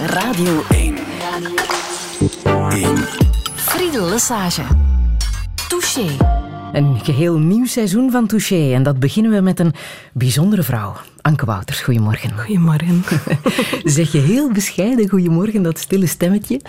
Radio 0.00 0.62
1. 0.68 0.98
1. 2.70 2.96
Friedel 3.54 4.08
Lesage. 4.08 4.62
Touché. 5.68 6.16
Een 6.72 7.00
geheel 7.02 7.38
nieuw 7.38 7.66
seizoen 7.66 8.10
van 8.10 8.26
Touché. 8.26 8.72
En 8.72 8.82
dat 8.82 8.98
beginnen 8.98 9.32
we 9.32 9.40
met 9.40 9.60
een 9.60 9.74
bijzondere 10.12 10.62
vrouw. 10.62 10.96
Anke 11.26 11.46
Wouters, 11.46 11.80
goedemorgen. 11.80 12.30
Goedemorgen. 12.38 13.04
zeg 13.84 14.12
je 14.12 14.18
heel 14.18 14.52
bescheiden 14.52 15.08
goedemorgen, 15.08 15.62
dat 15.62 15.78
stille 15.78 16.06
stemmetje. 16.06 16.60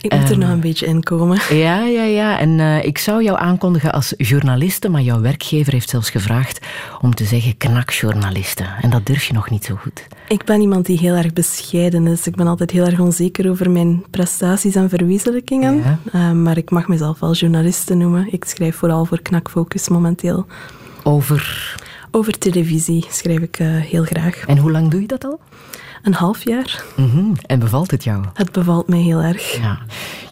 Ik 0.00 0.12
moet 0.12 0.30
er 0.30 0.38
nog 0.38 0.48
een 0.48 0.60
beetje 0.60 0.86
in 0.86 1.02
komen. 1.02 1.40
Ja, 1.50 1.84
ja, 1.84 2.02
ja. 2.02 2.38
En 2.38 2.58
uh, 2.58 2.84
ik 2.84 2.98
zou 2.98 3.22
jou 3.22 3.38
aankondigen 3.38 3.92
als 3.92 4.14
journaliste, 4.16 4.88
maar 4.88 5.00
jouw 5.00 5.20
werkgever 5.20 5.72
heeft 5.72 5.88
zelfs 5.88 6.10
gevraagd 6.10 6.66
om 7.00 7.14
te 7.14 7.24
zeggen 7.24 7.56
knakjournaliste. 7.56 8.64
En 8.80 8.90
dat 8.90 9.06
durf 9.06 9.24
je 9.24 9.32
nog 9.32 9.50
niet 9.50 9.64
zo 9.64 9.74
goed. 9.74 10.06
Ik 10.28 10.44
ben 10.44 10.60
iemand 10.60 10.86
die 10.86 10.98
heel 10.98 11.14
erg 11.14 11.32
bescheiden 11.32 12.06
is. 12.06 12.26
Ik 12.26 12.36
ben 12.36 12.46
altijd 12.46 12.70
heel 12.70 12.86
erg 12.86 13.00
onzeker 13.00 13.50
over 13.50 13.70
mijn 13.70 14.04
prestaties 14.10 14.74
en 14.74 14.88
verwezenlijkingen. 14.88 15.76
Ja. 15.76 15.98
Uh, 16.14 16.32
maar 16.32 16.56
ik 16.56 16.70
mag 16.70 16.88
mezelf 16.88 17.20
wel 17.20 17.34
journaliste 17.34 17.94
noemen. 17.94 18.32
Ik 18.32 18.44
schrijf 18.44 18.76
vooral 18.76 19.04
voor 19.04 19.22
Knakfocus 19.22 19.88
momenteel. 19.88 20.46
Over 21.02 21.78
over 22.10 22.38
televisie 22.38 23.06
schrijf 23.10 23.40
ik 23.40 23.58
uh, 23.58 23.80
heel 23.80 24.04
graag. 24.04 24.44
En 24.46 24.58
hoe 24.58 24.70
lang 24.70 24.90
doe 24.90 25.00
je 25.00 25.06
dat 25.06 25.24
al? 25.24 25.40
Een 26.02 26.14
half 26.14 26.44
jaar. 26.44 26.84
Mm 26.96 27.10
-hmm. 27.10 27.32
En 27.46 27.58
bevalt 27.58 27.90
het 27.90 28.04
jou? 28.04 28.24
Het 28.34 28.52
bevalt 28.52 28.88
mij 28.88 29.00
heel 29.00 29.20
erg. 29.20 29.56
Ja. 29.56 29.78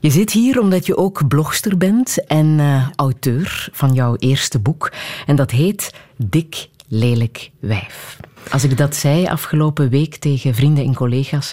Je 0.00 0.10
zit 0.10 0.32
hier 0.32 0.60
omdat 0.60 0.86
je 0.86 0.96
ook 0.96 1.28
blogster 1.28 1.76
bent 1.76 2.26
en 2.26 2.46
uh, 2.46 2.88
auteur 2.96 3.68
van 3.72 3.92
jouw 3.92 4.16
eerste 4.16 4.58
boek. 4.58 4.92
En 5.26 5.36
dat 5.36 5.50
heet 5.50 5.94
Dik, 6.16 6.68
lelijk 6.88 7.50
wijf. 7.60 8.16
Als 8.50 8.64
ik 8.64 8.76
dat 8.76 8.96
zei 8.96 9.26
afgelopen 9.26 9.88
week 9.88 10.16
tegen 10.16 10.54
vrienden 10.54 10.84
en 10.84 10.94
collega's, 10.94 11.52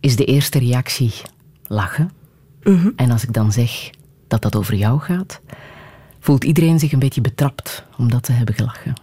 is 0.00 0.16
de 0.16 0.24
eerste 0.24 0.58
reactie 0.58 1.12
lachen. 1.66 2.10
Mm 2.62 2.78
-hmm. 2.78 2.92
En 2.96 3.10
als 3.10 3.22
ik 3.22 3.32
dan 3.32 3.52
zeg 3.52 3.90
dat 4.28 4.42
dat 4.42 4.56
over 4.56 4.74
jou 4.74 5.00
gaat, 5.00 5.40
voelt 6.20 6.44
iedereen 6.44 6.78
zich 6.78 6.92
een 6.92 6.98
beetje 6.98 7.20
betrapt 7.20 7.84
omdat 7.96 8.26
ze 8.26 8.32
hebben 8.32 8.54
gelachen. 8.54 8.94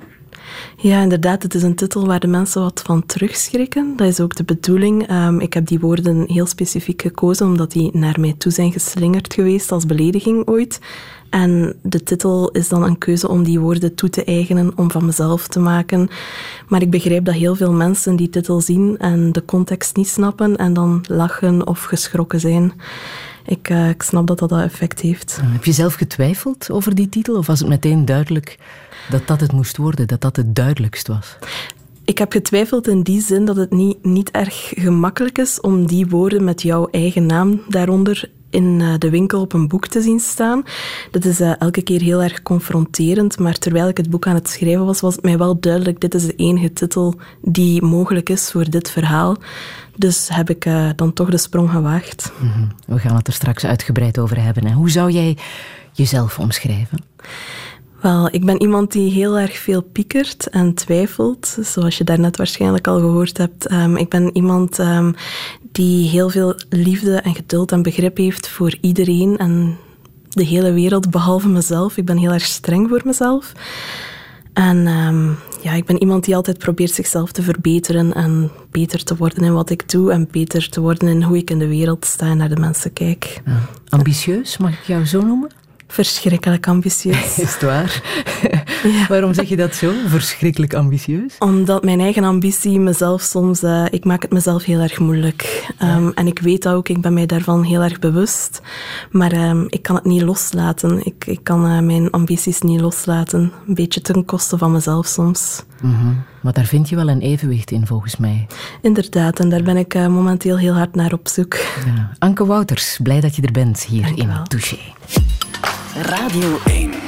Ja, 0.77 1.01
inderdaad. 1.01 1.43
Het 1.43 1.55
is 1.55 1.63
een 1.63 1.75
titel 1.75 2.07
waar 2.07 2.19
de 2.19 2.27
mensen 2.27 2.61
wat 2.61 2.81
van 2.85 3.05
terugschrikken. 3.05 3.93
Dat 3.95 4.07
is 4.07 4.19
ook 4.19 4.35
de 4.35 4.43
bedoeling. 4.43 5.11
Um, 5.11 5.39
ik 5.39 5.53
heb 5.53 5.67
die 5.67 5.79
woorden 5.79 6.23
heel 6.27 6.45
specifiek 6.45 7.01
gekozen, 7.01 7.45
omdat 7.45 7.71
die 7.71 7.89
naar 7.93 8.19
mij 8.19 8.35
toe 8.37 8.51
zijn 8.51 8.71
geslingerd 8.71 9.33
geweest 9.33 9.71
als 9.71 9.85
belediging 9.85 10.47
ooit. 10.47 10.79
En 11.29 11.75
de 11.81 12.03
titel 12.03 12.49
is 12.51 12.67
dan 12.67 12.83
een 12.83 12.97
keuze 12.97 13.27
om 13.27 13.43
die 13.43 13.59
woorden 13.59 13.95
toe 13.95 14.09
te 14.09 14.23
eigenen, 14.23 14.71
om 14.75 14.91
van 14.91 15.05
mezelf 15.05 15.47
te 15.47 15.59
maken. 15.59 16.09
Maar 16.67 16.81
ik 16.81 16.89
begrijp 16.89 17.25
dat 17.25 17.35
heel 17.35 17.55
veel 17.55 17.73
mensen 17.73 18.15
die 18.15 18.29
titel 18.29 18.61
zien 18.61 18.97
en 18.97 19.31
de 19.31 19.45
context 19.45 19.95
niet 19.95 20.07
snappen 20.07 20.55
en 20.55 20.73
dan 20.73 21.03
lachen 21.07 21.67
of 21.67 21.83
geschrokken 21.83 22.39
zijn. 22.39 22.73
Ik, 23.45 23.69
uh, 23.69 23.89
ik 23.89 24.01
snap 24.01 24.27
dat 24.27 24.39
dat 24.39 24.49
dat 24.49 24.61
effect 24.61 24.99
heeft. 24.99 25.39
Heb 25.43 25.65
je 25.65 25.71
zelf 25.71 25.93
getwijfeld 25.93 26.71
over 26.71 26.95
die 26.95 27.09
titel 27.09 27.37
of 27.37 27.47
was 27.47 27.59
het 27.59 27.67
meteen 27.67 28.05
duidelijk 28.05 28.57
dat 29.09 29.27
dat 29.27 29.39
het 29.39 29.51
moest 29.51 29.77
worden, 29.77 30.07
dat 30.07 30.21
dat 30.21 30.35
het 30.35 30.55
duidelijkst 30.55 31.07
was? 31.07 31.37
Ik 32.05 32.17
heb 32.17 32.31
getwijfeld 32.31 32.87
in 32.87 33.01
die 33.01 33.21
zin 33.21 33.45
dat 33.45 33.55
het 33.55 33.71
niet, 33.71 34.05
niet 34.05 34.31
erg 34.31 34.71
gemakkelijk 34.75 35.37
is 35.37 35.61
om 35.61 35.87
die 35.87 36.07
woorden 36.07 36.43
met 36.43 36.61
jouw 36.61 36.87
eigen 36.91 37.25
naam 37.25 37.61
daaronder 37.67 38.29
in 38.49 38.97
de 38.99 39.09
winkel 39.09 39.41
op 39.41 39.53
een 39.53 39.67
boek 39.67 39.87
te 39.87 40.01
zien 40.01 40.19
staan. 40.19 40.63
Dat 41.11 41.25
is 41.25 41.41
uh, 41.41 41.53
elke 41.59 41.81
keer 41.81 42.01
heel 42.01 42.23
erg 42.23 42.41
confronterend, 42.41 43.39
maar 43.39 43.57
terwijl 43.57 43.87
ik 43.87 43.97
het 43.97 44.09
boek 44.09 44.27
aan 44.27 44.35
het 44.35 44.49
schrijven 44.49 44.85
was, 44.85 44.99
was 44.99 45.15
het 45.15 45.23
mij 45.23 45.37
wel 45.37 45.59
duidelijk, 45.59 45.99
dit 45.99 46.13
is 46.13 46.25
de 46.25 46.35
enige 46.35 46.73
titel 46.73 47.15
die 47.41 47.81
mogelijk 47.81 48.29
is 48.29 48.51
voor 48.51 48.69
dit 48.69 48.89
verhaal. 48.89 49.37
Dus 49.95 50.29
heb 50.31 50.49
ik 50.49 50.65
uh, 50.65 50.89
dan 50.95 51.13
toch 51.13 51.29
de 51.29 51.37
sprong 51.37 51.69
gewaagd. 51.69 52.31
Mm 52.39 52.51
-hmm. 52.51 52.71
We 52.87 52.99
gaan 52.99 53.15
het 53.15 53.27
er 53.27 53.33
straks 53.33 53.65
uitgebreid 53.65 54.19
over 54.19 54.43
hebben. 54.43 54.67
Hè. 54.67 54.73
Hoe 54.73 54.89
zou 54.89 55.11
jij 55.11 55.37
jezelf 55.93 56.39
omschrijven? 56.39 56.99
Wel, 58.01 58.27
ik 58.31 58.45
ben 58.45 58.61
iemand 58.61 58.91
die 58.91 59.11
heel 59.11 59.37
erg 59.37 59.57
veel 59.57 59.81
piekert 59.81 60.47
en 60.47 60.73
twijfelt, 60.73 61.57
zoals 61.61 61.97
je 61.97 62.03
daarnet 62.03 62.37
waarschijnlijk 62.37 62.87
al 62.87 62.99
gehoord 62.99 63.37
hebt. 63.37 63.71
Um, 63.71 63.97
ik 63.97 64.09
ben 64.09 64.35
iemand 64.35 64.79
um, 64.79 65.15
die 65.71 66.09
heel 66.09 66.29
veel 66.29 66.55
liefde 66.69 67.15
en 67.15 67.35
geduld 67.35 67.71
en 67.71 67.81
begrip 67.81 68.17
heeft 68.17 68.49
voor 68.49 68.77
iedereen 68.81 69.37
en 69.37 69.77
de 70.29 70.43
hele 70.43 70.71
wereld, 70.71 71.11
behalve 71.11 71.47
mezelf. 71.47 71.97
Ik 71.97 72.05
ben 72.05 72.17
heel 72.17 72.31
erg 72.31 72.45
streng 72.45 72.89
voor 72.89 73.01
mezelf. 73.03 73.53
En 74.53 74.87
um, 74.87 75.37
ja, 75.61 75.73
ik 75.73 75.85
ben 75.85 75.99
iemand 75.99 76.25
die 76.25 76.35
altijd 76.35 76.57
probeert 76.57 76.91
zichzelf 76.91 77.31
te 77.31 77.41
verbeteren 77.41 78.13
en 78.13 78.51
beter 78.71 79.03
te 79.03 79.15
worden 79.15 79.43
in 79.43 79.53
wat 79.53 79.69
ik 79.69 79.89
doe 79.89 80.11
en 80.11 80.27
beter 80.31 80.69
te 80.69 80.81
worden 80.81 81.07
in 81.07 81.23
hoe 81.23 81.37
ik 81.37 81.49
in 81.49 81.59
de 81.59 81.67
wereld 81.67 82.05
sta 82.05 82.25
en 82.25 82.37
naar 82.37 82.49
de 82.49 82.59
mensen 82.59 82.93
kijk. 82.93 83.41
Ambitieus, 83.89 84.57
mag 84.57 84.71
ik 84.71 84.83
jou 84.83 85.05
zo 85.05 85.21
noemen? 85.21 85.58
Verschrikkelijk 85.91 86.67
ambitieus. 86.67 87.37
Is 87.39 87.53
het 87.53 87.61
waar? 87.61 88.01
Ja. 88.83 89.07
Waarom 89.07 89.33
zeg 89.33 89.49
je 89.49 89.55
dat 89.55 89.75
zo? 89.75 89.91
Verschrikkelijk 90.07 90.73
ambitieus? 90.73 91.35
Omdat 91.39 91.83
mijn 91.83 91.99
eigen 91.99 92.23
ambitie 92.23 92.79
mezelf 92.79 93.21
soms... 93.21 93.63
Uh, 93.63 93.85
ik 93.89 94.05
maak 94.05 94.21
het 94.21 94.31
mezelf 94.31 94.63
heel 94.63 94.79
erg 94.79 94.99
moeilijk. 94.99 95.67
Um, 95.81 96.03
ja. 96.03 96.11
En 96.13 96.27
ik 96.27 96.39
weet 96.39 96.63
dat 96.63 96.73
ook, 96.73 96.89
ik 96.89 97.01
ben 97.01 97.13
mij 97.13 97.25
daarvan 97.25 97.63
heel 97.63 97.81
erg 97.81 97.99
bewust. 97.99 98.61
Maar 99.11 99.49
um, 99.49 99.65
ik 99.69 99.81
kan 99.81 99.95
het 99.95 100.05
niet 100.05 100.21
loslaten. 100.21 101.05
Ik, 101.05 101.25
ik 101.25 101.39
kan 101.43 101.65
uh, 101.65 101.79
mijn 101.79 102.09
ambities 102.11 102.61
niet 102.61 102.81
loslaten. 102.81 103.51
Een 103.67 103.75
beetje 103.75 104.01
ten 104.01 104.25
koste 104.25 104.57
van 104.57 104.71
mezelf 104.71 105.07
soms. 105.07 105.63
Mm 105.81 105.95
-hmm. 105.95 106.23
Maar 106.41 106.53
daar 106.53 106.65
vind 106.65 106.89
je 106.89 106.95
wel 106.95 107.09
een 107.09 107.21
evenwicht 107.21 107.71
in, 107.71 107.87
volgens 107.87 108.17
mij. 108.17 108.47
Inderdaad, 108.81 109.39
en 109.39 109.49
daar 109.49 109.63
ben 109.63 109.77
ik 109.77 109.93
uh, 109.93 110.07
momenteel 110.07 110.57
heel 110.57 110.73
hard 110.73 110.95
naar 110.95 111.13
op 111.13 111.27
zoek. 111.27 111.53
Ja. 111.85 112.11
Anke 112.19 112.45
Wouters, 112.45 112.99
blij 113.03 113.19
dat 113.19 113.35
je 113.35 113.41
er 113.41 113.51
bent 113.51 113.83
hier 113.83 114.01
Dank 114.01 114.17
in 114.17 114.29
Touché. 114.47 114.77
Radio 115.95 116.59
1. 116.67 117.01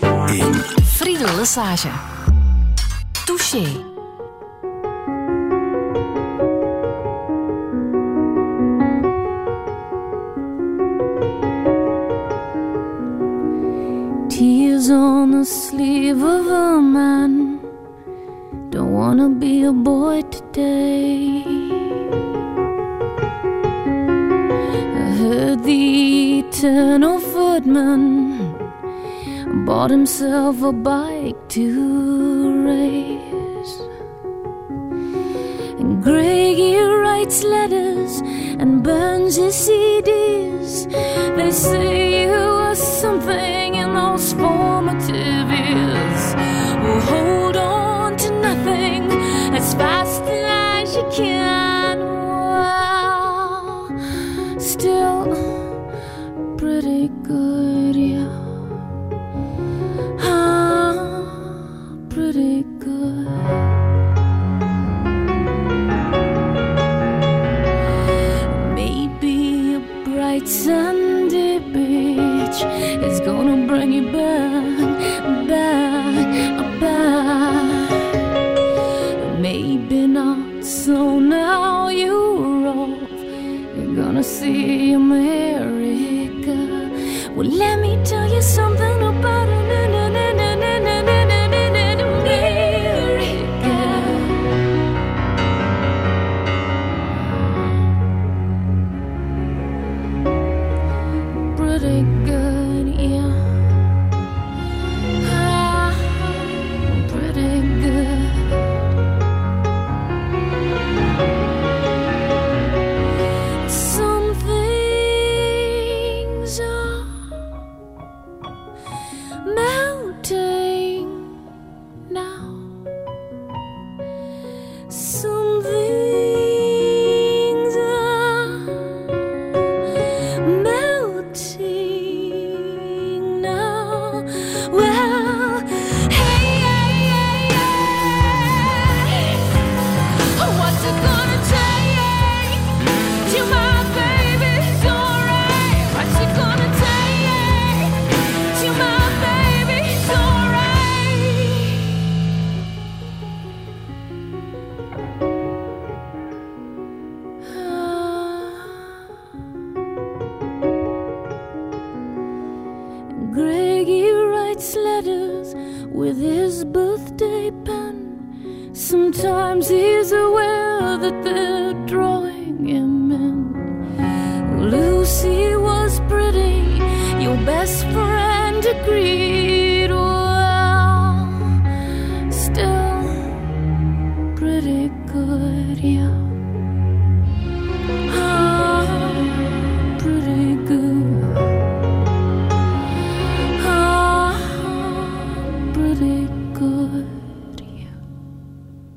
1. 0.00 0.62
Friedel 0.84 1.36
Lesage. 1.36 1.90
Touché. 3.26 3.64
Tears 14.28 14.90
on 14.90 15.32
the 15.32 15.44
sleeve 15.44 16.22
of 16.22 16.46
a 16.46 16.80
man. 16.80 17.58
Don't 18.70 18.92
wanna 18.92 19.28
be 19.28 19.64
a 19.64 19.72
boy 19.72 20.22
today. 20.30 21.42
I 24.94 25.10
heard 25.18 25.64
the 25.64 26.38
eternal 26.38 27.18
footman 27.50 28.54
bought 29.66 29.90
himself 29.90 30.62
a 30.62 30.72
bike 30.72 31.40
to 31.48 31.66
race. 32.68 33.74
And 35.80 36.00
Greggy 36.00 36.76
writes 36.76 37.42
letters 37.42 38.12
and 38.60 38.84
burns 38.84 39.34
his 39.34 39.56
CDs. 39.64 40.70
They 41.36 41.50
say 41.50 41.99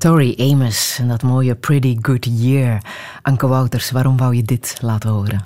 Tori 0.04 0.34
Amos 0.36 0.98
en 1.00 1.08
dat 1.08 1.22
mooie 1.22 1.54
Pretty 1.54 1.96
Good 2.00 2.26
Year. 2.30 2.82
Anke 3.22 3.46
Wouters, 3.46 3.90
waarom 3.90 4.16
wou 4.16 4.36
je 4.36 4.42
dit 4.42 4.76
laten 4.80 5.10
horen? 5.10 5.44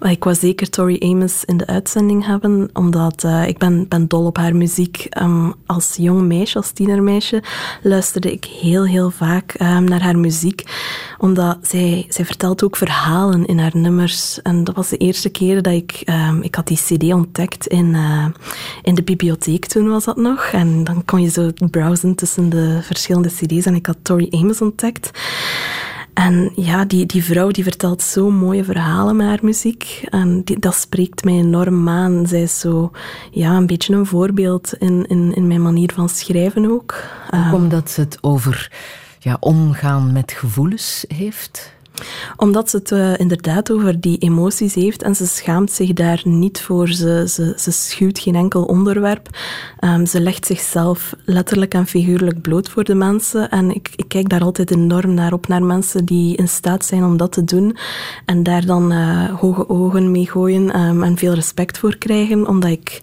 Ik 0.00 0.24
wou 0.24 0.36
zeker 0.36 0.70
Tori 0.70 0.98
Amos 0.98 1.44
in 1.44 1.56
de 1.56 1.66
uitzending 1.66 2.26
hebben, 2.26 2.70
omdat 2.72 3.24
uh, 3.24 3.48
ik 3.48 3.58
ben, 3.58 3.88
ben 3.88 4.08
dol 4.08 4.26
op 4.26 4.36
haar 4.36 4.56
muziek. 4.56 5.06
Um, 5.20 5.54
als 5.66 5.94
jong 5.98 6.22
meisje, 6.22 6.56
als 6.56 6.70
tienermeisje, 6.70 7.42
luisterde 7.82 8.32
ik 8.32 8.44
heel, 8.44 8.86
heel 8.86 9.10
vaak 9.10 9.54
um, 9.60 9.84
naar 9.84 10.02
haar 10.02 10.18
muziek. 10.18 10.62
Omdat 11.18 11.58
zij, 11.62 12.06
zij 12.08 12.24
vertelt 12.24 12.64
ook 12.64 12.76
verhalen 12.76 13.46
in 13.46 13.58
haar 13.58 13.76
nummers. 13.76 14.42
En 14.42 14.64
dat 14.64 14.74
was 14.74 14.88
de 14.88 14.96
eerste 14.96 15.28
keer 15.28 15.62
dat 15.62 15.72
ik... 15.72 16.02
Um, 16.04 16.42
ik 16.42 16.54
had 16.54 16.66
die 16.66 16.76
cd 16.76 17.12
ontdekt 17.12 17.66
in, 17.66 17.86
uh, 17.86 18.26
in 18.82 18.94
de 18.94 19.02
bibliotheek, 19.02 19.66
toen 19.66 19.88
was 19.88 20.04
dat 20.04 20.16
nog. 20.16 20.44
En 20.44 20.84
dan 20.84 21.04
kon 21.04 21.22
je 21.22 21.30
zo 21.30 21.50
browsen 21.70 22.14
tussen 22.14 22.48
de 22.48 22.78
verschillende 22.82 23.28
cd's. 23.28 23.66
En 23.66 23.74
ik 23.74 23.86
had 23.86 23.96
Tori 24.02 24.28
Amos 24.30 24.60
ontdekt. 24.60 25.10
En 26.16 26.52
ja, 26.54 26.84
die, 26.84 27.06
die 27.06 27.24
vrouw 27.24 27.50
die 27.50 27.64
vertelt 27.64 28.02
zo 28.02 28.30
mooie 28.30 28.64
verhalen 28.64 29.16
met 29.16 29.26
haar 29.26 29.38
muziek. 29.42 30.06
En 30.10 30.42
die, 30.44 30.58
dat 30.58 30.74
spreekt 30.74 31.24
mij 31.24 31.34
enorm 31.34 31.88
aan. 31.88 32.26
Zij 32.26 32.42
is 32.42 32.60
zo 32.60 32.90
ja, 33.30 33.56
een 33.56 33.66
beetje 33.66 33.94
een 33.94 34.06
voorbeeld 34.06 34.74
in, 34.78 35.06
in, 35.06 35.34
in 35.34 35.46
mijn 35.46 35.62
manier 35.62 35.92
van 35.94 36.08
schrijven 36.08 36.70
ook. 36.70 37.04
Ook 37.30 37.52
omdat 37.52 37.90
ze 37.90 38.00
het 38.00 38.18
over 38.20 38.72
ja, 39.18 39.36
omgaan 39.40 40.12
met 40.12 40.32
gevoelens 40.32 41.04
heeft? 41.08 41.75
Omdat 42.36 42.70
ze 42.70 42.76
het 42.76 42.90
uh, 42.90 43.18
inderdaad 43.18 43.70
over 43.70 44.00
die 44.00 44.18
emoties 44.18 44.74
heeft 44.74 45.02
en 45.02 45.16
ze 45.16 45.26
schaamt 45.26 45.70
zich 45.70 45.92
daar 45.92 46.20
niet 46.24 46.60
voor. 46.60 46.88
Ze, 46.88 47.24
ze, 47.28 47.54
ze 47.56 47.70
schuwt 47.70 48.18
geen 48.18 48.34
enkel 48.34 48.64
onderwerp. 48.64 49.28
Um, 49.80 50.06
ze 50.06 50.20
legt 50.20 50.46
zichzelf 50.46 51.14
letterlijk 51.24 51.74
en 51.74 51.86
figuurlijk 51.86 52.40
bloot 52.40 52.68
voor 52.68 52.84
de 52.84 52.94
mensen. 52.94 53.50
En 53.50 53.74
ik, 53.74 53.90
ik 53.96 54.08
kijk 54.08 54.28
daar 54.28 54.42
altijd 54.42 54.70
enorm 54.70 55.14
naar 55.14 55.32
op, 55.32 55.48
naar 55.48 55.62
mensen 55.62 56.04
die 56.04 56.36
in 56.36 56.48
staat 56.48 56.84
zijn 56.84 57.04
om 57.04 57.16
dat 57.16 57.32
te 57.32 57.44
doen. 57.44 57.76
En 58.24 58.42
daar 58.42 58.66
dan 58.66 58.92
uh, 58.92 59.34
hoge 59.34 59.68
ogen 59.68 60.10
mee 60.10 60.30
gooien 60.30 60.80
um, 60.80 61.02
en 61.02 61.16
veel 61.16 61.32
respect 61.32 61.78
voor 61.78 61.96
krijgen. 61.96 62.48
Omdat 62.48 62.70
ik 62.70 63.00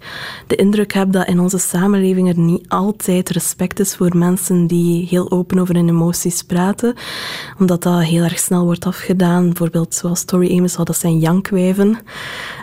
de 0.48 0.56
indruk 0.56 0.94
heb 0.94 1.12
dat 1.12 1.28
in 1.28 1.39
onze 1.39 1.57
samenleving 1.57 2.28
er 2.30 2.39
niet 2.39 2.69
altijd 2.69 3.30
respect 3.30 3.80
is 3.80 3.96
voor 3.96 4.18
mensen 4.18 4.68
die 4.68 5.07
heel 5.10 5.31
open 5.31 5.60
over 5.60 5.75
hun 5.75 5.89
emoties 5.89 6.44
praten. 6.44 6.94
Omdat 7.60 7.84
dat 7.84 8.04
heel 8.04 8.24
erg 8.24 8.39
snel 8.39 8.63
wordt 8.63 8.82
afgedaan. 8.85 9.45
Bijvoorbeeld 9.45 9.95
zoals 9.95 10.24
Tori 10.24 10.57
Amos 10.57 10.75
had, 10.75 10.88
dat 10.88 10.97
zijn 10.97 11.19
jankwijven. 11.19 11.97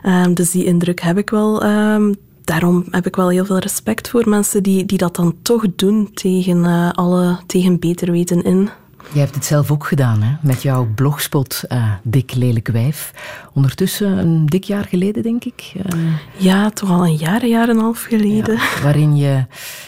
Um, 0.07 0.35
dus 0.35 0.51
die 0.51 0.65
indruk 0.65 1.01
heb 1.01 1.19
ik 1.19 1.31
wel. 1.31 1.65
Um, 1.65 2.15
daarom 2.45 2.85
heb 2.91 3.07
ik 3.07 3.17
wel 3.17 3.29
heel 3.29 3.45
veel 3.45 3.59
respect 3.59 4.09
voor 4.09 4.29
mensen 4.29 4.63
die, 4.63 4.87
die 4.87 4.99
dat 4.99 5.17
dan 5.17 5.35
toch 5.43 5.65
doen 5.77 6.11
tegen 6.15 6.57
uh, 6.57 6.91
alle, 6.91 7.39
tegen 7.47 7.79
beter 7.79 8.11
weten 8.11 8.43
in. 8.43 8.71
Je 9.13 9.19
hebt 9.19 9.35
het 9.35 9.45
zelf 9.45 9.71
ook 9.71 9.87
gedaan, 9.87 10.23
hè? 10.23 10.35
met 10.43 10.63
jouw 10.63 10.89
blogspot 10.95 11.65
uh, 11.69 11.93
Dik 12.03 12.35
Lelijk 12.35 12.69
Wijf. 12.69 13.13
Ondertussen 13.53 14.19
een 14.19 14.47
dik 14.47 14.65
jaar 14.65 14.85
geleden, 14.85 15.23
denk 15.23 15.45
ik. 15.45 15.73
Uh, 15.77 16.03
ja, 16.37 16.71
toch 16.71 16.91
al 16.91 17.07
een 17.07 17.17
jaar, 17.17 17.43
een 17.43 17.49
jaar 17.49 17.69
en 17.69 17.77
een 17.77 17.83
half 17.83 18.03
geleden. 18.03 18.55
Ja, 18.55 18.83
waarin 18.83 19.17
je 19.17 19.47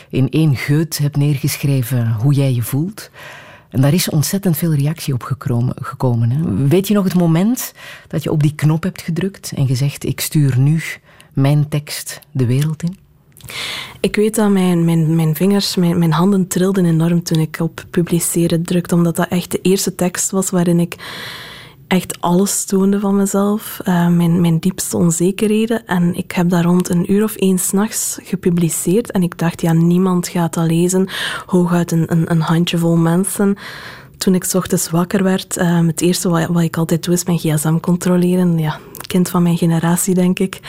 in 0.09 0.31
één 0.31 0.57
geut 0.57 0.99
hebt 0.99 1.17
neergeschreven 1.17 2.13
hoe 2.13 2.33
jij 2.33 2.55
je 2.55 2.63
voelt. 2.63 3.11
En 3.73 3.81
daar 3.81 3.93
is 3.93 4.11
ontzettend 4.11 4.57
veel 4.57 4.75
reactie 4.75 5.15
op 5.15 5.23
gekomen. 5.23 5.75
gekomen 5.81 6.31
hè? 6.31 6.67
Weet 6.69 6.89
je 6.89 6.95
nog 6.95 7.05
het 7.05 7.15
moment 7.15 7.73
dat 8.09 8.23
je 8.23 8.31
op 8.31 8.43
die 8.43 8.55
knop 8.55 8.83
hebt 8.83 9.03
gedrukt 9.03 9.53
en 9.57 9.67
gezegd: 9.67 10.05
Ik 10.05 10.21
stuur 10.21 10.59
nu 10.59 10.83
mijn 11.33 11.69
tekst 11.69 12.21
de 12.31 12.47
wereld 12.47 12.83
in? 12.83 12.99
Ik 14.01 14.17
weet 14.17 14.35
dat 14.35 14.51
mijn, 14.51 14.85
mijn, 14.85 15.17
mijn 15.17 15.35
vingers, 15.35 15.77
mijn, 15.77 15.99
mijn 15.99 16.13
handen 16.13 16.47
trilden 16.47 16.85
enorm 16.85 17.23
toen 17.23 17.39
ik 17.39 17.57
op 17.61 17.85
publiceren 17.91 18.63
drukte, 18.63 18.95
omdat 18.95 19.17
dat 19.17 19.29
echt 19.29 19.51
de 19.51 19.61
eerste 19.63 19.95
tekst 19.95 20.31
was 20.31 20.51
waarin 20.51 20.81
ik 20.81 20.97
echt 21.93 22.21
alles 22.21 22.65
toonde 22.65 23.01
van 23.01 23.17
mezelf, 23.17 23.81
uh, 23.89 24.09
mijn, 24.09 24.41
mijn 24.41 24.59
diepste 24.59 24.97
onzekerheden. 24.97 25.87
En 25.87 26.15
ik 26.15 26.33
heb 26.33 26.49
daar 26.49 26.65
rond 26.65 26.89
een 26.89 27.13
uur 27.13 27.25
of 27.25 27.35
één 27.35 27.59
s'nachts 27.59 28.19
gepubliceerd. 28.23 29.11
En 29.11 29.23
ik 29.23 29.39
dacht, 29.39 29.61
ja, 29.61 29.73
niemand 29.73 30.29
gaat 30.29 30.55
dat 30.55 30.67
lezen. 30.67 31.09
Hooguit 31.47 31.93
een, 31.93 32.13
een, 32.13 32.31
een 32.31 32.41
handjevol 32.41 32.97
mensen. 32.97 33.57
Toen 34.19 34.35
ik 34.35 34.47
ochtends 34.53 34.91
wakker 34.91 35.23
werd, 35.23 35.59
uh, 35.59 35.87
het 35.87 36.01
eerste 36.01 36.29
wat, 36.29 36.47
wat 36.47 36.63
ik 36.63 36.77
altijd 36.77 37.05
doe 37.05 37.15
is 37.15 37.25
mijn 37.25 37.39
gsm 37.39 37.79
controleren. 37.79 38.59
Ja, 38.59 38.79
kind 39.13 39.29
van 39.29 39.43
mijn 39.43 39.57
generatie, 39.57 40.15
denk 40.15 40.39
ik. 40.39 40.61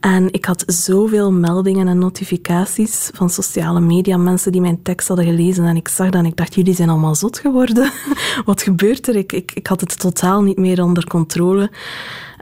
En 0.00 0.32
ik 0.32 0.44
had 0.44 0.64
zoveel 0.66 1.32
meldingen 1.32 1.88
en 1.88 1.98
notificaties 1.98 3.10
van 3.14 3.30
sociale 3.30 3.80
media, 3.80 4.16
mensen 4.16 4.52
die 4.52 4.60
mijn 4.60 4.82
tekst 4.82 5.08
hadden 5.08 5.26
gelezen. 5.26 5.64
En 5.64 5.76
ik 5.76 5.88
zag 5.88 6.10
dat 6.10 6.20
en 6.20 6.26
ik 6.26 6.36
dacht, 6.36 6.54
jullie 6.54 6.74
zijn 6.74 6.88
allemaal 6.88 7.14
zot 7.14 7.38
geworden. 7.38 7.90
Wat 8.44 8.62
gebeurt 8.62 9.08
er? 9.08 9.16
Ik, 9.16 9.32
ik, 9.32 9.52
ik 9.54 9.66
had 9.66 9.80
het 9.80 9.98
totaal 9.98 10.42
niet 10.42 10.58
meer 10.58 10.82
onder 10.82 11.06
controle. 11.06 11.70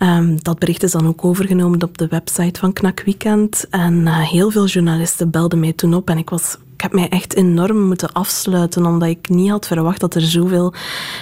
Um, 0.03 0.43
dat 0.43 0.59
bericht 0.59 0.83
is 0.83 0.91
dan 0.91 1.07
ook 1.07 1.25
overgenomen 1.25 1.83
op 1.83 1.99
de 1.99 2.07
website 2.07 2.61
van 2.61 2.73
Knak 2.73 3.03
Weekend. 3.05 3.67
En 3.71 3.95
uh, 3.95 4.19
heel 4.19 4.51
veel 4.51 4.67
journalisten 4.67 5.31
belden 5.31 5.61
mij 5.61 5.73
toen 5.73 5.95
op 5.95 6.11
en 6.11 6.19
ik 6.19 6.31
was 6.31 6.57
ik 6.79 6.85
heb 6.85 6.93
mij 6.93 7.09
echt 7.09 7.35
enorm 7.35 7.81
moeten 7.87 8.13
afsluiten, 8.13 8.87
omdat 8.87 9.09
ik 9.09 9.29
niet 9.29 9.51
had 9.51 9.67
verwacht 9.67 10.01
dat 10.01 10.15
er 10.15 10.23
zoveel 10.23 10.75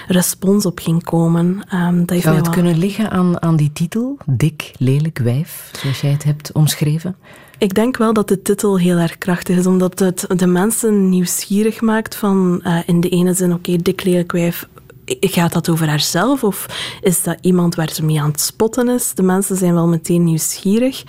respons 0.09 0.67
op 0.67 0.79
ging 0.79 1.05
komen. 1.05 1.47
Um, 1.75 2.07
dat 2.07 2.21
Zou 2.23 2.37
het 2.37 2.45
wel... 2.45 2.55
kunnen 2.55 2.79
liggen 2.79 3.11
aan, 3.11 3.43
aan 3.43 3.57
die 3.57 3.73
titel, 3.73 4.19
Dik, 4.27 4.73
Lelijk, 4.79 5.19
Wijf, 5.19 5.71
zoals 5.81 6.01
jij 6.01 6.11
het 6.11 6.25
hebt 6.25 6.53
omschreven? 6.53 7.17
Ik 7.59 7.75
denk 7.75 7.97
wel 7.97 8.13
dat 8.13 8.29
de 8.29 8.43
titel 8.43 8.79
heel 8.79 8.97
erg 8.97 9.19
krachtig 9.19 9.57
is, 9.57 9.67
omdat 9.67 9.99
het 9.99 10.27
de 10.37 10.47
mensen 10.47 11.09
nieuwsgierig 11.09 11.81
maakt 11.81 12.15
van 12.15 12.61
uh, 12.65 12.79
in 12.87 13.01
de 13.01 13.09
ene 13.09 13.35
zin, 13.35 13.53
oké, 13.53 13.71
okay, 13.71 13.83
dik, 13.83 14.05
lelijk, 14.05 14.33
wijf, 14.33 14.69
gaat 15.07 15.53
dat 15.53 15.69
over 15.69 15.89
haarzelf 15.89 16.45
of 16.45 16.67
is 17.01 17.23
dat 17.23 17.39
iemand 17.41 17.75
waar 17.75 17.91
ze 17.93 18.05
mee 18.05 18.21
aan 18.21 18.31
het 18.31 18.41
spotten 18.41 18.89
is? 18.89 19.15
De 19.15 19.23
mensen 19.23 19.57
zijn 19.57 19.75
wel 19.75 19.89
meteen 19.89 20.25
nieuwsgierig. 20.25 21.05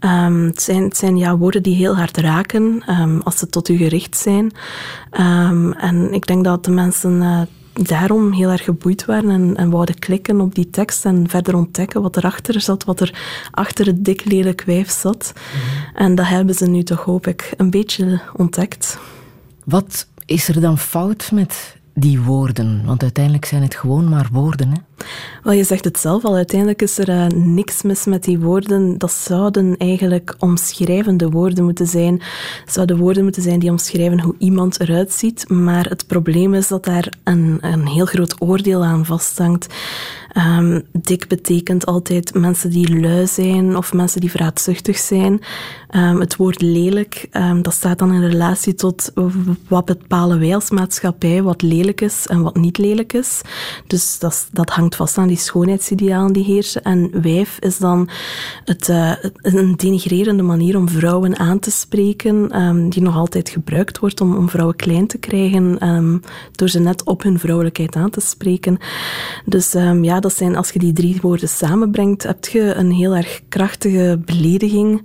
Um, 0.00 0.46
het, 0.46 0.62
zijn, 0.62 0.82
het 0.82 0.96
zijn 0.96 1.16
ja, 1.16 1.36
woorden 1.36 1.62
die 1.62 1.74
heel 1.74 1.96
hard 1.96 2.16
raken 2.16 2.82
um, 2.88 3.20
als 3.20 3.38
ze 3.38 3.46
tot 3.46 3.68
u 3.68 3.76
gericht 3.76 4.16
zijn. 4.16 4.52
Um, 5.20 5.72
en 5.72 6.12
ik 6.12 6.26
denk 6.26 6.44
dat 6.44 6.64
de 6.64 6.70
mensen 6.70 7.12
uh, 7.12 7.40
daarom 7.72 8.32
heel 8.32 8.50
erg 8.50 8.64
geboeid 8.64 9.04
waren 9.04 9.30
en, 9.30 9.56
en 9.56 9.70
wouden 9.70 9.98
klikken 9.98 10.40
op 10.40 10.54
die 10.54 10.70
tekst 10.70 11.04
en 11.04 11.28
verder 11.28 11.56
ontdekken 11.56 12.02
wat 12.02 12.16
erachter 12.16 12.60
zat, 12.60 12.84
wat 12.84 13.00
er 13.00 13.14
achter 13.50 13.86
het 13.86 14.04
dik 14.04 14.24
lelijk 14.24 14.62
wijf 14.62 14.90
zat. 14.90 15.32
Mm-hmm. 15.34 15.96
En 15.96 16.14
dat 16.14 16.26
hebben 16.26 16.54
ze 16.54 16.66
nu 16.66 16.82
toch, 16.82 17.04
hoop 17.04 17.26
ik, 17.26 17.54
een 17.56 17.70
beetje 17.70 18.20
ontdekt. 18.36 18.98
Wat 19.64 20.06
is 20.26 20.48
er 20.48 20.60
dan 20.60 20.78
fout 20.78 21.30
met 21.32 21.78
die 22.00 22.20
woorden? 22.20 22.82
Want 22.84 23.02
uiteindelijk 23.02 23.44
zijn 23.44 23.62
het 23.62 23.74
gewoon 23.74 24.08
maar 24.08 24.28
woorden. 24.32 24.68
Hè? 24.68 25.04
Wel, 25.42 25.52
je 25.52 25.64
zegt 25.64 25.84
het 25.84 25.98
zelf 25.98 26.24
al. 26.24 26.34
Uiteindelijk 26.34 26.82
is 26.82 26.98
er 26.98 27.08
uh, 27.08 27.26
niks 27.26 27.82
mis 27.82 28.04
met 28.04 28.24
die 28.24 28.38
woorden. 28.38 28.98
Dat 28.98 29.12
zouden 29.12 29.76
eigenlijk 29.76 30.34
omschrijvende 30.38 31.30
woorden 31.30 31.64
moeten 31.64 31.86
zijn. 31.86 32.22
Zouden 32.66 32.98
woorden 32.98 33.22
moeten 33.22 33.42
zijn 33.42 33.58
die 33.58 33.70
omschrijven 33.70 34.20
hoe 34.20 34.34
iemand 34.38 34.80
eruit 34.80 35.12
ziet. 35.12 35.48
Maar 35.48 35.88
het 35.88 36.06
probleem 36.06 36.54
is 36.54 36.68
dat 36.68 36.84
daar 36.84 37.12
een, 37.24 37.58
een 37.60 37.86
heel 37.86 38.06
groot 38.06 38.40
oordeel 38.40 38.84
aan 38.84 39.06
vasthangt. 39.06 39.66
Um, 40.36 40.82
dik 40.92 41.28
betekent 41.28 41.86
altijd 41.86 42.34
mensen 42.34 42.70
die 42.70 43.00
lui 43.00 43.26
zijn 43.26 43.76
of 43.76 43.92
mensen 43.92 44.20
die 44.20 44.30
vraatzuchtig 44.30 44.98
zijn. 44.98 45.40
Um, 45.96 46.20
het 46.20 46.36
woord 46.36 46.62
lelijk, 46.62 47.28
um, 47.32 47.62
dat 47.62 47.72
staat 47.72 47.98
dan 47.98 48.12
in 48.12 48.24
relatie 48.24 48.74
tot 48.74 49.12
wat 49.68 49.84
bepalen 49.84 50.38
wij 50.38 50.54
als 50.54 50.70
maatschappij, 50.70 51.42
wat 51.42 51.62
lelijk 51.62 52.00
is 52.00 52.26
en 52.26 52.42
wat 52.42 52.56
niet 52.56 52.78
lelijk 52.78 53.12
is. 53.12 53.40
Dus 53.86 54.18
dat, 54.18 54.48
dat 54.52 54.70
hangt 54.70 54.96
vast 54.96 55.18
aan 55.18 55.28
die 55.28 55.36
schoonheidsidealen 55.36 56.32
die 56.32 56.44
heersen. 56.44 56.82
En 56.82 57.22
wijf 57.22 57.58
is 57.58 57.78
dan 57.78 58.08
het, 58.64 58.88
uh, 58.88 59.12
een 59.34 59.76
denigrerende 59.76 60.42
manier 60.42 60.76
om 60.76 60.88
vrouwen 60.88 61.38
aan 61.38 61.58
te 61.58 61.70
spreken, 61.70 62.48
die 62.90 63.02
nog 63.02 63.16
altijd 63.16 63.48
gebruikt 63.48 63.98
wordt 63.98 64.20
om, 64.20 64.36
om 64.36 64.48
vrouwen 64.48 64.76
klein 64.76 65.06
te 65.06 65.18
krijgen, 65.18 65.78
door 66.52 66.68
ze 66.68 66.78
net 66.78 67.04
op 67.04 67.22
hun 67.22 67.38
vrouwelijkheid 67.38 67.96
aan 67.96 68.10
te 68.10 68.20
spreken. 68.20 68.78
Dus 69.44 69.74
dat 70.20 70.36
zijn, 70.36 70.56
als 70.56 70.70
je 70.70 70.78
die 70.78 70.92
drie 70.92 71.18
woorden 71.22 71.48
samenbrengt, 71.48 72.22
heb 72.22 72.44
je 72.44 72.74
een 72.74 72.90
heel 72.90 73.16
erg 73.16 73.40
krachtige 73.48 74.20
belediging 74.24 75.02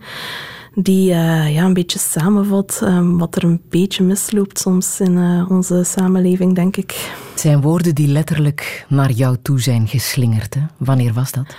die 0.76 1.10
uh, 1.10 1.54
ja, 1.54 1.64
een 1.64 1.74
beetje 1.74 2.00
samenvat 2.00 2.80
um, 2.84 3.18
wat 3.18 3.36
er 3.36 3.44
een 3.44 3.62
beetje 3.70 4.04
misloopt 4.04 4.60
soms 4.60 5.00
in 5.00 5.18
uh, 5.18 5.52
onze 5.52 5.84
samenleving, 5.84 6.56
denk 6.56 6.78
ik. 6.78 6.92
Het 7.32 7.40
zijn 7.40 7.62
woorden 7.62 7.96
die 7.96 8.08
letterlijk 8.08 8.86
naar 8.90 9.12
jou 9.12 9.38
toe 9.42 9.62
zijn 9.62 9.88
geslingerd. 9.88 10.54
Hè? 10.54 10.62
Wanneer 10.78 11.14
was 11.14 11.32
dat? 11.32 11.56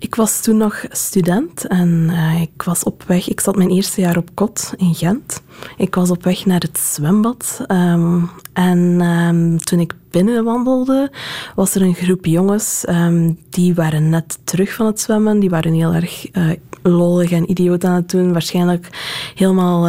Ik 0.00 0.14
was 0.14 0.42
toen 0.42 0.56
nog 0.56 0.84
student 0.90 1.66
en 1.66 2.08
uh, 2.10 2.40
ik 2.40 2.62
was 2.62 2.82
op 2.82 3.02
weg. 3.06 3.28
Ik 3.28 3.40
zat 3.40 3.56
mijn 3.56 3.70
eerste 3.70 4.00
jaar 4.00 4.16
op 4.16 4.30
kot 4.34 4.72
in 4.76 4.94
Gent. 4.94 5.42
Ik 5.76 5.94
was 5.94 6.10
op 6.10 6.24
weg 6.24 6.46
naar 6.46 6.60
het 6.60 6.78
zwembad. 6.78 7.64
Um, 7.68 8.30
en 8.52 8.78
um, 9.00 9.58
toen 9.58 9.80
ik 9.80 9.94
binnenwandelde, 10.10 11.12
was 11.54 11.74
er 11.74 11.82
een 11.82 11.94
groep 11.94 12.24
jongens. 12.24 12.84
Um, 12.88 13.38
die 13.50 13.74
waren 13.74 14.08
net 14.08 14.38
terug 14.44 14.74
van 14.74 14.86
het 14.86 15.00
zwemmen. 15.00 15.40
Die 15.40 15.50
waren 15.50 15.72
heel 15.72 15.94
erg 15.94 16.34
uh, 16.36 16.50
lollig 16.82 17.30
en 17.30 17.50
idioot 17.50 17.84
aan 17.84 17.94
het 17.94 18.10
doen. 18.10 18.32
Waarschijnlijk 18.32 18.88
helemaal 19.34 19.88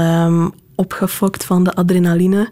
opgefokt 0.75 1.45
van 1.45 1.63
de 1.63 1.73
adrenaline. 1.73 2.49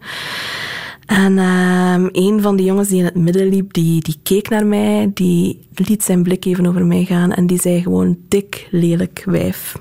En 1.10 1.38
um, 1.38 2.10
een 2.12 2.42
van 2.42 2.56
die 2.56 2.66
jongens 2.66 2.88
die 2.88 3.00
in 3.00 3.06
het 3.06 3.16
midden 3.16 3.50
liep, 3.50 3.74
die, 3.74 4.02
die 4.02 4.20
keek 4.24 4.50
naar 4.50 4.66
mij, 4.66 5.12
die 5.14 5.68
liet 5.74 6.04
zijn 6.04 6.24
blik 6.24 6.46
even 6.46 6.66
over 6.66 6.86
mij 6.86 7.06
gaan 7.06 7.32
en 7.32 7.48
die 7.48 7.60
zei 7.60 7.82
gewoon 7.82 8.18
dik, 8.28 8.68
lelijk 8.72 9.24
wijf. 9.26 9.76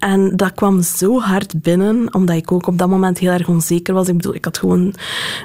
En 0.00 0.36
dat 0.36 0.54
kwam 0.54 0.82
zo 0.82 1.20
hard 1.20 1.62
binnen, 1.62 2.14
omdat 2.14 2.36
ik 2.36 2.52
ook 2.52 2.66
op 2.66 2.78
dat 2.78 2.88
moment 2.88 3.18
heel 3.18 3.32
erg 3.32 3.48
onzeker 3.48 3.94
was. 3.94 4.08
Ik 4.08 4.16
bedoel, 4.16 4.34
ik 4.34 4.44
had 4.44 4.58
gewoon 4.58 4.94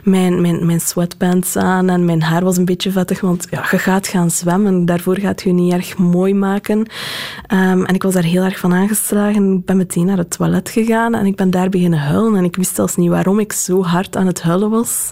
mijn, 0.04 0.42
mijn, 0.42 0.66
mijn 0.66 0.80
sweatpants 0.80 1.56
aan 1.58 1.90
en 1.90 2.06
mijn 2.06 2.22
haar 2.22 2.44
was 2.44 2.58
een 2.58 2.66
beetje 2.66 2.92
vettig, 2.92 3.22
want 3.22 3.48
ja, 3.50 3.66
je 3.72 3.78
gaat 3.78 4.08
gaan 4.08 4.32
zwemmen. 4.32 4.86
Daarvoor 4.86 5.20
gaat 5.20 5.42
je 5.42 5.52
niet 5.52 5.74
erg 5.74 5.98
mooi 5.98 6.34
maken. 6.34 6.78
Um, 6.78 7.86
en 7.86 7.96
ik 7.96 8.04
was 8.04 8.14
daar 8.14 8.24
heel 8.24 8.44
erg 8.44 8.60
van 8.60 8.74
aangeslagen. 8.74 9.54
Ik 9.54 9.66
ben 9.66 9.78
meteen 9.78 10.06
naar 10.06 10.18
het 10.18 10.38
toilet 10.38 10.70
gegaan 10.70 11.14
en 11.16 11.26
ik 11.26 11.36
ben 11.36 11.50
daar 11.50 11.70
beginnen 11.70 12.00
huilen. 12.00 12.36
En 12.36 12.44
ik 12.44 12.56
wist 12.56 12.76
zelfs 12.76 12.96
niet 12.96 13.10
waarom 13.10 13.40
ik 13.40 13.54
zo 13.54 13.84
hard 13.84 14.16
aan 14.16 14.28
het 14.28 14.42
huilen 14.42 14.70
was. 14.70 15.12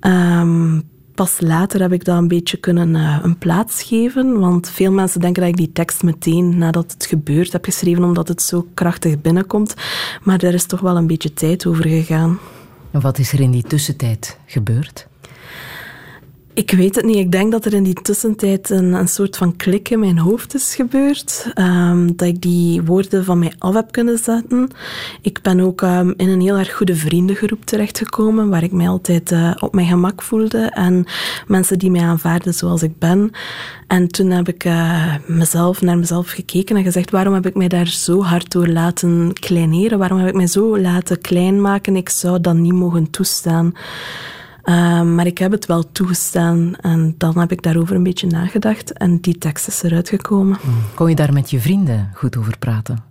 Um, 0.00 0.88
pas 1.20 1.40
later 1.40 1.80
heb 1.80 1.92
ik 1.92 2.04
dat 2.04 2.16
een 2.16 2.28
beetje 2.28 2.56
kunnen 2.56 2.94
uh, 2.94 3.18
een 3.22 3.38
plaats 3.38 3.82
geven. 3.82 4.38
Want 4.38 4.70
veel 4.70 4.92
mensen 4.92 5.20
denken 5.20 5.42
dat 5.42 5.50
ik 5.50 5.56
die 5.56 5.72
tekst 5.72 6.02
meteen 6.02 6.58
nadat 6.58 6.92
het 6.92 7.06
gebeurt 7.06 7.52
heb 7.52 7.64
geschreven, 7.64 8.04
omdat 8.04 8.28
het 8.28 8.42
zo 8.42 8.66
krachtig 8.74 9.20
binnenkomt. 9.20 9.74
Maar 10.22 10.38
daar 10.38 10.54
is 10.54 10.66
toch 10.66 10.80
wel 10.80 10.96
een 10.96 11.06
beetje 11.06 11.32
tijd 11.32 11.66
over 11.66 11.88
gegaan. 11.88 12.38
En 12.90 13.00
wat 13.00 13.18
is 13.18 13.32
er 13.32 13.40
in 13.40 13.50
die 13.50 13.62
tussentijd 13.62 14.38
gebeurd? 14.46 15.08
Ik 16.60 16.70
weet 16.70 16.94
het 16.94 17.04
niet. 17.04 17.16
Ik 17.16 17.32
denk 17.32 17.52
dat 17.52 17.64
er 17.64 17.74
in 17.74 17.82
die 17.82 18.02
tussentijd 18.02 18.70
een, 18.70 18.92
een 18.92 19.08
soort 19.08 19.36
van 19.36 19.56
klik 19.56 19.88
in 19.88 20.00
mijn 20.00 20.18
hoofd 20.18 20.54
is 20.54 20.74
gebeurd. 20.74 21.52
Um, 21.54 22.16
dat 22.16 22.28
ik 22.28 22.42
die 22.42 22.82
woorden 22.82 23.24
van 23.24 23.38
mij 23.38 23.52
af 23.58 23.74
heb 23.74 23.92
kunnen 23.92 24.18
zetten. 24.18 24.68
Ik 25.22 25.42
ben 25.42 25.60
ook 25.60 25.80
um, 25.80 26.14
in 26.16 26.28
een 26.28 26.40
heel 26.40 26.58
erg 26.58 26.76
goede 26.76 26.94
vriendengroep 26.94 27.64
terechtgekomen, 27.64 28.48
waar 28.48 28.62
ik 28.62 28.72
mij 28.72 28.88
altijd 28.88 29.30
uh, 29.30 29.52
op 29.58 29.74
mijn 29.74 29.86
gemak 29.86 30.22
voelde. 30.22 30.58
En 30.58 31.04
mensen 31.46 31.78
die 31.78 31.90
mij 31.90 32.02
aanvaarden 32.02 32.54
zoals 32.54 32.82
ik 32.82 32.98
ben. 32.98 33.30
En 33.86 34.08
toen 34.08 34.30
heb 34.30 34.48
ik 34.48 34.64
uh, 34.64 35.14
mezelf 35.26 35.82
naar 35.82 35.98
mezelf 35.98 36.30
gekeken 36.30 36.76
en 36.76 36.82
gezegd: 36.82 37.10
waarom 37.10 37.34
heb 37.34 37.46
ik 37.46 37.54
mij 37.54 37.68
daar 37.68 37.88
zo 37.88 38.22
hard 38.22 38.52
door 38.52 38.68
laten 38.68 39.32
kleineren? 39.32 39.98
Waarom 39.98 40.18
heb 40.18 40.28
ik 40.28 40.34
mij 40.34 40.46
zo 40.46 40.78
laten 40.78 41.20
klein 41.20 41.60
maken? 41.60 41.96
Ik 41.96 42.08
zou 42.08 42.40
dat 42.40 42.54
niet 42.54 42.72
mogen 42.72 43.10
toestaan. 43.10 43.74
Um, 44.64 45.14
maar 45.14 45.26
ik 45.26 45.38
heb 45.38 45.50
het 45.50 45.66
wel 45.66 45.92
toegestaan 45.92 46.74
en 46.80 47.14
dan 47.18 47.38
heb 47.38 47.52
ik 47.52 47.62
daarover 47.62 47.96
een 47.96 48.02
beetje 48.02 48.26
nagedacht 48.26 48.92
en 48.92 49.20
die 49.20 49.38
tekst 49.38 49.66
is 49.66 49.82
eruit 49.82 50.08
gekomen. 50.08 50.58
Kon 50.94 51.08
je 51.08 51.14
daar 51.14 51.32
met 51.32 51.50
je 51.50 51.60
vrienden 51.60 52.10
goed 52.14 52.36
over 52.36 52.58
praten? 52.58 53.09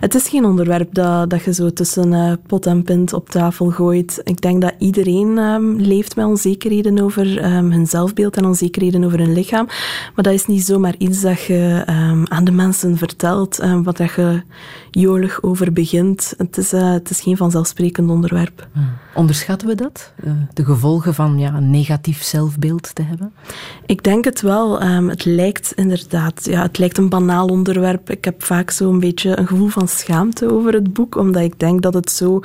Het 0.00 0.14
is 0.14 0.28
geen 0.28 0.44
onderwerp 0.44 0.94
dat, 0.94 1.30
dat 1.30 1.44
je 1.44 1.52
zo 1.52 1.70
tussen 1.70 2.12
uh, 2.12 2.32
pot 2.46 2.66
en 2.66 2.82
pint 2.82 3.12
op 3.12 3.28
tafel 3.28 3.70
gooit. 3.70 4.20
Ik 4.24 4.40
denk 4.40 4.62
dat 4.62 4.74
iedereen 4.78 5.38
um, 5.38 5.76
leeft 5.76 6.16
met 6.16 6.26
onzekerheden 6.26 6.98
over 6.98 7.44
um, 7.44 7.72
hun 7.72 7.86
zelfbeeld 7.86 8.36
en 8.36 8.44
onzekerheden 8.44 9.04
over 9.04 9.18
hun 9.18 9.32
lichaam. 9.32 9.66
Maar 10.14 10.24
dat 10.24 10.32
is 10.32 10.46
niet 10.46 10.64
zomaar 10.64 10.94
iets 10.98 11.20
dat 11.20 11.42
je 11.42 11.84
um, 11.88 12.26
aan 12.28 12.44
de 12.44 12.52
mensen 12.52 12.96
vertelt, 12.96 13.60
wat 13.82 13.96
dat 13.96 14.12
je 14.14 14.42
jolig 14.90 15.42
over 15.42 15.72
begint. 15.72 16.34
Het 16.36 16.58
is, 16.58 16.72
uh, 16.72 16.92
het 16.92 17.10
is 17.10 17.20
geen 17.20 17.36
vanzelfsprekend 17.36 18.10
onderwerp. 18.10 18.66
Hmm. 18.72 18.88
Onderschatten 19.14 19.68
we 19.68 19.74
dat? 19.74 20.12
Uh, 20.24 20.32
de 20.52 20.64
gevolgen 20.64 21.14
van 21.14 21.38
ja, 21.38 21.54
een 21.54 21.70
negatief 21.70 22.22
zelfbeeld 22.22 22.94
te 22.94 23.02
hebben? 23.02 23.32
Ik 23.86 24.02
denk 24.02 24.24
het 24.24 24.40
wel. 24.40 24.80
het 24.80 25.24
lijkt 25.24 25.72
inderdaad, 25.74 26.44
ja, 26.44 26.62
het 26.62 26.78
lijkt 26.78 26.98
een 26.98 27.08
banaal 27.08 27.46
onderwerp. 27.46 28.10
Ik 28.10 28.24
heb 28.24 28.42
vaak 28.42 28.70
zo'n 28.70 29.00
beetje 29.00 29.38
een 29.38 29.45
gevoel 29.46 29.68
van 29.68 29.88
schaamte 29.88 30.52
over 30.52 30.72
het 30.72 30.92
boek, 30.92 31.16
omdat 31.16 31.42
ik 31.42 31.58
denk 31.58 31.82
dat 31.82 31.94
het 31.94 32.10
zo 32.10 32.40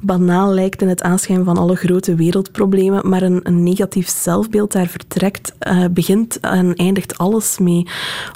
banaal 0.00 0.52
lijkt 0.52 0.82
in 0.82 0.88
het 0.88 1.02
aanschijn 1.02 1.44
van 1.44 1.56
alle 1.56 1.76
grote 1.76 2.14
wereldproblemen, 2.14 3.08
maar 3.08 3.22
een, 3.22 3.42
negatief 3.44 4.08
zelfbeeld 4.08 4.72
daar 4.72 4.86
vertrekt, 4.86 5.54
uh, 5.68 5.84
begint 5.90 6.40
en 6.40 6.74
eindigt 6.74 7.18
alles 7.18 7.58
mee. 7.58 7.86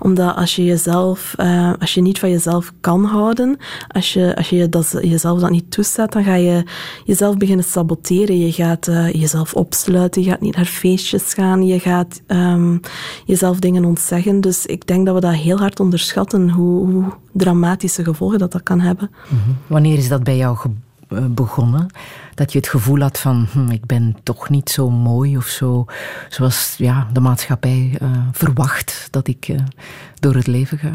Omdat 0.03 0.37
als 0.37 0.57
je 0.57 0.65
jezelf, 0.65 1.35
uh, 1.41 1.73
als 1.79 1.95
je 1.95 2.01
niet 2.01 2.19
van 2.19 2.31
jezelf 2.31 2.73
kan 2.81 3.05
houden, 3.05 3.57
als 3.89 4.13
je, 4.13 4.37
als 4.37 4.49
je 4.49 4.69
jezelf 5.01 5.41
dat 5.41 5.51
niet 5.51 5.71
toestaat, 5.71 6.13
dan 6.13 6.25
ga 6.25 6.35
je 6.35 6.65
jezelf 7.05 7.37
beginnen 7.37 7.65
saboteren. 7.65 8.39
Je 8.39 8.53
gaat 8.53 8.89
uh, 8.89 9.13
jezelf 9.13 9.55
opsluiten, 9.55 10.23
je 10.23 10.31
gaat 10.31 10.41
niet 10.41 10.57
naar 10.57 10.65
feestjes 10.65 11.35
gaan, 11.35 11.67
je 11.67 11.79
gaat 11.79 12.23
um, 12.27 12.81
jezelf 13.25 13.59
dingen 13.59 13.85
ontzeggen. 13.85 14.41
Dus 14.41 14.67
ik 14.67 14.87
denk 14.87 15.07
dat 15.07 15.15
we 15.15 15.21
dat 15.21 15.35
heel 15.35 15.59
hard 15.59 15.81
onderschatten, 15.81 16.51
hoe, 16.51 16.87
hoe 16.87 17.05
gevolgen 18.05 18.39
dat 18.39 18.53
dat 18.53 18.63
kan 18.63 18.81
hebben. 18.81 19.11
Mm 19.29 19.39
-hmm. 19.45 19.57
Wanneer 19.67 19.99
is 19.99 20.09
dat 20.09 20.23
bij 20.23 20.37
jou 20.37 20.59
eh, 21.09 21.25
begonnen? 21.27 21.87
Dat 22.35 22.53
je 22.53 22.59
het 22.59 22.69
gevoel 22.69 23.01
had 23.01 23.19
van, 23.19 23.47
hm, 23.53 23.71
ik 23.71 23.87
ben 23.87 24.17
toch 24.23 24.49
niet 24.49 24.71
zo 24.71 24.91
mooi 24.91 25.37
of 25.37 25.47
zo, 25.47 25.85
zoals 26.29 26.75
ja, 26.79 27.09
de 27.13 27.21
maatschappij 27.21 27.99
uh, 28.03 28.11
verwacht 28.33 29.09
dat 29.11 29.29
ik 29.29 29.49
uh, 29.49 29.59
door 30.15 30.35
het 30.35 30.47
leven 30.47 30.79
ga? 30.79 30.93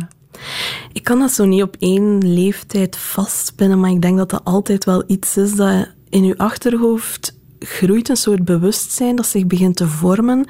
Ik 0.91 1.03
kan 1.03 1.19
dat 1.19 1.31
zo 1.31 1.45
niet 1.45 1.63
op 1.63 1.75
één 1.79 2.33
leeftijd 2.33 2.97
vastpinnen, 2.97 3.79
maar 3.79 3.89
ik 3.89 4.01
denk 4.01 4.17
dat 4.17 4.29
dat 4.29 4.43
altijd 4.43 4.85
wel 4.85 5.03
iets 5.07 5.37
is 5.37 5.55
dat 5.55 5.87
in 6.09 6.23
je 6.23 6.37
achterhoofd 6.37 7.35
groeit 7.63 8.09
een 8.09 8.17
soort 8.17 8.45
bewustzijn 8.45 9.15
dat 9.15 9.25
zich 9.25 9.47
begint 9.47 9.75
te 9.75 9.87
vormen. 9.87 10.45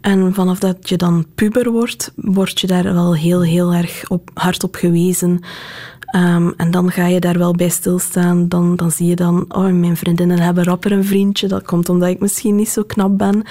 En 0.00 0.34
vanaf 0.34 0.58
dat 0.58 0.88
je 0.88 0.96
dan 0.96 1.26
puber 1.34 1.70
wordt, 1.70 2.12
word 2.16 2.60
je 2.60 2.66
daar 2.66 2.82
wel 2.82 3.14
heel, 3.14 3.42
heel 3.42 3.72
erg 3.72 4.08
op, 4.08 4.30
hard 4.34 4.64
op 4.64 4.74
gewezen. 4.74 5.40
Um, 6.16 6.54
en 6.56 6.70
dan 6.70 6.90
ga 6.90 7.06
je 7.06 7.20
daar 7.20 7.38
wel 7.38 7.52
bij 7.52 7.68
stilstaan. 7.68 8.48
Dan, 8.48 8.76
dan 8.76 8.90
zie 8.90 9.06
je 9.06 9.16
dan, 9.16 9.44
oh, 9.48 9.70
mijn 9.70 9.96
vriendinnen 9.96 10.38
hebben 10.38 10.64
rapper 10.64 10.92
een 10.92 11.04
vriendje. 11.04 11.48
Dat 11.48 11.62
komt 11.62 11.88
omdat 11.88 12.08
ik 12.08 12.20
misschien 12.20 12.56
niet 12.56 12.68
zo 12.68 12.82
knap 12.82 13.18
ben. 13.18 13.42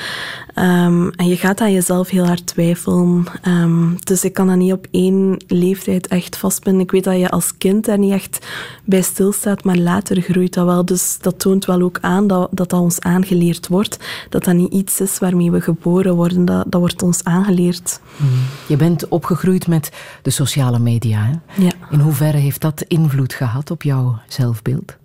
Um, 0.55 1.12
en 1.12 1.27
je 1.27 1.38
gaat 1.38 1.62
aan 1.62 1.72
jezelf 1.72 2.10
heel 2.10 2.25
hard 2.25 2.46
twijfelen. 2.48 3.25
Um, 3.48 3.96
dus 4.03 4.24
ik 4.24 4.34
kan 4.34 4.48
dat 4.48 4.55
niet 4.55 4.74
op 4.74 4.88
één 4.91 5.43
leeftijd 5.48 6.08
echt 6.08 6.38
vastpinnen. 6.38 6.81
Ik 6.81 6.91
weet 6.91 7.03
dat 7.03 7.20
je 7.20 7.29
als 7.29 7.58
kind 7.58 7.86
daar 7.86 7.98
niet 7.98 8.13
echt 8.13 8.48
bij 8.86 9.01
stilstaat, 9.01 9.63
maar 9.63 9.77
later 9.77 10.22
groeit 10.22 10.53
dat 10.53 10.65
wel. 10.65 10.86
Dus 10.86 11.17
dat 11.20 11.39
toont 11.39 11.65
wel 11.65 11.81
ook 11.81 11.98
aan 12.01 12.27
dat 12.27 12.41
dat, 12.55 12.70
dat 12.70 12.79
ons 12.79 13.00
aangeleerd 13.00 13.67
wordt. 13.67 13.98
Dat 14.29 14.43
dat 14.43 14.55
niet 14.55 14.74
iets 14.74 15.01
is 15.01 15.20
waarmee 15.20 15.51
we 15.51 15.62
geboren 15.62 16.15
worden. 16.15 16.46
Dat, 16.46 16.65
dat 16.67 16.79
wordt 16.79 17.01
ons 17.01 17.24
aangeleerd. 17.24 18.00
Mm. 18.15 18.27
Je 18.67 18.75
bent 18.75 19.08
opgegroeid 19.08 19.67
met 19.67 19.91
de 20.22 20.29
sociale 20.29 20.79
media. 20.79 21.25
Hè? 21.25 21.63
Ja. 21.63 21.72
In 21.91 22.00
hoeverre 22.00 22.38
heeft 22.38 22.62
dat 22.62 22.81
invloed 22.88 23.34
gehad 23.34 23.72
op 23.72 23.84
jouw 23.84 24.20
zelfbeeld? 24.27 24.98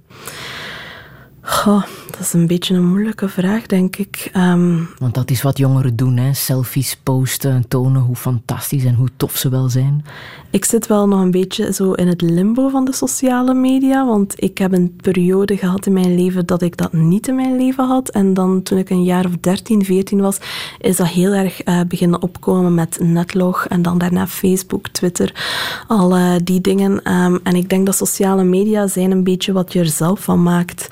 Goh, 1.48 1.82
dat 2.10 2.20
is 2.20 2.32
een 2.32 2.46
beetje 2.46 2.74
een 2.74 2.88
moeilijke 2.88 3.28
vraag, 3.28 3.66
denk 3.66 3.96
ik. 3.96 4.30
Um, 4.36 4.88
Want 4.98 5.14
dat 5.14 5.30
is 5.30 5.42
wat 5.42 5.58
jongeren 5.58 5.96
doen, 5.96 6.16
hè? 6.16 6.34
selfies 6.34 6.96
posten 7.02 7.50
en 7.50 7.68
tonen 7.68 8.02
hoe 8.02 8.16
fantastisch 8.16 8.84
en 8.84 8.94
hoe 8.94 9.08
tof 9.16 9.36
ze 9.36 9.48
wel 9.48 9.68
zijn. 9.68 10.04
Ik 10.50 10.64
zit 10.64 10.86
wel 10.86 11.08
nog 11.08 11.20
een 11.20 11.30
beetje 11.30 11.72
zo 11.72 11.92
in 11.92 12.08
het 12.08 12.20
limbo 12.20 12.68
van 12.68 12.84
de 12.84 12.92
sociale 12.92 13.54
media, 13.54 14.06
want 14.06 14.42
ik 14.42 14.58
heb 14.58 14.72
een 14.72 14.96
periode 15.02 15.56
gehad 15.56 15.86
in 15.86 15.92
mijn 15.92 16.14
leven 16.14 16.46
dat 16.46 16.62
ik 16.62 16.76
dat 16.76 16.92
niet 16.92 17.28
in 17.28 17.34
mijn 17.34 17.56
leven 17.56 17.86
had. 17.86 18.08
En 18.08 18.34
dan 18.34 18.62
toen 18.62 18.78
ik 18.78 18.90
een 18.90 19.04
jaar 19.04 19.24
of 19.24 19.36
13, 19.40 19.84
14 19.84 20.20
was, 20.20 20.38
is 20.80 20.96
dat 20.96 21.08
heel 21.08 21.32
erg 21.32 21.66
uh, 21.66 21.80
beginnen 21.88 22.22
opkomen 22.22 22.74
met 22.74 22.98
netlog 23.00 23.66
en 23.66 23.82
dan 23.82 23.98
daarna 23.98 24.26
Facebook, 24.26 24.88
Twitter, 24.88 25.32
al 25.86 26.16
uh, 26.16 26.34
die 26.44 26.60
dingen. 26.60 27.12
Um, 27.12 27.40
en 27.42 27.54
ik 27.54 27.68
denk 27.68 27.86
dat 27.86 27.96
sociale 27.96 28.44
media 28.44 28.86
zijn 28.86 29.10
een 29.10 29.24
beetje 29.24 29.52
wat 29.52 29.72
je 29.72 29.78
er 29.78 29.86
zelf 29.86 30.20
van 30.20 30.42
maakt. 30.42 30.88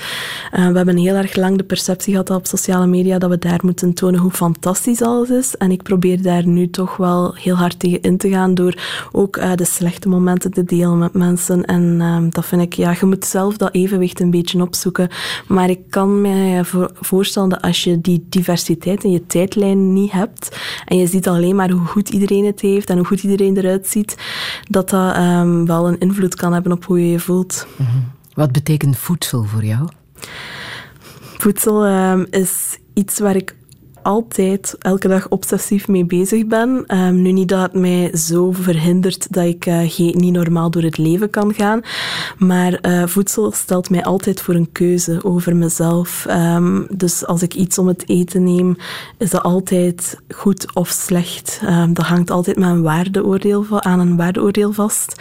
Uh, 0.53 0.69
we 0.69 0.77
hebben 0.77 0.97
heel 0.97 1.15
erg 1.15 1.37
lang 1.37 1.57
de 1.57 1.65
perceptie 1.65 2.13
gehad 2.13 2.31
op 2.31 2.47
sociale 2.47 2.87
media 2.87 3.19
dat 3.19 3.31
we 3.31 3.39
daar 3.39 3.61
moeten 3.63 3.95
tonen 3.95 4.21
hoe 4.21 4.31
fantastisch 4.31 5.03
alles 5.03 5.31
is. 5.31 5.57
En 5.57 5.71
ik 5.71 5.83
probeer 5.83 6.23
daar 6.23 6.47
nu 6.47 6.71
toch 6.71 6.97
wel 6.97 7.35
heel 7.35 7.55
hard 7.55 7.79
tegen 7.79 8.03
in 8.03 8.17
te 8.17 8.29
gaan 8.29 8.55
door 8.55 8.75
ook 9.13 9.37
uh, 9.37 9.55
de 9.55 9.65
slechte 9.65 10.09
momenten 10.09 10.51
te 10.51 10.65
delen 10.65 10.99
met 10.99 11.13
mensen. 11.13 11.65
En 11.65 11.83
uh, 11.83 12.19
dat 12.31 12.47
vind 12.47 12.63
ik, 12.63 12.73
ja, 12.73 12.97
je 13.01 13.07
moet 13.07 13.25
zelf 13.25 13.57
dat 13.57 13.75
evenwicht 13.75 14.21
een 14.21 14.31
beetje 14.31 14.63
opzoeken. 14.63 15.09
Maar 15.47 15.71
ik 15.71 15.81
kan 15.91 16.21
me 16.21 16.61
voorstellen 17.01 17.49
dat 17.49 17.63
als 17.63 17.85
je 17.85 18.01
die 18.01 18.27
diversiteit 18.29 19.05
in 19.05 19.11
je 19.11 19.27
tijdlijn 19.27 19.93
niet 19.93 20.13
hebt 20.13 20.59
en 20.87 20.97
je 20.97 21.07
ziet 21.07 21.29
alleen 21.29 21.57
maar 21.57 21.71
hoe 21.71 21.87
goed 21.87 22.09
iedereen 22.09 22.45
het 22.45 22.61
heeft 22.61 22.91
en 22.91 22.97
hoe 22.97 23.07
goed 23.07 23.23
iedereen 23.23 23.57
eruit 23.57 23.87
ziet, 23.87 24.17
dat 24.69 24.85
dat 24.91 25.17
um, 25.17 25.67
wel 25.67 25.89
een 25.89 25.99
invloed 25.99 26.35
kan 26.35 26.53
hebben 26.53 26.73
op 26.73 26.85
hoe 26.85 27.01
je 27.01 27.11
je 27.11 27.21
voelt. 27.21 27.67
-hmm. 27.77 28.13
Wat 28.35 28.53
betekent 28.53 28.97
voedsel 28.97 29.45
voor 29.45 29.65
jou? 29.65 29.89
Voedsel 31.39 31.87
um, 31.87 32.27
is 32.31 32.79
iets 32.95 33.19
waar 33.19 33.37
ik 33.37 33.55
altijd 34.03 34.77
elke 34.79 35.09
dag 35.09 35.29
obsessief 35.29 35.89
mee 35.89 36.05
bezig 36.05 36.47
ben. 36.47 36.85
Um, 36.99 37.23
nu 37.23 37.33
niet 37.33 37.49
dat 37.49 37.61
het 37.61 37.73
mij 37.73 38.17
zo 38.17 38.53
verhindert 38.53 39.33
dat 39.33 39.45
ik 39.45 39.67
uh, 39.67 39.97
niet 39.97 40.33
normaal 40.33 40.71
door 40.71 40.83
het 40.83 40.99
leven 40.99 41.31
kan 41.31 41.55
gaan, 41.55 41.81
maar 42.39 42.79
uh, 42.87 43.07
voedsel 43.07 43.53
stelt 43.53 43.91
mij 43.91 44.05
altijd 44.05 44.41
voor 44.41 44.55
een 44.55 44.73
keuze 44.73 45.25
over 45.25 45.57
mezelf. 45.57 46.27
Um, 46.31 46.87
dus 46.91 47.27
als 47.27 47.43
ik 47.43 47.55
iets 47.55 47.79
om 47.79 47.87
het 47.87 48.09
eten 48.09 48.43
neem, 48.43 48.77
is 49.19 49.31
dat 49.31 49.43
altijd 49.43 50.21
goed 50.35 50.75
of 50.75 50.89
slecht. 50.89 51.61
Um, 51.65 51.95
dat 51.95 52.07
hangt 52.07 52.31
altijd 52.31 52.57
met 52.57 52.69
een 52.69 52.83
waardeoordeel 52.83 53.83
aan 53.83 54.01
een 54.01 54.17
waardeoordeel 54.17 54.73
vast. 54.73 55.21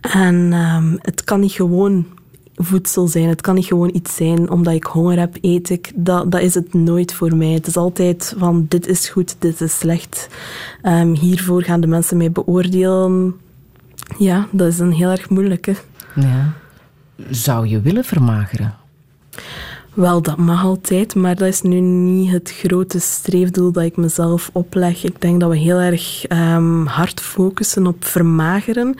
En 0.00 0.52
het 1.00 1.24
kan 1.24 1.40
niet 1.40 1.52
gewoon 1.52 2.06
voedsel 2.64 3.08
zijn. 3.08 3.28
Het 3.28 3.40
kan 3.40 3.54
niet 3.54 3.66
gewoon 3.66 3.90
iets 3.94 4.14
zijn 4.16 4.50
omdat 4.50 4.74
ik 4.74 4.84
honger 4.84 5.18
heb, 5.18 5.36
eet 5.40 5.70
ik. 5.70 5.92
Dat, 5.94 6.30
dat 6.30 6.40
is 6.40 6.54
het 6.54 6.74
nooit 6.74 7.14
voor 7.14 7.36
mij. 7.36 7.50
Het 7.50 7.66
is 7.66 7.76
altijd 7.76 8.34
van 8.38 8.66
dit 8.68 8.86
is 8.86 9.08
goed, 9.08 9.36
dit 9.38 9.60
is 9.60 9.78
slecht. 9.78 10.28
Um, 10.82 11.14
hiervoor 11.14 11.62
gaan 11.62 11.80
de 11.80 11.86
mensen 11.86 12.16
mij 12.16 12.32
beoordelen. 12.32 13.34
Ja, 14.18 14.46
dat 14.50 14.68
is 14.68 14.78
een 14.78 14.92
heel 14.92 15.10
erg 15.10 15.28
moeilijke. 15.28 15.74
Ja. 16.14 16.52
Zou 17.30 17.68
je 17.68 17.80
willen 17.80 18.04
vermageren? 18.04 18.74
Wel, 19.94 20.22
dat 20.22 20.36
mag 20.36 20.64
altijd, 20.64 21.14
maar 21.14 21.36
dat 21.36 21.48
is 21.48 21.62
nu 21.62 21.80
niet 21.80 22.30
het 22.30 22.52
grote 22.52 22.98
streefdoel 22.98 23.72
dat 23.72 23.82
ik 23.82 23.96
mezelf 23.96 24.50
opleg. 24.52 25.04
Ik 25.04 25.20
denk 25.20 25.40
dat 25.40 25.50
we 25.50 25.56
heel 25.56 25.78
erg 25.78 26.24
um, 26.28 26.86
hard 26.86 27.20
focussen 27.20 27.86
op 27.86 28.04
vermageren. 28.04 28.94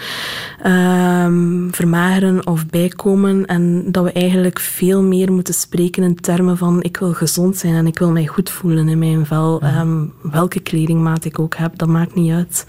Um, 0.66 1.68
vermageren 1.70 2.46
of 2.46 2.66
bijkomen. 2.66 3.46
En 3.46 3.92
dat 3.92 4.04
we 4.04 4.12
eigenlijk 4.12 4.60
veel 4.60 5.02
meer 5.02 5.32
moeten 5.32 5.54
spreken 5.54 6.02
in 6.02 6.14
termen 6.14 6.56
van 6.58 6.82
ik 6.82 6.96
wil 6.96 7.12
gezond 7.12 7.56
zijn 7.56 7.74
en 7.74 7.86
ik 7.86 7.98
wil 7.98 8.10
mij 8.10 8.26
goed 8.26 8.50
voelen 8.50 8.88
in 8.88 8.98
mijn 8.98 9.26
vel. 9.26 9.62
Um, 9.62 10.12
welke 10.22 10.60
kledingmaat 10.60 11.24
ik 11.24 11.38
ook 11.38 11.54
heb, 11.54 11.78
dat 11.78 11.88
maakt 11.88 12.14
niet 12.14 12.32
uit. 12.32 12.66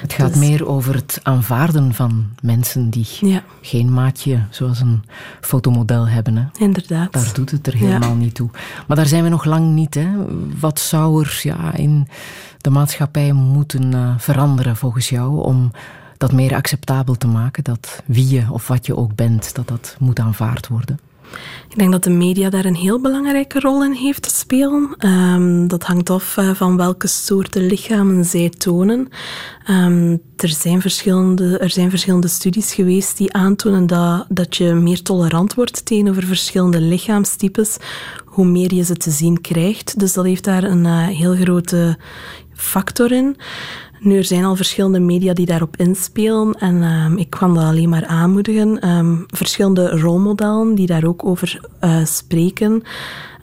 Het 0.00 0.12
gaat 0.12 0.32
dus, 0.32 0.48
meer 0.48 0.66
over 0.66 0.94
het 0.94 1.20
aanvaarden 1.22 1.94
van 1.94 2.26
mensen 2.42 2.90
die 2.90 3.06
ja. 3.20 3.42
geen 3.60 3.92
maatje 3.92 4.38
zoals 4.50 4.80
een 4.80 5.02
fotomodel 5.40 6.08
hebben. 6.08 6.36
Hè. 6.36 6.64
Inderdaad. 6.64 7.12
Daar 7.12 7.30
doet 7.34 7.50
het 7.50 7.53
er 7.62 7.74
helemaal 7.74 8.08
ja. 8.08 8.14
niet 8.14 8.34
toe. 8.34 8.50
Maar 8.86 8.96
daar 8.96 9.06
zijn 9.06 9.22
we 9.22 9.28
nog 9.28 9.44
lang 9.44 9.74
niet. 9.74 9.94
Hè. 9.94 10.08
Wat 10.60 10.80
zou 10.80 11.22
er 11.22 11.40
ja, 11.42 11.74
in 11.74 12.08
de 12.58 12.70
maatschappij 12.70 13.32
moeten 13.32 13.92
uh, 13.92 14.14
veranderen 14.18 14.76
volgens 14.76 15.08
jou 15.08 15.42
om 15.42 15.70
dat 16.16 16.32
meer 16.32 16.54
acceptabel 16.54 17.14
te 17.14 17.26
maken? 17.26 17.64
Dat 17.64 18.02
wie 18.04 18.28
je 18.28 18.52
of 18.52 18.68
wat 18.68 18.86
je 18.86 18.96
ook 18.96 19.14
bent, 19.14 19.54
dat 19.54 19.68
dat 19.68 19.96
moet 19.98 20.18
aanvaard 20.18 20.68
worden? 20.68 20.98
Ik 21.68 21.78
denk 21.78 21.92
dat 21.92 22.04
de 22.04 22.10
media 22.10 22.50
daar 22.50 22.64
een 22.64 22.74
heel 22.74 23.00
belangrijke 23.00 23.60
rol 23.60 23.84
in 23.84 23.92
heeft 23.92 24.22
te 24.22 24.30
spelen. 24.30 24.96
Um, 24.98 25.68
dat 25.68 25.82
hangt 25.82 26.10
af 26.10 26.36
uh, 26.36 26.54
van 26.54 26.76
welke 26.76 27.06
soorten 27.06 27.66
lichamen 27.66 28.24
zij 28.24 28.48
tonen. 28.48 29.08
Um, 29.70 30.22
er, 30.36 30.48
zijn 30.48 30.80
verschillende, 30.80 31.58
er 31.58 31.70
zijn 31.70 31.90
verschillende 31.90 32.28
studies 32.28 32.74
geweest 32.74 33.16
die 33.16 33.32
aantonen 33.32 33.86
dat, 33.86 34.26
dat 34.28 34.56
je 34.56 34.72
meer 34.72 35.02
tolerant 35.02 35.54
wordt 35.54 35.86
tegenover 35.86 36.22
verschillende 36.22 36.80
lichaamstypes, 36.80 37.76
hoe 38.24 38.46
meer 38.46 38.74
je 38.74 38.82
ze 38.82 38.96
te 38.96 39.10
zien 39.10 39.40
krijgt. 39.40 39.98
Dus 39.98 40.12
dat 40.12 40.24
heeft 40.24 40.44
daar 40.44 40.62
een 40.62 40.84
uh, 40.84 41.06
heel 41.06 41.34
grote 41.34 41.98
factor 42.52 43.12
in. 43.12 43.36
Nu, 44.00 44.16
er 44.16 44.24
zijn 44.24 44.44
al 44.44 44.56
verschillende 44.56 45.00
media 45.00 45.32
die 45.32 45.46
daarop 45.46 45.76
inspelen 45.76 46.54
en 46.58 46.82
um, 46.82 47.16
ik 47.16 47.30
kan 47.30 47.54
dat 47.54 47.64
alleen 47.64 47.88
maar 47.88 48.06
aanmoedigen. 48.06 48.88
Um, 48.88 49.24
verschillende 49.26 50.00
rolmodellen 50.00 50.74
die 50.74 50.86
daar 50.86 51.04
ook 51.04 51.24
over 51.24 51.60
uh, 51.80 52.04
spreken, 52.04 52.82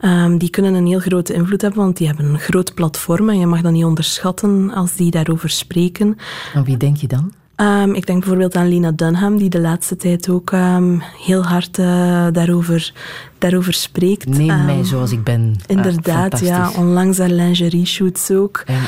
um, 0.02 0.38
die 0.38 0.50
kunnen 0.50 0.74
een 0.74 0.88
heel 0.88 1.00
grote 1.00 1.34
invloed 1.34 1.62
hebben, 1.62 1.80
want 1.80 1.98
die 1.98 2.08
hebben 2.08 2.26
een 2.26 2.40
groot 2.40 2.74
platform 2.74 3.30
en 3.30 3.40
je 3.40 3.46
mag 3.46 3.62
dat 3.62 3.72
niet 3.72 3.86
onderschatten 3.86 4.72
als 4.72 4.96
die 4.96 5.12
daarover 5.12 5.50
spreken. 5.50 6.18
En 6.54 6.64
wie 6.64 6.78
denk 6.78 6.98
je 6.98 7.08
dan? 7.08 7.34
Um, 7.56 7.94
ik 7.94 8.06
denk 8.06 8.20
bijvoorbeeld 8.20 8.56
aan 8.56 8.68
Lina 8.68 8.92
Dunham, 8.92 9.38
die 9.38 9.50
de 9.50 9.60
laatste 9.60 9.96
tijd 9.96 10.30
ook 10.30 10.52
um, 10.52 11.02
heel 11.26 11.44
hard 11.44 11.78
uh, 11.78 11.86
daarover, 12.32 12.94
daarover 13.42 13.74
spreekt. 13.74 14.28
Neem 14.28 14.50
um, 14.50 14.66
mij 14.66 14.84
zoals 14.84 15.12
ik 15.12 15.24
ben. 15.24 15.56
Inderdaad, 15.68 16.42
uh, 16.42 16.48
ja. 16.48 16.72
Onlangs 16.78 17.18
haar 17.18 17.30
lingerie 17.30 17.86
shoots 17.86 18.32
ook. 18.32 18.64
Ja. 18.66 18.80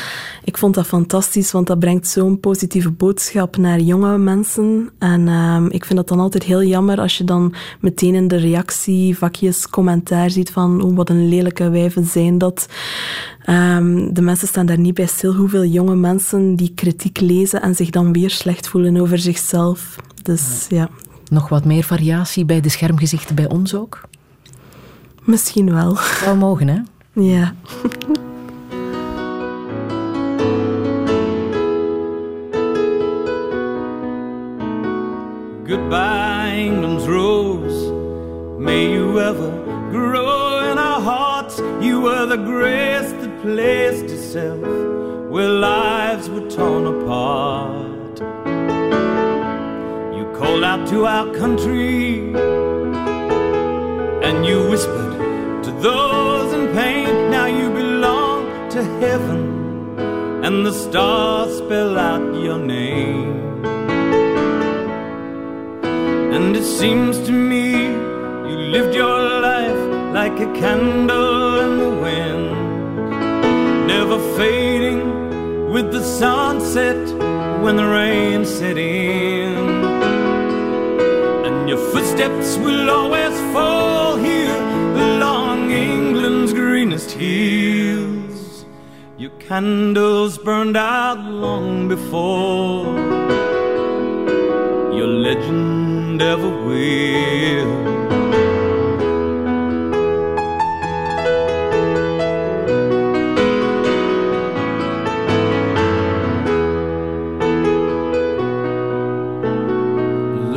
Ik 0.43 0.57
vond 0.57 0.75
dat 0.75 0.87
fantastisch, 0.87 1.51
want 1.51 1.67
dat 1.67 1.79
brengt 1.79 2.07
zo'n 2.07 2.39
positieve 2.39 2.91
boodschap 2.91 3.57
naar 3.57 3.79
jonge 3.79 4.17
mensen. 4.17 4.89
En 4.99 5.27
ik 5.71 5.85
vind 5.85 5.99
dat 5.99 6.07
dan 6.07 6.19
altijd 6.19 6.43
heel 6.43 6.63
jammer 6.63 6.99
als 6.99 7.17
je 7.17 7.23
dan 7.23 7.53
meteen 7.79 8.15
in 8.15 8.27
de 8.27 8.35
reactievakjes 8.35 9.69
commentaar 9.69 10.29
ziet 10.29 10.51
van 10.51 10.81
oh, 10.81 10.95
wat 10.95 11.09
een 11.09 11.29
lelijke 11.29 11.69
wijven 11.69 12.05
zijn 12.05 12.37
dat. 12.37 12.67
Um, 13.49 14.13
de 14.13 14.21
mensen 14.21 14.47
staan 14.47 14.65
daar 14.65 14.79
niet 14.79 14.93
bij 14.93 15.05
stil 15.05 15.33
hoeveel 15.33 15.65
jonge 15.65 15.95
mensen 15.95 16.55
die 16.55 16.71
kritiek 16.75 17.19
lezen 17.19 17.61
en 17.61 17.75
zich 17.75 17.89
dan 17.89 18.13
weer 18.13 18.29
slecht 18.29 18.67
voelen 18.67 18.97
over 18.97 19.19
zichzelf. 19.19 19.95
Dus 20.21 20.65
ja. 20.69 20.89
Nog 21.29 21.49
wat 21.49 21.65
meer 21.65 21.83
variatie 21.83 22.45
bij 22.45 22.61
de 22.61 22.69
schermgezichten 22.69 23.35
bij 23.35 23.49
ons 23.49 23.75
ook? 23.75 24.01
Misschien 25.25 25.73
wel. 25.73 25.95
Zou 25.95 26.37
mogen, 26.37 26.67
hè? 26.67 26.79
Ja. 27.13 27.53
Goodbye, 35.67 36.51
England's 36.55 37.05
rose. 37.05 37.91
May 38.59 38.91
you 38.91 39.19
ever 39.19 39.51
grow 39.91 40.71
in 40.71 40.77
our 40.77 41.01
hearts. 41.01 41.57
You 41.79 42.01
were 42.01 42.25
the 42.27 42.37
grace 42.37 43.11
that 43.11 43.41
placed 43.41 44.11
itself 44.11 44.59
where 45.29 45.49
lives 45.49 46.29
were 46.29 46.47
torn 46.49 46.85
apart. 46.85 48.19
You 50.15 50.25
called 50.37 50.63
out 50.63 50.87
to 50.89 51.05
our 51.05 51.31
country 51.31 52.33
and 54.23 54.45
you 54.45 54.57
whispered 54.69 55.13
to 55.65 55.71
those 55.87 56.53
in 56.53 56.73
pain. 56.73 57.29
Now 57.29 57.45
you 57.45 57.69
belong 57.69 58.69
to 58.69 58.81
heaven, 59.03 59.41
and 60.45 60.65
the 60.65 60.71
stars 60.71 61.57
spell 61.57 61.97
out 61.97 62.33
your 62.47 62.57
name. 62.57 63.31
And 66.35 66.55
it 66.55 66.63
seems 66.63 67.19
to 67.27 67.31
me 67.31 67.65
you 68.49 68.57
lived 68.75 68.95
your 68.95 69.19
life 69.49 69.81
like 70.19 70.37
a 70.47 70.49
candle 70.61 71.59
in 71.65 71.71
the 71.83 71.91
wind, 72.05 72.47
never 73.87 74.17
fading 74.37 75.03
with 75.73 75.91
the 75.91 76.03
sunset 76.03 77.01
when 77.63 77.75
the 77.75 77.85
rain 77.85 78.45
set 78.45 78.77
in. 78.77 79.55
And 81.45 81.69
your 81.69 81.81
footsteps 81.91 82.57
will 82.57 82.89
always 82.89 83.35
fall 83.53 83.92
hills. 87.23 88.65
Your 89.17 89.31
candles 89.47 90.37
burned 90.37 90.77
out 90.77 91.19
long 91.45 91.87
before 91.87 92.85
your 94.97 95.11
legend 95.27 96.21
ever 96.21 96.51
will. 96.67 97.93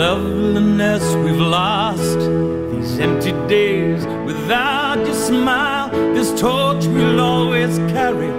loveliness 0.06 1.04
we've 1.24 1.44
lost, 1.58 2.18
these 2.70 2.98
empty 2.98 3.32
days 3.48 4.04
without 4.26 4.85
this 6.26 6.40
torch 6.40 6.84
we'll 6.86 7.20
always 7.20 7.78
carry 7.94 8.32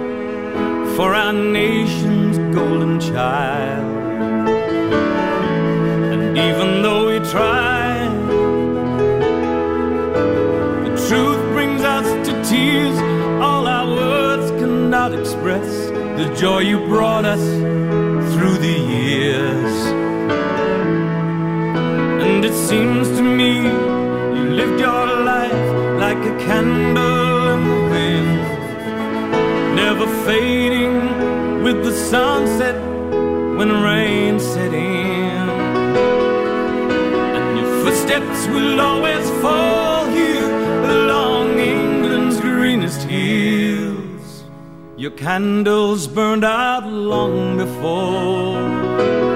for 0.94 1.14
our 1.14 1.32
nation's 1.32 2.36
golden 2.54 3.00
child. 3.00 4.08
And 6.12 6.36
even 6.36 6.82
though 6.82 7.06
we 7.06 7.18
try, 7.30 8.06
the 10.84 10.92
truth 11.08 11.42
brings 11.54 11.82
us 11.82 12.06
to 12.28 12.32
tears. 12.44 12.98
All 13.40 13.66
our 13.66 13.86
words 13.86 14.50
cannot 14.60 15.14
express 15.14 15.86
the 16.18 16.30
joy 16.38 16.58
you 16.58 16.80
brought 16.88 17.24
us 17.24 17.44
through 18.34 18.58
the 18.58 18.78
years. 18.96 19.76
And 22.22 22.44
it 22.44 22.52
seems 22.52 23.08
to 23.16 23.22
me 23.22 23.52
you 24.36 24.44
lived 24.60 24.78
your 24.78 25.06
life 25.32 25.98
like 25.98 26.18
a 26.18 26.36
candle 26.44 27.17
never 29.84 30.08
fading 30.26 30.96
with 31.62 31.78
the 31.84 31.94
sunset 32.12 32.76
when 33.58 33.70
rain 33.90 34.40
set 34.40 34.72
in. 34.74 35.48
And 37.36 37.48
your 37.58 37.70
footsteps 37.82 38.40
will 38.54 38.80
always 38.80 39.26
fall 39.42 40.04
here 40.18 40.52
along 40.96 41.46
England's 41.58 42.38
greenest 42.40 43.02
hills. 43.02 44.44
Your 44.96 45.14
candles 45.26 46.08
burned 46.08 46.44
out 46.44 46.84
long 47.12 47.56
before 47.64 49.27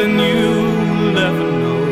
than 0.00 0.18
you'll 0.18 1.18
ever 1.28 1.48
know. 1.62 1.84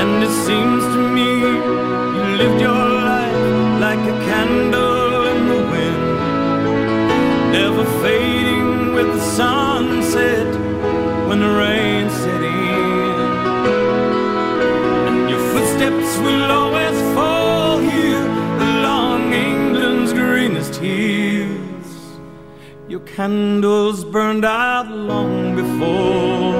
And 0.00 0.12
it 0.26 0.34
seems 0.46 0.82
to 0.94 1.00
me 1.16 1.30
you 2.16 2.24
lived 2.40 2.60
your 2.68 2.84
life 3.12 3.42
like 3.86 4.02
a 4.14 4.16
candle 4.30 5.26
in 5.32 5.40
the 5.52 5.60
wind, 5.72 6.04
never 7.58 7.84
fading 8.02 8.94
with 8.96 9.08
the 9.16 9.24
sunset 9.38 10.50
when 11.28 11.38
the 11.40 11.52
rain 11.64 12.08
set 12.20 12.42
in. 12.42 13.18
And 15.06 15.18
your 15.32 15.42
footsteps 15.52 16.10
will 16.24 16.50
always 16.50 16.75
Your 22.88 23.00
candles 23.00 24.04
burned 24.04 24.44
out 24.44 24.88
long 24.88 25.56
before 25.56 26.54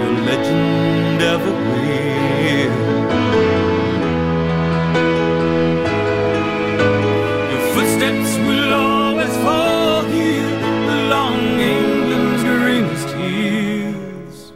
your 0.00 0.12
legend 0.24 1.20
ever. 1.20 1.54
Your 7.52 7.64
footsteps 7.74 8.38
will 8.46 8.72
always 8.72 9.36
fall 9.44 10.02
here 10.04 10.54
England's 11.60 12.42
greenest 12.44 13.08
hills. 13.08 14.52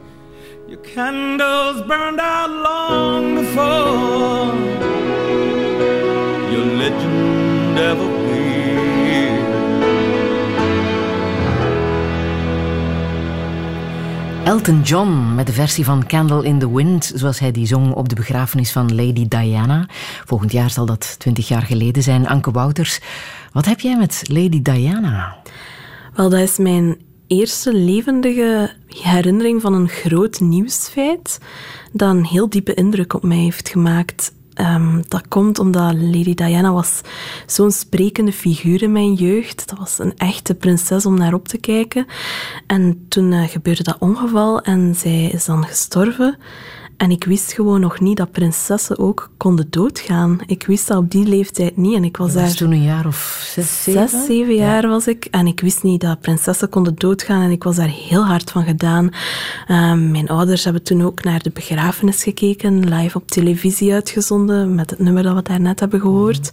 Your 0.67 0.81
candles 0.81 1.83
burned 1.83 2.21
out 2.21 2.38
Elton 14.49 14.83
John 14.83 15.35
met 15.35 15.47
de 15.47 15.53
versie 15.53 15.85
van 15.85 16.07
Candle 16.07 16.45
in 16.45 16.59
the 16.59 16.75
Wind, 16.75 17.13
zoals 17.15 17.39
hij 17.39 17.51
die 17.51 17.67
zong 17.67 17.95
op 17.95 18.09
de 18.09 18.15
begrafenis 18.15 18.73
van 18.73 18.95
Lady 18.95 19.29
Diana. 19.29 19.87
Volgend 20.25 20.53
jaar 20.53 20.71
zal 20.71 20.87
dat 20.87 21.19
twintig 21.19 21.49
jaar 21.49 21.63
geleden 21.63 22.03
zijn. 22.03 22.27
Anke 22.27 22.51
Wouters, 22.51 23.01
wat 23.53 23.65
heb 23.65 23.81
jij 23.81 23.97
met 23.97 24.23
Lady 24.27 24.63
Diana? 24.63 25.37
Wel, 26.15 26.29
dat 26.29 26.41
is 26.41 26.59
mijn 26.59 26.97
eerste 27.27 27.75
levendige 27.75 28.71
herinnering 28.87 29.61
van 29.61 29.75
een 29.75 29.89
groot 29.89 30.41
nieuwsfeit 30.41 31.39
dat 31.93 32.11
een 32.15 32.25
heel 32.25 32.49
diepe 32.49 32.75
indruk 32.75 33.15
op 33.15 33.23
mij 33.23 33.37
heeft 33.37 33.69
gemaakt. 33.69 34.33
Ehm, 34.59 35.03
dat 35.09 35.29
komt 35.29 35.59
omdat 35.59 35.95
Lady 35.95 36.35
Diana 36.35 36.73
was 36.73 37.01
zo'n 37.47 37.71
sprekende 37.71 38.33
figuur 38.33 38.83
in 38.83 38.93
mijn 38.93 39.15
jeugd. 39.15 39.69
Dat 39.69 39.79
was 39.79 39.99
een 39.99 40.13
echte 40.17 40.55
prinses 40.55 41.07
om 41.07 41.19
naar 41.19 41.35
op 41.35 41.49
te 41.49 41.59
kijken. 41.59 42.07
En 42.67 43.07
toen 43.09 43.33
eh, 43.33 43.49
gebeurde 43.49 43.83
dat 43.83 43.97
ongeval 43.99 44.61
en 44.61 44.95
zij 44.95 45.25
is 45.25 45.45
dan 45.45 45.65
gestorven. 45.65 46.39
En 46.99 47.11
ik 47.11 47.25
wist 47.25 47.53
gewoon 47.53 47.81
nog 47.81 48.01
niet 48.01 48.17
dat 48.17 48.31
prinsessen 48.31 48.99
ook 48.99 49.31
konden 49.37 49.67
doodgaan. 49.71 50.39
Ik 50.47 50.67
wist 50.67 50.89
dat 50.89 50.97
op 50.97 51.11
die 51.11 51.27
leeftijd 51.27 51.77
niet. 51.77 51.95
En 51.95 52.05
ik 52.05 52.17
was 52.17 52.33
daar 52.33 52.55
toen 52.55 52.73
een 52.73 52.83
jaar 52.83 53.07
of 53.07 53.49
zes, 53.55 53.83
zeven? 53.83 54.09
Zes, 54.09 54.27
zeven 54.27 54.55
jaar 54.55 54.89
was 54.89 55.07
ik. 55.07 55.25
En 55.25 55.47
ik 55.47 55.61
wist 55.61 55.83
niet 55.83 56.01
dat 56.01 56.21
prinsessen 56.21 56.69
konden 56.69 56.95
doodgaan. 56.95 57.43
En 57.43 57.51
ik 57.51 57.63
was 57.63 57.77
daar 57.77 57.89
heel 57.89 58.25
hard 58.27 58.51
van 58.51 58.65
gedaan. 58.65 59.11
Ehm, 59.67 60.11
mijn 60.11 60.29
ouders 60.29 60.65
hebben 60.65 60.83
toen 60.83 61.03
ook 61.03 61.25
naar 61.25 61.43
de 61.43 61.51
begrafenis 61.51 62.23
gekeken. 62.23 62.89
Live 62.95 63.17
op 63.17 63.31
televisie 63.31 63.93
uitgezonden. 63.93 64.75
Met 64.75 64.91
het 64.91 64.99
nummer 64.99 65.23
dat 65.23 65.35
we 65.35 65.43
daarnet 65.43 65.81
hebben 65.81 66.01
gehoord. 66.01 66.51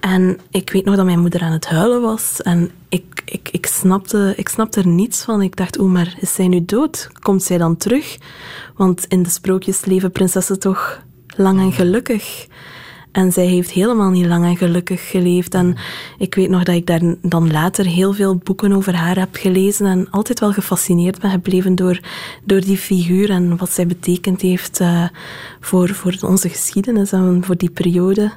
En 0.00 0.38
ik 0.50 0.70
weet 0.70 0.84
nog 0.84 0.96
dat 0.96 1.04
mijn 1.04 1.20
moeder 1.20 1.40
aan 1.40 1.52
het 1.52 1.66
huilen 1.66 2.00
was. 2.00 2.42
En 2.42 2.70
ik, 2.92 3.22
ik, 3.24 3.48
ik, 3.52 3.66
snapte, 3.66 4.32
ik 4.36 4.48
snapte 4.48 4.80
er 4.80 4.86
niets 4.86 5.22
van. 5.22 5.42
Ik 5.42 5.56
dacht, 5.56 5.78
oeh, 5.78 5.92
maar 5.92 6.14
is 6.20 6.34
zij 6.34 6.48
nu 6.48 6.64
dood? 6.64 7.10
Komt 7.20 7.42
zij 7.42 7.58
dan 7.58 7.76
terug? 7.76 8.18
Want 8.76 9.04
in 9.04 9.22
de 9.22 9.30
sprookjes 9.30 9.84
leven 9.84 10.12
prinsessen 10.12 10.58
toch 10.58 11.02
lang 11.36 11.60
en 11.60 11.72
gelukkig. 11.72 12.46
En 13.12 13.32
zij 13.32 13.46
heeft 13.46 13.70
helemaal 13.70 14.10
niet 14.10 14.26
lang 14.26 14.44
en 14.44 14.56
gelukkig 14.56 15.10
geleefd. 15.10 15.54
En 15.54 15.76
ik 16.18 16.34
weet 16.34 16.48
nog 16.48 16.62
dat 16.62 16.74
ik 16.74 16.86
daar 16.86 17.14
dan 17.22 17.50
later 17.50 17.86
heel 17.86 18.12
veel 18.12 18.36
boeken 18.36 18.72
over 18.72 18.94
haar 18.94 19.18
heb 19.18 19.34
gelezen 19.36 19.86
en 19.86 20.10
altijd 20.10 20.40
wel 20.40 20.52
gefascineerd 20.52 21.20
ben 21.20 21.30
gebleven 21.30 21.74
door, 21.74 22.00
door 22.44 22.60
die 22.60 22.76
figuur 22.76 23.30
en 23.30 23.56
wat 23.56 23.70
zij 23.70 23.86
betekend 23.86 24.40
heeft 24.40 24.80
uh, 24.80 25.08
voor, 25.60 25.88
voor 25.88 26.16
onze 26.20 26.48
geschiedenis 26.48 27.12
en 27.12 27.44
voor 27.44 27.56
die 27.56 27.70
periode 27.70 28.32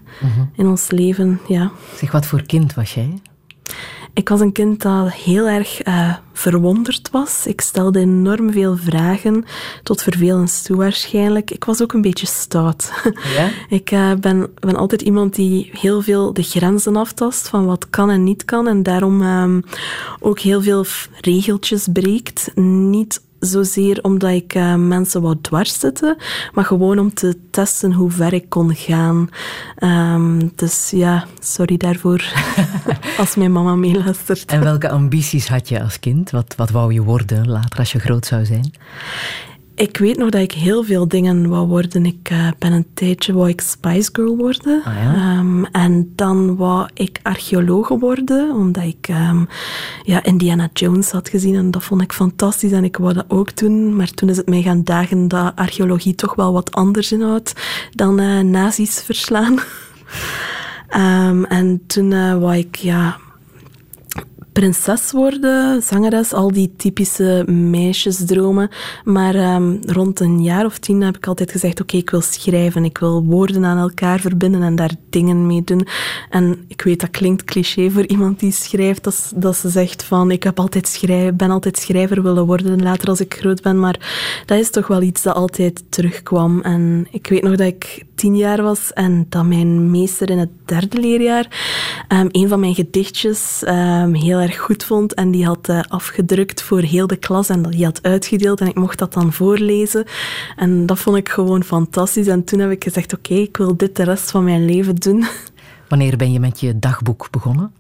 in 0.56 0.68
ons 0.68 0.92
leven. 0.92 1.40
Ja. 1.48 1.72
Zeg, 1.96 2.12
wat 2.12 2.26
voor 2.26 2.42
kind 2.42 2.74
was 2.74 2.94
jij? 2.94 3.22
Ik 4.16 4.30
was 4.30 4.40
een 4.40 4.52
kind 4.52 4.82
dat 4.82 5.12
heel 5.12 5.48
erg 5.48 5.88
uh, 5.88 6.16
verwonderd 6.34 7.10
was. 7.12 7.48
Ik 7.48 7.62
stelde 7.62 8.00
enorm 8.00 8.52
veel 8.52 8.78
vragen, 8.78 9.46
tot 9.84 10.02
vervelens 10.02 10.62
toe 10.62 10.78
waarschijnlijk. 10.78 11.52
Ik 11.52 11.64
was 11.64 11.82
ook 11.82 11.94
een 11.94 12.02
beetje 12.02 12.26
stout. 12.26 12.92
Ja? 13.36 13.50
ik 13.70 13.92
uh, 13.92 14.14
ben, 14.14 14.50
ben 14.60 14.76
altijd 14.76 15.02
iemand 15.02 15.36
die 15.36 15.70
heel 15.74 16.02
veel 16.02 16.34
de 16.34 16.44
grenzen 16.44 16.96
aftast 16.96 17.48
van 17.48 17.66
wat 17.66 17.90
kan 17.90 18.10
en 18.10 18.24
niet 18.24 18.46
kan. 18.46 18.68
En 18.68 18.84
daarom 18.84 19.22
um, 19.22 19.64
ook 20.20 20.40
heel 20.40 20.62
veel 20.62 20.86
regeltjes 21.22 21.88
breekt. 21.94 22.52
Niet 22.56 23.22
zozeer 23.46 24.00
omdat 24.02 24.32
ik 24.32 24.56
uh, 24.56 24.76
mensen 24.76 25.22
wou 25.22 25.36
dwars 25.42 25.80
zitten, 25.80 26.18
maar 26.54 26.66
gewoon 26.66 27.00
om 27.00 27.14
te 27.14 27.38
testen 27.52 27.94
hoe 27.94 28.12
ver 28.12 28.34
ik 28.34 28.50
kon 28.50 28.76
gaan. 28.76 29.30
Um, 29.80 30.52
dus 30.56 30.90
ja, 30.90 31.26
sorry 31.40 31.78
daarvoor 31.78 32.24
als 33.18 33.36
mijn 33.36 33.52
mama 33.52 33.76
meeluistert. 33.76 34.52
En 34.52 34.64
welke 34.64 34.90
ambities 34.90 35.48
had 35.48 35.70
je 35.70 35.82
als 35.82 36.00
kind? 36.00 36.32
Wat, 36.32 36.54
wat 36.58 36.70
wou 36.70 36.94
je 36.94 37.02
worden 37.02 37.50
later 37.50 37.80
als 37.80 37.92
je 37.92 38.00
groot 38.00 38.26
zou 38.26 38.46
zijn? 38.46 38.74
Ik 39.76 39.98
weet 39.98 40.18
nog 40.18 40.30
dat 40.30 40.42
ik 40.42 40.52
heel 40.52 40.84
veel 40.84 41.08
dingen 41.08 41.50
wou 41.50 41.68
worden. 41.68 42.06
Ik 42.06 42.30
uh, 42.32 42.48
ben 42.60 42.72
een 42.72 42.86
tijdje 42.94 43.34
wou 43.34 43.50
ik 43.50 43.62
Spice 43.62 44.10
Girl 44.14 44.38
worden. 44.38 44.84
Ah, 44.84 44.94
ja? 44.94 45.38
um, 45.38 45.66
en 45.66 46.12
dan 46.16 46.56
wou 46.56 46.88
ik 46.94 47.20
archeologe 47.24 48.00
worden, 48.00 48.52
omdat 48.52 48.84
ik 48.84 49.08
um, 49.10 49.48
ja, 50.04 50.24
Indiana 50.24 50.70
Jones 50.74 51.12
had 51.12 51.30
gezien 51.30 51.56
en 51.56 51.72
dat 51.72 51.84
vond 51.84 52.02
ik 52.02 52.14
fantastisch 52.14 52.72
en 52.72 52.84
ik 52.84 52.98
wou 52.98 53.14
dat 53.14 53.26
ook 53.28 53.58
doen. 53.58 53.96
Maar 53.96 54.10
toen 54.10 54.30
is 54.30 54.38
het 54.38 54.50
mij 54.50 54.62
gaan 54.62 54.84
dagen 54.84 55.28
dat 55.28 55.56
archeologie 55.56 56.16
toch 56.16 56.36
wel 56.36 56.54
wat 56.54 56.72
anders 56.72 57.12
inhoudt 57.12 57.54
dan 57.92 58.20
uh, 58.20 58.40
nazi's 58.40 59.02
verslaan. 59.02 59.60
um, 60.96 61.46
en 61.60 61.84
toen 61.88 62.12
uh, 62.12 62.38
wou 62.38 62.56
ik 62.56 62.76
ja, 62.76 63.18
prinses 64.56 65.12
worden, 65.12 65.82
zangeres, 65.82 66.34
al 66.34 66.52
die 66.52 66.74
typische 66.78 67.44
meisjesdromen. 67.48 68.70
Maar 69.04 69.56
um, 69.56 69.80
rond 69.86 70.20
een 70.20 70.44
jaar 70.44 70.66
of 70.66 70.78
tien 70.78 71.02
heb 71.02 71.18
ik 71.18 71.28
altijd 71.28 71.52
gezegd, 71.52 71.82
oké, 71.82 71.98
ik 71.98 72.10
wil 72.10 72.22
schrijven, 72.22 72.86
ik 72.86 72.98
wil 72.98 73.24
woorden 73.24 73.66
aan 73.66 73.78
elkaar 73.78 74.20
verbinden 74.20 74.62
en 74.62 74.76
daar 74.76 74.92
dingen 75.10 75.48
mee 75.48 75.64
doen. 75.64 75.88
En 76.30 76.66
ik 76.68 76.82
weet, 76.82 77.00
dat 77.00 77.10
klinkt 77.10 77.44
cliché 77.44 77.90
voor 77.90 78.06
iemand 78.06 78.40
die 78.40 78.52
schrijft, 78.52 79.04
dat, 79.04 79.32
dat 79.36 79.56
ze 79.56 79.70
zegt 79.70 80.04
van, 80.04 80.32
ik 80.32 80.44
heb 80.44 80.60
altijd 80.60 80.88
schrijven, 80.88 81.38
ben 81.38 81.52
altijd 81.52 81.78
schrijver 81.78 82.24
willen 82.24 82.46
worden 82.46 82.84
later 82.84 83.10
als 83.10 83.20
ik 83.20 83.34
groot 83.34 83.62
ben, 83.62 83.80
maar 83.80 84.00
dat 84.46 84.60
is 84.60 84.70
toch 84.70 84.88
wel 84.88 85.02
iets 85.02 85.22
dat 85.22 85.36
altijd 85.36 85.84
terugkwam. 85.90 86.62
En 86.62 87.08
ik 87.12 87.28
weet 87.28 87.44
nog 87.44 87.56
dat 87.56 87.68
ik 87.68 88.06
tien 88.26 88.36
jaar 88.36 88.62
was 88.62 88.94
en 88.94 89.26
dat 89.30 89.46
mijn 89.46 89.92
meester 89.92 90.30
in 90.30 90.38
het 90.38 90.50
derde 90.66 91.00
leerjaar 91.00 91.46
um, 92.10 92.28
een 92.32 92.48
van 92.48 92.60
mijn 92.60 92.76
gedichtjes 92.76 93.64
um, 93.68 94.14
heel 94.14 94.40
erg 94.40 94.58
goed 94.58 94.84
vond 94.84 95.14
en 95.14 95.32
die 95.32 95.46
had 95.46 95.70
uh, 95.70 95.82
afgedrukt 95.88 96.62
voor 96.62 96.82
heel 96.82 97.08
de 97.08 97.16
klas 97.16 97.50
en 97.50 97.64
die 97.64 97.86
had 97.86 98.00
uitgedeeld 98.02 98.62
en 98.62 98.68
ik 98.68 98.76
mocht 98.76 99.00
dat 99.00 99.14
dan 99.14 99.34
voorlezen. 99.34 100.06
En 100.56 100.86
dat 100.86 101.00
vond 101.00 101.18
ik 101.18 101.30
gewoon 101.30 101.64
fantastisch. 101.64 102.28
En 102.28 102.44
toen 102.44 102.60
heb 102.60 102.72
ik 102.72 102.84
gezegd, 102.84 103.14
oké, 103.14 103.34
ik 103.34 103.58
wil 103.58 103.78
dit 103.78 103.96
de 103.96 104.04
rest 104.04 104.32
van 104.32 104.44
mijn 104.44 104.66
leven 104.66 104.96
doen. 104.96 105.26
Wanneer 105.90 106.18
ben 106.18 106.32
je 106.32 106.40
met 106.40 106.60
je 106.60 106.80
dagboek 106.80 107.28
begonnen? 107.32 107.72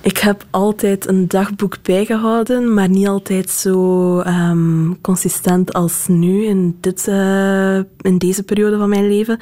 Ik 0.00 0.18
heb 0.18 0.44
altijd 0.50 1.08
een 1.08 1.28
dagboek 1.28 1.76
bijgehouden, 1.82 2.74
maar 2.74 2.88
niet 2.88 3.06
altijd 3.06 3.50
zo 3.50 4.18
um, 4.20 5.00
consistent 5.00 5.72
als 5.72 6.06
nu 6.06 6.44
in, 6.44 6.76
dit, 6.80 7.06
uh, 7.08 7.76
in 8.00 8.18
deze 8.18 8.42
periode 8.42 8.78
van 8.78 8.88
mijn 8.88 9.08
leven. 9.08 9.38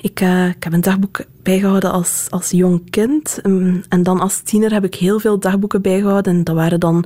Ik, 0.00 0.20
uh, 0.20 0.48
ik 0.48 0.64
heb 0.64 0.72
een 0.72 0.80
dagboek 0.80 1.20
bijgehouden 1.42 1.92
als, 1.92 2.26
als 2.30 2.50
jong 2.50 2.90
kind. 2.90 3.38
Um, 3.42 3.82
en 3.88 4.02
dan 4.02 4.20
als 4.20 4.40
tiener 4.40 4.72
heb 4.72 4.84
ik 4.84 4.94
heel 4.94 5.20
veel 5.20 5.38
dagboeken 5.38 5.82
bijgehouden. 5.82 6.34
En 6.34 6.44
dat 6.44 6.54
waren 6.54 6.80
dan 6.80 7.04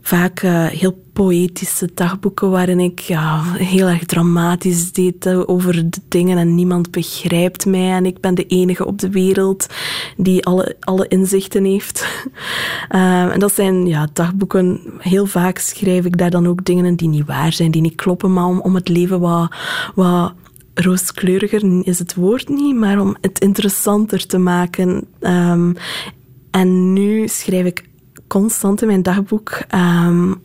vaak 0.00 0.42
uh, 0.42 0.66
heel 0.66 1.03
poëtische 1.14 1.90
dagboeken 1.94 2.50
waarin 2.50 2.80
ik 2.80 3.00
ja, 3.00 3.42
heel 3.42 3.86
erg 3.86 4.04
dramatisch 4.04 4.92
deed 4.92 5.26
uh, 5.26 5.42
over 5.46 5.90
de 5.90 6.00
dingen 6.08 6.38
en 6.38 6.54
niemand 6.54 6.90
begrijpt 6.90 7.66
mij 7.66 7.90
en 7.90 8.06
ik 8.06 8.20
ben 8.20 8.34
de 8.34 8.46
enige 8.46 8.86
op 8.86 8.98
de 8.98 9.10
wereld 9.10 9.66
die 10.16 10.44
alle, 10.44 10.76
alle 10.80 11.08
inzichten 11.08 11.64
heeft. 11.64 12.24
uh, 12.90 13.22
en 13.34 13.38
dat 13.38 13.54
zijn 13.54 13.86
ja, 13.86 14.08
dagboeken, 14.12 14.80
heel 14.98 15.26
vaak 15.26 15.58
schrijf 15.58 16.04
ik 16.04 16.18
daar 16.18 16.30
dan 16.30 16.46
ook 16.46 16.64
dingen 16.64 16.84
in 16.84 16.94
die 16.94 17.08
niet 17.08 17.26
waar 17.26 17.52
zijn, 17.52 17.70
die 17.70 17.82
niet 17.82 17.94
kloppen, 17.94 18.32
maar 18.32 18.46
om, 18.46 18.60
om 18.60 18.74
het 18.74 18.88
leven 18.88 19.20
wat, 19.20 19.54
wat 19.94 20.32
rooskleuriger 20.74 21.86
is 21.86 21.98
het 21.98 22.14
woord 22.14 22.48
niet, 22.48 22.76
maar 22.76 23.00
om 23.00 23.16
het 23.20 23.40
interessanter 23.40 24.26
te 24.26 24.38
maken. 24.38 25.06
Um, 25.20 25.76
en 26.50 26.92
nu 26.92 27.28
schrijf 27.28 27.66
ik 27.66 27.88
constant 28.26 28.80
in 28.80 28.86
mijn 28.86 29.02
dagboek. 29.02 29.62
Um, 29.74 30.42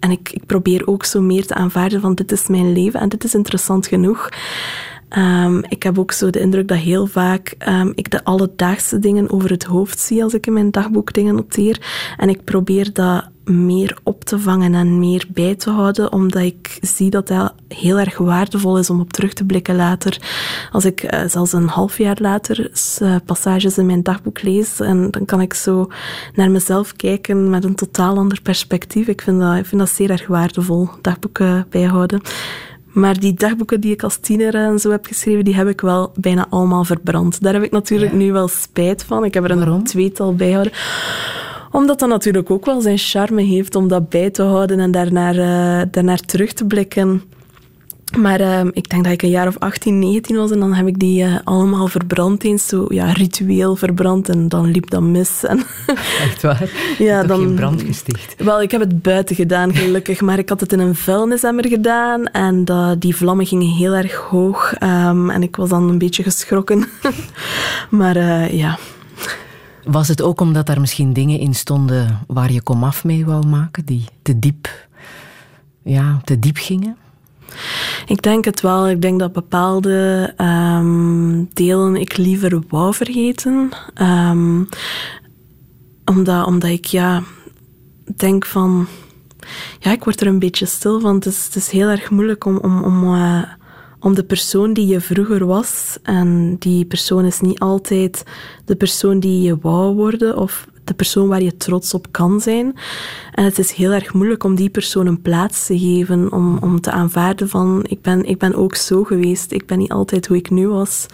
en 0.00 0.10
ik, 0.10 0.30
ik, 0.32 0.46
probeer 0.46 0.86
ook 0.86 1.04
zo 1.04 1.20
meer 1.20 1.46
te 1.46 1.54
aanvaarden 1.54 2.00
van 2.00 2.14
dit 2.14 2.32
is 2.32 2.46
mijn 2.46 2.72
leven 2.72 3.00
en 3.00 3.08
dit 3.08 3.24
is 3.24 3.34
interessant 3.34 3.86
genoeg. 3.86 4.28
Um, 5.10 5.64
ik 5.68 5.82
heb 5.82 5.98
ook 5.98 6.12
zo 6.12 6.30
de 6.30 6.40
indruk 6.40 6.68
dat 6.68 6.78
heel 6.78 7.06
vaak 7.06 7.54
um, 7.68 7.92
ik 7.94 8.10
de 8.10 8.24
alledaagse 8.24 8.98
dingen 8.98 9.30
over 9.30 9.50
het 9.50 9.64
hoofd 9.64 9.98
zie 9.98 10.22
als 10.22 10.34
ik 10.34 10.46
in 10.46 10.52
mijn 10.52 10.70
dagboek 10.70 11.12
dingen 11.12 11.34
noteer. 11.34 11.80
En 12.16 12.28
ik 12.28 12.44
probeer 12.44 12.92
dat 12.92 13.28
meer 13.44 13.98
op 14.02 14.24
te 14.24 14.38
vangen 14.38 14.74
en 14.74 14.98
meer 14.98 15.26
bij 15.28 15.54
te 15.54 15.70
houden, 15.70 16.12
omdat 16.12 16.42
ik 16.42 16.78
zie 16.80 17.10
dat 17.10 17.28
dat 17.28 17.54
heel 17.68 17.98
erg 17.98 18.18
waardevol 18.18 18.78
is 18.78 18.90
om 18.90 19.00
op 19.00 19.12
terug 19.12 19.32
te 19.32 19.44
blikken 19.44 19.76
later. 19.76 20.20
Als 20.72 20.84
ik 20.84 21.14
uh, 21.14 21.20
zelfs 21.26 21.52
een 21.52 21.68
half 21.68 21.98
jaar 21.98 22.18
later 22.20 22.70
uh, 23.02 23.16
passages 23.24 23.78
in 23.78 23.86
mijn 23.86 24.02
dagboek 24.02 24.42
lees, 24.42 24.80
en 24.80 25.10
dan 25.10 25.24
kan 25.24 25.40
ik 25.40 25.54
zo 25.54 25.88
naar 26.34 26.50
mezelf 26.50 26.92
kijken 26.92 27.50
met 27.50 27.64
een 27.64 27.74
totaal 27.74 28.16
ander 28.16 28.42
perspectief. 28.42 29.06
Ik 29.06 29.20
vind 29.20 29.40
dat, 29.40 29.56
ik 29.56 29.66
vind 29.66 29.80
dat 29.80 29.90
zeer 29.90 30.10
erg 30.10 30.26
waardevol, 30.26 30.88
dagboeken 31.00 31.66
bijhouden. 31.70 32.20
Maar 32.96 33.20
die 33.20 33.34
dagboeken 33.34 33.80
die 33.80 33.92
ik 33.92 34.02
als 34.02 34.16
tiener 34.16 34.54
en 34.54 34.78
zo 34.78 34.90
heb 34.90 35.06
geschreven, 35.06 35.44
die 35.44 35.54
heb 35.54 35.68
ik 35.68 35.80
wel 35.80 36.12
bijna 36.14 36.46
allemaal 36.50 36.84
verbrand. 36.84 37.42
Daar 37.42 37.54
heb 37.54 37.62
ik 37.62 37.70
natuurlijk 37.70 38.10
ja. 38.12 38.16
nu 38.18 38.32
wel 38.32 38.48
spijt 38.48 39.04
van. 39.04 39.24
Ik 39.24 39.34
heb 39.34 39.44
er 39.44 39.50
een 39.50 39.58
Waarom? 39.58 39.84
tweetal 39.84 40.34
bijhouden 40.34 40.72
omdat 41.70 41.98
dat 41.98 42.08
natuurlijk 42.08 42.50
ook 42.50 42.64
wel 42.64 42.80
zijn 42.80 42.98
charme 42.98 43.42
heeft 43.42 43.74
om 43.74 43.88
dat 43.88 44.08
bij 44.08 44.30
te 44.30 44.42
houden 44.42 44.78
en 44.78 44.90
daarnaar, 44.90 45.34
uh, 45.34 45.82
daarnaar 45.90 46.20
terug 46.20 46.52
te 46.52 46.64
blikken. 46.64 47.22
Maar 48.14 48.40
uh, 48.40 48.60
ik 48.72 48.88
denk 48.88 49.04
dat 49.04 49.12
ik 49.12 49.22
een 49.22 49.28
jaar 49.28 49.46
of 49.46 49.58
18, 49.58 49.98
19 49.98 50.36
was 50.36 50.50
en 50.50 50.60
dan 50.60 50.74
heb 50.74 50.86
ik 50.86 50.98
die 50.98 51.24
uh, 51.24 51.36
allemaal 51.44 51.88
verbrand 51.88 52.44
eens, 52.44 52.66
zo 52.66 52.84
ja, 52.88 53.12
ritueel 53.12 53.76
verbrand 53.76 54.28
en 54.28 54.48
dan 54.48 54.70
liep 54.70 54.90
dat 54.90 55.02
mis. 55.02 55.44
En 55.44 55.58
Echt 56.26 56.42
waar? 56.42 56.70
ja, 56.98 57.18
dan, 57.18 57.28
dan 57.28 57.38
geen 57.38 57.54
brand 57.54 57.82
gesticht? 57.82 58.34
Wel, 58.38 58.62
ik 58.62 58.70
heb 58.70 58.80
het 58.80 59.02
buiten 59.02 59.36
gedaan 59.36 59.74
gelukkig, 59.74 60.20
maar 60.20 60.38
ik 60.38 60.48
had 60.48 60.60
het 60.60 60.72
in 60.72 60.78
een 60.78 60.94
vuilnisemmer 60.94 61.68
gedaan 61.68 62.26
en 62.26 62.64
uh, 62.70 62.90
die 62.98 63.16
vlammen 63.16 63.46
gingen 63.46 63.68
heel 63.68 63.94
erg 63.94 64.14
hoog 64.14 64.74
um, 64.82 65.30
en 65.30 65.42
ik 65.42 65.56
was 65.56 65.68
dan 65.68 65.88
een 65.88 65.98
beetje 65.98 66.22
geschrokken. 66.22 66.84
maar 67.90 68.16
uh, 68.16 68.52
ja... 68.52 68.78
Was 69.84 70.08
het 70.08 70.22
ook 70.22 70.40
omdat 70.40 70.68
er 70.68 70.80
misschien 70.80 71.12
dingen 71.12 71.38
in 71.38 71.54
stonden 71.54 72.20
waar 72.26 72.52
je 72.52 72.62
komaf 72.62 73.04
mee 73.04 73.26
wou 73.26 73.46
maken, 73.46 73.84
die 73.84 74.04
te 74.22 74.38
diep, 74.38 74.88
ja, 75.82 76.20
te 76.24 76.38
diep 76.38 76.56
gingen? 76.56 76.96
Ik 78.06 78.22
denk 78.22 78.44
het 78.44 78.60
wel. 78.60 78.88
Ik 78.88 79.02
denk 79.02 79.20
dat 79.20 79.32
bepaalde 79.32 80.34
um, 80.40 81.48
delen 81.52 81.96
ik 81.96 82.16
liever 82.16 82.62
wou 82.68 82.94
vergeten. 82.94 83.68
Um, 84.02 84.68
omdat, 86.04 86.46
omdat 86.46 86.70
ik 86.70 86.84
ja, 86.84 87.22
denk 88.16 88.46
van... 88.46 88.86
Ja, 89.78 89.92
ik 89.92 90.04
word 90.04 90.20
er 90.20 90.26
een 90.26 90.38
beetje 90.38 90.66
stil 90.66 91.00
van. 91.00 91.14
Het 91.14 91.26
is, 91.26 91.44
het 91.44 91.54
is 91.54 91.70
heel 91.70 91.88
erg 91.88 92.10
moeilijk 92.10 92.44
om... 92.44 92.56
om, 92.56 92.82
om 92.82 93.14
uh, 93.14 93.42
om 94.00 94.14
de 94.14 94.24
persoon 94.24 94.72
die 94.72 94.86
je 94.86 95.00
vroeger 95.00 95.46
was, 95.46 95.98
en 96.02 96.56
die 96.58 96.84
persoon 96.84 97.24
is 97.24 97.40
niet 97.40 97.58
altijd 97.58 98.24
de 98.64 98.76
persoon 98.76 99.20
die 99.20 99.42
je 99.42 99.58
wou 99.60 99.94
worden 99.94 100.36
of 100.36 100.66
de 100.86 100.94
persoon 100.94 101.28
waar 101.28 101.42
je 101.42 101.56
trots 101.56 101.94
op 101.94 102.06
kan 102.10 102.40
zijn. 102.40 102.74
En 103.32 103.44
het 103.44 103.58
is 103.58 103.72
heel 103.72 103.92
erg 103.92 104.12
moeilijk 104.12 104.44
om 104.44 104.54
die 104.54 104.68
persoon 104.68 105.06
een 105.06 105.22
plaats 105.22 105.66
te 105.66 105.78
geven, 105.78 106.32
om, 106.32 106.58
om 106.58 106.80
te 106.80 106.90
aanvaarden 106.90 107.48
van 107.48 107.84
ik 107.88 108.02
ben, 108.02 108.24
ik 108.24 108.38
ben 108.38 108.54
ook 108.54 108.74
zo 108.74 109.04
geweest, 109.04 109.52
ik 109.52 109.66
ben 109.66 109.78
niet 109.78 109.90
altijd 109.90 110.26
hoe 110.26 110.36
ik 110.36 110.50
nu 110.50 110.68
was. 110.68 111.06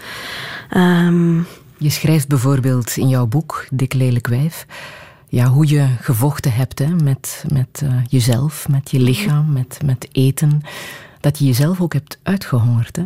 Um, 0.77 1.47
je 1.77 1.91
schrijft 1.91 2.29
bijvoorbeeld 2.29 2.97
in 2.97 3.09
jouw 3.09 3.27
boek, 3.27 3.67
Dik 3.71 3.93
Lelijk 3.95 4.27
Wijf, 4.27 4.67
ja, 5.29 5.47
hoe 5.47 5.69
je 5.69 5.87
gevochten 6.01 6.53
hebt 6.53 6.79
hè, 6.79 6.89
met, 6.89 7.45
met 7.53 7.81
uh, 7.85 7.95
jezelf, 8.09 8.69
met 8.69 8.91
je 8.91 9.01
lichaam, 9.01 9.53
met, 9.53 9.79
met 9.85 10.09
eten 10.13 10.63
dat 11.23 11.39
je 11.39 11.45
jezelf 11.45 11.81
ook 11.81 11.93
hebt 11.93 12.19
uitgehongerd. 12.23 12.97
Hè? 12.97 13.03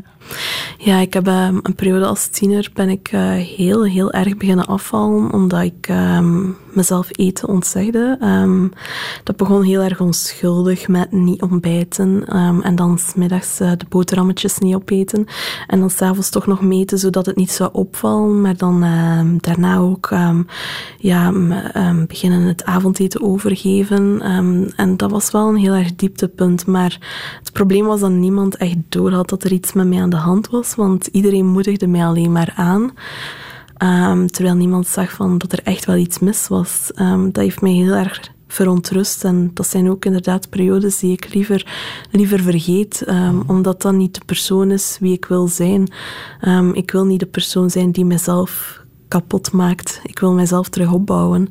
Ja, 0.79 0.99
ik 0.99 1.15
heb 1.15 1.27
um, 1.27 1.61
een 1.63 1.75
periode 1.75 2.07
als 2.07 2.27
tiener 2.27 2.71
ben 2.75 2.89
ik 2.89 3.13
uh, 3.13 3.31
heel, 3.33 3.85
heel 3.85 4.13
erg 4.13 4.37
beginnen 4.37 4.67
afvallen, 4.67 5.33
omdat 5.33 5.63
ik 5.63 5.89
um, 5.89 6.57
mezelf 6.73 7.09
eten 7.11 7.49
ontzegde. 7.49 8.19
Um, 8.23 8.73
dat 9.25 9.37
begon 9.37 9.63
heel 9.63 9.83
erg 9.83 10.01
onschuldig 10.01 10.89
met 10.89 11.13
niet 11.13 11.43
ontbijten 11.43 12.25
en 12.63 12.75
dan 12.75 12.99
smiddags 12.99 13.61
uh, 13.61 13.71
de 13.77 13.87
boterhammetjes 13.89 14.59
niet 14.59 14.75
opeten. 14.75 15.27
En 15.67 15.81
dan 15.81 15.91
s'avonds 15.91 16.31
toch 16.31 16.47
nog 16.47 16.61
meten, 16.61 16.99
zodat 16.99 17.27
het 17.27 17.37
niet 17.37 17.51
zou 17.51 17.71
opvallen. 17.73 18.41
Maar 18.41 18.57
dan 18.57 18.81
daarna 19.41 19.77
ook 19.77 20.15
ja, 20.99 21.33
beginnen 22.07 22.41
het 22.41 22.65
avondeten 22.65 23.23
overgeven. 23.23 24.21
en 24.77 24.97
dat 24.97 25.11
was 25.11 25.31
wel 25.31 25.49
een 25.49 25.57
heel 25.57 25.75
erg 25.75 25.95
dieptepunt. 25.95 26.67
Maar 26.67 26.99
het 27.39 27.53
probleem 27.53 27.85
was 27.85 28.01
niemand 28.09 28.57
echt 28.57 28.77
door 28.88 29.12
had 29.12 29.29
dat 29.29 29.45
er 29.45 29.53
iets 29.53 29.73
met 29.73 29.87
mij 29.87 30.01
aan 30.01 30.11
de 30.11 30.16
hand 30.16 30.49
was, 30.49 30.75
want 30.75 31.07
iedereen 31.07 31.47
moedigde 31.47 31.87
mij 31.87 32.07
alleen 32.07 32.33
maar 32.33 32.53
aan. 32.57 32.92
Um, 33.83 34.27
terwijl 34.27 34.55
niemand 34.55 34.87
zag 34.87 35.12
van 35.12 35.38
dat 35.38 35.53
er 35.53 35.62
echt 35.62 35.85
wel 35.85 35.97
iets 35.97 36.19
mis 36.19 36.49
was. 36.49 36.90
Um, 37.01 37.33
dat 37.33 37.42
heeft 37.42 37.61
mij 37.61 37.73
heel 37.73 37.95
erg 37.95 38.31
verontrust. 38.49 39.25
En 39.25 39.51
dat 39.55 39.66
zijn 39.66 39.90
ook 39.90 40.05
inderdaad 40.05 40.51
periodes 40.51 40.99
die 40.99 41.12
ik 41.12 41.35
liever, 41.35 41.66
liever 42.11 42.40
vergeet, 42.40 43.05
um, 43.09 43.42
omdat 43.47 43.83
dat 43.83 43.95
niet 43.95 44.14
de 44.14 44.25
persoon 44.27 44.71
is 44.71 44.97
wie 45.01 45.12
ik 45.12 45.25
wil 45.25 45.49
zijn. 45.49 45.92
ik 46.73 46.90
wil 46.90 47.05
niet 47.05 47.21
de 47.21 47.27
persoon 47.27 47.71
zijn 47.71 47.92
die 47.92 48.05
mezelf 48.05 48.81
kapot 49.09 49.53
maakt. 49.53 50.01
Ik 50.03 50.19
wil 50.19 50.33
mezelf 50.33 50.69
terug 50.69 50.92
opbouwen. 50.92 51.49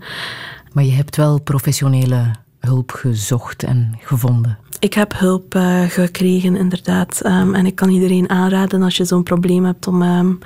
Maar 0.73 0.83
je 0.83 0.91
hebt 0.91 1.15
wel 1.15 1.41
professionele 1.41 2.31
hulp 2.65 2.91
gezocht 2.91 3.63
en 3.63 3.97
gevonden? 3.99 4.57
Ik 4.85 4.93
heb 4.93 5.13
hulp 5.17 5.55
uh, 5.55 5.81
gekregen, 5.81 6.55
inderdaad. 6.55 7.25
Um, 7.25 7.55
en 7.55 7.65
ik 7.65 7.75
kan 7.75 7.89
iedereen 7.89 8.29
aanraden 8.29 8.81
als 8.81 8.97
je 8.97 9.05
zo'n 9.05 9.23
probleem 9.23 9.65
hebt 9.65 9.87
om, 9.87 10.01
um, 10.01 10.39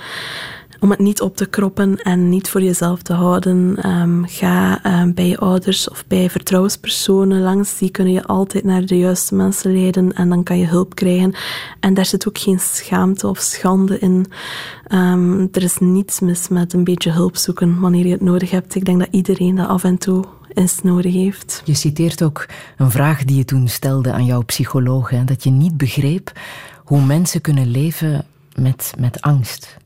om 0.80 0.90
het 0.90 1.00
niet 1.00 1.22
op 1.22 1.36
te 1.36 1.46
kroppen 1.46 2.02
en 2.02 2.30
niet 2.30 2.50
voor 2.50 2.62
jezelf 2.62 3.02
te 3.02 3.14
houden. 3.14 3.76
Ehm, 3.82 4.24
ga 4.24 4.84
ehm, 4.84 5.14
bij 5.14 5.28
je 5.28 5.38
ouders 5.38 5.90
of 5.90 6.04
bij 6.08 6.30
vertrouwenspersonen 6.30 7.42
langs. 7.42 7.78
Die 7.78 7.90
kunnen 7.90 8.14
je 8.14 8.24
altijd 8.24 8.64
naar 8.64 8.86
de 8.86 8.98
juiste 8.98 9.36
mensen 9.36 9.74
leiden 9.74 10.14
en 10.14 10.30
dan 10.30 10.44
kan 10.44 10.58
je 10.58 10.68
hulp 10.68 10.96
krijgen. 10.96 11.34
En 11.80 11.94
daar 11.94 12.06
zit 12.06 12.28
ook 12.28 12.38
geen 12.38 12.60
schaamte 12.60 13.28
of 13.28 13.40
schande 13.40 14.00
in. 14.00 14.26
Er 15.52 15.64
is 15.64 15.78
niets 15.78 16.20
mis 16.20 16.48
met 16.48 16.74
een 16.74 16.84
beetje 16.84 17.12
hulp 17.12 17.38
zoeken 17.38 17.80
wanneer 17.80 18.06
je 18.06 18.12
het 18.12 18.22
nodig 18.22 18.52
hebt. 18.52 18.76
Ik 18.76 18.86
denk 18.86 19.00
dat 19.00 19.08
iedereen 19.12 19.56
dat 19.56 19.68
af 19.68 19.84
en 19.84 19.98
toe 19.98 20.26
eens 20.54 20.82
nodig 20.82 21.14
heeft. 21.14 21.62
Je 21.66 21.74
citeert 21.74 22.24
ook 22.24 22.46
een 22.78 22.92
vraag 22.92 23.24
die 23.24 23.38
je 23.38 23.46
toen 23.46 23.68
stelde 23.68 24.12
aan 24.12 24.26
jouw 24.26 24.42
psycholoog: 24.42 25.10
hè, 25.10 25.24
dat 25.24 25.44
je 25.44 25.50
niet 25.50 25.78
begreep 25.78 26.32
hoe 26.84 27.06
mensen 27.06 27.42
kunnen 27.42 27.68
leven 27.68 28.26
met, 28.56 28.94
met 28.98 29.22
angst. 29.22 29.78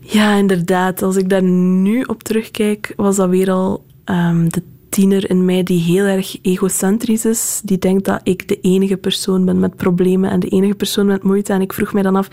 Ja, 0.00 0.34
inderdaad. 0.34 1.02
Als 1.02 1.16
ik 1.16 1.28
daar 1.28 1.42
nu 1.42 2.02
op 2.02 2.22
terugkijk, 2.22 2.92
was 2.96 3.16
dat 3.16 3.28
weer 3.28 3.50
al 3.50 3.84
um, 4.04 4.48
de 4.48 4.62
tiener 4.98 5.30
in 5.30 5.44
mij 5.44 5.62
die 5.62 5.80
heel 5.80 6.04
erg 6.04 6.36
egocentrisch 6.42 7.24
is. 7.24 7.60
Die 7.64 7.78
denkt 7.78 8.04
dat 8.04 8.20
ik 8.22 8.48
de 8.48 8.60
enige 8.60 8.96
persoon 8.96 9.44
ben 9.44 9.58
met 9.58 9.76
problemen 9.76 10.30
en 10.30 10.40
de 10.40 10.48
enige 10.48 10.74
persoon 10.74 11.06
met 11.06 11.22
moeite. 11.22 11.52
En 11.52 11.60
ik 11.60 11.72
vroeg 11.72 11.92
mij 11.92 12.02
dan 12.02 12.16
af, 12.16 12.28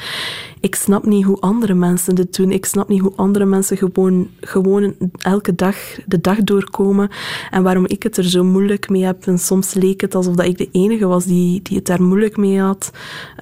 ik 0.59 0.75
snap 0.75 1.05
niet 1.05 1.25
hoe 1.25 1.39
andere 1.39 1.73
mensen 1.73 2.15
dit 2.15 2.35
doen. 2.35 2.51
Ik 2.51 2.65
snap 2.65 2.87
niet 2.87 3.01
hoe 3.01 3.13
andere 3.15 3.45
mensen 3.45 3.77
gewoon, 3.77 4.29
gewoon 4.39 4.95
elke 5.17 5.55
dag 5.55 5.75
de 6.05 6.21
dag 6.21 6.37
doorkomen. 6.43 7.09
En 7.49 7.63
waarom 7.63 7.85
ik 7.87 8.03
het 8.03 8.17
er 8.17 8.29
zo 8.29 8.43
moeilijk 8.43 8.89
mee 8.89 9.03
heb. 9.03 9.27
En 9.27 9.39
soms 9.39 9.73
leek 9.73 10.01
het 10.01 10.15
alsof 10.15 10.35
dat 10.35 10.45
ik 10.45 10.57
de 10.57 10.69
enige 10.71 11.05
was 11.05 11.25
die, 11.25 11.61
die 11.61 11.77
het 11.77 11.85
daar 11.85 12.03
moeilijk 12.03 12.37
mee 12.37 12.59
had. 12.59 12.91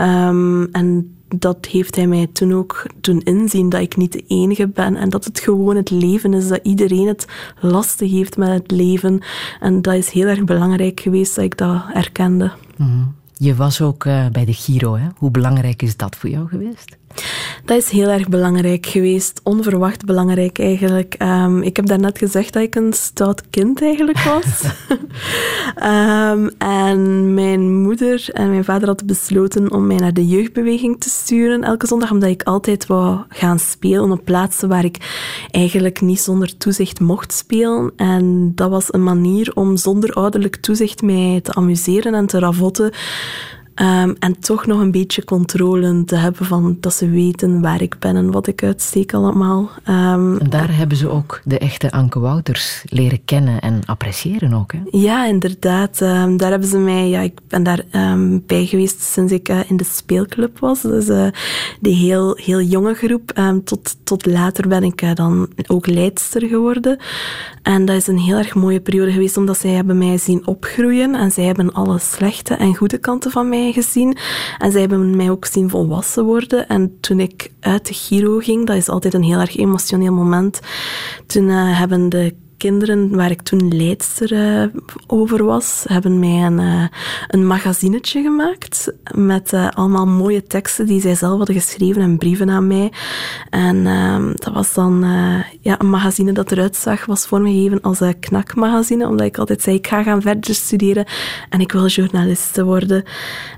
Um, 0.02 0.66
en 0.72 1.16
dat 1.40 1.66
heeft 1.66 1.96
hij 1.96 2.08
mij 2.08 2.28
toen 2.28 2.54
ook 2.54 2.86
doen 3.02 3.22
inzien 3.22 3.70
dat 3.70 3.82
ik 3.82 3.98
niet 3.98 4.12
de 4.12 4.24
enige 4.28 4.68
ben 4.68 4.96
en 4.96 5.10
dat 5.10 5.26
het 5.26 5.40
gewoon 5.40 5.76
het 5.76 5.90
leven 5.90 6.34
is, 6.34 6.48
dat 6.48 6.60
iedereen 6.64 7.08
het 7.08 7.28
lastig 7.60 8.12
heeft 8.12 8.38
met 8.38 8.50
het 8.50 8.72
leven. 8.72 9.20
En 9.60 9.82
dat 9.82 9.94
is 9.94 10.10
heel 10.10 10.28
erg 10.28 10.44
belangrijk 10.44 11.00
geweest 11.00 11.36
dat 11.36 11.44
ik 11.44 11.58
dat 11.58 11.84
erkende. 11.94 12.52
Mhm. 12.78 13.04
Je 13.38 13.56
was 13.56 13.82
ook 13.82 14.06
uh, 14.06 14.28
bij 14.32 14.46
de 14.46 14.54
Giro. 14.54 14.96
Hè? 14.98 15.08
Hoe 15.18 15.32
belangrijk 15.32 15.82
is 15.82 15.98
dat 15.98 16.16
voor 16.16 16.30
jou 16.30 16.48
geweest? 16.48 16.98
Dat 17.66 17.78
is 17.78 17.90
heel 17.90 18.08
erg 18.08 18.30
belangrijk 18.30 18.86
geweest. 18.86 19.40
Onverwacht 19.44 20.06
belangrijk 20.06 20.60
eigenlijk. 20.60 21.16
Um, 21.20 21.62
ik 21.62 21.76
heb 21.76 21.86
daarnet 21.86 22.18
gezegd 22.18 22.54
dat 22.54 22.64
ik 22.64 22.76
een 22.76 22.94
stout 22.94 23.50
kind 23.50 23.82
eigenlijk 23.82 24.20
was. 24.20 24.64
um, 25.84 26.50
en 26.58 27.34
mijn 27.34 27.82
moeder 27.82 28.30
en 28.34 28.50
mijn 28.50 28.64
vader 28.64 28.88
hadden 28.88 29.08
besloten 29.08 29.72
om 29.72 29.88
mij 29.88 29.98
naar 29.98 30.14
de 30.14 30.28
jeugdbeweging 30.28 31.00
te 31.00 31.10
sturen 31.10 31.64
elke 31.64 31.88
zondag, 31.88 32.12
omdat 32.12 32.30
ik 32.30 32.44
altijd 32.44 32.86
wou 32.86 33.20
gaan 33.30 33.60
spelen 33.60 34.12
op 34.12 34.22
plaatsen 34.24 34.70
waar 34.70 34.86
ik 34.86 34.98
eigenlijk 35.52 36.02
niet 36.02 36.20
zonder 36.20 36.58
toezicht 36.58 37.00
mocht 37.00 37.34
spelen. 37.34 37.92
En 37.96 38.52
dat 38.56 38.70
was 38.70 38.94
een 38.94 39.04
manier 39.04 39.52
om 39.54 39.78
zonder 39.78 40.14
ouderlijk 40.14 40.56
toezicht 40.56 41.02
mij 41.02 41.40
te 41.44 41.54
amuseren 41.54 42.14
en 42.14 42.26
te 42.26 42.40
ravotten. 42.40 42.92
Um, 43.76 44.16
en 44.20 44.40
toch 44.40 44.66
nog 44.66 44.80
een 44.80 44.92
beetje 44.92 45.24
controle 45.24 46.04
te 46.06 46.16
hebben 46.16 46.46
van 46.46 46.78
dat 46.80 46.94
ze 46.94 47.10
weten 47.10 47.62
waar 47.62 47.82
ik 47.82 47.96
ben 48.00 48.16
en 48.16 48.32
wat 48.32 48.48
ik 48.48 48.64
uitsteek 48.64 49.14
allemaal. 49.14 49.70
Um, 49.90 50.38
en 50.38 50.50
daar 50.50 50.76
hebben 50.76 50.98
ze 50.98 51.10
ook 51.10 51.42
de 51.44 51.58
echte 51.58 51.92
Anke 51.92 52.20
Wouters 52.20 52.84
leren 52.86 53.26
kennen 53.26 53.60
en 53.60 53.82
appreciëren 53.86 54.54
ook. 54.54 54.72
Hè? 54.72 54.80
Ja, 54.92 55.26
inderdaad. 55.26 56.02
Um, 56.02 56.38
daar 56.38 56.50
hebben 56.50 56.70
ze 56.70 56.78
mij, 56.78 57.10
ja, 57.10 57.20
ik 57.20 57.40
ben 57.48 57.64
daar 57.64 57.84
bij 58.46 58.66
geweest 58.66 59.02
sinds 59.02 59.32
ik 59.32 59.50
uh, 59.50 59.60
in 59.70 59.78
de 59.78 59.84
speelclub 59.84 60.60
was. 60.60 60.82
Dus 60.82 61.08
uh, 61.08 61.28
die 61.80 61.96
heel, 61.96 62.38
heel 62.42 62.62
jonge 62.62 62.94
groep. 62.94 63.32
tot, 63.64 63.96
tot 64.04 64.26
later 64.26 64.68
ben 64.68 64.84
ik 64.84 65.02
uh, 65.02 65.14
dan 65.14 65.50
ook 65.68 65.88
leidster 65.88 66.48
geworden. 66.48 66.98
En 67.62 67.86
dat 67.86 67.96
is 67.96 68.08
een 68.08 68.20
heel 68.20 68.38
erg 68.38 68.56
mooie 68.56 68.82
periode 68.82 69.12
geweest, 69.12 69.38
omdat 69.38 69.58
zij 69.58 69.72
hebben 69.72 69.98
mij 69.98 70.18
zien 70.18 70.48
opgroeien 70.48 71.16
en 71.16 71.32
zij 71.32 71.44
hebben 71.44 71.74
alle 71.74 72.00
slechte 72.00 72.54
en 72.54 72.76
goede 72.76 72.98
kanten 72.98 73.32
van 73.32 73.50
mij 73.50 73.63
gezien. 73.72 74.18
En 74.58 74.72
zij 74.72 74.82
hebben 74.82 75.16
mij 75.16 75.30
ook 75.30 75.46
zien 75.46 75.70
volwassen 75.70 76.26
worden. 76.26 76.68
En 76.68 76.98
toen 77.00 77.20
ik 77.20 77.52
uit 77.60 77.88
de 77.88 77.94
Giro 77.94 78.38
ging, 78.38 78.68
dat 78.68 78.76
is 78.76 78.90
altijd 78.90 79.14
een 79.14 79.24
heel 79.24 79.40
erg 79.40 79.58
emotioneel 79.58 80.14
moment, 80.14 80.60
toen 81.26 81.50
uh, 81.50 81.80
hebben 81.80 82.10
de 82.10 82.36
kinderen 82.64 83.16
waar 83.16 83.32
ik 83.32 83.42
toen 83.42 83.78
leidster 83.78 84.32
uh, 84.32 84.82
over 85.08 85.44
was, 85.44 85.86
hebben 85.88 86.20
mij 86.20 86.46
een, 86.46 86.60
uh, 86.60 86.88
een 87.28 87.48
magazinetje 87.48 88.22
gemaakt 88.22 88.94
met 89.16 89.54
uh, 89.54 89.70
allemaal 89.70 90.08
mooie 90.08 90.44
teksten 90.44 90.86
die 90.86 91.02
zij 91.02 91.16
zelf 91.16 91.38
hadden 91.38 91.56
geschreven 91.56 92.02
en 92.02 92.18
brieven 92.18 92.50
aan 92.50 92.68
mij. 92.68 92.92
En 93.50 93.88
ehm, 93.88 94.32
dat 94.36 94.54
was 94.54 94.74
dan 94.74 95.06
ja, 95.62 95.80
een 95.80 95.90
magazine 95.90 96.32
dat 96.32 96.52
eruit 96.52 96.76
zag, 96.76 97.06
was 97.06 97.26
vormgegeven 97.26 97.82
als 97.82 98.00
een 98.00 98.20
knakmagazine, 98.20 99.08
omdat 99.08 99.26
ik 99.26 99.38
altijd 99.38 99.62
zei, 99.62 99.76
ik 99.76 99.88
ga 99.88 100.04
gaan 100.04 100.22
verder 100.22 100.56
studeren 100.56 101.06
en 101.50 101.60
ik 101.60 101.72
wil 101.72 101.88
journaliste 101.88 102.64
worden. 102.64 103.04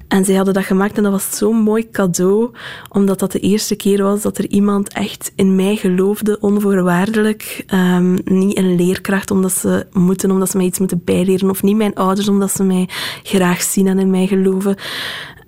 En 0.08 0.26
zij 0.26 0.36
hadden 0.36 0.54
dat 0.54 0.64
gemaakt 0.64 0.98
en 0.98 1.04
dat 1.04 1.12
was 1.12 1.38
zo'n 1.38 1.56
mooi 1.56 1.90
cadeau, 1.90 2.52
omdat 2.90 3.20
dat 3.20 3.32
de 3.32 3.40
eerste 3.40 3.76
keer 3.76 4.04
was 4.04 4.22
dat 4.22 4.38
er 4.38 4.48
iemand 4.48 4.94
echt 4.94 5.32
in 5.36 5.56
mij 5.56 5.76
geloofde, 5.76 6.38
onvoorwaardelijk. 6.40 7.66
Um, 7.74 8.18
niet 8.24 8.58
een 8.58 8.76
leerkracht 8.96 9.32
omdat 9.32 9.52
ze 9.52 9.86
moeten, 9.92 10.32
omdat 10.32 10.50
ze 10.50 10.58
mij 10.58 10.66
iets 10.66 10.80
moeten 10.80 11.02
bijleren, 11.04 11.50
of 11.50 11.64
niet 11.64 11.76
mijn 11.76 11.96
ouders 11.96 12.28
omdat 12.28 12.52
ze 12.52 12.64
mij 12.64 12.90
graag 13.24 13.62
zien 13.62 13.88
en 13.88 14.00
in 14.00 14.10
mij 14.10 14.28
geloven. 14.28 14.76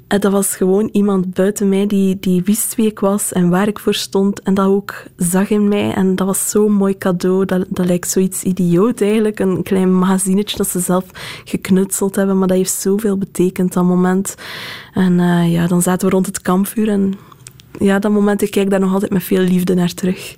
En 0.07 0.19
dat 0.19 0.31
was 0.31 0.55
gewoon 0.55 0.89
iemand 0.91 1.33
buiten 1.33 1.69
mij 1.69 1.87
die, 1.87 2.17
die 2.19 2.41
wist 2.43 2.75
wie 2.75 2.87
ik 2.87 2.99
was 2.99 3.33
en 3.33 3.49
waar 3.49 3.67
ik 3.67 3.79
voor 3.79 3.93
stond 3.93 4.41
en 4.41 4.53
dat 4.53 4.67
ook 4.67 5.03
zag 5.17 5.49
in 5.49 5.67
mij. 5.67 5.93
En 5.93 6.15
dat 6.15 6.27
was 6.27 6.49
zo'n 6.49 6.71
mooi 6.71 6.97
cadeau. 6.97 7.45
Dat, 7.45 7.65
dat 7.69 7.85
lijkt 7.85 8.09
zoiets 8.09 8.43
idioot 8.43 9.01
eigenlijk. 9.01 9.39
Een 9.39 9.63
klein 9.63 9.97
magazinetje 9.97 10.57
dat 10.57 10.67
ze 10.67 10.79
zelf 10.79 11.05
geknutseld 11.43 12.15
hebben, 12.15 12.37
maar 12.37 12.47
dat 12.47 12.57
heeft 12.57 12.73
zoveel 12.73 13.17
betekend, 13.17 13.73
dat 13.73 13.83
moment. 13.83 14.35
En 14.93 15.13
uh, 15.19 15.51
ja, 15.51 15.67
dan 15.67 15.81
zaten 15.81 16.07
we 16.07 16.13
rond 16.13 16.25
het 16.25 16.41
kampvuur 16.41 16.89
en 16.89 17.13
ja, 17.79 17.99
dat 17.99 18.11
moment, 18.11 18.41
ik 18.41 18.51
kijk 18.51 18.69
daar 18.69 18.79
nog 18.79 18.93
altijd 18.93 19.11
met 19.11 19.23
veel 19.23 19.43
liefde 19.43 19.73
naar 19.73 19.93
terug. 19.93 20.35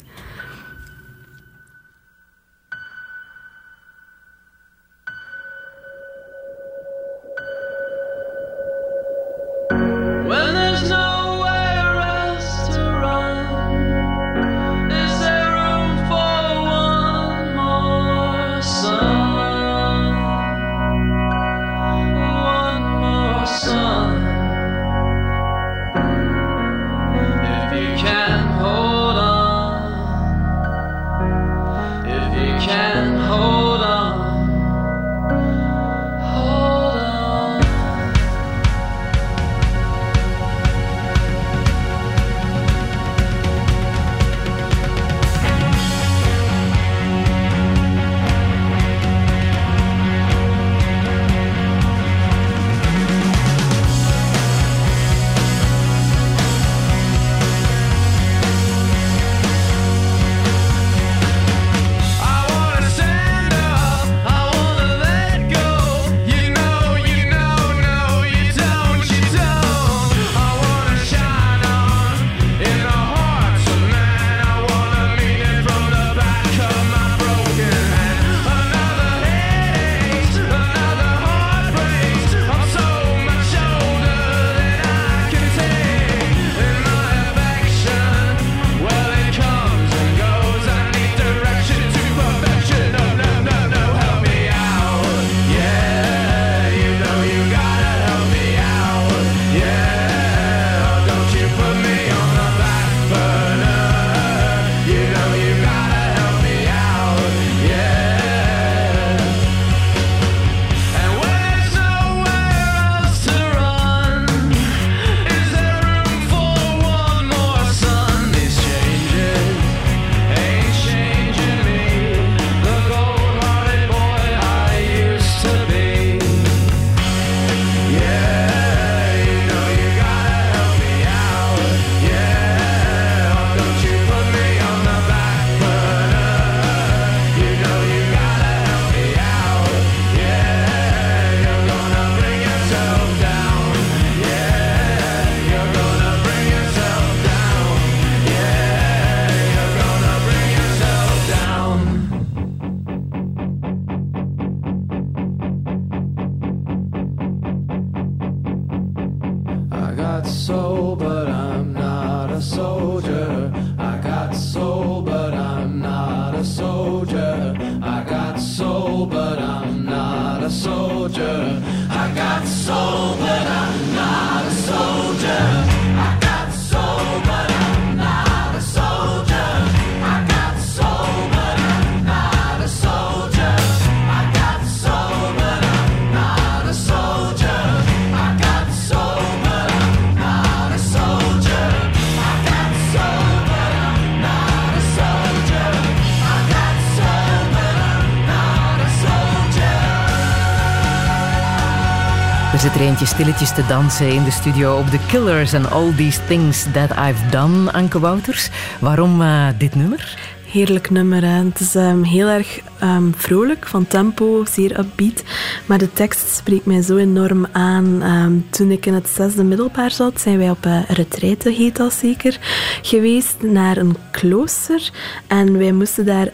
Eentje 202.90 203.06
stilletjes 203.06 203.54
te 203.54 203.66
dansen 203.68 204.10
in 204.10 204.24
de 204.24 204.32
studio 204.32 204.78
op 204.78 204.88
The 204.88 205.00
Killers 205.08 205.54
and 205.54 205.72
All 205.72 205.94
These 205.96 206.20
Things 206.28 206.66
That 206.74 206.92
I've 206.92 207.30
Done, 207.30 207.72
Anke 207.72 208.00
Wouters. 208.00 208.50
Waarom 208.80 209.22
uh, 209.22 209.48
dit 209.58 209.76
nummer? 209.76 210.18
Heerlijk 210.52 210.90
nummer. 210.90 211.24
Het 211.26 211.60
is 211.60 211.76
um, 211.76 212.04
heel 212.04 212.28
erg 212.28 212.60
um, 212.84 213.14
vrolijk, 213.18 213.68
van 213.68 213.88
tempo, 213.88 214.46
zeer 214.52 214.80
upbeat. 214.80 215.24
Maar 215.66 215.78
de 215.78 215.94
tekst 215.94 216.36
spreekt 216.36 216.66
mij 216.66 216.82
zo 216.82 216.96
enorm 216.96 217.48
aan. 217.52 218.02
Um, 218.04 218.46
toen 218.50 218.72
ik 218.72 218.86
in 218.86 218.94
het 218.94 219.10
zesde 219.10 219.44
middelbaar 219.44 219.92
zat, 219.92 220.22
zijn 220.22 220.38
wij 220.38 220.50
op 220.50 220.66
uh, 220.66 220.82
retraite, 220.88 221.52
heet 221.52 221.76
dat 221.76 221.94
zeker, 221.94 222.38
geweest 222.82 223.36
naar 223.42 223.78
een 223.78 223.96
klooster. 224.20 224.92
En 225.28 225.58
wij 225.58 225.72
moesten 225.72 226.06
daar, 226.06 226.32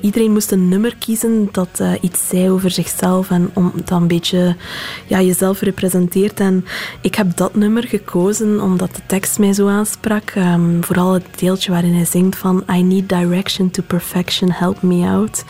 iedereen 0.00 0.32
moest 0.32 0.50
een 0.50 0.68
nummer 0.68 0.96
kiezen 0.96 1.48
dat 1.52 1.78
uh, 1.80 1.92
iets 2.00 2.28
zei 2.28 2.50
over 2.50 2.70
zichzelf 2.70 3.30
en 3.30 3.50
om 3.54 3.72
dat 3.84 4.00
een 4.00 4.06
beetje 4.06 4.56
ja, 5.06 5.20
jezelf 5.20 5.60
representeert. 5.60 6.40
En 6.40 6.64
ik 7.00 7.14
heb 7.14 7.36
dat 7.36 7.54
nummer 7.54 7.88
gekozen 7.88 8.60
omdat 8.60 8.94
de 8.94 9.02
tekst 9.06 9.38
mij 9.38 9.52
zo 9.52 9.68
aansprak. 9.68 10.32
vooral 10.80 11.12
het 11.12 11.26
deeltje 11.38 11.70
waarin 11.70 11.94
hij 11.94 12.04
zingt 12.04 12.36
van 12.36 12.64
I 12.72 12.82
need 12.82 13.08
direct 13.08 13.72
to 13.72 13.82
perfection, 13.86 14.50
help 14.50 14.82
me 14.82 15.06
out. 15.06 15.44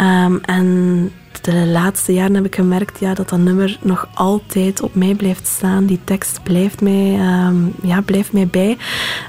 Um, 0.00 0.40
en 0.40 1.10
de 1.40 1.66
laatste 1.66 2.12
jaren 2.12 2.34
heb 2.34 2.44
ik 2.44 2.54
gemerkt 2.54 3.00
ja, 3.00 3.14
dat 3.14 3.28
dat 3.28 3.38
nummer 3.38 3.78
nog 3.82 4.08
altijd 4.14 4.80
op 4.80 4.94
mij 4.94 5.14
blijft 5.14 5.46
staan. 5.46 5.86
Die 5.86 6.00
tekst 6.04 6.42
blijft 6.42 6.80
mij, 6.80 7.18
um, 7.46 7.74
ja, 7.82 8.00
blijft 8.00 8.32
mij 8.32 8.46
bij. 8.46 8.76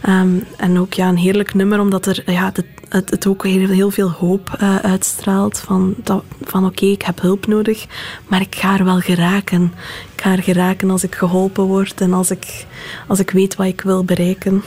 Um, 0.10 0.44
en 0.58 0.80
ook 0.80 0.94
ja, 0.94 1.08
een 1.08 1.18
heerlijk 1.18 1.54
nummer, 1.54 1.80
omdat 1.80 2.06
er, 2.06 2.32
ja, 2.32 2.52
het, 2.90 3.10
het, 3.10 3.28
ook 3.28 3.46
heel, 3.46 3.92
veel 3.92 4.12
hoop 4.12 4.58
uh, 4.62 4.76
uitstraalt. 4.76 5.60
Van, 5.60 5.96
van 6.42 6.66
oké, 6.66 6.86
ik 6.86 7.02
heb 7.02 7.22
hulp 7.22 7.48
nodig, 7.48 7.86
maar 8.28 8.42
ik 8.42 8.56
ga 8.56 8.78
er 8.78 8.86
wel 8.86 9.00
geraken. 9.00 9.74
Ik 10.16 10.22
ga 10.22 10.32
er 10.32 10.44
geraken 10.44 10.90
als 10.90 11.04
ik 11.04 11.16
geholpen 11.16 11.64
word 11.64 12.02
en 12.02 12.14
als 12.14 12.32
ik, 12.32 12.66
als 13.08 13.20
ik 13.20 13.32
weet 13.32 13.56
wat 13.56 13.68
ik 13.68 13.82
wil 13.82 14.04
bereiken. 14.04 14.64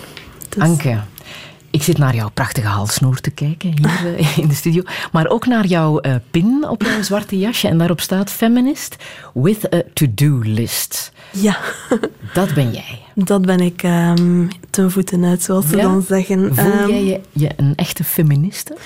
Dus... 0.49 0.63
Anke, 0.63 1.01
ik 1.71 1.83
zit 1.83 1.99
naar 1.99 2.15
jouw 2.15 2.31
prachtige 2.35 2.67
halsnoer 2.67 3.21
te 3.21 3.31
kijken 3.31 3.73
hier 3.77 4.17
eh, 4.17 4.39
in 4.43 4.49
de 4.49 4.55
studio. 4.55 4.83
Maar 5.13 5.27
ook 5.27 5.47
naar 5.47 5.67
jouw 5.67 6.01
uh, 6.03 6.15
pin 6.31 6.69
op 6.69 6.83
jouw 6.83 7.03
zwarte 7.03 7.39
jasje. 7.39 7.69
En 7.69 7.79
daarop 7.79 8.01
staat 8.01 8.31
feminist 8.31 8.97
with 9.35 9.75
a 9.75 9.83
to-do 9.93 10.41
list. 10.43 11.13
Ja. 11.33 11.59
Dat 12.33 12.55
ben 12.55 12.73
jij. 12.73 12.99
Dat 13.15 13.47
ben 13.47 13.61
ik 13.61 13.83
um, 13.83 14.49
ten 14.71 14.91
voeten 14.91 15.25
uit, 15.25 15.43
zoals 15.43 15.69
ze 15.69 15.77
dan 15.77 16.03
zeggen. 16.03 16.55
Voel 16.55 16.73
ehm, 16.73 16.89
jij 16.89 17.05
je, 17.05 17.21
je, 17.33 17.51
een 17.57 17.73
echte 17.77 18.05
feministe? 18.05 18.77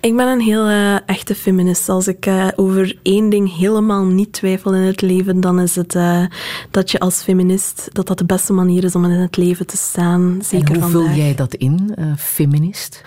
Ik 0.00 0.16
ben 0.16 0.28
een 0.28 0.40
heel 0.40 0.68
uh, 0.68 1.08
echte 1.08 1.34
feminist. 1.34 1.88
Als 1.88 2.08
ik 2.08 2.26
uh, 2.26 2.48
over 2.56 2.98
één 3.02 3.30
ding 3.30 3.56
helemaal 3.56 4.04
niet 4.04 4.32
twijfel 4.32 4.74
in 4.74 4.82
het 4.82 5.00
leven, 5.00 5.40
dan 5.40 5.60
is 5.60 5.76
het 5.76 5.94
uh, 5.94 6.24
dat 6.70 6.90
je 6.90 6.98
als 6.98 7.22
feminist, 7.22 7.88
dat 7.92 8.06
dat 8.06 8.18
de 8.18 8.24
beste 8.24 8.52
manier 8.52 8.84
is 8.84 8.94
om 8.94 9.04
in 9.04 9.10
het 9.10 9.36
leven 9.36 9.66
te 9.66 9.76
staan. 9.76 10.38
Zeker 10.42 10.74
en 10.74 10.80
hoe 10.80 10.90
vandaag. 10.90 11.08
vul 11.08 11.22
jij 11.22 11.34
dat 11.34 11.54
in, 11.54 11.94
feminist? 12.18 13.02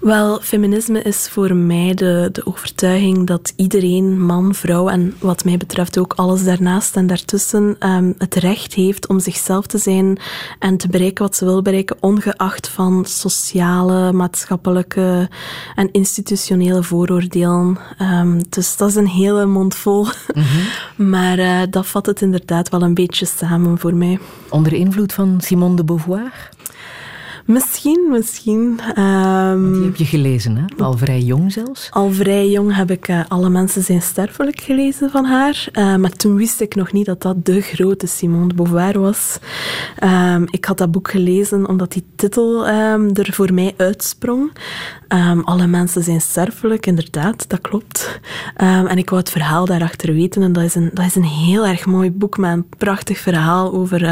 Wel, 0.00 0.40
feminisme 0.40 1.02
is 1.02 1.28
voor 1.28 1.54
mij 1.54 1.94
de, 1.94 2.28
de 2.32 2.46
overtuiging 2.46 3.26
dat 3.26 3.52
iedereen, 3.56 4.20
man, 4.20 4.54
vrouw 4.54 4.88
en 4.88 5.14
wat 5.20 5.44
mij 5.44 5.56
betreft 5.56 5.98
ook 5.98 6.12
alles 6.16 6.44
daarnaast 6.44 6.96
en 6.96 7.06
daartussen, 7.06 7.76
um, 7.80 8.14
het 8.18 8.34
recht 8.34 8.74
heeft 8.74 9.08
om 9.08 9.20
zichzelf 9.20 9.66
te 9.66 9.78
zijn 9.78 9.87
en 10.58 10.76
te 10.76 10.88
bereiken 10.88 11.24
wat 11.24 11.36
ze 11.36 11.44
wil 11.44 11.62
bereiken, 11.62 11.96
ongeacht 12.00 12.68
van 12.68 13.04
sociale, 13.04 14.12
maatschappelijke 14.12 15.28
en 15.74 15.92
institutionele 15.92 16.82
vooroordelen. 16.82 17.78
Um, 18.02 18.40
dus 18.48 18.76
dat 18.76 18.88
is 18.88 18.94
een 18.94 19.08
hele 19.08 19.46
mond 19.46 19.74
vol. 19.74 20.04
Mm 20.04 20.42
-hmm. 20.42 21.10
maar 21.10 21.38
uh, 21.38 21.60
dat 21.70 21.86
vat 21.86 22.06
het 22.06 22.22
inderdaad 22.22 22.68
wel 22.68 22.82
een 22.82 22.94
beetje 22.94 23.26
samen 23.26 23.78
voor 23.78 23.94
mij. 23.94 24.18
Onder 24.48 24.72
invloed 24.72 25.12
van 25.12 25.40
Simone 25.40 25.76
de 25.76 25.84
Beauvoir? 25.84 26.48
Misschien, 27.48 28.06
misschien. 28.10 28.80
Um, 28.98 29.72
die 29.72 29.82
heb 29.84 29.96
je 29.96 30.04
gelezen, 30.04 30.56
hè? 30.56 30.64
Al 30.84 30.96
vrij 30.96 31.20
jong 31.20 31.52
zelfs? 31.52 31.88
Al 31.90 32.12
vrij 32.12 32.48
jong 32.48 32.74
heb 32.74 32.90
ik 32.90 33.08
uh, 33.08 33.20
Alle 33.28 33.48
mensen 33.48 33.82
zijn 33.82 34.02
sterfelijk 34.02 34.60
gelezen 34.60 35.10
van 35.10 35.24
haar. 35.24 35.68
Uh, 35.72 35.96
maar 35.96 36.10
toen 36.10 36.36
wist 36.36 36.60
ik 36.60 36.74
nog 36.74 36.92
niet 36.92 37.06
dat 37.06 37.22
dat 37.22 37.44
de 37.44 37.60
grote 37.60 38.06
Simone 38.06 38.48
de 38.48 38.54
Beauvoir 38.54 39.00
was. 39.00 39.38
Um, 40.04 40.44
ik 40.50 40.64
had 40.64 40.78
dat 40.78 40.90
boek 40.90 41.10
gelezen 41.10 41.68
omdat 41.68 41.92
die 41.92 42.04
titel 42.16 42.68
um, 42.68 43.10
er 43.14 43.32
voor 43.32 43.54
mij 43.54 43.74
uitsprong. 43.76 44.52
alle 45.44 45.66
mensen 45.66 46.02
zijn 46.02 46.20
sterfelijk, 46.20 46.86
inderdaad, 46.86 47.48
dat 47.48 47.60
klopt. 47.60 48.20
en 48.56 48.98
ik 48.98 49.10
wou 49.10 49.20
het 49.20 49.30
verhaal 49.30 49.64
daarachter 49.64 50.14
weten. 50.14 50.42
En 50.42 50.52
dat 50.52 50.64
is 50.64 50.74
een, 50.74 50.90
dat 50.92 51.04
is 51.04 51.14
een 51.14 51.24
heel 51.24 51.66
erg 51.66 51.86
mooi 51.86 52.10
boek 52.10 52.38
met 52.38 52.52
een 52.52 52.66
prachtig 52.78 53.18
verhaal 53.18 53.72
over 53.72 54.02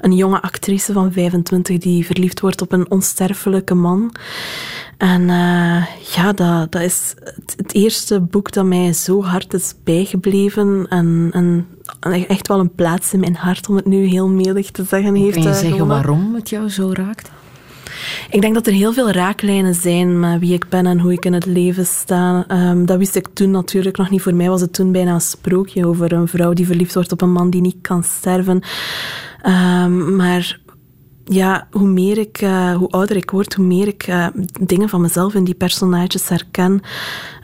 een 0.00 0.14
jonge 0.14 0.42
actrice 0.42 0.92
van 0.92 1.12
25 1.12 1.78
die 1.78 2.06
verliefd 2.06 2.40
wordt 2.40 2.62
op 2.62 2.65
een 2.72 2.90
onsterfelijke 2.90 3.74
man. 3.74 4.12
En 4.96 5.22
uh, 5.22 5.86
ja, 6.14 6.32
dat, 6.34 6.72
dat 6.72 6.82
is 6.82 7.14
het, 7.18 7.54
het, 7.56 7.74
eerste 7.74 8.20
boek 8.20 8.52
dat 8.52 8.64
mij 8.64 8.92
zo 8.92 9.22
hard 9.22 9.54
is 9.54 9.74
bijgebleven. 9.84 10.86
En, 10.88 11.28
en 11.32 11.66
echt 12.28 12.48
wel 12.48 12.60
een 12.60 12.74
plaats 12.74 13.12
in 13.12 13.20
mijn 13.20 13.36
hart, 13.36 13.68
om 13.68 13.76
het 13.76 13.86
nu 13.86 14.04
heel 14.04 14.28
medig 14.28 14.70
te 14.70 14.84
zeggen. 14.84 15.14
Heeft, 15.14 15.32
Kun 15.32 15.42
je 15.42 15.48
zeggen 15.48 15.70
gewonnen. 15.70 15.96
waarom 15.96 16.34
het 16.34 16.48
jou 16.48 16.68
zo 16.68 16.90
raakt? 16.92 17.30
Ik 18.30 18.40
denk 18.40 18.54
dat 18.54 18.66
er 18.66 18.72
heel 18.72 18.92
veel 18.92 19.10
raaklijnen 19.10 19.74
zijn 19.74 20.20
met 20.20 20.40
wie 20.40 20.52
ik 20.52 20.68
ben 20.68 20.86
en 20.86 21.00
hoe 21.00 21.12
ik 21.12 21.24
in 21.24 21.32
het 21.32 21.46
leven 21.46 21.86
sta. 21.86 22.44
Um, 22.48 22.86
dat 22.86 22.98
wist 22.98 23.16
ik 23.16 23.28
toen 23.32 23.50
natuurlijk 23.50 23.96
nog 23.96 24.10
niet. 24.10 24.22
Voor 24.22 24.34
mij 24.34 24.48
was 24.48 24.60
het 24.60 24.72
toen 24.72 24.92
bijna 24.92 25.14
een 25.14 25.20
sprookje 25.20 25.86
over 25.86 26.12
een 26.12 26.28
vrouw 26.28 26.52
die 26.52 26.66
verliefd 26.66 26.94
wordt 26.94 27.12
op 27.12 27.22
een 27.22 27.32
man 27.32 27.50
die 27.50 27.60
niet 27.60 27.76
kan 27.80 28.04
sterven. 28.04 28.62
Um, 29.46 30.16
maar 30.16 30.58
ja, 31.28 31.68
hoe 31.70 31.88
meer 31.88 32.18
ik, 32.18 32.42
uh, 32.42 32.74
hoe 32.74 32.88
ouder 32.88 33.16
ik 33.16 33.30
word, 33.30 33.54
hoe 33.54 33.64
meer 33.64 33.88
ik 33.88 34.06
uh, 34.08 34.26
dingen 34.60 34.88
van 34.88 35.00
mezelf 35.00 35.34
in 35.34 35.44
die 35.44 35.54
personages 35.54 36.28
herken. 36.28 36.80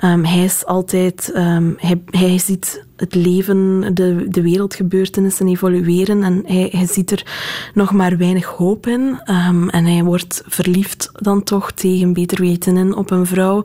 Um, 0.05 0.25
hij 0.25 0.45
is 0.45 0.67
altijd, 0.67 1.33
um, 1.37 1.75
hij, 1.79 2.03
hij 2.11 2.39
ziet 2.39 2.85
het 2.97 3.15
leven, 3.15 3.91
de, 3.95 4.27
de 4.29 4.43
wereldgebeurtenissen 4.43 5.49
evolueren 5.49 6.23
en 6.23 6.43
hij, 6.47 6.69
hij 6.73 6.87
ziet 6.87 7.11
er 7.11 7.27
nog 7.75 7.93
maar 7.93 8.17
weinig 8.17 8.45
hoop 8.45 8.87
in. 8.87 9.21
Um, 9.49 9.69
en 9.69 9.85
hij 9.85 10.05
wordt 10.05 10.43
verliefd 10.47 11.11
dan 11.13 11.43
toch 11.43 11.73
tegen 11.73 12.13
beter 12.13 12.41
weten 12.41 12.77
in 12.77 12.95
op 12.95 13.11
een 13.11 13.27
vrouw 13.27 13.65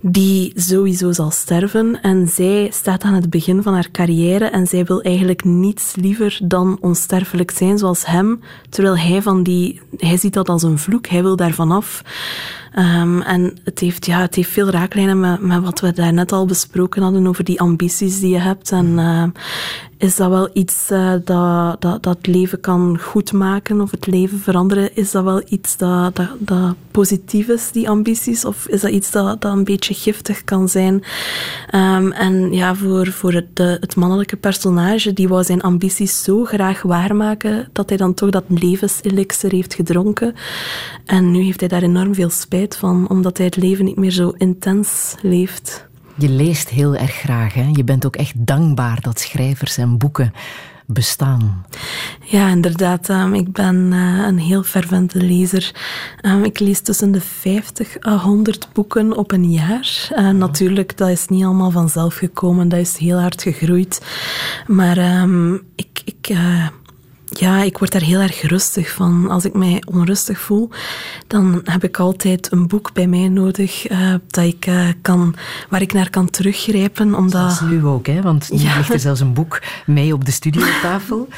die 0.00 0.52
sowieso 0.54 1.12
zal 1.12 1.30
sterven. 1.30 2.00
En 2.02 2.28
zij 2.28 2.68
staat 2.72 3.02
aan 3.02 3.14
het 3.14 3.30
begin 3.30 3.62
van 3.62 3.74
haar 3.74 3.90
carrière 3.90 4.44
en 4.44 4.66
zij 4.66 4.84
wil 4.84 5.02
eigenlijk 5.02 5.44
niets 5.44 5.94
liever 5.96 6.38
dan 6.42 6.78
onsterfelijk 6.80 7.50
zijn 7.50 7.78
zoals 7.78 8.06
hem. 8.06 8.40
Terwijl 8.68 8.98
hij 8.98 9.22
van 9.22 9.42
die, 9.42 9.80
hij 9.96 10.16
ziet 10.16 10.32
dat 10.32 10.48
als 10.48 10.62
een 10.62 10.78
vloek, 10.78 11.06
hij 11.06 11.22
wil 11.22 11.36
daarvan 11.36 11.70
af. 11.70 12.02
Um, 12.78 13.22
en 13.22 13.56
het 13.64 13.78
heeft, 13.78 14.06
ja, 14.06 14.20
het 14.20 14.34
heeft 14.34 14.50
veel 14.50 14.70
raaklijnen 14.70 15.20
met, 15.20 15.40
met 15.40 15.62
wat 15.62 15.80
we 15.80 15.92
daarnet 15.92 16.32
al 16.32 16.46
besproken 16.46 17.02
hadden 17.02 17.26
over 17.26 17.44
die 17.44 17.60
ambities 17.60 18.20
die 18.20 18.30
je 18.30 18.38
hebt. 18.38 18.72
En 18.72 18.86
uh, 18.86 19.24
is 19.98 20.16
dat 20.16 20.28
wel 20.28 20.50
iets 20.52 20.90
uh, 20.90 21.12
dat, 21.24 21.80
dat, 21.80 22.02
dat 22.02 22.16
het 22.16 22.26
leven 22.26 22.60
kan 22.60 22.98
goedmaken 23.00 23.80
of 23.80 23.90
het 23.90 24.06
leven 24.06 24.38
veranderen? 24.38 24.96
Is 24.96 25.10
dat 25.10 25.24
wel 25.24 25.42
iets 25.48 25.76
dat, 25.76 26.16
dat, 26.16 26.28
dat 26.38 26.74
positief 26.90 27.48
is, 27.48 27.70
die 27.72 27.88
ambities? 27.88 28.44
Of 28.44 28.66
is 28.66 28.80
dat 28.80 28.90
iets 28.90 29.10
dat, 29.10 29.40
dat 29.40 29.52
een 29.52 29.64
beetje 29.64 29.94
giftig 29.94 30.44
kan 30.44 30.68
zijn? 30.68 30.94
Um, 31.74 32.12
en 32.12 32.52
ja, 32.52 32.74
voor, 32.74 33.06
voor 33.06 33.32
het, 33.32 33.56
de, 33.56 33.76
het 33.80 33.96
mannelijke 33.96 34.36
personage, 34.36 35.12
die 35.12 35.28
wou 35.28 35.44
zijn 35.44 35.62
ambities 35.62 36.22
zo 36.22 36.44
graag 36.44 36.82
waarmaken 36.82 37.68
dat 37.72 37.88
hij 37.88 37.98
dan 37.98 38.14
toch 38.14 38.30
dat 38.30 38.44
levenselixer 38.48 39.50
heeft 39.50 39.74
gedronken. 39.74 40.34
En 41.04 41.30
nu 41.30 41.42
heeft 41.42 41.60
hij 41.60 41.68
daar 41.68 41.82
enorm 41.82 42.14
veel 42.14 42.30
spijt 42.30 42.65
van, 42.74 43.08
omdat 43.08 43.36
hij 43.36 43.46
het 43.46 43.56
leven 43.56 43.84
niet 43.84 43.96
meer 43.96 44.10
zo 44.10 44.28
intens 44.28 45.14
leeft. 45.22 45.86
Je 46.18 46.28
leest 46.28 46.68
heel 46.68 46.96
erg 46.96 47.12
graag. 47.14 47.54
Hè? 47.54 47.68
Je 47.72 47.84
bent 47.84 48.06
ook 48.06 48.16
echt 48.16 48.46
dankbaar 48.46 49.00
dat 49.00 49.20
schrijvers 49.20 49.76
en 49.76 49.98
boeken 49.98 50.32
bestaan? 50.86 51.64
Ja, 52.20 52.48
inderdaad. 52.48 53.08
Um, 53.08 53.34
ik 53.34 53.52
ben 53.52 53.92
uh, 53.92 54.26
een 54.26 54.38
heel 54.38 54.62
fervente 54.62 55.18
lezer. 55.18 55.74
Um, 56.22 56.44
ik 56.44 56.58
lees 56.58 56.80
tussen 56.80 57.12
de 57.12 57.20
50 57.20 58.06
à 58.06 58.16
100 58.16 58.68
boeken 58.72 59.16
op 59.16 59.32
een 59.32 59.50
jaar. 59.50 60.08
Uh, 60.12 60.30
natuurlijk, 60.30 60.96
dat 60.96 61.08
is 61.08 61.28
niet 61.28 61.44
allemaal 61.44 61.70
vanzelf 61.70 62.14
gekomen. 62.14 62.68
Dat 62.68 62.78
is 62.78 62.96
heel 62.96 63.20
hard 63.20 63.42
gegroeid. 63.42 64.02
Maar 64.66 65.20
um, 65.22 65.62
ik... 65.74 66.02
ik 66.04 66.28
uh, 66.30 66.66
ja, 67.32 67.62
ik 67.62 67.78
word 67.78 67.92
daar 67.92 68.02
heel 68.02 68.20
erg 68.20 68.42
rustig 68.42 68.90
van. 68.90 69.30
Als 69.30 69.44
ik 69.44 69.54
mij 69.54 69.82
onrustig 69.86 70.38
voel, 70.38 70.70
dan 71.26 71.60
heb 71.64 71.84
ik 71.84 71.98
altijd 71.98 72.52
een 72.52 72.66
boek 72.66 72.92
bij 72.92 73.06
mij 73.06 73.28
nodig 73.28 73.90
uh, 73.90 74.14
dat 74.26 74.44
ik, 74.44 74.66
uh, 74.66 74.88
kan, 75.02 75.34
waar 75.68 75.80
ik 75.80 75.92
naar 75.92 76.10
kan 76.10 76.30
teruggrijpen. 76.30 77.14
Omdat... 77.14 77.42
Dat 77.42 77.50
is 77.50 77.60
nu 77.60 77.84
ook, 77.84 78.06
hè? 78.06 78.22
want 78.22 78.50
nu 78.52 78.58
ja. 78.58 78.76
ligt 78.76 78.92
er 78.92 79.00
zelfs 79.00 79.20
een 79.20 79.32
boek 79.32 79.62
mee 79.86 80.12
op 80.12 80.24
de 80.24 80.32
studiotafel. 80.32 81.28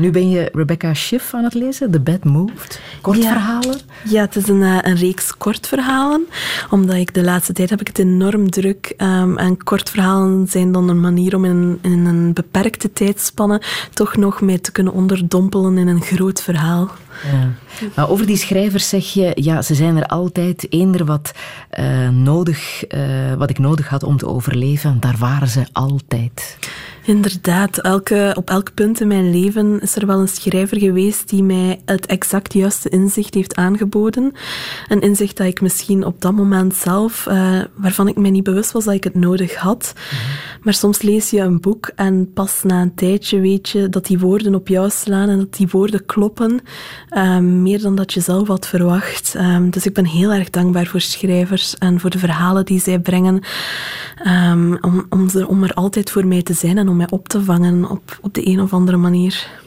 Nu 0.00 0.10
ben 0.10 0.30
je 0.30 0.50
Rebecca 0.52 0.94
Schiff 0.94 1.34
aan 1.34 1.44
het 1.44 1.54
lezen, 1.54 1.90
The 1.90 2.00
Bad 2.00 2.24
Moved. 2.24 2.80
Kortverhalen? 3.00 3.78
Ja, 4.04 4.10
ja 4.10 4.20
het 4.20 4.36
is 4.36 4.48
een, 4.48 4.62
een 4.62 4.96
reeks 4.96 5.36
kortverhalen. 5.36 6.26
Omdat 6.70 6.96
ik 6.96 7.14
de 7.14 7.22
laatste 7.22 7.52
tijd 7.52 7.70
heb 7.70 7.80
ik 7.80 7.86
het 7.86 7.98
enorm 7.98 8.50
druk. 8.50 8.94
Um, 8.96 9.38
en 9.38 9.62
kortverhalen 9.64 10.46
zijn 10.48 10.72
dan 10.72 10.88
een 10.88 11.00
manier 11.00 11.36
om 11.36 11.44
in, 11.44 11.78
in 11.82 12.06
een 12.06 12.32
beperkte 12.32 12.92
tijdspanne 12.92 13.62
toch 13.92 14.16
nog 14.16 14.40
mee 14.40 14.60
te 14.60 14.72
kunnen 14.72 14.92
onderdompelen 14.92 15.78
in 15.78 15.88
een 15.88 16.02
groot 16.02 16.42
verhaal. 16.42 16.90
Ja. 17.32 17.48
Maar 17.94 18.08
over 18.08 18.26
die 18.26 18.36
schrijvers 18.36 18.88
zeg 18.88 19.12
je, 19.12 19.32
ja, 19.34 19.62
ze 19.62 19.74
zijn 19.74 19.96
er 19.96 20.06
altijd. 20.06 20.66
Eender 20.72 21.04
wat, 21.04 21.32
uh, 21.78 22.08
nodig, 22.08 22.84
uh, 22.94 23.34
wat 23.34 23.50
ik 23.50 23.58
nodig 23.58 23.88
had 23.88 24.02
om 24.02 24.16
te 24.16 24.26
overleven, 24.26 25.00
daar 25.00 25.16
waren 25.18 25.48
ze 25.48 25.66
altijd. 25.72 26.58
Inderdaad, 27.10 27.78
elke, 27.78 28.32
op 28.36 28.50
elk 28.50 28.74
punt 28.74 29.00
in 29.00 29.08
mijn 29.08 29.30
leven 29.30 29.80
is 29.80 29.96
er 29.96 30.06
wel 30.06 30.20
een 30.20 30.28
schrijver 30.28 30.78
geweest 30.78 31.28
die 31.28 31.42
mij 31.42 31.80
het 31.84 32.06
exact 32.06 32.52
juiste 32.52 32.88
inzicht 32.88 33.34
heeft 33.34 33.56
aangeboden. 33.56 34.32
Een 34.88 35.00
inzicht 35.00 35.36
dat 35.36 35.46
ik 35.46 35.60
misschien 35.60 36.04
op 36.04 36.20
dat 36.20 36.32
moment 36.32 36.74
zelf, 36.74 37.26
uh, 37.28 37.60
waarvan 37.74 38.08
ik 38.08 38.16
mij 38.16 38.30
niet 38.30 38.42
bewust 38.42 38.72
was 38.72 38.84
dat 38.84 38.94
ik 38.94 39.04
het 39.04 39.14
nodig 39.14 39.54
had. 39.54 39.94
Mm-hmm. 39.94 40.60
Maar 40.62 40.74
soms 40.74 41.02
lees 41.02 41.30
je 41.30 41.40
een 41.40 41.60
boek 41.60 41.90
en 41.94 42.32
pas 42.32 42.62
na 42.62 42.82
een 42.82 42.94
tijdje 42.94 43.40
weet 43.40 43.68
je 43.68 43.88
dat 43.88 44.06
die 44.06 44.18
woorden 44.18 44.54
op 44.54 44.68
jou 44.68 44.90
slaan 44.90 45.28
en 45.28 45.38
dat 45.38 45.54
die 45.56 45.68
woorden 45.70 46.06
kloppen, 46.06 46.60
uh, 47.10 47.38
meer 47.38 47.80
dan 47.80 47.94
dat 47.94 48.12
je 48.12 48.20
zelf 48.20 48.48
had 48.48 48.66
verwacht. 48.66 49.34
Um, 49.36 49.70
dus 49.70 49.86
ik 49.86 49.94
ben 49.94 50.06
heel 50.06 50.32
erg 50.32 50.50
dankbaar 50.50 50.86
voor 50.86 51.00
schrijvers 51.00 51.78
en 51.78 52.00
voor 52.00 52.10
de 52.10 52.18
verhalen 52.18 52.64
die 52.64 52.80
zij 52.80 52.98
brengen, 52.98 53.42
um, 54.26 54.78
om, 54.80 55.06
om, 55.08 55.28
ze, 55.28 55.48
om 55.48 55.62
er 55.62 55.74
altijd 55.74 56.10
voor 56.10 56.26
mij 56.26 56.42
te 56.42 56.54
zijn 56.54 56.78
en 56.78 56.88
om 56.88 56.99
op 57.08 57.28
te 57.28 57.44
vangen 57.44 57.90
op, 57.90 58.18
op 58.22 58.34
de 58.34 58.46
een 58.46 58.60
of 58.60 58.72
andere 58.72 58.96
manier. 58.96 59.60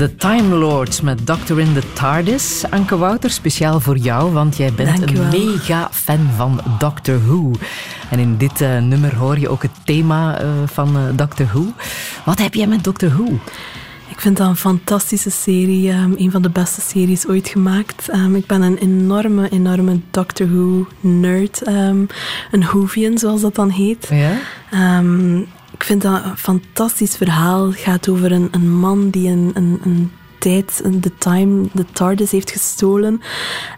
The 0.00 0.16
Time 0.16 0.54
Lords 0.54 1.00
met 1.00 1.26
Doctor 1.26 1.60
in 1.60 1.72
the 1.72 1.82
TARDIS. 1.92 2.64
Anke 2.70 2.96
Wouter, 2.96 3.30
speciaal 3.30 3.80
voor 3.80 3.96
jou, 3.96 4.32
want 4.32 4.56
jij 4.56 4.72
bent 4.72 5.02
een 5.02 5.28
mega 5.28 5.88
fan 5.92 6.28
van 6.36 6.60
Doctor 6.78 7.24
Who. 7.26 7.50
En 8.10 8.18
in 8.18 8.36
dit 8.36 8.60
uh, 8.60 8.78
nummer 8.78 9.16
hoor 9.16 9.38
je 9.38 9.48
ook 9.48 9.62
het 9.62 9.70
thema 9.84 10.42
uh, 10.42 10.48
van 10.66 10.96
uh, 10.96 11.02
Doctor 11.14 11.46
Who. 11.46 11.64
Wat 12.24 12.38
heb 12.38 12.54
jij 12.54 12.66
met 12.66 12.84
Doctor 12.84 13.08
Who? 13.08 13.38
Ik 14.08 14.20
vind 14.20 14.36
dat 14.36 14.48
een 14.48 14.56
fantastische 14.56 15.30
serie. 15.30 15.92
Um, 15.92 16.14
een 16.16 16.30
van 16.30 16.42
de 16.42 16.50
beste 16.50 16.80
series 16.80 17.26
ooit 17.26 17.48
gemaakt. 17.48 18.08
Um, 18.14 18.36
ik 18.36 18.46
ben 18.46 18.62
een 18.62 18.76
enorme, 18.76 19.48
enorme 19.48 20.00
Doctor 20.10 20.48
Who 20.48 20.86
nerd. 21.00 21.68
Um, 21.68 22.06
een 22.50 22.62
Whovian, 22.62 23.18
zoals 23.18 23.40
dat 23.40 23.54
dan 23.54 23.70
heet. 23.70 24.08
Ja? 24.10 24.32
Ik 25.80 25.86
vind 25.86 26.02
dat 26.02 26.24
een 26.24 26.36
fantastisch 26.36 27.16
verhaal. 27.16 27.66
Het 27.66 27.78
gaat 27.78 28.08
over 28.08 28.32
een, 28.32 28.48
een 28.50 28.70
man 28.70 29.10
die 29.10 29.28
een, 29.28 29.50
een, 29.54 29.80
een 29.84 30.12
tijd, 30.40 30.82
de 31.02 31.12
time, 31.18 31.68
de 31.72 31.84
TARDIS 31.92 32.30
heeft 32.30 32.50
gestolen 32.50 33.20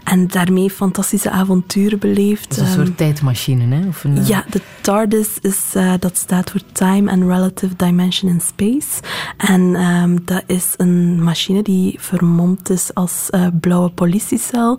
en 0.04 0.28
daarmee 0.28 0.70
fantastische 0.70 1.30
avonturen 1.30 1.98
beleeft. 1.98 2.48
Dat 2.48 2.58
is 2.58 2.64
een 2.64 2.72
soort 2.74 2.88
um, 2.88 2.94
tijdmachine, 2.94 3.76
hè? 3.76 3.86
Of 3.88 4.04
een, 4.04 4.26
ja, 4.26 4.44
de 4.50 4.60
TARDIS 4.80 5.28
is, 5.40 5.58
uh, 5.76 5.92
dat 5.98 6.16
staat 6.16 6.50
voor 6.50 6.60
Time 6.72 7.10
and 7.10 7.22
Relative 7.22 7.76
Dimension 7.76 8.30
in 8.30 8.40
Space. 8.40 9.02
En 9.36 9.60
um, 9.60 10.24
dat 10.24 10.42
is 10.46 10.74
een 10.76 11.22
machine 11.22 11.62
die 11.62 11.96
vermomd 12.00 12.70
is 12.70 12.94
als 12.94 13.28
uh, 13.30 13.46
blauwe 13.60 13.90
politiecel. 13.90 14.78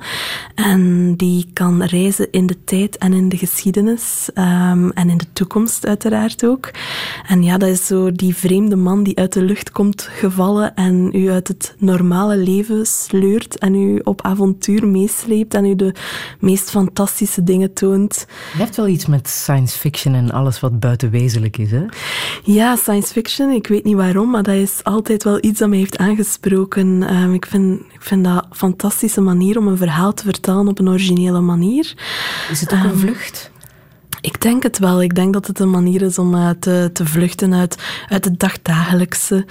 En 0.55 1.13
die 1.15 1.49
kan 1.53 1.83
reizen 1.83 2.27
in 2.31 2.47
de 2.47 2.63
tijd 2.63 2.97
en 2.97 3.13
in 3.13 3.29
de 3.29 3.37
geschiedenis. 3.37 4.29
Um, 4.33 4.91
en 4.91 5.09
in 5.09 5.17
de 5.17 5.33
toekomst 5.33 5.85
uiteraard 5.85 6.45
ook. 6.45 6.71
En 7.27 7.43
ja, 7.43 7.57
dat 7.57 7.69
is 7.69 7.85
zo 7.85 8.11
die 8.11 8.35
vreemde 8.35 8.75
man 8.75 9.03
die 9.03 9.17
uit 9.17 9.33
de 9.33 9.41
lucht 9.41 9.71
komt 9.71 10.01
gevallen 10.11 10.75
en 10.75 11.09
u 11.13 11.31
uit 11.31 11.47
het 11.47 11.72
het 11.73 11.81
normale 11.81 12.37
leven 12.37 12.85
sleurt 12.85 13.57
en 13.57 13.75
u 13.75 13.99
op 14.03 14.21
avontuur 14.21 14.87
meesleept 14.87 15.53
en 15.53 15.65
u 15.65 15.75
de 15.75 15.95
meest 16.39 16.69
fantastische 16.69 17.43
dingen 17.43 17.73
toont. 17.73 18.25
Je 18.53 18.63
hebt 18.63 18.75
wel 18.75 18.87
iets 18.87 19.05
met 19.05 19.29
science 19.29 19.77
fiction 19.77 20.13
en 20.13 20.31
alles 20.31 20.59
wat 20.59 20.79
buitenwezenlijk 20.79 21.57
is, 21.57 21.71
hè? 21.71 21.85
Ja, 22.43 22.75
science 22.75 23.13
fiction, 23.13 23.49
ik 23.49 23.67
weet 23.67 23.83
niet 23.83 23.95
waarom, 23.95 24.29
maar 24.29 24.43
dat 24.43 24.55
is 24.55 24.83
altijd 24.83 25.23
wel 25.23 25.37
iets 25.41 25.59
dat 25.59 25.69
mij 25.69 25.77
heeft 25.77 25.97
aangesproken. 25.97 27.03
Ehm, 27.03 27.33
ik, 27.33 27.45
vind, 27.45 27.79
ik 27.79 28.01
vind 28.01 28.23
dat 28.23 28.45
een 28.49 28.55
fantastische 28.55 29.21
manier 29.21 29.57
om 29.57 29.67
een 29.67 29.77
verhaal 29.77 30.13
te 30.13 30.23
vertellen 30.23 30.67
op 30.67 30.79
een 30.79 30.89
originele 30.89 31.41
manier. 31.41 31.93
Is 32.51 32.61
het 32.61 32.73
ook 32.73 32.83
een 32.83 32.97
vlucht? 32.97 33.51
Ik 34.21 34.41
denk 34.41 34.63
het 34.63 34.79
wel. 34.79 35.01
Ik 35.01 35.15
denk 35.15 35.33
dat 35.33 35.47
het 35.47 35.59
een 35.59 35.69
manier 35.69 36.01
is 36.01 36.17
om 36.17 36.35
uh, 36.35 36.49
te, 36.59 36.89
te 36.93 37.05
vluchten 37.05 37.53
uit, 37.53 37.77
uit 38.09 38.25
het 38.25 38.39
dagdagelijkse. 38.39 39.45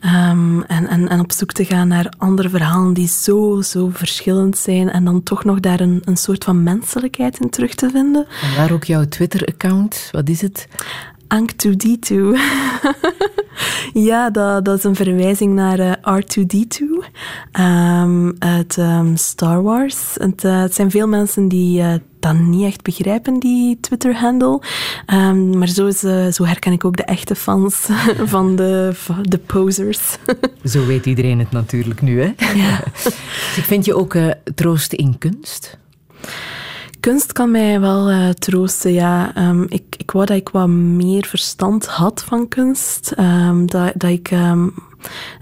En, 0.00 0.64
en, 0.88 1.08
en 1.08 1.20
op 1.20 1.32
zoek 1.32 1.52
te 1.52 1.64
gaan 1.64 1.88
naar 1.88 2.12
andere 2.18 2.48
verhalen 2.48 2.92
die 2.92 3.08
zo, 3.08 3.60
zo 3.62 3.90
verschillend 3.92 4.58
zijn. 4.58 4.90
En 4.90 5.04
dan 5.04 5.22
toch 5.22 5.44
nog 5.44 5.60
daar 5.60 5.80
een, 5.80 6.02
een 6.04 6.16
soort 6.16 6.44
van 6.44 6.62
menselijkheid 6.62 7.40
in 7.40 7.50
terug 7.50 7.74
te 7.74 7.90
vinden. 7.90 8.26
En 8.42 8.54
daar 8.56 8.72
ook 8.72 8.84
jouw 8.84 9.04
Twitter-account. 9.04 10.08
Wat 10.12 10.28
is 10.28 10.40
het? 10.40 10.68
Ank2D2. 11.34 12.14
ja, 14.08 14.30
dat, 14.30 14.64
dat 14.64 14.78
is 14.78 14.84
een 14.84 14.94
verwijzing 14.94 15.54
naar 15.54 15.78
uh, 15.78 15.92
R2D2 15.92 16.82
um, 17.60 18.36
uit 18.38 18.76
um, 18.76 19.16
Star 19.16 19.62
Wars. 19.62 20.14
Het, 20.14 20.44
uh, 20.44 20.60
het, 20.60 20.74
zijn 20.74 20.90
veel 20.90 21.08
mensen 21.08 21.48
die 21.48 21.80
uh, 21.80 21.94
dat 22.20 22.38
niet 22.38 22.64
echt 22.64 22.82
begrijpen, 22.82 23.38
die 23.38 23.78
Twitter-handle. 23.80 24.62
Um, 25.12 25.58
maar 25.58 25.68
zo, 25.68 25.86
is, 25.86 26.00
zo 26.34 26.44
herken 26.44 26.72
ik 26.72 26.84
ook 26.84 26.96
de 26.96 27.04
echte 27.04 27.34
fans 27.34 27.88
van 28.34 28.56
de, 28.56 28.92
de 29.22 29.38
posers. 29.38 30.18
zo 30.64 30.86
weet 30.86 31.06
iedereen 31.06 31.38
het 31.38 31.50
natuurlijk 31.50 32.02
nu, 32.02 32.20
hè? 32.20 32.32
Ja. 32.54 32.80
dus 33.04 33.56
ik 33.56 33.64
vind 33.64 33.84
je 33.84 33.94
ook 33.94 34.16
troost 34.54 34.92
in 34.92 35.18
kunst? 35.18 35.78
Kunst 37.00 37.32
kan 37.32 37.50
mij 37.50 37.80
wel 37.80 38.10
uh, 38.10 38.28
troosten, 38.28 38.92
ja. 38.92 39.48
Um, 39.48 39.66
ik, 39.68 39.84
ik 39.96 40.10
wou 40.10 40.26
dat 40.26 40.36
ik 40.36 40.48
wat 40.48 40.68
meer 40.68 41.26
verstand 41.26 41.86
had 41.86 42.24
van 42.24 42.48
kunst. 42.48 43.14
Um, 43.18 43.66
dat, 43.70 43.92
dat 43.94 44.10
ik 44.10 44.30
um, 44.30 44.74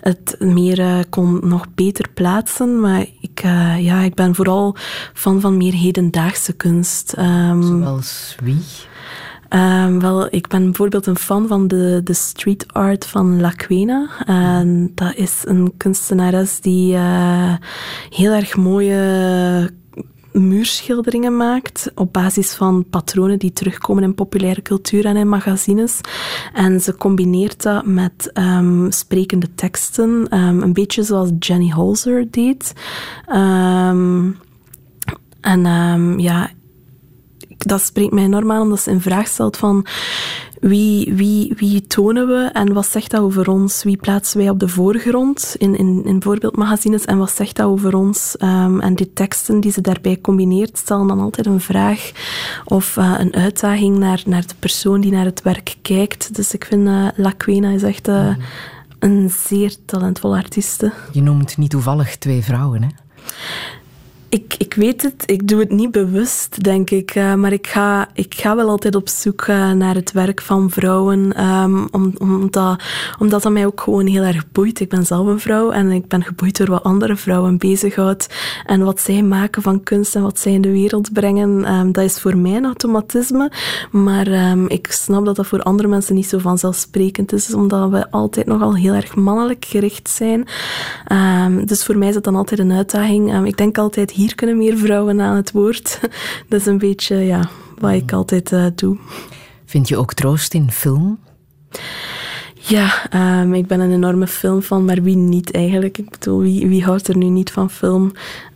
het 0.01 0.37
meer 0.39 0.79
uh, 0.79 0.99
kon 1.11 1.41
nog 1.43 1.67
beter 1.75 2.09
plaatsen. 2.15 2.81
Maar 2.81 3.07
ik, 3.21 3.43
uh, 3.45 3.85
ja, 3.85 4.01
ik 4.01 4.15
ben 4.15 4.35
vooral 4.35 4.77
fan 5.13 5.41
van 5.41 5.57
meer 5.57 5.73
hedendaagse 5.73 6.53
kunst. 6.53 7.15
Zoals 7.61 8.37
wie? 8.43 8.63
Um, 9.51 10.01
wel, 10.01 10.27
ik 10.31 10.49
ben 10.49 10.65
bijvoorbeeld 10.65 11.07
een 11.07 11.19
fan 11.19 11.49
van 11.49 11.69
de, 11.69 12.01
de 12.05 12.15
street 12.15 12.73
art 12.73 13.07
van 13.07 13.41
La 13.41 13.51
Quena. 13.51 14.09
En 14.27 14.93
dat 14.95 15.15
is 15.15 15.43
een 15.45 15.73
kunstenares 15.77 16.61
die 16.61 16.95
uh, 16.95 17.55
heel 18.11 18.33
erg 18.33 18.57
mooie 18.57 19.71
muurschilderingen 20.41 21.37
maakt 21.37 21.91
op 21.95 22.13
basis 22.13 22.55
van 22.55 22.85
patronen 22.91 23.39
die 23.39 23.53
terugkomen 23.53 24.03
in 24.03 24.15
populaire 24.15 24.63
cultuur 24.63 25.05
en 25.05 25.17
in 25.17 25.29
magazines. 25.29 26.01
En 26.53 26.81
ze 26.81 26.97
combineert 26.97 27.63
dat 27.63 27.87
met 27.87 28.31
um, 28.35 28.93
sprekende 28.93 29.55
teksten, 29.55 30.39
um, 30.39 30.63
een 30.63 30.73
beetje 30.73 31.03
zoals 31.03 31.31
Jenny 31.39 31.71
Holzer 31.71 32.31
deed. 32.31 32.73
Um, 33.29 34.39
en 35.41 36.19
ja, 36.19 36.51
dat 37.67 37.81
spreekt 37.81 38.13
mij 38.13 38.25
enorm 38.25 38.53
aan 38.53 38.63
omdat 38.63 38.81
ze 38.81 38.91
in 38.91 39.01
vraag 39.01 39.27
stelt 39.27 39.57
van 39.57 39.87
wie, 40.61 41.15
wie, 41.15 41.55
wie 41.57 41.87
tonen 41.87 42.27
we 42.27 42.51
en 42.53 42.73
wat 42.73 42.87
zegt 42.87 43.11
dat 43.11 43.21
over 43.21 43.49
ons? 43.49 43.83
Wie 43.83 43.97
plaatsen 43.97 44.39
wij 44.39 44.51
op 44.51 44.61
de 44.61 44.69
voorgrond 44.69 45.55
in, 45.59 45.77
in, 45.77 46.05
in 46.05 46.23
voorbeeldmagazines 46.23 47.05
en 47.05 47.19
wat 47.19 47.31
zegt 47.31 47.57
dat 47.57 47.67
over 47.67 47.95
ons? 47.95 48.37
Um, 48.43 48.81
en 48.81 48.95
die 48.95 49.13
teksten 49.13 49.61
die 49.61 49.73
ze 49.73 49.81
daarbij 49.81 50.19
combineert 50.21 50.79
stellen 50.79 51.07
dan 51.07 51.21
altijd 51.21 51.47
een 51.47 51.61
vraag 51.61 52.11
of 52.65 52.97
uh, 52.97 53.15
een 53.19 53.35
uitdaging 53.35 53.99
naar, 53.99 54.23
naar 54.27 54.47
de 54.47 54.55
persoon 54.59 55.01
die 55.01 55.13
naar 55.13 55.25
het 55.25 55.43
werk 55.43 55.77
kijkt. 55.83 56.35
Dus 56.35 56.55
ik 56.55 56.65
vind 56.65 56.89
uh, 56.89 57.09
La 57.17 57.31
Quena 57.31 57.71
is 57.71 57.83
echt 57.83 58.09
uh, 58.09 58.37
een 58.99 59.31
zeer 59.31 59.75
talentvolle 59.85 60.37
artieste. 60.37 60.93
Je 61.13 61.23
noemt 61.23 61.57
niet 61.57 61.71
toevallig 61.71 62.17
twee 62.17 62.43
vrouwen, 62.43 62.83
hè? 62.83 62.89
Ik, 64.37 64.55
ik 64.59 64.75
weet 64.75 65.03
het, 65.03 65.23
ik 65.27 65.49
doe 65.49 65.61
het 65.61 65.71
niet 65.71 65.91
bewust, 65.91 66.63
denk 66.63 66.91
ik. 66.91 67.15
Uh, 67.15 67.35
maar 67.35 67.53
ik 67.53 67.67
ga, 67.67 68.09
ik 68.15 68.35
ga 68.35 68.57
wel 68.57 68.69
altijd 68.69 68.95
op 68.95 69.09
zoek 69.09 69.47
uh, 69.47 69.71
naar 69.71 69.95
het 69.95 70.13
werk 70.13 70.41
van 70.41 70.71
vrouwen. 70.71 71.45
Um, 71.45 71.89
om, 71.91 72.13
omdat, 72.19 72.83
omdat 73.19 73.43
dat 73.43 73.53
mij 73.53 73.67
ook 73.67 73.81
gewoon 73.81 74.07
heel 74.07 74.23
erg 74.23 74.51
boeit. 74.53 74.81
Ik 74.81 74.89
ben 74.89 75.07
zelf 75.07 75.27
een 75.27 75.41
vrouw 75.41 75.71
en 75.71 75.91
ik 75.91 76.09
ben 76.09 76.23
geboeid 76.25 76.57
door 76.57 76.71
wat 76.71 76.83
andere 76.83 77.17
vrouwen 77.17 77.59
bezighoudt. 77.59 78.35
En 78.67 78.85
wat 78.85 79.01
zij 79.01 79.23
maken 79.23 79.63
van 79.63 79.83
kunst 79.83 80.17
en 80.17 80.23
wat 80.23 80.39
zij 80.39 80.53
in 80.53 80.61
de 80.61 80.71
wereld 80.71 81.13
brengen, 81.13 81.73
um, 81.73 81.93
dat 81.93 82.05
is 82.05 82.21
voor 82.21 82.37
mij 82.37 82.57
een 82.57 82.65
automatisme. 82.65 83.53
Maar 83.91 84.51
um, 84.51 84.69
ik 84.69 84.93
snap 84.93 85.25
dat 85.25 85.37
dat 85.37 85.47
voor 85.47 85.63
andere 85.63 85.89
mensen 85.89 86.15
niet 86.15 86.29
zo 86.29 86.39
vanzelfsprekend 86.39 87.33
is. 87.33 87.55
Omdat 87.55 87.91
we 87.91 88.11
altijd 88.11 88.47
nogal 88.47 88.75
heel 88.75 88.95
erg 88.95 89.15
mannelijk 89.15 89.65
gericht 89.65 90.11
zijn. 90.11 90.47
dus 91.65 91.85
voor 91.85 91.99
mij 91.99 92.09
is 92.09 92.15
het 92.15 92.25
dan 92.25 92.37
altijd 92.37 92.61
een 92.61 92.73
uitdaging. 92.73 93.47
ik 93.47 93.57
denk 93.57 93.79
altijd 93.79 94.11
hier 94.11 94.26
kunnen 94.35 94.57
meer 94.57 94.77
vrouwen 94.77 95.21
aan 95.21 95.37
het 95.37 95.53
woord. 95.53 96.01
Dat 96.49 96.61
is 96.61 96.67
een 96.67 96.79
beetje 96.79 97.17
ja, 97.17 97.49
wat 97.79 97.93
ik 97.93 98.13
altijd 98.13 98.53
uh, 98.53 98.67
doe. 98.75 98.97
Vind 99.65 99.89
je 99.89 99.97
ook 99.97 100.15
troost 100.15 100.55
in 100.55 100.71
film? 100.71 101.19
Ja, 102.69 103.07
um, 103.41 103.55
ik 103.55 103.67
ben 103.67 103.81
een 103.81 103.93
enorme 103.93 104.27
filmfan, 104.27 104.85
maar 104.85 105.03
wie 105.03 105.17
niet 105.17 105.53
eigenlijk? 105.53 105.99
Ik 105.99 106.11
bedoel, 106.11 106.41
wie, 106.41 106.67
wie 106.67 106.85
houdt 106.85 107.09
er 107.09 107.17
nu 107.17 107.25
niet 107.25 107.51
van 107.51 107.71
film? 107.71 108.13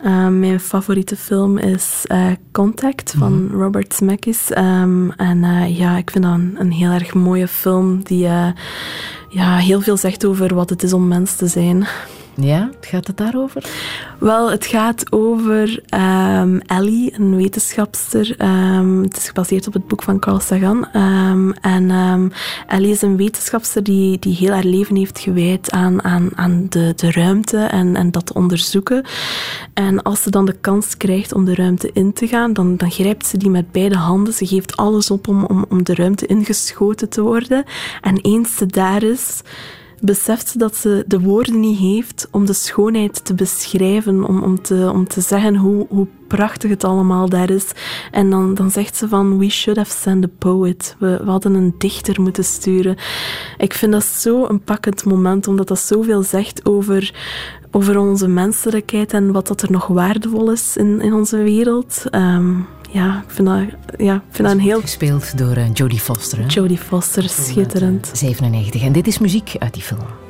Um, 0.07 0.39
mijn 0.39 0.61
favoriete 0.61 1.17
film 1.17 1.59
is 1.59 2.05
uh, 2.13 2.27
Contact 2.53 3.15
van 3.19 3.33
mm 3.33 3.49
-hmm. 3.49 3.61
Robert 3.61 3.95
Zemeckis. 3.95 4.51
Um, 4.59 5.13
en 5.13 5.39
uh, 5.39 5.79
ja, 5.79 5.97
ik 5.97 6.11
vind 6.11 6.25
dat 6.25 6.33
een, 6.33 6.55
een, 6.59 6.73
heel 6.73 6.91
erg 6.91 7.15
mooie 7.15 7.49
film 7.49 8.03
die 8.03 8.25
uh, 8.25 8.49
ja, 9.29 9.57
heel 9.57 9.81
veel 9.81 9.97
zegt 9.97 10.25
over 10.25 10.55
wat 10.55 10.71
het 10.71 10.83
is 10.83 10.93
om 10.93 11.09
mens 11.09 11.37
te 11.37 11.47
zijn. 11.47 11.87
Ja, 12.43 12.71
gaat 12.81 13.07
het 13.07 13.17
daarover? 13.17 13.65
Wel, 14.19 14.51
het 14.51 14.67
gaat 14.67 15.13
over 15.13 15.83
um, 16.41 16.61
Ellie, 16.61 17.13
een 17.19 17.37
wetenschapster. 17.37 18.35
Um, 18.43 19.03
het 19.03 19.17
is 19.17 19.27
gebaseerd 19.27 19.67
op 19.67 19.73
het 19.73 19.89
boek 19.89 20.03
van 20.03 20.19
Carl 20.19 20.41
Sagan. 20.41 20.89
Um, 20.97 21.53
en 21.53 22.33
Ellie 22.67 22.91
is 22.91 23.03
een 23.03 23.17
wetenschapster 23.17 23.83
die, 23.83 24.19
die 24.19 24.37
heel 24.37 24.53
haar 24.53 24.65
leven 24.65 24.97
heeft 24.97 25.19
gewijd 25.19 25.71
aan, 25.71 26.05
aan, 26.05 26.31
aan 26.35 26.67
de, 26.69 26.93
de 26.97 27.11
ruimte 27.11 27.59
en, 27.59 27.97
en 27.97 28.11
dat 28.11 28.33
onderzoeken. 28.33 29.05
En 29.75 30.03
als 30.03 30.23
ze 30.23 30.31
dan 30.31 30.45
de 30.45 30.57
kans 30.61 30.97
krijgt 30.97 31.33
om 31.33 31.45
de 31.45 31.55
ruimte 31.55 31.91
in 31.93 32.13
te 32.13 32.27
gaan, 32.27 32.53
dan, 32.53 32.77
dan 32.77 32.91
grijpt 32.91 33.27
ze 33.27 33.37
die 33.37 33.51
met 33.51 33.73
beide 33.73 33.97
handen. 33.97 34.35
Ze 34.35 34.47
geeft 34.47 34.77
alles 34.77 35.11
op 35.11 35.29
om, 35.29 35.45
om, 35.45 35.65
om 35.69 35.85
de 35.85 35.95
ruimte 35.95 36.27
ingeschoten 36.27 37.09
te 37.09 37.23
worden. 37.23 37.65
En 38.01 38.17
eens 38.17 38.57
ze 38.57 38.67
daar 38.67 39.03
is 39.03 39.43
beseft 40.01 40.49
ze 40.49 40.59
dat 40.59 40.77
ze 40.77 41.05
de 41.07 41.21
woorden 41.21 41.61
niet 41.61 41.79
heeft 41.79 42.29
om 42.31 42.47
de 42.47 42.53
schoonheid 42.53 43.25
te 43.25 43.35
beschrijven, 43.35 44.25
om, 44.25 44.43
om, 44.43 44.63
te, 44.63 44.91
om 44.93 45.09
te 45.09 45.21
zeggen 45.21 45.57
hoe, 45.57 45.87
hoe 45.89 46.07
prachtig 46.29 46.71
het 46.71 46.85
allemaal 46.85 47.29
daar 47.29 47.51
is. 47.51 47.73
En 48.11 48.31
dan, 48.31 48.55
dan 48.55 48.71
zegt 48.71 48.97
ze 48.97 49.09
van, 49.09 49.39
we 49.39 49.49
should 49.49 49.79
have 49.79 49.93
sent 49.93 50.25
a 50.25 50.29
poet. 50.39 50.97
We, 50.99 51.21
hadden 51.25 51.55
een 51.55 51.75
dichter 51.79 52.21
moeten 52.21 52.45
sturen. 52.45 52.97
Ik 53.59 53.75
vind 53.75 53.93
dat 53.93 54.05
zo 54.05 54.47
een 54.47 54.61
pakkend 54.61 55.05
moment, 55.05 55.49
omdat 55.49 55.69
dat 55.69 55.79
zoveel 55.79 56.23
zegt 56.23 56.67
over, 56.67 57.15
over 57.71 57.99
onze 57.99 58.29
menselijkheid 58.29 59.13
en 59.13 59.33
wat 59.33 59.47
dat 59.47 59.63
er 59.63 59.71
nog 59.71 59.87
waardevol 59.87 60.51
is 60.51 60.77
in, 60.77 61.01
in 61.01 61.13
onze 61.13 61.37
wereld. 61.37 62.05
Um, 62.11 62.67
ja, 62.93 63.23
ik 63.27 63.31
vind 63.35 63.49
dat, 63.49 63.59
ja, 63.99 64.15
ik 64.15 64.23
vind 64.31 64.49
dat 64.49 64.57
een 64.57 64.63
heel... 64.63 64.81
Gespeeld 64.81 65.39
door 65.39 65.57
uh, 65.57 65.65
Jodie 65.73 66.01
Foster. 66.01 66.39
Hè? 66.39 66.45
Jodie 66.47 66.79
Foster, 66.79 67.29
schitterend. 67.29 68.11
97. 68.13 68.83
En 68.83 68.93
dit 68.93 69.07
is 69.07 69.19
muziek 69.19 69.55
uit 69.59 69.75
die 69.75 69.83
film. 69.83 70.30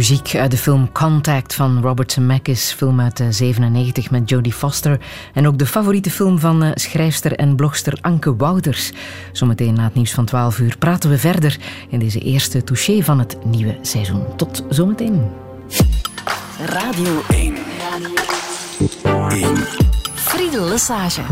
Muziek 0.00 0.34
uit 0.34 0.50
de 0.50 0.56
film 0.56 0.92
Contact 0.92 1.54
van 1.54 1.80
Robert 1.82 2.12
Zemeckis, 2.12 2.72
film 2.72 3.00
uit 3.00 3.22
97 3.30 4.10
met 4.10 4.28
Jodie 4.28 4.52
Foster. 4.52 5.00
En 5.34 5.46
ook 5.46 5.58
de 5.58 5.66
favoriete 5.66 6.10
film 6.10 6.38
van 6.38 6.62
eh, 6.62 6.70
schrijfster 6.74 7.36
en 7.36 7.56
blogster 7.56 7.98
Anke 8.00 8.36
Wouters. 8.36 8.92
Zometeen 9.32 9.74
na 9.74 9.84
het 9.84 9.94
nieuws 9.94 10.12
van 10.12 10.24
12 10.24 10.58
uur 10.58 10.76
praten 10.78 11.10
we 11.10 11.18
verder 11.18 11.58
in 11.88 11.98
deze 11.98 12.18
eerste 12.18 12.64
touché 12.64 13.02
van 13.02 13.18
het 13.18 13.44
nieuwe 13.44 13.78
seizoen. 13.82 14.36
Tot 14.36 14.64
zometeen. 14.68 15.30
Radio 16.66 17.22
1. 17.28 17.54
Radio 17.78 18.10
1. 19.28 19.56
Friedel 20.14 20.64
Lesage. 20.64 21.22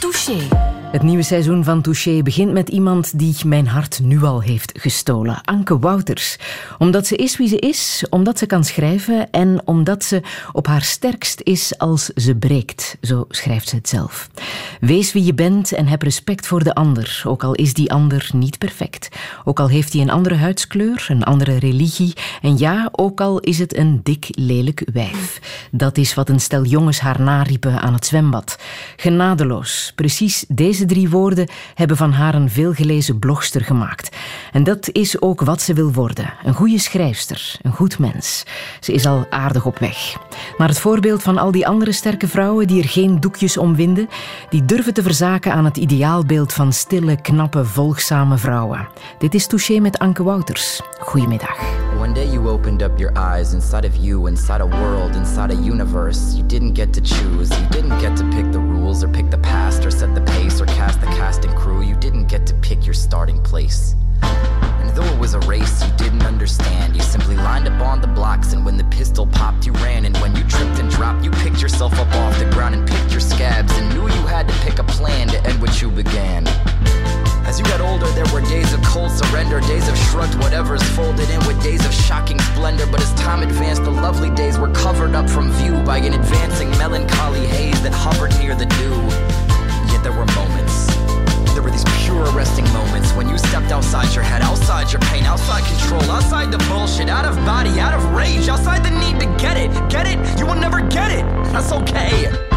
Touché. 0.00 0.48
Het 0.92 1.02
nieuwe 1.02 1.22
seizoen 1.22 1.64
van 1.64 1.82
Touché 1.82 2.22
begint 2.22 2.52
met 2.52 2.68
iemand 2.68 3.18
die 3.18 3.34
mijn 3.46 3.66
hart 3.66 4.00
nu 4.02 4.22
al 4.22 4.40
heeft 4.40 4.72
gestolen. 4.78 5.40
Anke 5.44 5.78
Wouters. 5.78 6.36
Omdat 6.78 7.06
ze 7.06 7.16
is 7.16 7.36
wie 7.36 7.48
ze 7.48 7.58
is, 7.58 8.06
omdat 8.10 8.38
ze 8.38 8.46
kan 8.46 8.64
schrijven 8.64 9.30
en 9.30 9.62
omdat 9.64 10.04
ze 10.04 10.22
op 10.52 10.66
haar 10.66 10.82
sterkst 10.82 11.40
is 11.40 11.78
als 11.78 12.04
ze 12.04 12.34
breekt. 12.34 12.96
Zo 13.00 13.24
schrijft 13.28 13.68
ze 13.68 13.76
het 13.76 13.88
zelf. 13.88 14.30
Wees 14.80 15.12
wie 15.12 15.24
je 15.24 15.34
bent 15.34 15.72
en 15.72 15.86
heb 15.86 16.02
respect 16.02 16.46
voor 16.46 16.64
de 16.64 16.74
ander, 16.74 17.22
ook 17.26 17.44
al 17.44 17.54
is 17.54 17.74
die 17.74 17.92
ander 17.92 18.30
niet 18.32 18.58
perfect. 18.58 19.08
Ook 19.44 19.60
al 19.60 19.68
heeft 19.68 19.92
hij 19.92 20.02
een 20.02 20.10
andere 20.10 20.34
huidskleur, 20.34 21.06
een 21.08 21.24
andere 21.24 21.58
religie 21.58 22.12
en 22.42 22.58
ja, 22.58 22.88
ook 22.92 23.20
al 23.20 23.40
is 23.40 23.58
het 23.58 23.76
een 23.76 24.00
dik, 24.02 24.26
lelijk 24.30 24.88
wijf. 24.92 25.40
Dat 25.70 25.96
is 25.96 26.14
wat 26.14 26.28
een 26.28 26.40
stel 26.40 26.64
jongens 26.64 27.00
haar 27.00 27.20
nariepen 27.20 27.80
aan 27.80 27.94
het 27.94 28.06
zwembad. 28.06 28.58
Genadeloos. 28.96 29.92
Precies 29.94 30.44
deze 30.48 30.80
deze 30.82 30.94
drie 30.94 31.10
woorden 31.10 31.48
hebben 31.74 31.96
van 31.96 32.12
haar 32.12 32.34
een 32.34 32.50
veelgelezen 32.50 33.18
blogster 33.18 33.60
gemaakt. 33.60 34.16
En 34.52 34.64
dat 34.64 34.88
is 34.92 35.20
ook 35.20 35.40
wat 35.40 35.60
ze 35.60 35.74
wil 35.74 35.92
worden. 35.92 36.32
Een 36.44 36.54
goede 36.54 36.78
schrijfster, 36.78 37.56
een 37.62 37.72
goed 37.72 37.98
mens. 37.98 38.44
Ze 38.80 38.92
is 38.92 39.06
al 39.06 39.26
aardig 39.30 39.66
op 39.66 39.78
weg. 39.78 40.16
Maar 40.56 40.68
het 40.68 40.80
voorbeeld 40.80 41.22
van 41.22 41.38
al 41.38 41.50
die 41.50 41.66
andere 41.66 41.92
sterke 41.92 42.28
vrouwen 42.28 42.66
die 42.66 42.82
er 42.82 42.88
geen 42.88 43.20
doekjes 43.20 43.56
om 43.56 43.76
winden, 43.76 44.08
die 44.50 44.64
durven 44.64 44.94
te 44.94 45.02
verzaken 45.02 45.52
aan 45.52 45.64
het 45.64 45.76
ideaalbeeld 45.76 46.52
van 46.52 46.72
stille, 46.72 47.20
knappe, 47.20 47.64
volgzame 47.64 48.38
vrouwen. 48.38 48.88
Dit 49.18 49.34
is 49.34 49.46
Touché 49.46 49.78
met 49.80 49.98
Anke 49.98 50.22
Wouters. 50.22 50.80
Goedemiddag. 51.00 51.58
One 51.98 52.14
day 52.14 52.26
you 52.26 52.48
opened 52.48 52.82
up 52.82 52.98
your 52.98 53.12
eyes 53.16 53.52
inside 53.52 53.86
of 53.86 53.96
you, 53.96 54.28
inside 54.28 54.62
a 54.62 54.66
world, 54.66 55.14
inside 55.14 55.54
a 55.54 55.56
universe. 55.56 56.36
You 56.36 56.46
didn't 56.46 56.76
get 56.78 56.92
to 56.92 57.00
choose, 57.00 57.60
you 57.60 57.68
didn't 57.70 58.00
get 58.00 58.16
to 58.16 58.24
pick 58.24 58.50
the 58.52 58.58
rules 58.58 59.04
or 59.04 59.10
pick 59.10 59.30
the 59.30 59.38
past 59.38 59.84
or 59.84 59.90
set 59.90 60.14
the 60.14 60.20
pace 60.20 60.60
cast 60.74 61.00
the 61.00 61.06
casting 61.06 61.54
crew, 61.54 61.82
you 61.82 61.94
didn't 61.96 62.26
get 62.26 62.46
to 62.46 62.54
pick 62.54 62.84
your 62.84 62.94
starting 62.94 63.40
place. 63.42 63.94
And 64.22 64.90
though 64.96 65.04
it 65.04 65.18
was 65.18 65.34
a 65.34 65.40
race 65.40 65.84
you 65.84 65.92
didn't 65.96 66.22
understand, 66.22 66.94
you 66.94 67.02
simply 67.02 67.36
lined 67.36 67.68
up 67.68 67.80
on 67.80 68.00
the 68.00 68.06
blocks, 68.08 68.52
and 68.52 68.64
when 68.64 68.76
the 68.76 68.84
pistol 68.84 69.26
popped, 69.26 69.66
you 69.66 69.72
ran. 69.74 70.04
And 70.04 70.16
when 70.18 70.34
you 70.36 70.44
tripped 70.44 70.78
and 70.78 70.90
dropped, 70.90 71.24
you 71.24 71.30
picked 71.30 71.60
yourself 71.60 71.92
up 71.98 72.12
off 72.14 72.38
the 72.38 72.50
ground 72.50 72.74
and 72.74 72.88
picked 72.88 73.10
your 73.10 73.20
scabs, 73.20 73.72
and 73.76 73.94
knew 73.94 74.02
you 74.02 74.26
had 74.26 74.48
to 74.48 74.54
pick 74.64 74.78
a 74.78 74.84
plan 74.84 75.28
to 75.28 75.44
end 75.46 75.60
what 75.60 75.80
you 75.80 75.90
began. 75.90 76.46
As 77.44 77.58
you 77.58 77.64
got 77.66 77.80
older, 77.80 78.06
there 78.12 78.26
were 78.32 78.40
days 78.48 78.72
of 78.72 78.82
cold 78.82 79.10
surrender, 79.10 79.60
days 79.60 79.88
of 79.88 79.96
shrugged 79.98 80.36
whatever's 80.36 80.82
folded 80.96 81.28
in 81.28 81.44
with 81.46 81.62
days 81.62 81.84
of 81.84 81.92
shocking 81.92 82.38
splendor. 82.40 82.86
But 82.86 83.02
as 83.02 83.12
time 83.14 83.42
advanced, 83.42 83.84
the 83.84 83.90
lovely 83.90 84.30
days 84.30 84.58
were 84.58 84.70
covered 84.72 85.14
up 85.14 85.28
from 85.28 85.52
view 85.52 85.74
by 85.82 85.98
an 85.98 86.14
advancing 86.14 86.70
melancholy 86.78 87.46
haze 87.46 87.82
that 87.82 87.92
hovered 87.92 88.32
near 88.38 88.54
the 88.54 88.66
dew. 88.66 89.61
There 90.02 90.12
were 90.12 90.26
moments 90.34 90.92
there 91.54 91.62
were 91.62 91.70
these 91.70 91.84
pure 92.04 92.24
arresting 92.34 92.64
moments 92.72 93.12
when 93.12 93.28
you 93.28 93.36
stepped 93.36 93.70
outside 93.72 94.14
your 94.14 94.24
head, 94.24 94.40
outside 94.40 94.90
your 94.90 95.00
pain, 95.02 95.24
outside 95.24 95.64
control, 95.64 96.02
outside 96.10 96.50
the 96.50 96.58
bullshit, 96.70 97.10
out 97.10 97.26
of 97.26 97.36
body, 97.44 97.78
out 97.78 97.92
of 97.92 98.04
rage, 98.12 98.48
outside 98.48 98.82
the 98.82 98.90
need 98.90 99.20
to 99.20 99.26
get 99.36 99.58
it. 99.58 99.70
Get 99.90 100.06
it? 100.06 100.38
You 100.38 100.46
will 100.46 100.54
never 100.54 100.80
get 100.80 101.10
it. 101.10 101.24
That's 101.52 101.70
okay. 101.72 102.51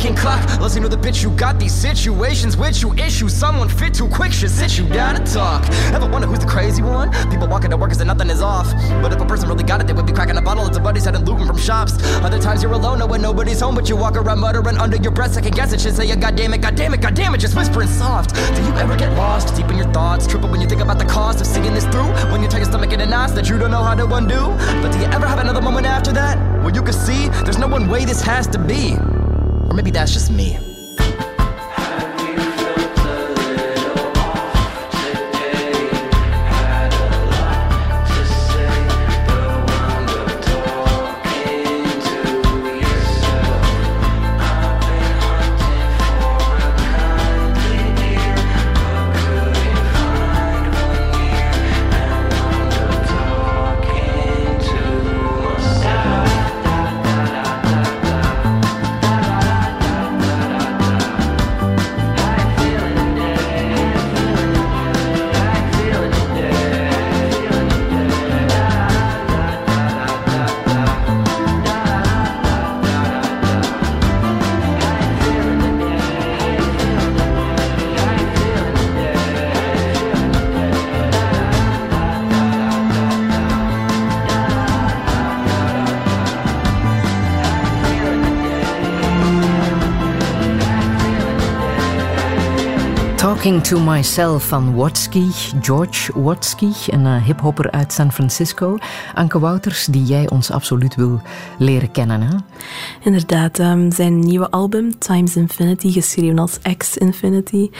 Ticking 0.00 0.16
clock. 0.16 0.40
See 0.70 0.78
know 0.78 0.88
the 0.88 0.96
bitch 0.96 1.22
you 1.22 1.30
got 1.30 1.58
these 1.58 1.74
situations 1.74 2.56
with 2.56 2.80
you 2.80 2.94
issues. 2.94 3.34
Someone 3.34 3.68
fit 3.68 3.92
too 3.92 4.08
quick 4.08 4.32
should 4.32 4.50
sit 4.50 4.78
you 4.78 4.86
down 4.88 5.16
to 5.16 5.32
talk. 5.32 5.68
Ever 5.92 6.08
wonder 6.08 6.28
who's 6.28 6.38
the 6.38 6.46
crazy 6.46 6.80
one? 6.82 7.10
People 7.28 7.48
walking 7.48 7.70
to 7.70 7.76
work 7.76 7.90
if 7.90 8.04
nothing 8.04 8.30
is 8.30 8.40
off. 8.40 8.72
But 9.02 9.12
if 9.12 9.20
a 9.20 9.26
person 9.26 9.48
really 9.48 9.64
got 9.64 9.80
it, 9.80 9.86
they 9.88 9.92
would 9.92 10.06
be 10.06 10.12
cracking 10.12 10.36
a 10.36 10.42
bottle. 10.42 10.66
It's 10.66 10.76
a 10.76 10.80
buddy's 10.80 11.04
head 11.04 11.16
and 11.16 11.28
looting 11.28 11.46
from 11.46 11.58
shops. 11.58 11.94
Other 12.22 12.38
times 12.40 12.62
you're 12.62 12.72
alone, 12.72 13.00
knowing 13.00 13.20
nobody's 13.20 13.60
home, 13.60 13.74
but 13.74 13.88
you 13.88 13.96
walk 13.96 14.16
around 14.16 14.38
muttering 14.38 14.78
under 14.78 14.96
your 14.96 15.12
breath, 15.12 15.34
second 15.34 15.54
guess 15.54 15.72
it. 15.72 15.80
Should 15.80 15.96
say, 15.96 16.14
God 16.14 16.36
damn 16.36 16.54
it, 16.54 16.62
God 16.62 16.76
damn 16.76 16.94
it, 16.94 17.00
God 17.00 17.14
damn 17.14 17.34
it, 17.34 17.38
just 17.38 17.56
whispering 17.56 17.88
soft. 17.88 18.34
Do 18.34 18.62
you 18.62 18.72
ever 18.74 18.96
get 18.96 19.12
lost 19.16 19.56
deep 19.56 19.68
in 19.68 19.76
your 19.76 19.92
thoughts? 19.92 20.26
Triple 20.26 20.48
when 20.48 20.60
you 20.60 20.68
think 20.68 20.80
about 20.80 20.98
the 20.98 21.06
cost 21.06 21.40
of 21.40 21.46
seeing 21.46 21.74
this 21.74 21.84
through? 21.86 22.10
When 22.30 22.42
you 22.42 22.48
tie 22.48 22.58
your 22.58 22.66
stomach 22.66 22.92
in 22.92 23.00
a 23.00 23.06
knot 23.06 23.34
that 23.34 23.48
you 23.48 23.58
don't 23.58 23.72
know 23.72 23.82
how 23.82 23.94
to 23.94 24.06
undo? 24.14 24.40
But 24.80 24.92
do 24.92 24.98
you 24.98 25.06
ever 25.06 25.26
have 25.26 25.40
another 25.40 25.60
moment 25.60 25.86
after 25.86 26.12
that? 26.12 26.38
Where 26.62 26.72
you 26.72 26.82
can 26.82 26.94
see 26.94 27.28
there's 27.44 27.58
no 27.58 27.66
one 27.66 27.88
way 27.88 28.04
this 28.04 28.22
has 28.22 28.46
to 28.48 28.58
be? 28.58 28.96
Or 29.70 29.74
maybe 29.74 29.92
that's 29.92 30.12
just 30.12 30.32
me. 30.32 30.69
Talking 93.40 93.62
to 93.62 93.80
Myself 93.80 94.48
van 94.48 94.74
Watsky, 94.74 95.30
George 95.60 96.20
Watsky, 96.20 96.72
een 96.86 97.04
uh, 97.04 97.24
hiphopper 97.24 97.70
uit 97.70 97.92
San 97.92 98.12
Francisco. 98.12 98.78
Anke 99.14 99.38
Wouters, 99.38 99.86
die 99.86 100.04
jij 100.04 100.28
ons 100.28 100.50
absoluut 100.50 100.94
wil 100.94 101.20
leren 101.58 101.90
kennen. 101.90 102.20
Hè? 102.20 102.36
Inderdaad, 103.02 103.58
um, 103.58 103.92
zijn 103.92 104.18
nieuwe 104.18 104.50
album, 104.50 104.98
Times 104.98 105.36
Infinity, 105.36 105.92
geschreven 105.92 106.38
als 106.38 106.58
X 106.76 106.96
Infinity, 106.96 107.70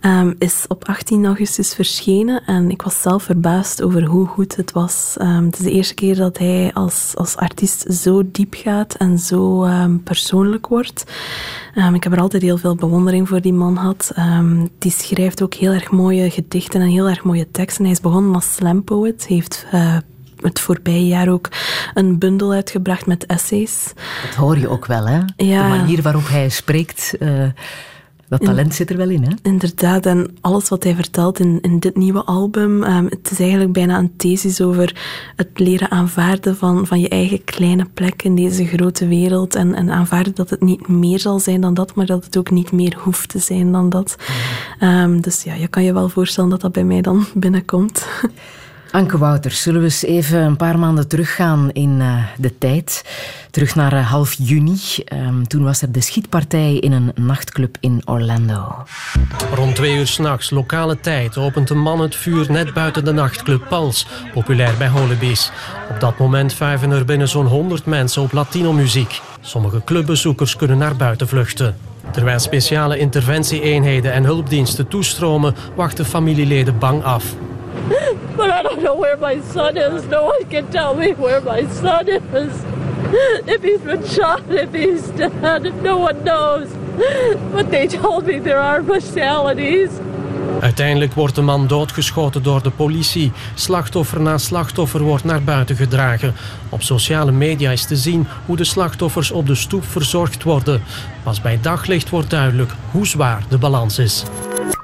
um, 0.00 0.34
is 0.38 0.64
op 0.68 0.84
18 0.84 1.26
augustus 1.26 1.74
verschenen. 1.74 2.42
En 2.46 2.70
ik 2.70 2.82
was 2.82 3.02
zelf 3.02 3.22
verbaasd 3.22 3.82
over 3.82 4.04
hoe 4.04 4.26
goed 4.26 4.56
het 4.56 4.72
was. 4.72 5.16
Um, 5.20 5.44
het 5.44 5.58
is 5.58 5.64
de 5.64 5.70
eerste 5.70 5.94
keer 5.94 6.16
dat 6.16 6.38
hij 6.38 6.70
als, 6.74 7.12
als 7.14 7.36
artiest 7.36 7.92
zo 7.94 8.22
diep 8.32 8.54
gaat 8.56 8.94
en 8.94 9.18
zo 9.18 9.68
persoonlijk 10.04 10.66
wordt. 10.66 11.04
Ik 11.94 12.02
heb 12.02 12.12
er 12.12 12.20
altijd 12.20 12.42
heel 12.42 12.58
veel 12.58 12.74
bewondering 12.74 13.28
voor 13.28 13.40
die 13.40 13.52
man 13.52 13.78
gehad. 13.78 14.12
die 14.78 14.90
schrijft 14.90 15.42
ook 15.42 15.54
heel 15.54 15.72
erg 15.72 15.90
mooie 15.90 16.30
gedichten 16.30 16.80
en 16.80 16.88
heel 16.88 17.08
erg 17.08 17.24
mooie 17.24 17.50
teksten. 17.50 17.84
Hij 17.84 17.92
is 17.92 18.00
begonnen 18.00 18.34
als 18.34 18.54
slam 18.54 18.84
poet, 18.84 19.26
heeft 19.26 19.66
uh, 19.74 19.96
het 20.40 20.60
voorbije 20.60 21.06
jaar 21.06 21.28
ook 21.28 21.48
een 21.94 22.18
bundel 22.18 22.52
uitgebracht 22.52 23.06
met 23.06 23.26
essays. 23.26 23.92
Dat 24.26 24.34
hoor 24.34 24.58
je 24.58 24.68
ook 24.68 24.86
wel, 24.86 25.06
hè? 25.06 25.20
Ja. 25.36 25.62
De 25.62 25.78
manier 25.78 26.02
waarop 26.02 26.28
hij 26.28 26.48
spreekt, 26.48 27.14
uh, 27.20 27.44
dat 28.38 28.44
talent 28.44 28.74
zit 28.74 28.90
er 28.90 28.96
wel 28.96 29.10
in, 29.10 29.22
hè? 29.22 29.30
Inderdaad, 29.42 30.06
en 30.06 30.36
alles 30.40 30.68
wat 30.68 30.84
hij 30.84 30.94
vertelt 30.94 31.38
in, 31.38 31.58
in 31.60 31.78
dit 31.78 31.96
nieuwe 31.96 32.24
album, 32.24 32.82
um, 32.82 33.04
het 33.04 33.30
is 33.30 33.40
eigenlijk 33.40 33.72
bijna 33.72 33.98
een 33.98 34.16
thesis 34.16 34.60
over 34.60 34.96
het 35.36 35.48
leren 35.54 35.90
aanvaarden 35.90 36.56
van, 36.56 36.86
van 36.86 37.00
je 37.00 37.08
eigen 37.08 37.44
kleine 37.44 37.86
plek 37.94 38.22
in 38.22 38.34
deze 38.34 38.66
grote 38.66 39.06
wereld 39.06 39.54
en, 39.54 39.74
en 39.74 39.90
aanvaarden 39.90 40.34
dat 40.34 40.50
het 40.50 40.60
niet 40.60 40.88
meer 40.88 41.18
zal 41.18 41.38
zijn 41.38 41.60
dan 41.60 41.74
dat, 41.74 41.94
maar 41.94 42.06
dat 42.06 42.24
het 42.24 42.36
ook 42.36 42.50
niet 42.50 42.72
meer 42.72 42.96
hoeft 42.98 43.28
te 43.28 43.38
zijn 43.38 43.72
dan 43.72 43.88
dat. 43.88 44.16
Um, 44.80 45.20
dus 45.20 45.42
ja, 45.42 45.54
je 45.54 45.68
kan 45.68 45.84
je 45.84 45.92
wel 45.92 46.08
voorstellen 46.08 46.50
dat 46.50 46.60
dat 46.60 46.72
bij 46.72 46.84
mij 46.84 47.00
dan 47.00 47.26
binnenkomt. 47.34 48.06
Anke 48.92 49.18
Wouters, 49.18 49.62
zullen 49.62 49.80
we 49.80 49.86
eens 49.86 50.02
even 50.02 50.40
een 50.40 50.56
paar 50.56 50.78
maanden 50.78 51.08
teruggaan 51.08 51.70
in 51.70 52.00
uh, 52.00 52.24
de 52.36 52.58
tijd? 52.58 53.04
Terug 53.50 53.74
naar 53.74 53.92
uh, 53.92 54.10
half 54.10 54.34
juni. 54.38 54.78
Um, 55.12 55.48
toen 55.48 55.64
was 55.64 55.82
er 55.82 55.92
de 55.92 56.00
schietpartij 56.00 56.74
in 56.74 56.92
een 56.92 57.12
nachtclub 57.14 57.76
in 57.80 58.02
Orlando. 58.04 58.84
Rond 59.54 59.74
twee 59.74 59.96
uur 59.96 60.06
s'nachts, 60.06 60.50
lokale 60.50 61.00
tijd, 61.00 61.36
opent 61.36 61.70
een 61.70 61.78
man 61.78 62.00
het 62.00 62.16
vuur 62.16 62.50
net 62.50 62.74
buiten 62.74 63.04
de 63.04 63.12
nachtclub 63.12 63.68
Pals, 63.68 64.06
populair 64.32 64.74
bij 64.78 64.88
Holibies. 64.88 65.50
Op 65.90 66.00
dat 66.00 66.18
moment 66.18 66.54
vuiven 66.54 66.90
er 66.90 67.04
binnen 67.04 67.28
zo'n 67.28 67.46
100 67.46 67.86
mensen 67.86 68.22
op 68.22 68.32
Latino-muziek. 68.32 69.20
Sommige 69.40 69.84
clubbezoekers 69.84 70.56
kunnen 70.56 70.78
naar 70.78 70.96
buiten 70.96 71.28
vluchten. 71.28 71.76
Terwijl 72.10 72.38
speciale 72.38 72.98
interventie-eenheden 72.98 74.12
en 74.12 74.24
hulpdiensten 74.24 74.88
toestromen, 74.88 75.54
wachten 75.76 76.04
familieleden 76.04 76.78
bang 76.78 77.04
af. 77.04 77.24
But 78.36 78.50
I 78.50 78.62
don't 78.62 78.82
know 78.82 78.98
where 78.98 79.16
my 79.16 79.40
son 79.52 79.76
is. 79.76 80.06
No 80.08 80.24
one 80.24 80.44
can 80.48 80.68
tell 80.68 80.94
me 80.94 81.14
where 81.14 81.40
my 81.40 81.66
son 81.80 82.08
is. 82.08 82.54
If 83.44 83.62
he's 83.62 83.80
been 83.80 84.04
shot, 84.06 84.42
if 84.48 84.72
he's 84.72 85.10
dead, 85.16 85.82
no 85.82 85.98
one 85.98 86.22
knows. 86.24 86.68
But 87.52 87.70
they 87.70 87.86
told 87.86 88.26
me 88.26 88.40
there 88.40 88.60
are 88.60 88.82
fatalities. 88.82 89.90
Uiteindelijk 90.60 91.12
wordt 91.12 91.34
de 91.34 91.42
man 91.42 91.66
doodgeschoten 91.66 92.42
door 92.42 92.62
de 92.62 92.70
politie. 92.70 93.32
Slachtoffer 93.54 94.20
na 94.20 94.38
slachtoffer 94.38 95.00
wordt 95.00 95.24
naar 95.24 95.42
buiten 95.42 95.76
gedragen. 95.76 96.34
Op 96.68 96.82
sociale 96.82 97.32
media 97.32 97.70
is 97.70 97.84
te 97.84 97.96
zien 97.96 98.26
hoe 98.46 98.56
de 98.56 98.64
slachtoffers 98.64 99.30
op 99.30 99.46
de 99.46 99.54
stoep 99.54 99.84
verzorgd 99.84 100.42
worden. 100.42 100.82
Pas 101.22 101.40
bij 101.40 101.58
daglicht 101.62 102.10
wordt 102.10 102.30
duidelijk 102.30 102.70
hoe 102.90 103.06
zwaar 103.06 103.42
de 103.48 103.58
balans 103.58 103.98
is. 103.98 104.22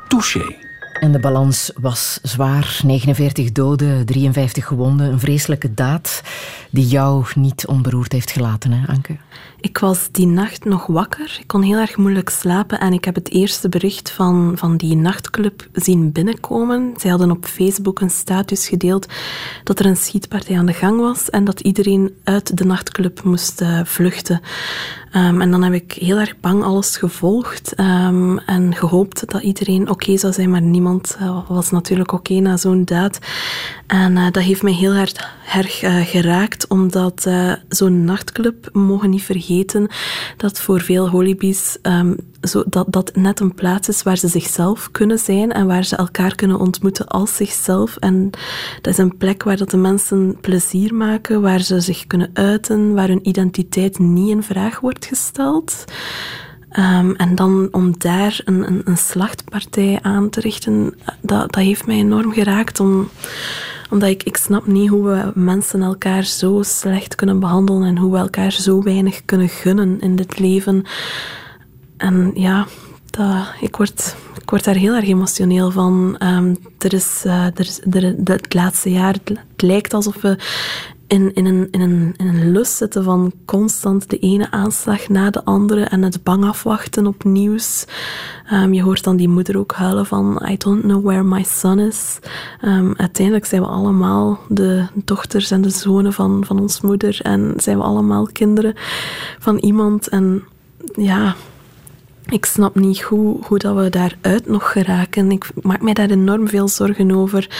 Touché. 0.09 0.68
En 1.01 1.13
de 1.13 1.19
balans 1.19 1.71
was 1.81 2.19
zwaar. 2.23 2.81
49 2.85 3.53
doden, 3.53 4.07
53 4.07 4.67
gewonden. 4.67 5.13
Een 5.13 5.19
vreselijke 5.19 5.75
daad 5.75 6.23
die 6.71 6.87
jou 6.87 7.27
niet 7.35 7.67
onberoerd 7.67 8.13
heeft 8.13 8.31
gelaten, 8.31 8.73
hè, 8.73 8.87
Anke? 8.87 9.17
Ik 9.61 9.79
was 9.79 10.09
die 10.13 10.27
nacht 10.27 10.65
nog 10.65 10.87
wakker. 10.87 11.37
Ik 11.41 11.47
kon 11.47 11.63
heel 11.63 11.79
erg 11.79 11.97
moeilijk 11.97 12.29
slapen 12.29 12.81
en 12.81 12.93
ik 12.93 13.05
heb 13.05 13.15
het 13.15 13.31
eerste 13.31 13.69
bericht 13.69 14.11
van, 14.11 14.53
van 14.57 14.77
die 14.77 14.97
nachtclub 14.97 15.69
zien 15.73 16.13
binnenkomen. 16.13 16.95
Zij 16.97 17.11
hadden 17.11 17.31
op 17.31 17.45
Facebook 17.45 18.01
een 18.01 18.11
status 18.11 18.69
gedeeld 18.69 19.07
dat 19.65 19.79
er 19.79 19.87
een 19.87 19.97
schietpartij 19.97 20.59
aan 20.59 20.67
de 20.67 20.73
gang 20.73 21.01
was 21.01 21.31
en 21.31 21.45
dat 21.45 21.61
iedereen 21.61 22.15
uit 22.25 22.57
de 22.57 22.65
nachtclub 22.65 23.23
moest 23.23 23.61
uh, 23.61 23.81
vluchten. 23.85 24.41
Um, 25.17 25.41
en 25.41 25.51
dan 25.51 25.63
heb 25.63 25.73
ik 25.73 25.93
heel 25.93 26.19
erg 26.19 26.41
bang 26.41 26.65
alles 26.65 26.97
gevolgd 26.97 27.79
um, 27.81 28.39
en 28.39 28.75
gehoopt 28.75 29.31
dat 29.31 29.43
iedereen 29.43 29.91
oké 29.91 30.17
zou 30.17 30.33
zijn, 30.33 30.51
maar 30.51 30.63
niemand 30.63 31.17
uh, 31.21 31.49
was 31.49 31.71
natuurlijk 31.71 32.13
oké 32.13 32.35
na 32.35 32.57
zo'n 32.57 32.85
daad. 32.85 33.19
En 33.89 34.17
uh, 34.17 34.27
dat 34.31 34.43
heeft 34.43 34.63
mij 34.63 34.73
heel 34.73 34.93
erg, 34.93 35.13
erg 35.55 35.79
geraakt, 36.11 36.69
omdat 36.69 37.29
zo'n 37.69 38.05
nachtclub, 38.05 38.69
mogen 38.73 39.11
niet 39.11 39.23
vergeten 39.23 39.89
dat 40.37 40.61
voor 40.61 40.81
veel 40.81 41.09
holibies 41.09 41.79
um, 41.83 42.17
zo, 42.41 42.65
dat, 42.67 42.87
dat 42.93 43.17
net 43.17 43.41
een 43.41 43.55
plaats 43.55 43.89
is 43.89 44.03
waar 44.03 44.17
ze 44.17 44.29
zichzelf 44.29 44.91
kunnen 44.91 45.19
zijn 45.19 45.53
en 45.53 45.67
waar 45.67 45.85
ze 45.85 45.97
elkaar 45.97 46.35
kunnen 46.35 46.59
ontmoeten 46.59 47.07
als 47.07 47.37
zichzelf. 47.37 47.97
En 47.97 48.31
dat 48.81 48.93
is 48.93 48.99
een 48.99 49.17
plek 49.17 49.43
waar 49.43 49.57
dat 49.57 49.71
de 49.71 49.77
mensen 49.77 50.37
plezier 50.41 50.95
maken, 50.95 51.41
waar 51.41 51.61
ze 51.61 51.81
zich 51.81 52.07
kunnen 52.07 52.31
uiten, 52.33 52.95
waar 52.95 53.09
hun 53.09 53.29
identiteit 53.29 53.99
niet 53.99 54.31
in 54.31 54.43
vraag 54.43 54.81
wordt 54.81 55.07
gesteld. 55.07 55.85
Um, 56.79 57.15
en 57.17 57.35
dan 57.35 57.69
om 57.71 57.99
daar 57.99 58.41
een, 58.45 58.67
een, 58.67 58.81
een, 58.85 58.97
slachtpartij 58.97 59.99
aan 60.03 60.31
te 60.31 60.41
richten, 60.41 60.95
dat, 61.21 61.53
dat 61.53 61.63
heeft 61.63 61.87
mij 61.87 61.97
enorm 61.97 62.33
geraakt. 62.33 62.81
Om, 62.81 63.09
omdat 63.91 64.09
ik, 64.09 64.23
ik 64.23 64.37
snap 64.37 64.67
niet 64.67 64.89
hoe 64.89 65.03
we 65.03 65.33
mensen 65.35 65.83
elkaar 65.83 66.25
zo 66.25 66.63
slecht 66.63 67.15
kunnen 67.15 67.41
behandelen 67.41 67.89
en 67.89 67.99
hoe 67.99 68.13
we 68.13 68.19
elkaar 68.19 68.53
zo 68.53 68.83
weinig 68.83 69.25
kunnen 69.25 69.49
gunnen 69.49 70.01
in 70.01 70.17
dit 70.17 70.39
leven. 70.39 70.85
En 71.97 72.31
ja, 72.35 72.67
ik, 73.61 73.77
word, 73.77 74.17
ik 74.43 74.51
word 74.51 74.65
daar 74.65 74.75
heel 74.75 74.95
erg 74.95 75.09
emotioneel 75.09 75.71
van. 75.71 76.17
Um, 76.23 76.57
er 76.79 76.95
is, 76.95 77.23
uh, 77.27 77.45
er 77.45 77.61
is 77.61 77.81
er, 77.91 78.15
het 78.25 78.55
laatste 78.55 78.91
jaar, 78.91 79.13
het 79.25 79.63
lijkt 79.63 79.95
alsof 79.95 80.21
we 80.21 80.39
in, 81.09 81.35
in, 81.35 81.47
een, 81.47 81.69
in, 81.71 81.81
een, 81.81 82.15
in 82.17 82.27
een 82.27 82.53
lust 82.53 82.73
zitten 82.73 83.05
van 83.05 83.33
constant 83.45 84.11
de 84.11 84.19
ene 84.19 84.51
aanslag 84.51 85.09
na 85.09 85.31
de 85.31 85.45
andere 85.45 85.85
en 85.85 86.03
het 86.03 86.23
bang 86.23 86.45
afwachten 86.45 87.07
op 87.07 87.25
nieuws. 87.25 87.87
Um, 88.53 88.73
je 88.73 88.83
hoort 88.83 89.05
dan 89.05 89.17
die 89.17 89.29
moeder 89.29 89.59
ook 89.59 89.73
huilen 89.73 90.07
van 90.07 90.43
I 90.49 90.57
don't 90.57 90.83
know 90.83 91.05
where 91.05 91.23
my 91.23 91.43
son 91.43 91.79
is. 91.79 92.19
Um, 92.65 92.95
uiteindelijk 92.97 93.47
zijn 93.47 93.63
we 93.63 93.69
allemaal 93.69 94.39
de 94.49 94.87
dochters 94.95 95.51
en 95.51 95.61
de 95.61 95.71
zonen 95.71 96.13
van, 96.13 96.45
van 96.45 96.61
ons 96.61 96.81
moeder 96.81 97.21
en 97.23 97.53
zijn 97.57 97.77
we 97.79 97.85
allemaal 97.85 98.27
kinderen 98.33 98.75
van 99.39 99.57
iemand. 99.57 100.09
En 100.09 100.43
ja, 100.93 101.35
ik 102.29 102.45
snap 102.45 102.75
niet 102.75 103.01
hoe, 103.01 103.37
hoe 103.47 103.59
dat 103.59 103.77
we 103.77 103.91
daaruit 103.91 104.47
nog 104.47 104.73
geraken. 104.73 105.31
Ik 105.31 105.51
maak 105.63 105.83
mij 105.83 105.95
daar 105.95 106.11
enorm 106.11 106.49
veel 106.49 106.69
zorgen 106.69 107.13
over. 107.13 107.51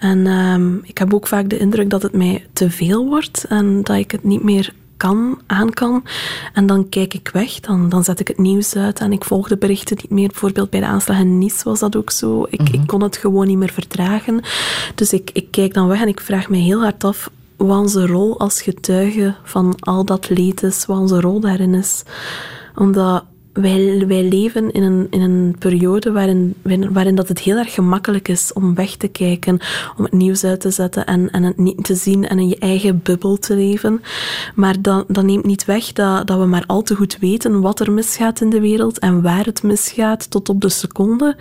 En 0.00 0.26
um, 0.26 0.80
ik 0.84 0.98
heb 0.98 1.14
ook 1.14 1.26
vaak 1.26 1.48
de 1.48 1.58
indruk 1.58 1.90
dat 1.90 2.02
het 2.02 2.12
mij 2.12 2.46
te 2.52 2.70
veel 2.70 3.06
wordt 3.06 3.44
en 3.48 3.82
dat 3.82 3.96
ik 3.96 4.10
het 4.10 4.24
niet 4.24 4.42
meer 4.42 4.72
kan, 4.96 5.40
aan 5.46 5.70
kan. 5.70 6.04
En 6.52 6.66
dan 6.66 6.88
kijk 6.88 7.14
ik 7.14 7.30
weg, 7.32 7.60
dan, 7.60 7.88
dan 7.88 8.04
zet 8.04 8.20
ik 8.20 8.28
het 8.28 8.38
nieuws 8.38 8.76
uit 8.76 9.00
en 9.00 9.12
ik 9.12 9.24
volg 9.24 9.48
de 9.48 9.56
berichten 9.56 9.96
niet 10.00 10.10
meer. 10.10 10.28
Bijvoorbeeld 10.28 10.70
bij 10.70 10.80
de 10.80 10.86
aanslag 10.86 11.18
in 11.18 11.38
Nice 11.38 11.64
was 11.64 11.78
dat 11.78 11.96
ook 11.96 12.10
zo. 12.10 12.46
Ik, 12.50 12.68
ik 12.68 12.86
kon 12.86 13.02
het 13.02 13.16
gewoon 13.16 13.46
niet 13.46 13.58
meer 13.58 13.72
verdragen. 13.72 14.42
Dus 14.94 15.12
ik, 15.12 15.30
ik 15.32 15.50
kijk 15.50 15.74
dan 15.74 15.88
weg 15.88 16.00
en 16.00 16.08
ik 16.08 16.20
vraag 16.20 16.48
me 16.48 16.56
heel 16.56 16.80
hard 16.80 17.04
af 17.04 17.30
wat 17.56 17.78
onze 17.78 18.06
rol 18.06 18.38
als 18.38 18.62
getuige 18.62 19.34
van 19.42 19.76
al 19.80 20.04
dat 20.04 20.28
leed 20.30 20.62
is, 20.62 20.86
wat 20.86 20.98
onze 20.98 21.20
rol 21.20 21.40
daarin 21.40 21.74
is. 21.74 22.02
Omdat 22.74 23.24
wij, 23.52 24.24
leven 24.28 24.72
in 24.72 24.82
een, 24.82 25.06
in 25.10 25.20
een 25.20 25.56
periode 25.58 26.12
waarin, 26.12 26.54
waarin 26.90 27.14
dat 27.14 27.28
het 27.28 27.40
heel 27.40 27.56
erg 27.56 27.74
gemakkelijk 27.74 28.28
is 28.28 28.52
om 28.52 28.74
weg 28.74 28.96
te 28.96 29.08
kijken, 29.08 29.58
om 29.96 30.04
het 30.04 30.12
nieuws 30.12 30.44
uit 30.44 30.60
te 30.60 30.70
zetten 30.70 31.06
en, 31.06 31.30
en 31.30 31.42
het 31.42 31.58
niet 31.58 31.84
te 31.84 31.94
zien 31.94 32.28
en 32.28 32.38
in 32.38 32.48
je 32.48 32.58
eigen 32.58 33.00
bubbel 33.02 33.38
te 33.38 33.54
leven. 33.54 34.02
Maar 34.54 34.82
dat, 34.82 35.04
dat 35.08 35.24
neemt 35.24 35.44
niet 35.44 35.64
weg 35.64 35.92
dat, 35.92 36.26
dat 36.26 36.38
we 36.38 36.46
maar 36.46 36.64
al 36.66 36.82
te 36.82 36.94
goed 36.94 37.18
weten 37.18 37.60
wat 37.60 37.80
er 37.80 37.92
misgaat 37.92 38.40
in 38.40 38.50
de 38.50 38.60
wereld 38.60 38.98
en 38.98 39.22
waar 39.22 39.44
het 39.44 39.62
misgaat 39.62 40.30
tot 40.30 40.48
op 40.48 40.60
de 40.60 40.68
seconde. 40.68 41.36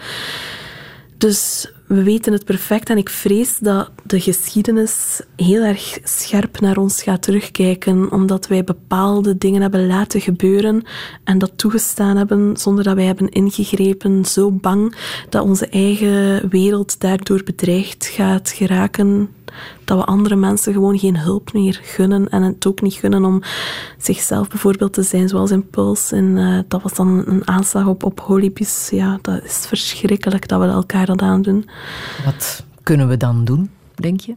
Dus 1.17 1.71
we 1.89 2.03
weten 2.03 2.33
het 2.33 2.45
perfect 2.45 2.89
en 2.89 2.97
ik 2.97 3.09
vrees 3.09 3.57
dat 3.57 3.91
de 4.03 4.19
geschiedenis 4.19 5.21
heel 5.35 5.63
erg 5.63 5.99
scherp 6.03 6.59
naar 6.59 6.77
ons 6.77 7.03
gaat 7.03 7.21
terugkijken, 7.21 8.11
omdat 8.11 8.47
wij 8.47 8.63
bepaalde 8.63 9.37
dingen 9.37 9.61
hebben 9.61 9.87
laten 9.87 10.21
gebeuren 10.21 10.83
en 11.23 11.37
dat 11.37 11.51
toegestaan 11.55 12.17
hebben 12.17 12.57
zonder 12.57 12.83
dat 12.83 12.95
wij 12.95 13.05
hebben 13.05 13.29
ingegrepen, 13.29 14.25
zo 14.25 14.51
bang 14.51 14.95
dat 15.29 15.43
onze 15.43 15.67
eigen 15.67 16.49
wereld 16.49 16.99
daardoor 16.99 17.43
bedreigd 17.43 18.05
gaat 18.05 18.49
geraken 18.49 19.29
dat 19.83 19.97
we 19.97 20.03
andere 20.03 20.35
mensen 20.35 20.73
gewoon 20.73 20.99
geen 20.99 21.17
hulp 21.17 21.53
meer 21.53 21.79
gunnen 21.83 22.29
en 22.29 22.41
het 22.41 22.67
ook 22.67 22.81
niet 22.81 22.93
gunnen 22.93 23.25
om 23.25 23.41
zichzelf 23.97 24.47
bijvoorbeeld 24.47 24.93
te 24.93 25.03
zijn, 25.03 25.29
zoals 25.29 25.51
in 25.51 25.69
Puls. 25.69 26.11
En 26.11 26.37
uh, 26.37 26.59
dat 26.67 26.81
was 26.81 26.93
dan 26.93 27.23
een 27.25 27.47
aanslag 27.47 27.85
op, 27.85 28.03
op 28.03 28.19
Holibis. 28.19 28.89
Ja, 28.91 29.19
dat 29.21 29.43
is 29.43 29.65
verschrikkelijk 29.67 30.47
dat 30.47 30.59
we 30.59 30.65
elkaar 30.65 31.05
dat 31.05 31.21
aandoen. 31.21 31.69
Wat 32.25 32.65
kunnen 32.83 33.07
we 33.07 33.17
dan 33.17 33.45
doen, 33.45 33.69
denk 33.95 34.19
je? 34.19 34.35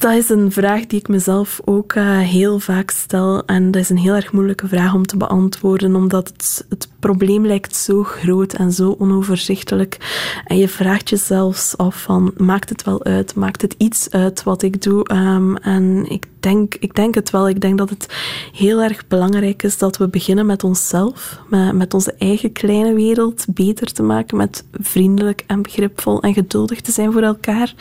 Dat 0.00 0.12
is 0.12 0.28
een 0.28 0.52
vraag 0.52 0.86
die 0.86 0.98
ik 0.98 1.08
mezelf 1.08 1.60
ook 1.64 1.94
uh, 1.94 2.18
heel 2.18 2.58
vaak 2.58 2.90
stel. 2.90 3.44
En 3.46 3.70
dat 3.70 3.82
is 3.82 3.90
een 3.90 3.98
heel 3.98 4.14
erg 4.14 4.32
moeilijke 4.32 4.68
vraag 4.68 4.94
om 4.94 5.06
te 5.06 5.16
beantwoorden, 5.16 5.94
omdat 5.94 6.28
het, 6.28 6.64
het 6.68 6.88
probleem 6.98 7.46
lijkt 7.46 7.76
zo 7.76 8.02
groot 8.02 8.52
en 8.52 8.72
zo 8.72 8.96
onoverzichtelijk. 8.98 9.96
En 10.44 10.56
je 10.56 10.68
vraagt 10.68 11.10
jezelf 11.10 11.74
af 11.76 12.02
van, 12.02 12.32
maakt 12.36 12.68
het 12.68 12.84
wel 12.84 13.04
uit? 13.04 13.34
Maakt 13.34 13.62
het 13.62 13.74
iets 13.78 14.10
uit 14.10 14.42
wat 14.42 14.62
ik 14.62 14.82
doe? 14.82 15.12
Um, 15.12 15.56
en 15.56 16.10
ik 16.10 16.26
denk, 16.40 16.74
ik 16.74 16.94
denk 16.94 17.14
het 17.14 17.30
wel. 17.30 17.48
Ik 17.48 17.60
denk 17.60 17.78
dat 17.78 17.90
het 17.90 18.06
heel 18.52 18.82
erg 18.82 19.06
belangrijk 19.08 19.62
is 19.62 19.78
dat 19.78 19.96
we 19.96 20.08
beginnen 20.08 20.46
met 20.46 20.64
onszelf, 20.64 21.40
met, 21.48 21.72
met 21.72 21.94
onze 21.94 22.14
eigen 22.18 22.52
kleine 22.52 22.94
wereld 22.94 23.44
beter 23.48 23.92
te 23.92 24.02
maken, 24.02 24.36
met 24.36 24.64
vriendelijk 24.72 25.44
en 25.46 25.62
begripvol 25.62 26.22
en 26.22 26.34
geduldig 26.34 26.80
te 26.80 26.92
zijn 26.92 27.12
voor 27.12 27.22
elkaar. 27.22 27.74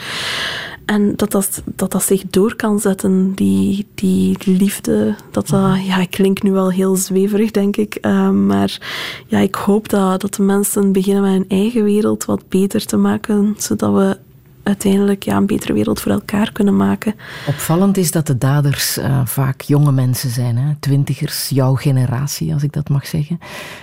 En 0.89 1.13
dat 1.15 1.31
dat, 1.31 1.61
dat 1.65 1.91
dat 1.91 2.03
zich 2.03 2.23
door 2.29 2.55
kan 2.55 2.79
zetten, 2.79 3.33
die, 3.35 3.87
die 3.95 4.37
liefde. 4.43 5.15
Dat 5.31 5.47
dat, 5.47 5.85
ja, 5.85 5.97
ik 5.97 6.11
klink 6.11 6.43
nu 6.43 6.51
wel 6.51 6.71
heel 6.71 6.95
zweverig, 6.95 7.51
denk 7.51 7.77
ik. 7.77 7.95
Ehm, 7.95 8.45
maar 8.45 8.79
ja, 9.27 9.39
ik 9.39 9.55
hoop 9.55 9.89
dat, 9.89 10.21
dat 10.21 10.33
de 10.33 10.43
mensen 10.43 10.91
beginnen 10.91 11.23
met 11.23 11.31
hun 11.31 11.45
eigen 11.47 11.83
wereld 11.83 12.25
wat 12.25 12.49
beter 12.49 12.85
te 12.85 12.97
maken, 12.97 13.55
zodat 13.57 13.93
we 13.93 14.17
uiteindelijk 14.63 15.23
ja, 15.23 15.37
een 15.37 15.45
betere 15.45 15.73
wereld 15.73 16.01
voor 16.01 16.11
elkaar 16.11 16.51
kunnen 16.51 16.75
maken. 16.75 17.15
Opvallend 17.47 17.97
is 17.97 18.11
dat 18.11 18.27
de 18.27 18.37
daders 18.37 18.97
uh, 18.97 19.25
vaak 19.25 19.61
jonge 19.61 19.91
mensen 19.91 20.29
zijn, 20.29 20.57
hè? 20.57 20.73
twintigers, 20.79 21.49
jouw 21.49 21.75
generatie, 21.75 22.53
als 22.53 22.63
ik 22.63 22.73
dat 22.73 22.89
mag 22.89 23.07
zeggen. 23.07 23.39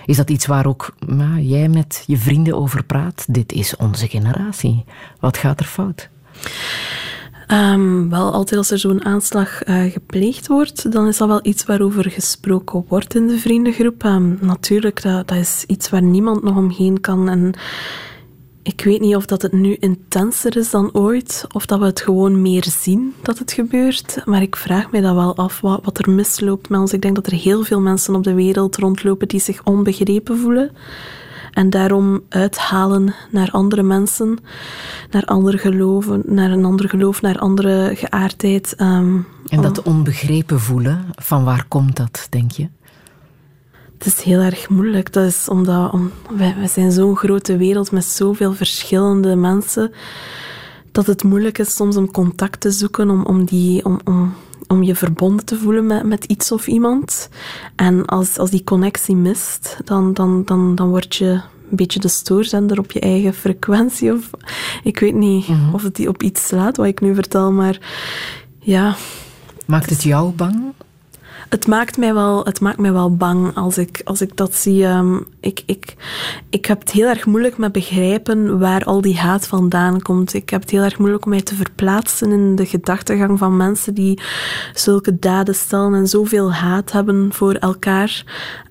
Is 0.07 0.17
dat 0.17 0.31
iets 0.31 0.47
waar 0.47 0.67
ook 0.67 0.95
nou, 1.07 1.41
jij 1.41 1.69
met 1.69 2.05
je 2.07 2.17
vrienden 2.17 2.57
over 2.57 2.85
praat? 2.85 3.25
Dit 3.29 3.53
is 3.53 3.77
onze 3.77 4.09
generatie. 4.09 4.85
Wat 5.21 5.37
gaat 5.37 5.61
er 5.61 5.67
fout? 5.67 6.09
Um, 7.53 8.11
wel, 8.11 8.33
altijd 8.33 8.59
als 8.59 8.71
er 8.71 8.79
zo'n 8.79 9.05
aanslag 9.05 9.69
uh, 9.69 9.93
gepleegd 9.93 10.47
wordt, 10.47 10.93
dan 10.93 11.07
is 11.07 11.17
dat 11.17 11.29
wel 11.29 11.41
iets 11.43 11.65
waarover 11.65 12.11
gesproken 12.11 12.85
wordt 12.89 13.15
in 13.15 13.27
de 13.27 13.39
vriendengroep. 13.39 14.05
Um, 14.05 14.39
natuurlijk, 14.41 15.03
dat, 15.03 15.29
dat 15.29 15.39
is 15.39 15.65
iets 15.67 15.89
waar 15.89 16.03
niemand 16.03 16.43
nog 16.43 16.57
omheen 16.57 17.01
kan. 17.01 17.29
En 17.29 17.55
ik 18.63 18.85
weet 18.85 19.01
niet 19.01 19.17
of 19.17 19.27
dat 19.27 19.43
het 19.43 19.53
nu 19.53 19.77
intenser 19.81 20.57
is 20.57 20.71
dan 20.71 20.91
ooit, 20.93 21.45
of 21.53 21.67
dat 21.67 21.79
we 21.79 21.85
het 21.85 22.01
gewoon 22.01 22.43
meer 22.43 22.65
zien 22.65 23.15
dat 23.23 23.39
het 23.39 23.53
gebeurt. 23.53 24.23
Maar 24.25 24.43
ik 24.43 24.57
vraag 24.57 24.91
me 24.91 25.01
dat 25.01 25.15
wel 25.15 25.37
af 25.37 25.61
wat, 25.61 25.81
wat 25.85 25.99
er 25.99 26.11
misloopt 26.11 26.69
met 26.69 26.81
ons. 26.81 26.93
Ik 26.93 27.03
denk 27.03 27.15
dat 27.15 27.27
er 27.27 27.39
heel 27.39 27.63
veel 27.63 27.81
mensen 27.81 28.15
op 28.15 28.25
de 28.25 28.35
wereld 28.35 28.77
rondlopen 28.77 29.29
die 29.29 29.41
zich 29.41 29.65
onbegrepen 29.65 30.39
voelen. 30.39 30.71
En 31.57 31.71
daarom 31.71 32.21
uithalen 32.29 33.15
naar 33.31 33.51
andere 33.51 33.83
mensen, 33.83 34.39
naar 35.11 35.25
andere 35.25 35.59
geloven, 35.59 36.23
naar 36.27 36.51
een 36.51 36.65
ander 36.65 36.89
geloof, 36.89 37.23
naar 37.23 37.39
andere 37.39 37.91
geaardheid. 37.95 38.75
Um, 38.81 39.27
en 39.49 39.63
dat 39.63 39.83
onbegrepen 39.83 40.61
voelen, 40.61 41.05
van 41.15 41.45
waar 41.45 41.65
komt 41.69 41.97
dat, 41.97 42.27
denk 42.31 42.51
je? 42.51 42.69
Het 43.99 44.07
is 44.07 44.21
heel 44.21 44.41
erg 44.41 44.69
moeilijk. 44.69 45.13
Dat 45.13 45.25
is 45.25 45.49
omdat 45.49 45.93
om, 45.93 46.11
wij, 46.37 46.55
wij 46.59 46.69
zijn 46.69 46.93
zo'n 46.93 47.17
grote 47.17 47.57
wereld 47.57 47.91
met 47.91 48.05
zoveel 48.05 48.53
verschillende 48.53 49.37
mensen, 49.37 49.93
dat 50.93 51.07
het 51.07 51.25
moeilijk 51.25 51.59
is 51.59 51.75
soms 51.75 51.97
om 51.97 52.11
contact 52.11 52.61
te 52.61 52.71
zoeken, 52.71 53.11
om, 53.11 53.25
om, 53.25 53.45
die, 53.45 53.85
om, 53.85 54.01
om, 54.05 54.35
om 54.69 54.83
je 54.83 54.95
verbonden 54.95 55.45
te 55.45 55.57
voelen 55.57 55.87
met, 55.87 56.05
met 56.05 56.25
iets 56.25 56.53
of 56.53 56.67
iemand. 56.67 57.29
En 57.77 58.05
als, 58.05 58.39
als 58.39 58.51
die 58.51 58.65
connectie 58.65 59.17
mist, 59.17 59.77
dan, 59.85 60.15
dan, 60.15 60.45
dan, 60.45 60.75
dan 60.75 60.89
word 60.89 61.17
je 61.17 61.41
een 61.71 61.77
beetje 61.77 62.01
de 62.01 62.09
stoorzender 62.09 62.79
op 62.79 62.93
je 62.93 63.01
eigen 63.01 63.35
frequentie. 63.35 64.13
Of, 64.13 64.31
ik 64.83 64.99
weet 64.99 65.15
niet 65.15 65.49
mhm. 65.49 65.75
of 65.75 65.83
het 65.83 65.97
die 65.97 66.09
op 66.09 66.23
iets 66.23 66.47
slaat, 66.47 66.77
wat 66.77 66.87
ik 66.87 67.01
nu 67.01 67.15
vertel, 67.15 67.53
maar 67.53 67.79
ja. 68.59 68.97
Maakt 69.67 69.91
het 69.91 70.03
jou 70.03 70.33
bang? 70.33 70.73
Het 71.49 71.67
maakt 71.67 71.97
mij 71.97 72.15
wel, 72.15 72.45
het 72.45 72.61
maakt 72.61 72.79
mij 72.79 72.93
wel 72.93 73.17
bang 73.17 73.57
als 73.57 73.79
ik, 73.79 74.01
als 74.05 74.21
ik 74.21 74.37
dat 74.37 74.55
zie. 74.55 74.85
Um, 74.85 75.27
ik, 75.41 75.63
ik, 75.67 75.95
ik 76.51 76.67
heb 76.67 76.81
het 76.81 76.91
heel 76.91 77.09
erg 77.09 77.27
moeilijk 77.27 77.59
met 77.59 77.73
begrijpen 77.73 78.59
waar 78.59 78.85
al 78.85 79.01
die 79.01 79.17
haat 79.17 79.47
vandaan 79.47 80.03
komt. 80.03 80.35
Ik 80.35 80.51
heb 80.51 80.61
het 80.61 80.71
heel 80.71 80.83
erg 80.83 80.99
moeilijk 80.99 81.25
om 81.25 81.31
mij 81.31 81.43
te 81.43 81.55
verplaatsen 81.55 82.33
in 82.33 82.57
de 82.57 82.67
gedachtegang 82.67 83.39
van 83.39 83.57
mensen 83.57 83.95
die 83.95 84.21
zulke 84.75 85.19
daden 85.19 85.55
stellen 85.55 85.95
en 85.95 86.07
zoveel 86.07 86.53
haat 86.53 86.93
hebben 86.93 87.33
voor 87.33 87.55
elkaar. 87.55 88.25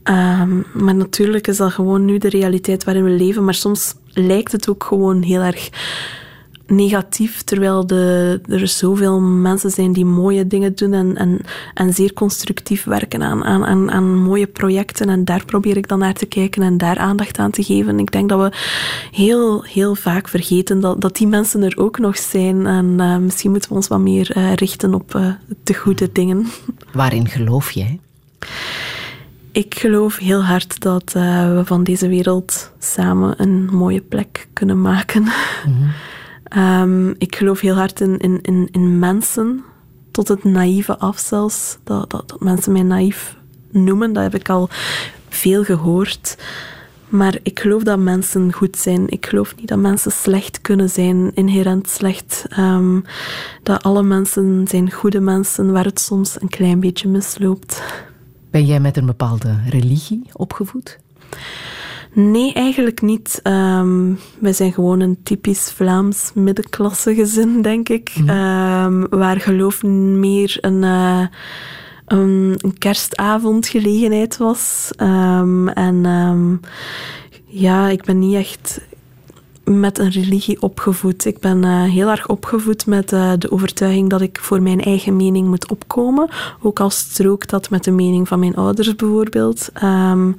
Um, 0.04 0.66
maar 0.74 0.96
natuurlijk 0.96 1.48
is 1.48 1.58
dat 1.58 1.72
gewoon 1.72 2.06
nu 2.06 2.18
de 2.18 2.30
realiteit 2.30 2.84
waarin 2.84 3.04
we 3.04 3.10
leven. 3.10 3.44
Maar 3.46 3.54
soms 3.54 3.96
lijkt 4.14 4.52
het 4.52 4.70
ook 4.70 4.84
gewoon 4.84 5.22
heel 5.22 5.42
erg 5.42 5.70
negatief, 6.68 7.42
terwijl 7.42 7.88
de, 7.88 8.40
er 8.50 8.68
zoveel 8.68 9.22
mensen 9.22 9.72
zijn 9.72 9.94
die 9.94 10.06
mooie 10.06 10.48
dingen 10.48 10.76
doen 10.76 10.94
en, 10.94 11.18
en, 11.18 11.40
en 11.74 11.94
zeer 11.94 12.14
constructief 12.14 12.84
werken 12.84 13.24
aan, 13.24 13.44
aan, 13.44 13.92
aan, 13.92 14.16
mooie 14.16 14.48
projecten. 14.48 15.10
En 15.10 15.26
daar 15.26 15.46
probeer 15.46 15.78
ik 15.78 15.88
dan 15.88 16.00
naar 16.00 16.14
te 16.14 16.26
kijken 16.26 16.62
en 16.62 16.78
daar 16.78 16.98
aandacht 16.98 17.38
aan 17.38 17.52
te 17.52 17.64
geven. 17.64 18.00
Ik 18.00 18.12
denk 18.12 18.30
dat 18.30 18.40
we 18.40 18.58
heel, 19.12 19.64
heel 19.64 19.96
vaak 19.96 20.28
vergeten 20.28 20.80
dat, 20.80 21.02
dat 21.02 21.16
die 21.16 21.28
mensen 21.28 21.64
er 21.64 21.78
ook 21.78 22.00
nog 22.00 22.18
zijn. 22.18 22.66
En 22.66 22.86
uh, 22.98 23.18
misschien 23.18 23.52
moeten 23.52 23.70
we 23.70 23.76
ons 23.76 23.88
wat 23.88 24.00
meer 24.00 24.38
uh, 24.38 24.54
richten 24.54 24.94
op 24.94 25.16
uh, 25.16 25.28
de 25.64 25.74
goede 25.74 26.12
dingen. 26.12 26.48
Waarin 26.94 27.28
geloof 27.28 27.72
jij? 27.72 28.00
Ik 29.52 29.76
geloof 29.80 30.18
heel 30.18 30.44
hard 30.44 30.80
dat 30.80 31.12
we 31.14 31.62
van 31.66 31.84
deze 31.84 32.08
wereld 32.08 32.72
samen 32.80 33.42
een 33.42 33.66
mooie 33.66 34.02
plek 34.02 34.48
kunnen 34.54 34.82
maken. 34.82 35.22
Mm 35.22 35.30
-hmm. 35.64 35.92
Um, 36.58 37.16
ik 37.18 37.36
geloof 37.36 37.60
heel 37.60 37.76
hard 37.76 38.02
in, 38.02 38.18
in, 38.18 38.68
in, 38.72 39.00
mensen, 39.00 39.64
tot 40.12 40.28
het 40.28 40.44
naïeve 40.44 40.98
af 40.98 41.20
zelfs. 41.20 41.78
Dat, 41.84 42.10
dat, 42.10 42.36
mensen 42.40 42.72
mij 42.72 42.84
naïef 42.84 43.36
noemen, 43.72 44.14
dat 44.14 44.24
heb 44.24 44.36
ik 44.36 44.50
al 44.50 44.70
veel 45.30 45.64
gehoord. 45.64 46.38
Maar 47.10 47.38
ik 47.44 47.60
geloof 47.60 47.84
dat 47.84 48.00
mensen 48.00 48.54
goed 48.54 48.78
zijn. 48.78 49.10
Ik 49.10 49.26
geloof 49.26 49.56
niet 49.56 49.68
dat 49.68 49.80
mensen 49.80 50.12
slecht 50.12 50.62
kunnen 50.62 50.90
zijn, 50.90 51.32
inherent 51.34 51.90
slecht. 51.90 52.46
Um, 52.60 53.04
dat 53.64 53.84
alle 53.84 54.04
mensen 54.04 54.68
zijn 54.68 54.92
goede 54.92 55.20
mensen, 55.20 55.72
waar 55.72 55.86
het 55.86 56.00
soms 56.00 56.42
een 56.42 56.50
klein 56.50 56.80
beetje 56.80 57.08
misloopt. 57.08 57.84
Ben 58.52 58.66
jij 58.66 58.80
met 58.80 58.98
een 58.98 59.06
bepaalde 59.06 59.60
religie 59.70 60.24
opgevoed? 60.34 61.00
Nee, 62.16 62.54
eigenlijk 62.54 63.02
niet. 63.02 63.40
Um, 63.44 64.20
wij 64.40 64.54
zijn 64.54 64.74
gewoon 64.74 65.00
een 65.00 65.18
typisch 65.24 65.72
Vlaams 65.72 66.32
middenklasse 66.34 67.16
gezin, 67.16 67.62
denk 67.62 67.90
ik. 67.90 68.16
Mm. 68.16 68.30
Um, 68.30 69.08
waar 69.10 69.40
geloof 69.40 69.84
meer 69.84 70.58
een, 70.62 70.84
uh, 70.84 71.26
een, 72.06 72.56
een, 72.58 72.78
kerstavondgelegenheid 72.78 74.38
was. 74.38 74.92
Um, 75.02 75.68
en 75.70 76.62
ja, 77.46 77.90
ik 77.90 78.04
ben 78.04 78.20
niet 78.20 78.36
echt 78.36 78.82
met 79.66 80.00
een 80.00 80.12
religie 80.12 80.62
opgevoed. 80.62 81.26
Ik 81.26 81.40
ben 81.40 81.64
uh, 81.64 81.84
heel 81.84 82.10
erg 82.10 82.28
opgevoed 82.28 82.86
met 82.86 83.12
uh, 83.12 83.32
de 83.38 83.52
overtuiging 83.52 84.10
dat 84.10 84.22
ik 84.22 84.40
voor 84.42 84.62
mijn 84.62 84.82
eigen 84.82 85.16
mening 85.16 85.48
moet 85.48 85.70
opkomen. 85.70 86.30
Ook 86.62 86.80
al 86.80 86.90
strookt 86.90 87.50
dat 87.50 87.70
met 87.70 87.84
de 87.84 87.92
mening 87.92 88.28
van 88.28 88.40
mijn 88.40 88.56
ouders 88.56 88.96
bijvoorbeeld. 88.96 89.70
Um, 89.84 90.36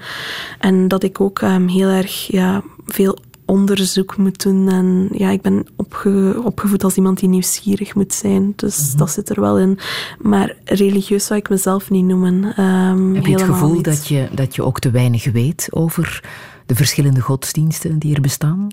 en 0.59 0.89
dat 0.89 1.03
ik 1.03 1.21
ook 1.21 1.41
um, 1.41 1.69
heel 1.69 1.89
erg 1.89 2.27
ja, 2.27 2.63
veel 2.87 3.19
onderzoek 3.45 4.17
moet 4.17 4.43
doen. 4.43 4.69
En 4.69 5.09
ja, 5.13 5.31
ik 5.31 5.43
ben 5.43 5.67
opge 5.77 6.41
opgevoed 6.45 6.85
als 6.85 6.97
iemand 6.97 7.19
die 7.19 7.29
nieuwsgierig 7.29 7.95
moet 7.95 8.13
zijn. 8.13 8.53
Dus 8.57 8.79
mm 8.79 8.89
-hmm. 8.89 8.99
dat 8.99 9.11
zit 9.11 9.29
er 9.29 9.41
wel 9.41 9.59
in. 9.59 9.79
Maar 10.19 10.57
religieus 10.65 11.27
zou 11.27 11.41
ik 11.41 11.49
mezelf 11.49 11.91
niet 11.91 12.05
noemen. 12.05 12.61
Um, 12.61 13.15
Heb 13.15 13.27
je 13.27 13.33
het 13.33 13.43
gevoel 13.43 13.83
dat 13.83 14.07
je, 14.07 14.29
dat 14.35 14.55
je 14.55 14.63
ook 14.63 14.81
te 14.81 14.91
weinig 14.91 15.33
weet 15.33 15.69
over 15.71 16.25
de 16.67 16.75
verschillende 16.75 17.21
godsdiensten 17.21 17.99
die 17.99 18.15
er 18.15 18.21
bestaan? 18.21 18.69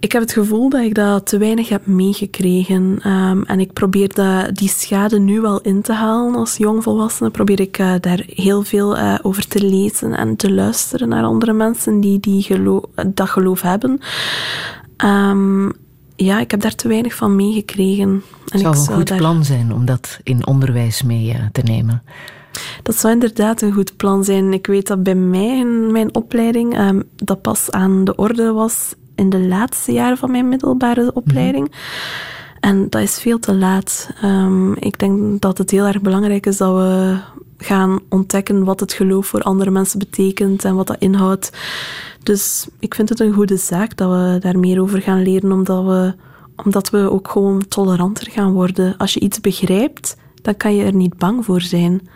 Ik 0.00 0.12
heb 0.12 0.22
het 0.22 0.32
gevoel 0.32 0.68
dat 0.68 0.80
ik 0.80 0.94
dat 0.94 1.26
te 1.26 1.38
weinig 1.38 1.68
heb 1.68 1.86
meegekregen. 1.86 3.10
Um, 3.10 3.42
en 3.44 3.60
ik 3.60 3.72
probeer 3.72 4.14
dat, 4.14 4.54
die 4.54 4.68
schade 4.68 5.18
nu 5.18 5.40
wel 5.40 5.60
in 5.60 5.82
te 5.82 5.92
halen 5.92 6.34
als 6.34 6.56
jongvolwassene. 6.56 7.30
Probeer 7.30 7.60
ik 7.60 7.78
uh, 7.78 7.94
daar 8.00 8.22
heel 8.26 8.62
veel 8.62 8.96
uh, 8.96 9.14
over 9.22 9.48
te 9.48 9.64
lezen 9.64 10.14
en 10.14 10.36
te 10.36 10.52
luisteren 10.52 11.08
naar 11.08 11.24
andere 11.24 11.52
mensen 11.52 12.00
die, 12.00 12.20
die 12.20 12.42
geloof, 12.42 12.84
dat 13.06 13.28
geloof 13.28 13.60
hebben. 13.60 14.00
Um, 15.04 15.72
ja, 16.16 16.40
ik 16.40 16.50
heb 16.50 16.60
daar 16.60 16.74
te 16.74 16.88
weinig 16.88 17.14
van 17.14 17.36
meegekregen. 17.36 18.22
Het 18.48 18.60
zou 18.60 18.76
een 18.76 18.86
goed 18.86 19.16
plan 19.16 19.44
zijn 19.44 19.72
om 19.72 19.84
dat 19.84 20.20
in 20.22 20.46
onderwijs 20.46 21.02
mee 21.02 21.28
uh, 21.28 21.34
te 21.52 21.62
nemen. 21.62 22.02
Dat 22.82 22.96
zou 22.96 23.12
inderdaad 23.12 23.62
een 23.62 23.72
goed 23.72 23.96
plan 23.96 24.24
zijn. 24.24 24.52
Ik 24.52 24.66
weet 24.66 24.86
dat 24.86 25.02
bij 25.02 25.14
mij 25.14 25.58
in 25.58 25.92
mijn 25.92 26.14
opleiding 26.14 26.78
um, 26.78 27.02
dat 27.16 27.42
pas 27.42 27.70
aan 27.70 28.04
de 28.04 28.14
orde 28.14 28.52
was 28.52 28.94
in 29.14 29.30
de 29.30 29.40
laatste 29.40 29.92
jaren 29.92 30.18
van 30.18 30.30
mijn 30.30 30.48
middelbare 30.48 31.10
opleiding. 31.14 31.72
En 32.60 32.90
dat 32.90 33.02
is 33.02 33.18
veel 33.18 33.38
te 33.38 33.54
laat. 33.54 34.10
Um, 34.24 34.74
ik 34.74 34.98
denk 34.98 35.40
dat 35.40 35.58
het 35.58 35.70
heel 35.70 35.84
erg 35.86 36.00
belangrijk 36.00 36.46
is 36.46 36.56
dat 36.56 36.76
we 36.76 37.16
gaan 37.58 38.00
ontdekken 38.08 38.64
wat 38.64 38.80
het 38.80 38.92
geloof 38.92 39.26
voor 39.26 39.42
andere 39.42 39.70
mensen 39.70 39.98
betekent 39.98 40.64
en 40.64 40.74
wat 40.74 40.86
dat 40.86 40.98
inhoudt. 40.98 41.50
Dus 42.22 42.68
ik 42.78 42.94
vind 42.94 43.08
het 43.08 43.20
een 43.20 43.32
goede 43.32 43.56
zaak 43.56 43.96
dat 43.96 44.10
we 44.10 44.38
daar 44.40 44.58
meer 44.58 44.80
over 44.80 45.02
gaan 45.02 45.22
leren, 45.22 45.52
omdat 45.52 45.84
we, 45.84 46.14
omdat 46.64 46.90
we 46.90 47.10
ook 47.10 47.28
gewoon 47.28 47.68
toleranter 47.68 48.30
gaan 48.30 48.52
worden. 48.52 48.96
Als 48.96 49.14
je 49.14 49.20
iets 49.20 49.40
begrijpt, 49.40 50.16
dan 50.42 50.56
kan 50.56 50.74
je 50.74 50.84
er 50.84 50.94
niet 50.94 51.16
bang 51.16 51.44
voor 51.44 51.60
zijn. 51.60 52.08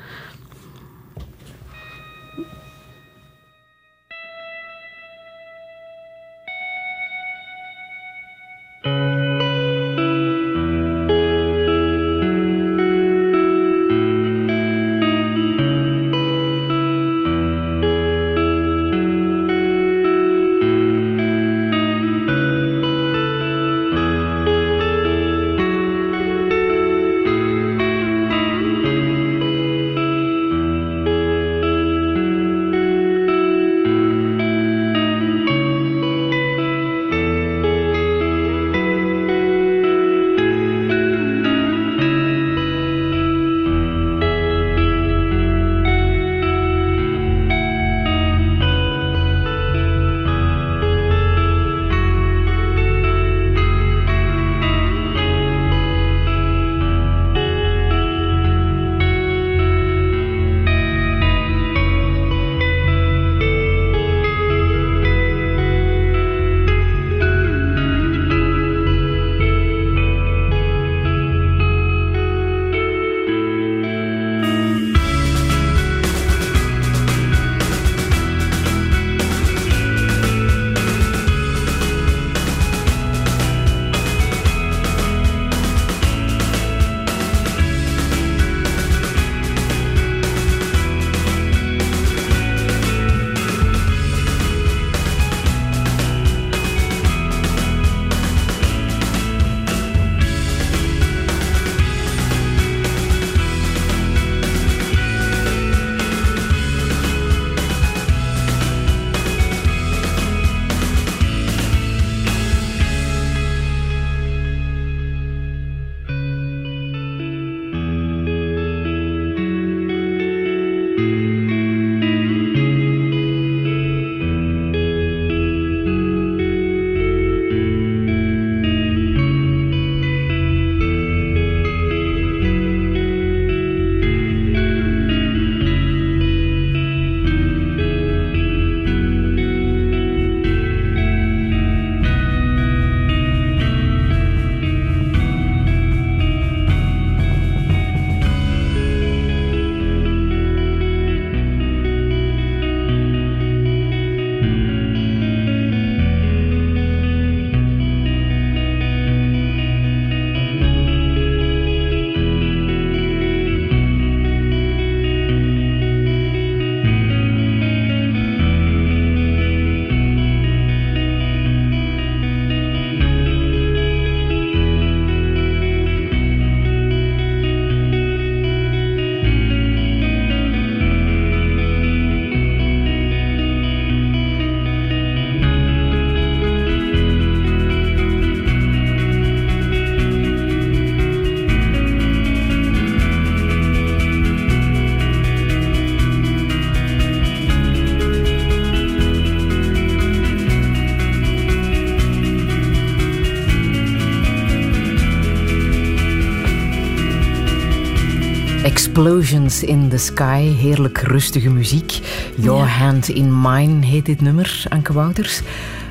Explosions 208.81 209.62
in 209.62 209.89
the 209.89 209.98
Sky, 209.98 210.40
heerlijk 210.40 210.98
rustige 210.98 211.51
muziek. 211.51 211.98
Your 212.35 212.66
Hand 212.66 213.09
in 213.09 213.40
Mine 213.40 213.86
heet 213.86 214.07
dit 214.07 214.20
nummer, 214.20 214.65
Anke 214.69 214.93
Wouters. 214.93 215.40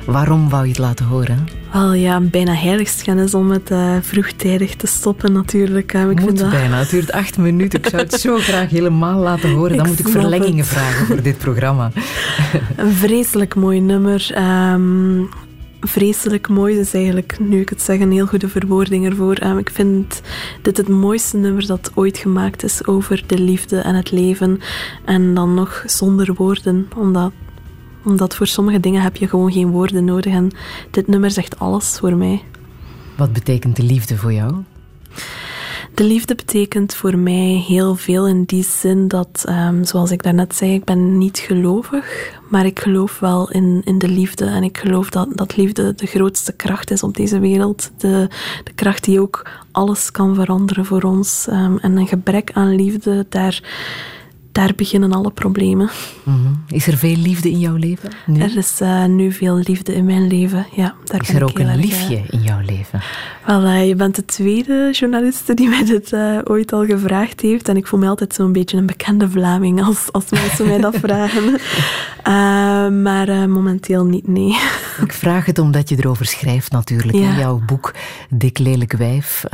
Waarom 0.04 0.48
wou 0.48 0.62
je 0.62 0.68
het 0.68 0.78
laten 0.78 1.06
horen? 1.06 1.48
Wel 1.72 1.92
ja, 1.92 2.20
bijna 2.20 2.54
heiligschennis 2.54 3.34
om 3.34 3.50
het 3.50 3.70
uh, 3.70 3.96
vroegtijdig 4.00 4.76
te 4.76 4.86
stoppen 4.86 5.32
natuurlijk. 5.32 5.94
Uh, 5.94 6.00
ik 6.00 6.06
moet 6.06 6.20
vind 6.20 6.38
dat... 6.38 6.50
bijna, 6.50 6.78
het 6.78 6.90
duurt 6.90 7.12
acht 7.12 7.38
minuten. 7.38 7.78
Ik 7.78 7.88
zou 7.88 8.02
het 8.02 8.20
zo 8.20 8.38
graag 8.48 8.70
helemaal 8.70 9.18
laten 9.18 9.50
horen. 9.50 9.76
Dan 9.76 9.86
moet 9.86 9.98
ik 9.98 10.08
verlengingen 10.08 10.64
vragen 10.64 11.06
voor 11.06 11.22
dit 11.22 11.38
programma. 11.38 11.90
Een 12.76 12.92
vreselijk 12.92 13.54
mooi 13.54 13.80
nummer. 13.80 14.30
Um, 14.72 15.28
vreselijk 15.80 16.48
mooi 16.48 16.78
is 16.78 16.94
eigenlijk, 16.94 17.38
nu 17.38 17.60
ik 17.60 17.68
het 17.68 17.82
zeg, 17.82 18.00
een 18.00 18.12
heel 18.12 18.26
goede 18.26 18.48
verwoording 18.48 19.06
ervoor. 19.06 19.42
Um, 19.42 19.58
ik 19.58 19.70
vind 19.70 20.20
dit 20.62 20.76
het 20.76 20.88
mooiste 20.88 21.36
nummer 21.36 21.66
dat 21.66 21.90
ooit 21.94 22.18
gemaakt 22.18 22.62
is 22.62 22.86
over 22.86 23.22
de 23.26 23.38
liefde 23.38 23.78
en 23.78 23.94
het 23.94 24.10
leven. 24.10 24.60
En 25.04 25.34
dan 25.34 25.54
nog 25.54 25.82
zonder 25.86 26.34
woorden, 26.34 26.88
omdat, 26.96 27.32
omdat 28.04 28.36
voor 28.36 28.46
sommige 28.46 28.80
dingen 28.80 29.02
heb 29.02 29.16
je 29.16 29.28
gewoon 29.28 29.52
geen 29.52 29.70
woorden 29.70 30.04
nodig. 30.04 30.32
En 30.32 30.50
dit 30.90 31.06
nummer 31.06 31.30
zegt 31.30 31.58
alles 31.58 31.98
voor 31.98 32.16
mij. 32.16 32.42
Wat 33.16 33.32
betekent 33.32 33.76
de 33.76 33.82
liefde 33.82 34.16
voor 34.16 34.32
jou? 34.32 34.54
De 36.00 36.06
liefde 36.06 36.34
betekent 36.34 36.94
voor 36.94 37.18
mij 37.18 37.64
heel 37.66 37.94
veel 37.94 38.28
in 38.28 38.44
die 38.44 38.64
zin 38.64 39.08
dat, 39.08 39.44
um, 39.48 39.84
zoals 39.84 40.10
ik 40.10 40.22
daarnet 40.22 40.54
zei, 40.54 40.74
ik 40.74 40.84
ben 40.84 41.18
niet 41.18 41.38
gelovig, 41.38 42.32
maar 42.48 42.66
ik 42.66 42.80
geloof 42.80 43.18
wel 43.18 43.50
in, 43.50 43.82
in 43.84 43.98
de 43.98 44.08
liefde. 44.08 44.44
En 44.44 44.62
ik 44.62 44.78
geloof 44.78 45.10
dat, 45.10 45.28
dat 45.36 45.56
liefde 45.56 45.94
de 45.94 46.06
grootste 46.06 46.52
kracht 46.52 46.90
is 46.90 47.02
op 47.02 47.16
deze 47.16 47.38
wereld. 47.38 47.90
De, 47.96 48.28
de 48.64 48.72
kracht 48.74 49.04
die 49.04 49.20
ook 49.20 49.50
alles 49.70 50.10
kan 50.10 50.34
veranderen 50.34 50.84
voor 50.84 51.02
ons. 51.02 51.46
Um, 51.50 51.78
en 51.78 51.96
een 51.96 52.08
gebrek 52.08 52.50
aan 52.52 52.74
liefde, 52.74 53.26
daar 53.28 53.62
daar 54.52 54.72
beginnen 54.76 55.12
alle 55.12 55.30
problemen. 55.30 55.90
Mhm. 56.22 56.36
Is 56.68 56.86
er 56.86 56.96
veel 56.96 57.16
liefde 57.16 57.50
in 57.50 57.58
jouw 57.58 57.76
leven? 57.76 58.10
Nu? 58.26 58.40
Er 58.40 58.56
is 58.56 58.80
uh, 58.80 59.04
nu 59.04 59.32
veel 59.32 59.56
liefde 59.56 59.94
in 59.94 60.04
mijn 60.04 60.26
leven. 60.26 60.66
Ja, 60.74 60.94
daar 61.04 61.20
is 61.20 61.28
er 61.28 61.44
ook 61.44 61.58
een 61.58 61.76
liefje 61.76 62.16
uh, 62.16 62.30
in 62.30 62.42
jouw 62.42 62.60
leven? 62.60 63.00
Wel, 63.46 63.64
uh, 63.64 63.88
je 63.88 63.94
bent 63.94 64.16
de 64.16 64.24
tweede 64.24 64.88
journaliste 64.92 65.54
die 65.54 65.68
mij 65.78 65.84
dit 65.84 66.12
ooit 66.44 66.72
al 66.72 66.84
gevraagd 66.84 67.40
heeft. 67.40 67.68
En 67.68 67.76
ik 67.76 67.86
voel 67.86 68.00
me 68.00 68.08
altijd 68.08 68.34
zo'n 68.34 68.52
beetje 68.52 68.76
een 68.76 68.86
bekende 68.86 69.30
Vlaming 69.30 69.84
als, 69.84 70.12
als 70.12 70.30
mensen 70.30 70.66
mij 70.66 70.80
dat 70.80 70.96
vragen. 71.04 71.60
maar 73.02 73.48
momenteel 73.48 74.04
niet, 74.04 74.28
nee. 74.28 74.58
ik 75.02 75.12
vraag 75.12 75.46
het 75.46 75.58
omdat 75.58 75.88
je 75.88 75.96
erover 75.98 76.26
schrijft 76.26 76.72
natuurlijk. 76.72 77.18
Ja. 77.18 77.30
In 77.30 77.38
jouw 77.38 77.62
boek 77.66 77.94
Dik 78.28 78.58
Lelijk 78.58 78.92
Wijf 78.92 79.44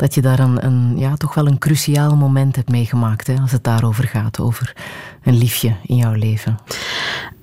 dat 0.00 0.14
je 0.14 0.20
daar 0.20 0.38
een, 0.38 0.98
ja, 0.98 1.16
toch 1.16 1.34
wel 1.34 1.46
een 1.46 1.58
cruciaal 1.58 2.16
moment 2.16 2.56
hebt 2.56 2.70
meegemaakt 2.70 3.26
hè, 3.26 3.34
als 3.40 3.52
het 3.52 3.64
daarover 3.64 4.04
gaat, 4.04 4.40
over 4.40 4.72
een 5.22 5.38
liefje 5.38 5.74
in 5.86 5.96
jouw 5.96 6.12
leven. 6.12 6.58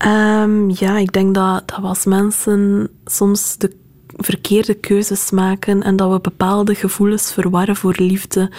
Um, 0.05 0.69
ja, 0.69 0.97
ik 0.97 1.11
denk 1.13 1.35
dat, 1.35 1.67
dat 1.67 1.83
als 1.83 2.05
mensen 2.05 2.89
soms 3.05 3.57
de 3.57 3.75
verkeerde 4.15 4.73
keuzes 4.73 5.31
maken 5.31 5.83
en 5.83 5.95
dat 5.95 6.11
we 6.11 6.19
bepaalde 6.19 6.75
gevoelens 6.75 7.33
verwarren 7.33 7.75
voor 7.75 7.95
liefde. 7.97 8.51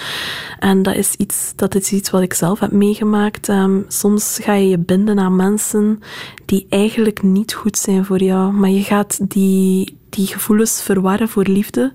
En 0.58 0.82
dat 0.82 0.94
is 0.94 1.14
iets, 1.14 1.52
dat 1.56 1.74
is 1.74 1.92
iets 1.92 2.10
wat 2.10 2.22
ik 2.22 2.34
zelf 2.34 2.60
heb 2.60 2.72
meegemaakt. 2.72 3.48
Um, 3.48 3.84
soms 3.88 4.38
ga 4.42 4.52
je 4.54 4.68
je 4.68 4.78
binden 4.78 5.18
aan 5.18 5.36
mensen 5.36 6.00
die 6.44 6.66
eigenlijk 6.68 7.22
niet 7.22 7.54
goed 7.54 7.78
zijn 7.78 8.04
voor 8.04 8.22
jou, 8.22 8.52
maar 8.52 8.70
je 8.70 8.82
gaat 8.82 9.30
die, 9.30 9.98
die 10.08 10.26
gevoelens 10.26 10.82
verwarren 10.82 11.28
voor 11.28 11.44
liefde. 11.44 11.92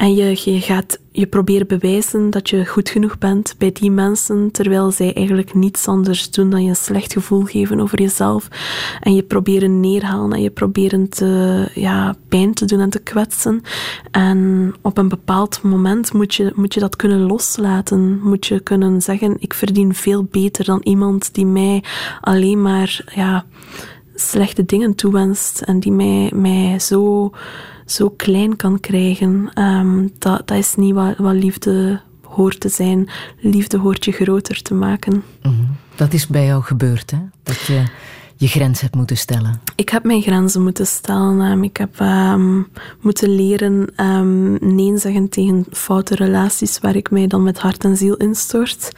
En 0.00 0.14
je, 0.14 0.40
je 0.44 0.60
gaat 0.60 0.98
je 1.12 1.26
proberen 1.26 1.66
bewijzen 1.66 2.30
dat 2.30 2.50
je 2.50 2.66
goed 2.66 2.88
genoeg 2.88 3.18
bent 3.18 3.54
bij 3.58 3.72
die 3.72 3.90
mensen, 3.90 4.50
terwijl 4.50 4.90
zij 4.90 5.14
eigenlijk 5.14 5.54
niets 5.54 5.88
anders 5.88 6.30
doen 6.30 6.50
dan 6.50 6.62
je 6.62 6.68
een 6.68 6.76
slecht 6.76 7.12
gevoel 7.12 7.42
geven 7.42 7.80
over 7.80 8.00
jezelf. 8.00 8.48
En 9.00 9.14
je 9.14 9.22
proberen 9.22 9.80
neerhalen 9.80 10.32
en 10.32 10.42
je 10.42 10.50
proberen 10.50 11.08
te, 11.08 11.68
ja, 11.74 12.14
pijn 12.28 12.54
te 12.54 12.64
doen 12.64 12.80
en 12.80 12.90
te 12.90 12.98
kwetsen. 12.98 13.62
En 14.10 14.72
op 14.82 14.98
een 14.98 15.08
bepaald 15.08 15.62
moment 15.62 16.12
moet 16.12 16.34
je, 16.34 16.52
moet 16.54 16.74
je 16.74 16.80
dat 16.80 16.96
kunnen 16.96 17.20
loslaten. 17.20 18.20
Moet 18.22 18.46
je 18.46 18.60
kunnen 18.60 19.02
zeggen, 19.02 19.36
ik 19.38 19.54
verdien 19.54 19.94
veel 19.94 20.24
beter 20.24 20.64
dan 20.64 20.80
iemand 20.82 21.34
die 21.34 21.46
mij 21.46 21.84
alleen 22.20 22.62
maar 22.62 23.04
ja, 23.14 23.44
slechte 24.14 24.64
dingen 24.64 24.94
toewenst 24.94 25.60
en 25.60 25.80
die 25.80 25.92
mij, 25.92 26.30
mij 26.34 26.78
zo 26.78 27.30
zo 27.90 28.10
klein 28.10 28.56
kan 28.56 28.80
krijgen. 28.80 29.50
Um, 29.54 30.12
dat, 30.18 30.46
dat 30.46 30.58
is 30.58 30.74
niet 30.74 30.94
wat, 30.94 31.16
wat 31.16 31.34
liefde 31.34 32.00
hoort 32.22 32.60
te 32.60 32.68
zijn. 32.68 33.10
Liefde 33.40 33.78
hoort 33.78 34.04
je 34.04 34.12
groter 34.12 34.62
te 34.62 34.74
maken. 34.74 35.22
Mhm. 35.42 35.54
Dat 35.94 36.12
is 36.12 36.26
bij 36.26 36.46
jou 36.46 36.62
gebeurd, 36.62 37.10
hè? 37.10 37.18
Dat 37.42 37.60
je 37.60 37.84
je 38.36 38.48
grens 38.48 38.80
hebt 38.80 38.94
moeten 38.94 39.16
stellen. 39.16 39.60
Ik 39.76 39.88
heb 39.88 40.04
mijn 40.04 40.22
grenzen 40.22 40.62
moeten 40.62 40.86
stellen. 40.86 41.40
Um, 41.40 41.62
ik 41.62 41.76
heb 41.76 42.00
um, 42.00 42.68
moeten 43.00 43.34
leren 43.34 43.92
um, 43.96 44.58
nee 44.60 44.98
zeggen 44.98 45.28
tegen 45.28 45.66
foute 45.70 46.14
relaties 46.14 46.78
waar 46.78 46.96
ik 46.96 47.10
mij 47.10 47.26
dan 47.26 47.42
met 47.42 47.58
hart 47.58 47.84
en 47.84 47.96
ziel 47.96 48.16
instort. 48.16 48.92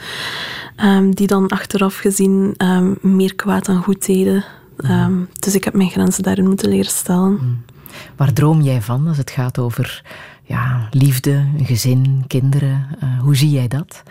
die 1.11 1.27
dan 1.27 1.49
achteraf 1.49 1.97
gezien 1.97 2.57
meer 3.01 3.35
kwaad 3.35 3.65
dan 3.65 3.83
goed 3.83 4.07
deden. 4.07 4.45
Mhm. 4.77 5.13
dus 5.39 5.55
ik 5.55 5.65
heb 5.65 5.75
mijn 5.75 5.91
grenzen 5.91 6.23
daarin 6.23 6.47
moeten 6.47 6.69
leren 6.69 6.91
stellen. 6.91 7.33
Mhm. 7.33 7.72
Waar 8.17 8.33
droom 8.33 8.61
jij 8.61 8.83
van 8.83 9.09
als 9.09 9.17
het 9.17 9.31
gaat 9.31 9.59
over 9.59 10.03
ja, 10.43 10.89
liefde, 10.91 11.47
gezin, 11.63 12.25
kinderen? 12.27 12.87
Uh, 13.03 13.21
hoe 13.21 13.37
zie 13.37 13.51
jij 13.51 13.69
dat? 13.69 14.03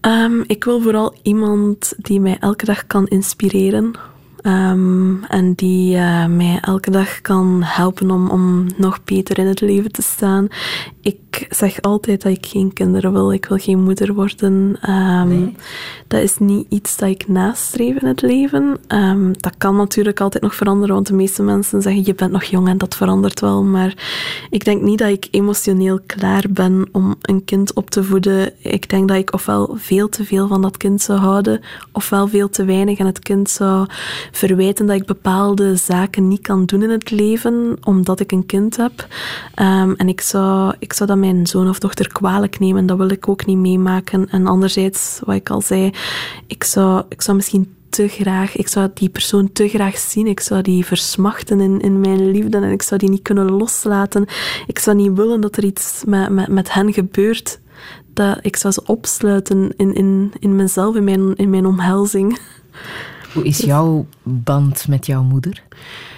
Um, 0.00 0.44
ik 0.46 0.64
wil 0.64 0.80
vooral 0.80 1.14
iemand 1.22 1.92
die 1.96 2.20
mij 2.20 2.36
elke 2.40 2.64
dag 2.64 2.86
kan 2.86 3.06
inspireren. 3.06 3.92
Um, 4.42 5.24
en 5.24 5.54
die 5.54 5.96
uh, 5.96 6.26
mij 6.26 6.58
elke 6.60 6.90
dag 6.90 7.20
kan 7.20 7.62
helpen 7.62 8.10
om, 8.10 8.30
om 8.30 8.66
nog 8.76 9.04
beter 9.04 9.38
in 9.38 9.46
het 9.46 9.60
leven 9.60 9.92
te 9.92 10.02
staan. 10.02 10.48
Ik 11.06 11.46
zeg 11.50 11.80
altijd 11.80 12.22
dat 12.22 12.32
ik 12.32 12.46
geen 12.46 12.72
kinderen 12.72 13.12
wil. 13.12 13.32
Ik 13.32 13.46
wil 13.46 13.58
geen 13.58 13.82
moeder 13.82 14.14
worden. 14.14 14.78
Um, 14.90 15.28
nee. 15.28 15.56
Dat 16.06 16.22
is 16.22 16.38
niet 16.38 16.66
iets 16.68 16.96
dat 16.96 17.08
ik 17.08 17.28
nastreef 17.28 17.96
in 17.96 18.06
het 18.06 18.22
leven. 18.22 18.78
Um, 18.88 19.32
dat 19.32 19.54
kan 19.58 19.76
natuurlijk 19.76 20.20
altijd 20.20 20.42
nog 20.42 20.54
veranderen, 20.54 20.94
want 20.94 21.06
de 21.06 21.14
meeste 21.14 21.42
mensen 21.42 21.82
zeggen 21.82 22.04
je 22.04 22.14
bent 22.14 22.32
nog 22.32 22.44
jong 22.44 22.68
en 22.68 22.78
dat 22.78 22.96
verandert 22.96 23.40
wel. 23.40 23.62
Maar 23.62 23.94
ik 24.50 24.64
denk 24.64 24.82
niet 24.82 24.98
dat 24.98 25.08
ik 25.08 25.28
emotioneel 25.30 26.00
klaar 26.06 26.44
ben 26.50 26.88
om 26.92 27.14
een 27.22 27.44
kind 27.44 27.74
op 27.74 27.90
te 27.90 28.04
voeden. 28.04 28.52
Ik 28.58 28.88
denk 28.88 29.08
dat 29.08 29.16
ik 29.16 29.32
ofwel 29.32 29.74
veel 29.78 30.08
te 30.08 30.24
veel 30.24 30.48
van 30.48 30.62
dat 30.62 30.76
kind 30.76 31.02
zou 31.02 31.18
houden, 31.18 31.60
ofwel 31.92 32.28
veel 32.28 32.48
te 32.48 32.64
weinig 32.64 32.98
en 32.98 33.06
het 33.06 33.18
kind 33.18 33.50
zou 33.50 33.86
verwijten 34.32 34.86
dat 34.86 34.96
ik 34.96 35.06
bepaalde 35.06 35.76
zaken 35.76 36.28
niet 36.28 36.42
kan 36.42 36.64
doen 36.64 36.82
in 36.82 36.90
het 36.90 37.10
leven, 37.10 37.76
omdat 37.84 38.20
ik 38.20 38.32
een 38.32 38.46
kind 38.46 38.76
heb. 38.76 39.06
Um, 39.60 39.94
en 39.94 40.08
ik 40.08 40.20
zou, 40.20 40.74
ik 40.78 40.94
zou 40.96 41.08
dat 41.08 41.18
mijn 41.18 41.46
zoon 41.46 41.68
of 41.68 41.78
dochter 41.78 42.12
kwalijk 42.12 42.58
nemen. 42.58 42.86
Dat 42.86 42.96
wil 42.96 43.08
ik 43.08 43.28
ook 43.28 43.46
niet 43.46 43.58
meemaken. 43.58 44.28
En 44.30 44.46
anderzijds, 44.46 45.20
wat 45.24 45.34
ik 45.34 45.50
al 45.50 45.60
zei, 45.60 45.90
ik 46.46 46.64
zou, 46.64 47.04
ik 47.08 47.22
zou 47.22 47.36
misschien 47.36 47.74
te 47.88 48.08
graag, 48.08 48.56
ik 48.56 48.68
zou 48.68 48.90
die 48.94 49.08
persoon 49.08 49.52
te 49.52 49.68
graag 49.68 49.98
zien. 49.98 50.26
Ik 50.26 50.40
zou 50.40 50.62
die 50.62 50.84
versmachten 50.84 51.60
in, 51.60 51.80
in 51.80 52.00
mijn 52.00 52.30
liefde 52.30 52.56
en 52.56 52.70
ik 52.70 52.82
zou 52.82 53.00
die 53.00 53.10
niet 53.10 53.22
kunnen 53.22 53.50
loslaten. 53.50 54.26
Ik 54.66 54.78
zou 54.78 54.96
niet 54.96 55.12
willen 55.12 55.40
dat 55.40 55.56
er 55.56 55.64
iets 55.64 56.02
met, 56.06 56.30
met, 56.30 56.48
met 56.48 56.72
hen 56.72 56.92
gebeurt. 56.92 57.60
Dat 58.14 58.38
ik 58.42 58.56
zou 58.56 58.72
ze 58.72 58.82
opsluiten 58.86 59.74
in, 59.76 59.94
in, 59.94 60.32
in 60.38 60.56
mezelf, 60.56 60.96
in 60.96 61.04
mijn, 61.04 61.36
in 61.36 61.50
mijn 61.50 61.66
omhelzing. 61.66 62.38
Hoe 63.32 63.44
is 63.44 63.58
jouw 63.58 64.06
band 64.22 64.88
met 64.88 65.06
jouw 65.06 65.22
moeder? 65.22 65.62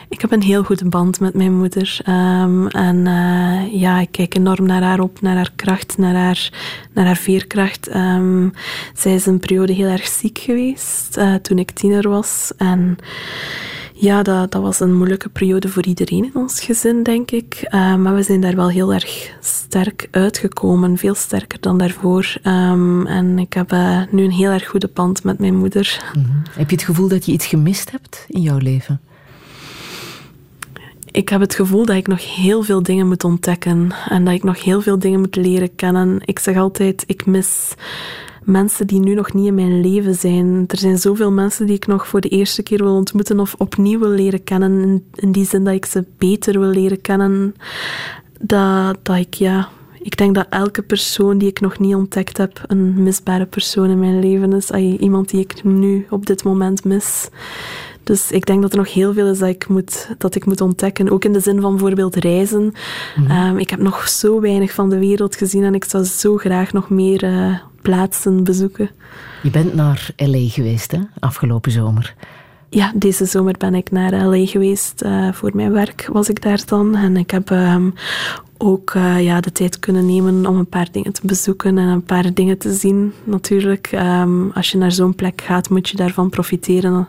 Ik 0.08 0.20
heb 0.20 0.32
een 0.32 0.42
heel 0.42 0.62
goede 0.62 0.88
band 0.88 1.20
met 1.20 1.34
mijn 1.34 1.58
moeder. 1.58 2.00
Um, 2.08 2.68
en 2.68 2.96
uh, 2.96 3.80
ja, 3.80 4.00
ik 4.00 4.08
kijk 4.10 4.34
enorm 4.34 4.66
naar 4.66 4.82
haar 4.82 5.00
op, 5.00 5.20
naar 5.20 5.36
haar 5.36 5.52
kracht, 5.56 5.98
naar 5.98 6.14
haar, 6.14 6.50
naar 6.92 7.06
haar 7.06 7.16
veerkracht. 7.16 7.94
Um, 7.94 8.52
zij 8.94 9.14
is 9.14 9.26
een 9.26 9.38
periode 9.38 9.72
heel 9.72 9.88
erg 9.88 10.06
ziek 10.06 10.38
geweest 10.38 11.16
uh, 11.16 11.34
toen 11.34 11.58
ik 11.58 11.70
tiener 11.70 12.08
was. 12.08 12.52
En 12.56 12.98
ja, 13.92 14.22
dat, 14.22 14.54
was 14.54 14.80
een 14.80 14.96
moeilijke 14.96 15.28
periode 15.28 15.68
voor 15.68 15.84
iedereen 15.84 16.24
in 16.24 16.34
ons 16.34 16.60
gezin, 16.60 17.02
denk 17.02 17.30
ik. 17.30 17.68
Uh, 17.70 17.94
maar 17.94 18.14
we 18.14 18.22
zijn 18.22 18.40
daar 18.40 18.56
wel 18.56 18.70
heel 18.70 18.92
erg 18.92 19.36
sterk 19.40 20.08
uitgekomen, 20.10 20.96
veel 20.96 21.14
sterker 21.14 21.60
dan 21.60 21.78
daarvoor. 21.78 22.36
En 22.42 23.38
ik 23.38 23.52
heb 23.52 23.70
nu 24.10 24.24
een 24.24 24.30
heel 24.30 24.50
erg 24.50 24.66
goede 24.66 24.90
band 24.94 25.24
met 25.24 25.38
mijn 25.38 25.56
moeder. 25.56 26.02
-hmm. 26.12 26.42
Heb 26.50 26.70
je 26.70 26.76
het 26.76 26.84
gevoel 26.84 27.08
dat 27.08 27.26
je 27.26 27.32
iets 27.32 27.46
gemist 27.46 27.90
hebt 27.90 28.24
in 28.28 28.40
jouw 28.40 28.58
leven? 28.58 29.00
Ik 31.10 31.28
heb 31.28 31.40
het 31.40 31.54
gevoel 31.54 31.84
dat 31.84 31.96
ik 31.96 32.06
nog 32.06 32.34
heel 32.34 32.62
veel 32.62 32.82
dingen 32.82 33.06
moet 33.06 33.24
ontdekken 33.24 33.94
en 34.08 34.24
dat 34.24 34.34
ik 34.34 34.44
nog 34.44 34.64
heel 34.64 34.80
veel 34.80 34.98
dingen 34.98 35.20
moet 35.20 35.36
leren 35.36 35.74
kennen. 35.74 36.20
Ik 36.24 36.38
zeg 36.38 36.56
altijd, 36.56 37.04
ik 37.06 37.26
mis 37.26 37.74
mensen 38.48 38.86
die 38.86 39.00
nu 39.00 39.14
nog 39.14 39.32
niet 39.32 39.46
in 39.46 39.54
mijn 39.54 39.80
leven 39.80 40.14
zijn. 40.14 40.64
Er 40.66 40.78
zijn 40.78 40.98
zoveel 40.98 41.32
mensen 41.32 41.66
die 41.66 41.74
ik 41.74 41.86
nog 41.86 42.08
voor 42.08 42.20
de 42.20 42.28
eerste 42.28 42.62
keer 42.62 42.82
wil 42.82 42.94
ontmoeten 42.94 43.40
of 43.40 43.54
opnieuw 43.58 43.98
wil 43.98 44.08
leren 44.08 44.44
kennen. 44.44 45.04
In, 45.14 45.32
die 45.32 45.46
zin 45.46 45.64
dat 45.64 45.74
ik 45.74 45.86
ze 45.86 46.04
beter 46.18 46.60
wil 46.60 46.70
leren 46.70 47.00
kennen. 47.00 47.54
Dat, 48.40 48.98
ik, 49.16 49.34
ja, 49.34 49.68
ik 50.02 50.16
denk 50.16 50.34
dat 50.34 50.46
elke 50.50 50.82
persoon 50.82 51.38
die 51.38 51.48
ik 51.48 51.60
nog 51.60 51.78
niet 51.78 51.94
ontdekt 51.94 52.36
heb 52.36 52.62
een 52.66 53.02
misbare 53.02 53.46
persoon 53.46 53.90
in 53.90 53.98
mijn 53.98 54.18
leven 54.18 54.52
is. 54.52 54.70
Iemand 54.98 55.30
die 55.30 55.40
ik 55.40 55.64
nu 55.64 56.06
op 56.10 56.26
dit 56.26 56.44
moment 56.44 56.84
mis. 56.84 57.28
Dus 58.08 58.30
ik 58.30 58.46
denk 58.46 58.62
dat 58.62 58.70
er 58.72 58.78
nog 58.78 58.92
heel 58.92 59.12
veel 59.12 59.26
is 59.26 59.38
dat 59.38 59.48
ik 59.48 59.68
moet, 59.68 60.08
dat 60.18 60.34
ik 60.34 60.46
moet 60.46 60.60
ontdekken. 60.60 61.10
Ook 61.10 61.24
in 61.24 61.32
de 61.32 61.40
zin 61.40 61.60
van 61.60 61.70
bijvoorbeeld 61.70 62.16
reizen. 62.16 62.72
Ehm, 63.28 63.56
ik 63.56 63.70
heb 63.70 63.80
nog 63.80 64.08
zo 64.08 64.40
weinig 64.40 64.72
van 64.72 64.90
de 64.90 64.98
wereld 64.98 65.36
gezien 65.36 65.64
en 65.64 65.74
ik 65.74 65.84
zou 65.84 66.04
zo 66.04 66.36
graag 66.36 66.72
nog 66.72 66.90
meer 66.90 67.22
eh, 67.22 67.58
plaatsen 67.82 68.44
bezoeken. 68.44 68.90
Je 69.42 69.50
bent 69.50 69.74
naar 69.74 70.10
L.A. 70.16 70.48
geweest, 70.48 70.90
hè? 70.92 70.98
Afgelopen 71.18 71.70
zomer. 71.72 72.14
Ja, 72.70 72.92
deze 72.94 73.24
zomer 73.24 73.54
ben 73.58 73.74
ik 73.74 73.90
naar 73.90 74.12
LA 74.26 74.46
geweest. 74.46 75.02
eh, 75.02 75.32
voor 75.32 75.50
mijn 75.54 75.72
werk 75.72 76.08
was 76.12 76.28
ik 76.28 76.42
daar 76.42 76.62
dan. 76.66 76.96
En 76.96 77.16
ik 77.16 77.30
heb 77.30 77.50
ehm, 77.50 77.90
ook 78.58 78.90
eh, 78.94 79.24
ja, 79.24 79.40
de 79.40 79.52
tijd 79.52 79.78
kunnen 79.78 80.06
nemen 80.06 80.46
om 80.46 80.56
een 80.56 80.68
paar 80.68 80.88
dingen 80.90 81.12
te 81.12 81.20
bezoeken 81.24 81.78
en 81.78 81.88
een 81.88 82.02
paar 82.02 82.34
dingen 82.34 82.58
te 82.58 82.72
zien. 82.72 83.12
Natuurlijk, 83.24 83.88
Ehm, 84.08 84.50
als 84.54 84.70
je 84.70 84.78
naar 84.78 84.92
zo'n 84.92 85.14
plek 85.14 85.40
gaat, 85.40 85.70
moet 85.70 85.88
je 85.88 85.96
daarvan 85.96 86.30
profiteren. 86.30 87.06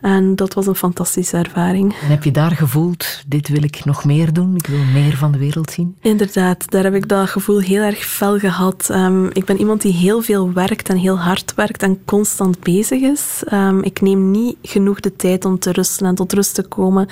En 0.00 0.36
dat 0.36 0.54
was 0.54 0.66
een 0.66 0.74
fantastische 0.74 1.36
ervaring. 1.36 1.94
En 2.02 2.08
heb 2.08 2.24
je 2.24 2.30
daar 2.30 2.50
gevoeld, 2.50 3.22
dit 3.26 3.48
wil 3.48 3.62
ik 3.62 3.84
nog 3.84 4.04
meer 4.04 4.32
doen? 4.32 4.56
Ik 4.56 4.66
wil 4.66 4.84
meer 4.92 5.16
van 5.16 5.32
de 5.32 5.38
wereld 5.38 5.70
zien? 5.70 5.96
Inderdaad, 6.00 6.70
daar 6.70 6.84
heb 6.84 6.94
ik 6.94 7.08
dat 7.08 7.28
gevoel 7.28 7.60
heel 7.60 7.82
erg 7.82 7.98
fel 7.98 8.38
gehad. 8.38 8.88
Ehm, 8.90 9.26
ik 9.26 9.44
ben 9.44 9.58
iemand 9.58 9.82
die 9.82 9.92
heel 9.92 10.22
veel 10.22 10.52
werkt 10.52 10.88
en 10.88 10.96
heel 10.96 11.18
hard 11.18 11.54
werkt 11.54 11.82
en 11.82 12.04
constant 12.04 12.60
bezig 12.60 13.00
is. 13.00 13.42
Ehm, 13.46 13.78
ik 13.78 14.00
neem 14.00 14.30
niet 14.30 14.56
genoeg 14.62 15.00
de 15.00 15.16
tijd 15.16 15.44
om 15.44 15.58
te 15.58 15.72
rusten 15.72 16.06
en 16.06 16.14
tot 16.14 16.32
rust 16.32 16.54
te 16.54 16.62
komen. 16.62 17.08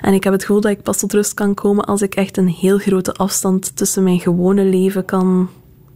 En 0.00 0.14
ik 0.14 0.24
heb 0.24 0.32
het 0.32 0.44
gevoel 0.44 0.60
dat 0.60 0.70
ik 0.70 0.82
pas 0.82 0.98
tot 0.98 1.12
rust 1.12 1.34
kan 1.34 1.54
komen 1.54 1.84
als 1.84 2.02
ik 2.02 2.14
echt 2.14 2.36
een 2.36 2.48
heel 2.48 2.78
grote 2.78 3.13
afstand 3.16 3.76
tussen 3.76 4.02
mijn 4.02 4.20
gewone 4.20 4.64
leven 4.64 5.04
kan 5.04 5.48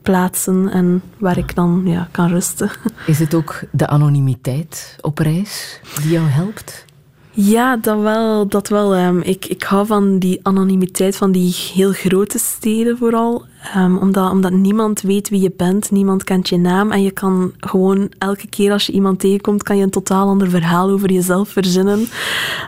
plaatsen 0.02 0.68
en 0.68 1.02
waar 1.18 1.38
ik 1.38 1.54
dan 1.54 1.82
ja, 1.84 2.08
kan 2.10 2.28
rusten. 2.28 2.70
Is 3.06 3.18
het 3.18 3.34
ook 3.34 3.60
de 3.72 3.86
anonimiteit 3.86 4.96
op 5.00 5.18
reis 5.18 5.80
die 6.02 6.10
jou 6.10 6.26
helpt? 6.26 6.86
Ja, 7.30 7.76
dat 7.76 8.00
wel. 8.00 8.48
Dat 8.48 8.68
wel. 8.68 8.94
Ehm, 8.94 9.20
ik, 9.20 9.44
ik 9.44 9.62
hou 9.62 9.86
van 9.86 10.18
die 10.18 10.40
anonimiteit 10.42 11.16
van 11.16 11.32
die 11.32 11.54
heel 11.74 11.92
grote 11.92 12.38
steden 12.38 12.98
vooral. 12.98 13.44
Ehm, 13.62 13.96
omdat, 13.96 14.50
niemand 14.50 15.00
weet 15.00 15.28
wie 15.28 15.40
je 15.40 15.52
bent, 15.56 15.90
niemand 15.90 16.24
kent 16.24 16.48
je 16.48 16.58
naam. 16.58 16.92
En 16.92 17.02
je 17.02 17.10
kan 17.10 17.52
gewoon 17.58 18.10
elke 18.18 18.48
keer 18.48 18.72
als 18.72 18.86
je 18.86 18.92
iemand 18.92 19.20
tegenkomt, 19.20 19.62
kan 19.62 19.76
je 19.76 19.82
een 19.82 19.90
totaal 19.90 20.28
ander 20.28 20.50
verhaal 20.50 20.90
over 20.90 21.12
jezelf 21.12 21.48
verzinnen. 21.48 22.08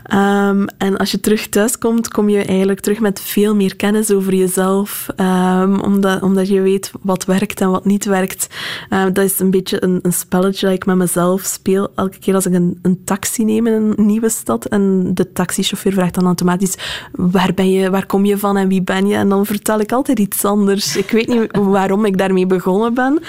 Ehm, 0.03 0.67
en 0.79 0.97
als 0.97 1.11
je 1.11 1.21
terug 1.21 1.49
thuis 1.49 1.79
komt, 1.79 2.09
kom 2.09 2.29
je 2.29 2.45
eigenlijk 2.45 2.81
terug 2.81 3.01
met 3.01 3.21
veel 3.21 3.55
meer 3.55 3.77
kennis 3.77 4.11
over 4.11 4.35
jezelf. 4.35 5.09
Ehm, 5.17 5.81
omdat, 5.81 6.23
omdat 6.23 6.49
je 6.49 6.61
weet 6.61 6.93
wat 7.03 7.25
werkt 7.25 7.61
en 7.61 7.71
wat 7.71 7.85
niet 7.85 8.05
werkt. 8.05 8.47
Dat 8.89 9.19
is 9.19 9.39
een 9.39 9.51
beetje 9.51 9.85
een, 9.85 9.99
een 10.03 10.13
spelletje 10.13 10.67
dat 10.67 10.75
ik 10.75 10.87
met 10.87 10.97
mezelf 10.97 11.43
speel. 11.43 11.89
Elke 11.95 12.19
keer 12.19 12.35
als 12.35 12.47
ik 12.47 12.53
een, 12.53 12.79
een 12.83 13.05
taxi 13.05 13.45
neem 13.45 13.67
in 13.67 13.73
een 13.73 14.07
nieuwe 14.07 14.29
stad 14.29 14.65
en 14.65 15.11
de 15.15 15.33
taxichauffeur 15.33 15.93
vraagt 15.93 16.15
dan 16.15 16.25
automatisch 16.25 16.75
waar 17.13 17.55
ben 17.55 17.71
je, 17.71 17.91
waar 17.91 18.07
kom 18.07 18.25
je 18.25 18.39
van 18.39 18.57
en 18.57 18.69
wie 18.69 18.83
ben 18.83 19.07
je? 19.07 19.15
En 19.15 19.29
dan 19.29 19.47
vertel 19.47 19.81
ik 19.81 19.93
altijd 19.93 20.19
iets 20.19 20.45
anders. 20.45 20.90
Ik 20.97 21.11
weet 21.11 21.29
niet 21.29 21.49
waarom 21.53 22.05
ik 22.05 22.19
daarmee 22.19 22.47
begonnen 22.47 22.95
ben, 22.95 23.23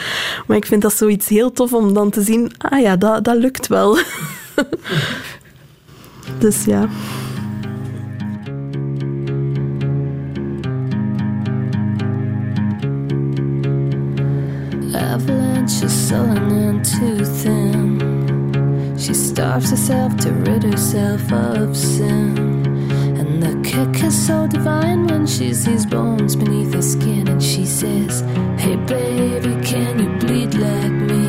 maar 0.47 0.57
ik 0.57 0.65
vind 0.65 0.81
dat 0.81 0.93
zoiets 0.93 1.27
heel 1.27 1.51
tof 1.51 1.73
om 1.73 1.93
dan 1.93 2.09
te 2.09 2.21
zien, 2.21 2.51
ah 2.57 2.81
ja, 2.81 2.95
dat, 2.95 3.23
dat 3.23 3.37
lukt 3.37 3.67
wel. 3.67 3.97
dus 6.39 6.65
ja. 6.65 6.87
Avalanche 14.93 15.85
is 15.85 16.07
sullen 16.07 16.51
and 16.51 16.85
too 16.85 17.23
thin. 17.41 18.97
She 18.97 19.13
starves 19.13 19.69
herself 19.69 20.15
to 20.17 20.29
rid 20.29 20.63
herself 20.63 21.31
of 21.31 21.75
sin. 21.75 22.70
The 23.41 23.59
kick 23.63 24.03
is 24.03 24.27
so 24.27 24.45
divine 24.45 25.07
when 25.07 25.25
she 25.25 25.51
sees 25.55 25.83
bones 25.87 26.35
beneath 26.35 26.75
her 26.75 26.81
skin. 26.83 27.27
And 27.27 27.41
she 27.41 27.65
says, 27.65 28.21
Hey 28.61 28.75
baby, 28.75 29.53
can 29.65 29.97
you 29.97 30.09
bleed 30.19 30.53
like 30.53 30.91
me? 30.91 31.25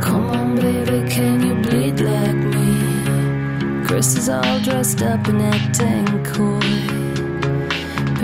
Come 0.00 0.30
on, 0.30 0.56
baby, 0.56 1.06
can 1.10 1.46
you 1.46 1.54
bleed 1.56 2.00
like 2.00 2.40
me? 2.54 3.86
Chris 3.86 4.16
is 4.16 4.30
all 4.30 4.58
dressed 4.60 5.02
up 5.02 5.26
and 5.28 5.42
acting 5.42 6.24
coy. 6.24 6.60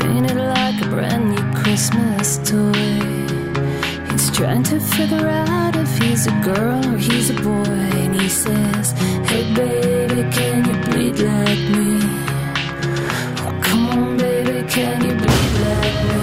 Painted 0.00 0.38
like 0.38 0.80
a 0.80 0.88
brand 0.88 1.28
new 1.28 1.60
Christmas 1.60 2.38
toy. 2.38 3.13
He's 4.14 4.30
trying 4.30 4.62
to 4.62 4.78
figure 4.78 5.26
out 5.26 5.74
if 5.74 5.98
he's 5.98 6.28
a 6.28 6.40
girl 6.40 6.86
or 6.86 6.98
he's 6.98 7.30
a 7.30 7.34
boy. 7.34 7.64
And 7.64 8.14
he 8.14 8.28
says, 8.28 8.92
Hey 9.28 9.52
baby, 9.52 10.22
can 10.30 10.64
you 10.68 10.76
bleed 10.84 11.18
like 11.18 11.58
me? 11.74 11.98
Oh, 13.42 13.58
come 13.60 13.88
on, 13.88 14.16
baby, 14.16 14.62
can 14.70 15.04
you 15.04 15.14
bleed 15.16 15.54
like 15.66 15.98
me? 16.10 16.22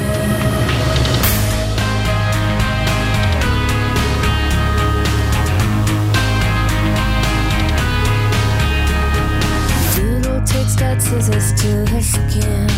Doodle 9.96 10.42
takes 10.46 10.76
that 10.76 11.02
scissors 11.02 11.52
to 11.62 11.86
her 11.92 12.02
skin. 12.02 12.70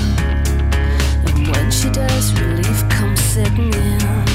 And 1.27 1.47
when 1.49 1.69
she 1.69 1.91
does, 1.91 2.33
relief 2.41 2.89
comes 2.89 3.19
setting 3.19 3.71
in. 3.71 4.32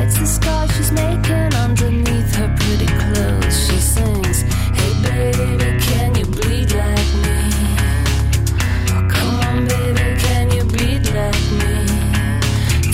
Hides 0.00 0.18
the 0.18 0.26
scar 0.26 0.66
she's 0.68 0.90
making 0.92 1.52
underneath 1.60 2.34
her 2.36 2.48
pretty 2.56 2.86
clothes, 2.86 3.66
she 3.66 3.76
sings, 3.76 4.40
Hey 4.72 4.92
baby, 5.04 5.78
can 5.78 6.14
you 6.14 6.24
bleed 6.24 6.72
like 6.72 7.10
me? 7.24 7.40
Come 9.12 9.40
on, 9.44 9.68
baby, 9.68 10.06
can 10.24 10.50
you 10.56 10.64
bleed 10.64 11.04
like 11.12 11.46
me? 11.60 11.84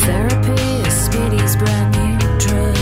Therapy 0.02 0.60
is 0.82 0.94
Speedy's 1.06 1.54
brand 1.54 1.94
new 1.94 2.18
drug. 2.42 2.74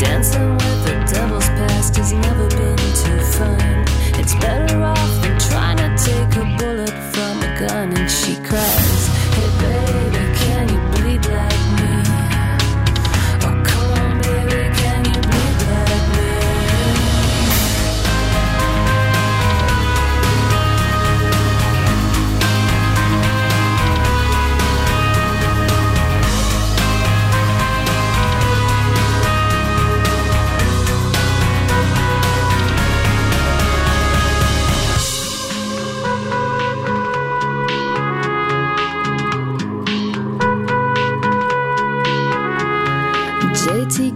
Dancing 0.00 0.54
with 0.56 0.80
the 0.86 0.94
devil's 1.12 1.48
past 1.60 1.96
has 1.96 2.14
never 2.14 2.48
been 2.56 2.78
too 3.02 3.20
fun. 3.36 3.84
It's 4.18 4.34
better 4.36 4.82
off 4.82 5.12
than 5.20 5.38
trying 5.38 5.76
to 5.76 5.90
take 6.02 6.36
a 6.40 6.44
bullet 6.56 6.91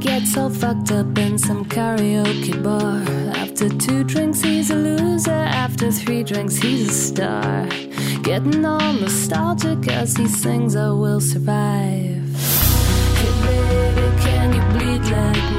gets 0.07 0.37
all 0.37 0.51
fucked 0.51 0.93
up 0.93 1.19
in 1.19 1.37
some 1.37 1.65
karaoke 1.65 2.63
bar. 2.63 3.03
After 3.37 3.69
two 3.69 4.05
drinks, 4.05 4.41
he's 4.41 4.71
a 4.71 4.77
loser. 4.77 5.43
After 5.65 5.91
three 5.91 6.23
drinks, 6.23 6.57
he's 6.57 6.89
a 6.89 6.93
star. 6.93 7.67
Getting 8.23 8.65
all 8.65 8.93
nostalgic 8.93 9.89
as 9.89 10.17
he 10.17 10.29
sings, 10.29 10.77
I 10.77 10.91
will 10.91 11.21
survive. 11.21 12.23
Hey, 13.21 13.35
baby, 13.47 14.07
can 14.25 14.47
you 14.57 14.63
bleed 14.73 15.03
like 15.11 15.51
me? 15.51 15.56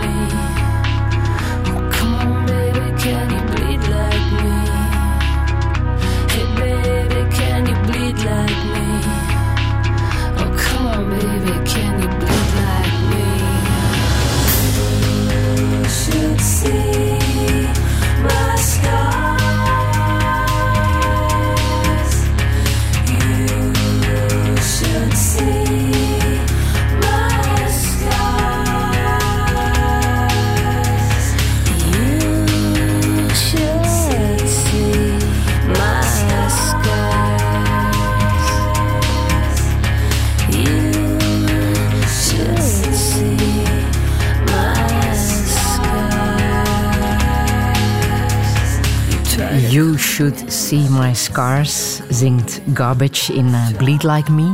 See 50.67 50.89
My 50.89 51.13
Scars 51.13 52.01
zingt 52.09 52.61
Garbage 52.73 53.33
in 53.33 53.47
uh, 53.47 53.67
Bleed 53.77 54.03
Like 54.03 54.31
Me. 54.31 54.53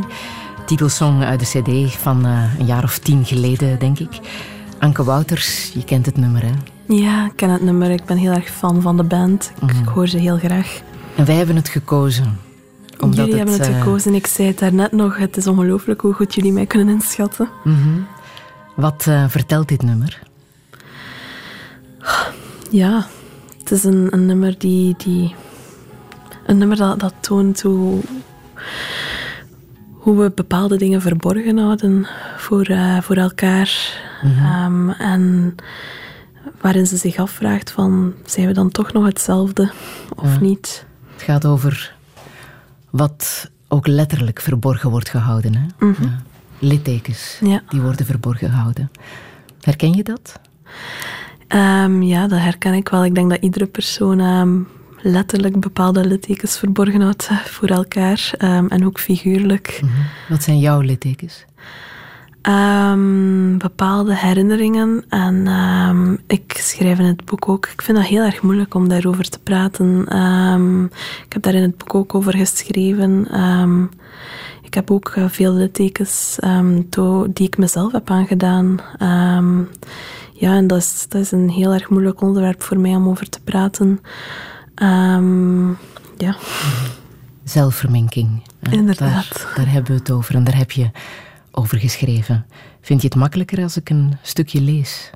Titelsong 0.66 1.24
uit 1.24 1.40
de 1.40 1.46
cd 1.46 1.96
van 1.96 2.26
uh, 2.26 2.60
een 2.60 2.66
jaar 2.66 2.84
of 2.84 2.98
tien 3.00 3.26
geleden, 3.26 3.80
denk 3.80 4.00
ik. 4.00 4.20
Anke 4.80 5.04
Wouters, 5.04 5.72
je 5.74 5.84
kent 5.84 6.06
het 6.06 6.18
nummer, 6.18 6.42
hè? 6.42 6.52
Ja, 6.88 7.26
ik 7.26 7.36
ken 7.36 7.50
het 7.50 7.62
nummer. 7.62 7.90
Ik 7.92 8.06
ben 8.06 8.18
heel 8.18 8.32
erg 8.32 8.50
fan 8.50 8.82
van 8.82 8.98
de 8.98 9.04
band. 9.04 9.52
Ik, 9.62 9.74
mm. 9.74 9.88
hoor 9.88 10.08
ze 10.08 10.18
heel 10.18 10.38
graag. 10.38 10.82
En 11.16 11.26
wij 11.26 11.36
hebben 11.36 11.56
het 11.56 11.70
gekozen. 11.70 12.40
Omdat 13.00 13.18
jullie 13.18 13.40
het, 13.40 13.50
hebben 13.50 13.68
het 13.68 13.76
uh, 13.76 13.80
gekozen. 13.80 14.14
Ik 14.14 14.28
zei 14.28 14.48
het 14.48 14.60
daarnet 14.60 14.92
nog. 14.92 15.18
Het 15.18 15.38
is 15.38 15.48
ongelooflijk 15.48 16.02
hoe 16.02 16.14
goed 16.14 16.36
jullie 16.36 16.54
mij 16.54 16.66
kunnen 16.66 16.94
inschatten. 16.94 17.50
Mm 17.64 17.82
-hmm. 17.84 18.08
Wat 18.76 19.04
vertelt 19.28 19.68
dit 19.68 19.82
nummer? 19.82 20.22
Ja, 22.70 23.08
het 23.60 23.72
is 23.72 23.84
een, 23.84 24.08
een 24.12 24.26
nummer 24.26 24.56
die, 24.58 24.96
die. 24.98 25.36
Een 26.46 26.58
nummer 26.58 26.78
dat, 26.78 27.00
dat 27.00 27.14
toont 27.20 27.62
hoe. 27.62 28.02
hoe 30.04 30.18
we 30.18 30.32
bepaalde 30.36 30.78
dingen 30.78 31.02
verborgen 31.02 31.58
houden 31.58 32.08
voor, 32.38 32.70
uh, 32.70 33.02
voor 33.02 33.16
elkaar. 33.16 34.02
Mm 34.24 34.32
-hmm. 34.32 34.90
um, 34.90 34.90
en 34.90 35.56
waarin 36.62 36.88
ze 36.88 36.98
zich 36.98 37.18
afvraagt 37.18 37.72
van, 37.72 38.14
zijn 38.26 38.48
we 38.48 38.54
dan 38.54 38.72
toch 38.72 38.94
nog 38.94 39.06
hetzelfde 39.06 39.72
of 40.16 40.34
ja. 40.34 40.40
niet? 40.40 40.86
Het 41.14 41.22
gaat 41.22 41.46
over 41.46 41.96
wat 42.90 43.52
ook 43.68 43.88
letterlijk 43.88 44.42
verborgen 44.42 44.90
wordt 44.90 45.10
gehouden. 45.10 45.56
Hè? 45.56 45.86
Mm 45.86 45.96
-hmm. 45.98 46.06
ja. 46.06 46.22
Littekens, 46.60 47.38
ja. 47.42 47.62
die 47.70 47.82
worden 47.82 48.06
verborgen 48.06 48.50
gehouden. 48.50 48.92
Herken 49.62 49.94
je 49.94 50.04
dat? 50.04 50.40
Um, 51.48 52.04
ja, 52.04 52.28
dat 52.28 52.40
herken 52.40 52.74
ik 52.74 52.90
wel. 52.90 53.06
Ik 53.06 53.16
denk 53.16 53.30
dat 53.30 53.42
iedere 53.42 53.66
persoon 53.66 54.20
um, 54.20 54.68
letterlijk 55.04 55.60
bepaalde 55.60 56.08
littekens 56.08 56.58
verborgen 56.58 57.02
houdt 57.02 57.30
voor 57.46 57.68
elkaar. 57.68 58.34
Um, 58.40 58.68
en 58.68 58.86
ook 58.86 59.00
figuurlijk. 59.00 59.80
Mm 59.82 59.90
-hmm. 59.90 60.06
Wat 60.30 60.44
zijn 60.44 60.60
jouw 60.60 60.80
littekens? 60.80 61.46
bepaalde 63.58 64.16
herinneringen. 64.16 65.06
En 65.10 65.48
ik 66.28 66.58
schrijf 66.58 67.00
in 67.00 67.06
het 67.06 67.26
boek 67.26 67.50
ook. 67.50 67.66
Ik 67.66 67.82
vind 67.82 67.98
dat 67.98 68.08
heel 68.08 68.24
erg 68.24 68.42
moeilijk 68.42 68.74
om 68.74 68.90
daarover 68.90 69.30
te 69.30 69.40
praten. 69.40 70.02
ik 71.26 71.34
heb 71.34 71.42
daar 71.42 71.54
in 71.54 71.62
het 71.62 71.78
boek 71.78 71.96
ook 71.96 72.16
over 72.16 72.38
geschreven. 72.38 73.28
ik 74.62 74.74
heb 74.74 74.92
ook 74.92 75.14
uh, 75.18 75.26
veel 75.30 75.54
littekens 75.54 76.38
die 77.34 77.48
ik 77.48 77.58
mezelf 77.58 77.92
heb 77.92 78.10
aangedaan. 78.10 78.80
Ja, 80.34 80.56
en 80.56 80.68
dat 80.68 80.78
is, 80.78 81.06
dat 81.10 81.22
is 81.22 81.32
een 81.32 81.50
heel 81.50 81.74
erg 81.74 81.90
moeilijk 81.90 82.22
onderwerp 82.22 82.62
voor 82.62 82.80
mij 82.80 82.96
om 82.96 83.08
over 83.08 83.30
te 83.30 83.42
praten. 83.44 84.00
Um, 84.76 85.78
ja. 86.18 86.36
Zelfverminking. 87.44 88.42
Inderdaad. 88.70 89.30
Daar, 89.34 89.52
daar, 89.56 89.72
hebben 89.72 89.92
we 89.92 89.98
het 89.98 90.12
over 90.12 90.36
en 90.36 90.44
daar 90.44 90.58
heb 90.58 90.72
je 90.72 90.92
over 91.52 91.78
geschreven. 91.78 92.46
Vind 92.82 93.02
je 93.02 93.08
het 93.08 93.18
makkelijker 93.18 93.64
als 93.64 93.78
ik 93.78 93.90
een 93.90 94.18
stukje 94.22 94.62
lees 94.62 95.10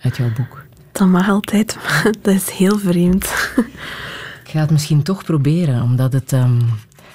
uit 0.00 0.16
jouw 0.16 0.32
boek? 0.32 0.64
Dat 0.92 1.08
mag 1.08 1.28
altijd, 1.28 1.76
maar 1.82 2.12
dat 2.22 2.34
is 2.34 2.50
heel 2.50 2.78
vreemd. 2.78 3.24
Ik 4.44 4.52
ga 4.52 4.60
het 4.60 4.70
misschien 4.70 5.02
toch 5.02 5.24
proberen, 5.24 5.82
omdat 5.82 6.12
het 6.12 6.32
um, 6.32 6.58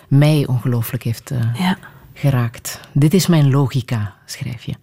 mij 0.07 0.47
ongelooflijk 0.47 1.03
heeft 1.03 1.31
uh, 1.31 1.39
ja. 1.53 1.77
geraakt. 2.13 2.79
Dit 2.91 3.13
is 3.13 3.27
mijn 3.27 3.49
logica, 3.49 4.15
schrijf 4.25 4.63
je. 4.63 4.73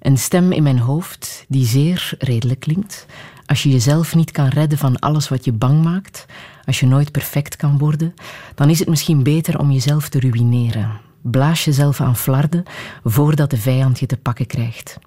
Een 0.00 0.18
stem 0.18 0.52
in 0.52 0.62
mijn 0.62 0.78
hoofd 0.78 1.44
die 1.48 1.66
zeer 1.66 2.14
redelijk 2.18 2.60
klinkt. 2.60 3.06
Als 3.46 3.62
je 3.62 3.70
jezelf 3.70 4.14
niet 4.14 4.30
kan 4.30 4.48
redden 4.48 4.78
van 4.78 4.98
alles 4.98 5.28
wat 5.28 5.44
je 5.44 5.52
bang 5.52 5.82
maakt, 5.82 6.26
als 6.64 6.80
je 6.80 6.86
nooit 6.86 7.12
perfect 7.12 7.56
kan 7.56 7.78
worden, 7.78 8.14
dan 8.54 8.70
is 8.70 8.78
het 8.78 8.88
misschien 8.88 9.22
beter 9.22 9.58
om 9.58 9.70
jezelf 9.70 10.08
te 10.08 10.20
ruïneren. 10.20 11.00
Blaas 11.22 11.64
jezelf 11.64 12.00
aan 12.00 12.16
flarden 12.16 12.64
voordat 13.04 13.50
de 13.50 13.56
vijand 13.56 14.00
je 14.00 14.06
te 14.06 14.16
pakken 14.16 14.46
krijgt. 14.46 14.98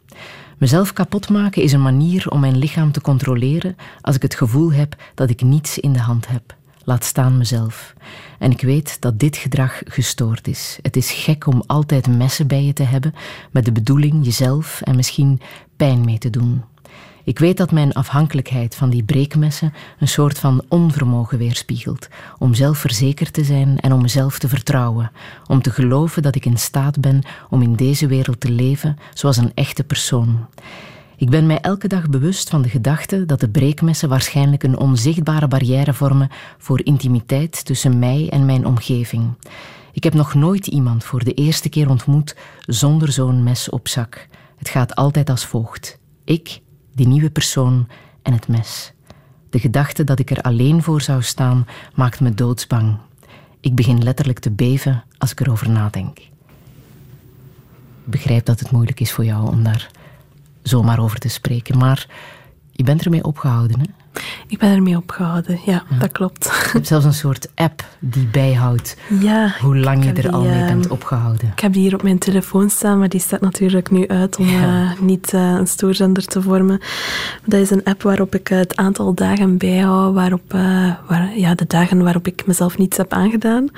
Mezelf 0.57 0.93
kapot 0.93 1.29
maken 1.29 1.61
is 1.61 1.71
een 1.71 1.81
manier 1.81 2.29
om 2.29 2.39
mijn 2.39 2.57
lichaam 2.57 2.91
te 2.91 3.01
controleren 3.01 3.75
als 4.01 4.15
ik 4.15 4.21
het 4.21 4.35
gevoel 4.35 4.71
heb 4.71 4.95
dat 5.15 5.29
ik 5.29 5.41
niets 5.41 5.79
in 5.79 5.93
de 5.93 5.99
hand 5.99 6.27
heb 6.27 6.55
laat 6.87 7.03
staan 7.03 7.37
mezelf. 7.37 7.93
En 8.39 8.51
ik 8.51 8.61
weet 8.61 9.01
dat 9.01 9.19
dit 9.19 9.37
gedrag 9.37 9.81
gestoord 9.85 10.47
is. 10.47 10.79
Het 10.81 10.95
is 10.95 11.11
gek 11.11 11.47
om 11.47 11.63
altijd 11.65 12.07
messen 12.07 12.47
bij 12.47 12.63
je 12.63 12.73
te 12.73 12.83
hebben 12.83 13.13
met 13.51 13.65
de 13.65 13.71
bedoeling 13.71 14.25
jezelf 14.25 14.81
en 14.81 14.95
misschien 14.95 15.41
pijn 15.75 16.05
mee 16.05 16.17
te 16.17 16.29
doen. 16.29 16.63
Ik 17.27 17.39
weet 17.39 17.57
dat 17.57 17.71
mijn 17.71 17.93
afhankelijkheid 17.93 18.75
van 18.75 18.89
die 18.89 19.03
breekmessen 19.03 19.73
een 19.99 20.07
soort 20.07 20.39
van 20.39 20.63
onvermogen 20.67 21.37
weerspiegelt 21.37 22.07
om 22.37 22.53
zelfverzekerd 22.53 23.33
te 23.33 23.43
zijn 23.43 23.79
en 23.79 23.93
om 23.93 24.01
mezelf 24.01 24.39
te 24.39 24.47
vertrouwen, 24.47 25.11
om 25.47 25.61
te 25.61 25.71
geloven 25.71 26.21
dat 26.21 26.35
ik 26.35 26.45
in 26.45 26.57
staat 26.57 26.99
ben 26.99 27.21
om 27.49 27.61
in 27.61 27.75
deze 27.75 28.07
wereld 28.07 28.39
te 28.39 28.51
leven 28.51 28.97
zoals 29.13 29.37
een 29.37 29.51
echte 29.53 29.83
persoon. 29.83 30.47
Ik 31.17 31.29
ben 31.29 31.45
mij 31.45 31.59
elke 31.59 31.87
dag 31.87 32.09
bewust 32.09 32.49
van 32.49 32.61
de 32.61 32.69
gedachte 32.69 33.25
dat 33.25 33.39
de 33.39 33.49
breekmessen 33.49 34.09
waarschijnlijk 34.09 34.63
een 34.63 34.77
onzichtbare 34.77 35.47
barrière 35.47 35.93
vormen 35.93 36.29
voor 36.57 36.85
intimiteit 36.85 37.65
tussen 37.65 37.99
mij 37.99 38.27
en 38.29 38.45
mijn 38.45 38.65
omgeving. 38.65 39.33
Ik 39.91 40.03
heb 40.03 40.13
nog 40.13 40.33
nooit 40.33 40.67
iemand 40.67 41.03
voor 41.03 41.23
de 41.23 41.33
eerste 41.33 41.69
keer 41.69 41.89
ontmoet 41.89 42.35
zonder 42.65 43.11
zo'n 43.11 43.43
mes 43.43 43.69
op 43.69 43.87
zak. 43.87 44.27
Het 44.57 44.69
gaat 44.69 44.95
altijd 44.95 45.29
als 45.29 45.45
volgt: 45.45 45.99
ik, 46.23 46.61
die 46.97 47.07
nieuwe 47.07 47.29
persoon 47.29 47.87
en 48.21 48.33
het 48.33 48.47
mes. 48.47 48.93
De 49.49 49.59
gedachte 49.59 50.03
dat 50.03 50.19
ik 50.19 50.31
er 50.31 50.41
alleen 50.41 50.83
voor 50.83 51.01
zou 51.01 51.21
staan 51.21 51.67
maakt 51.95 52.19
me 52.19 52.33
doodsbang. 52.33 52.97
Ik 53.59 53.75
begin 53.75 54.03
letterlijk 54.03 54.39
te 54.39 54.51
beven 54.51 55.03
als 55.17 55.31
ik 55.31 55.39
erover 55.39 55.69
nadenk. 55.69 56.17
Ik 56.17 56.29
begrijp 58.03 58.45
dat 58.45 58.59
het 58.59 58.71
moeilijk 58.71 58.99
is 58.99 59.11
voor 59.11 59.25
jou 59.25 59.47
om 59.47 59.63
daar 59.63 59.91
zomaar 60.61 60.99
over 60.99 61.19
te 61.19 61.27
spreken. 61.27 61.77
Maar 61.77 62.07
je 62.71 62.83
bent 62.83 63.03
ermee 63.03 63.23
opgehouden, 63.23 63.79
hè? 63.79 63.85
Ik 64.47 64.57
ben 64.57 64.69
ermee 64.69 64.97
opgehouden, 64.97 65.59
ja, 65.65 65.83
dat 65.99 66.11
klopt. 66.11 66.43
Je 66.43 66.69
hebt 66.71 66.87
zelfs 66.87 67.05
een 67.05 67.13
soort 67.13 67.49
app 67.55 67.85
die 67.99 68.25
bijhoudt 68.25 68.97
ja, 69.19 69.55
hoe 69.61 69.77
lang 69.77 70.03
je 70.03 70.13
er 70.13 70.31
al 70.31 70.43
mee 70.43 70.65
bent 70.65 70.83
ehm, 70.83 70.93
opgehouden. 70.93 71.47
Ik 71.47 71.59
heb 71.59 71.73
die 71.73 71.81
hier 71.81 71.93
op 71.93 72.03
mijn 72.03 72.17
telefoon 72.17 72.69
staan, 72.69 72.99
maar 72.99 73.09
die 73.09 73.19
staat 73.19 73.41
natuurlijk 73.41 73.91
nu 73.91 74.07
uit 74.07 74.37
om 74.37 74.45
ja. 74.45 74.83
uh, 74.83 74.99
niet 74.99 75.33
uh, 75.33 75.41
een 75.41 75.67
stoorzender 75.67 76.25
te 76.25 76.41
vormen. 76.41 76.79
Dat 77.45 77.59
is 77.59 77.69
een 77.69 77.83
app 77.83 78.01
waarop 78.01 78.35
ik 78.35 78.47
het 78.47 78.75
aantal 78.75 79.13
dagen 79.13 79.57
bijhoud, 79.57 80.13
waarop, 80.13 80.51
waar, 81.07 81.37
ja, 81.37 81.55
de 81.55 81.67
dagen 81.67 82.03
waarop 82.03 82.27
ik 82.27 82.45
mezelf 82.45 82.77
niets 82.77 82.97
heb 82.97 83.13
aangedaan. 83.13 83.69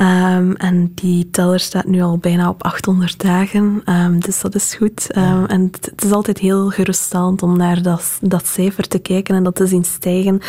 Um, 0.00 0.56
en 0.56 0.92
die 0.94 1.30
teller 1.30 1.60
staat 1.60 1.86
nu 1.86 2.02
al 2.02 2.18
bijna 2.18 2.48
op 2.48 2.62
800 2.62 3.20
dagen, 3.20 3.82
um, 3.84 4.20
dus 4.20 4.40
dat 4.40 4.54
is 4.54 4.74
goed. 4.74 5.10
En 5.10 5.60
het, 5.72 5.88
het, 5.90 6.04
is 6.04 6.10
altijd 6.10 6.38
heel 6.38 6.70
geruststellend 6.70 7.42
om 7.42 7.56
naar 7.56 7.82
dat, 7.82 8.18
dat 8.20 8.46
cijfer 8.46 8.88
te 8.88 8.98
kijken 8.98 9.34
en 9.34 9.42
dat 9.42 9.54
te 9.54 9.66
zien 9.66 9.83
stijgen. 9.86 10.40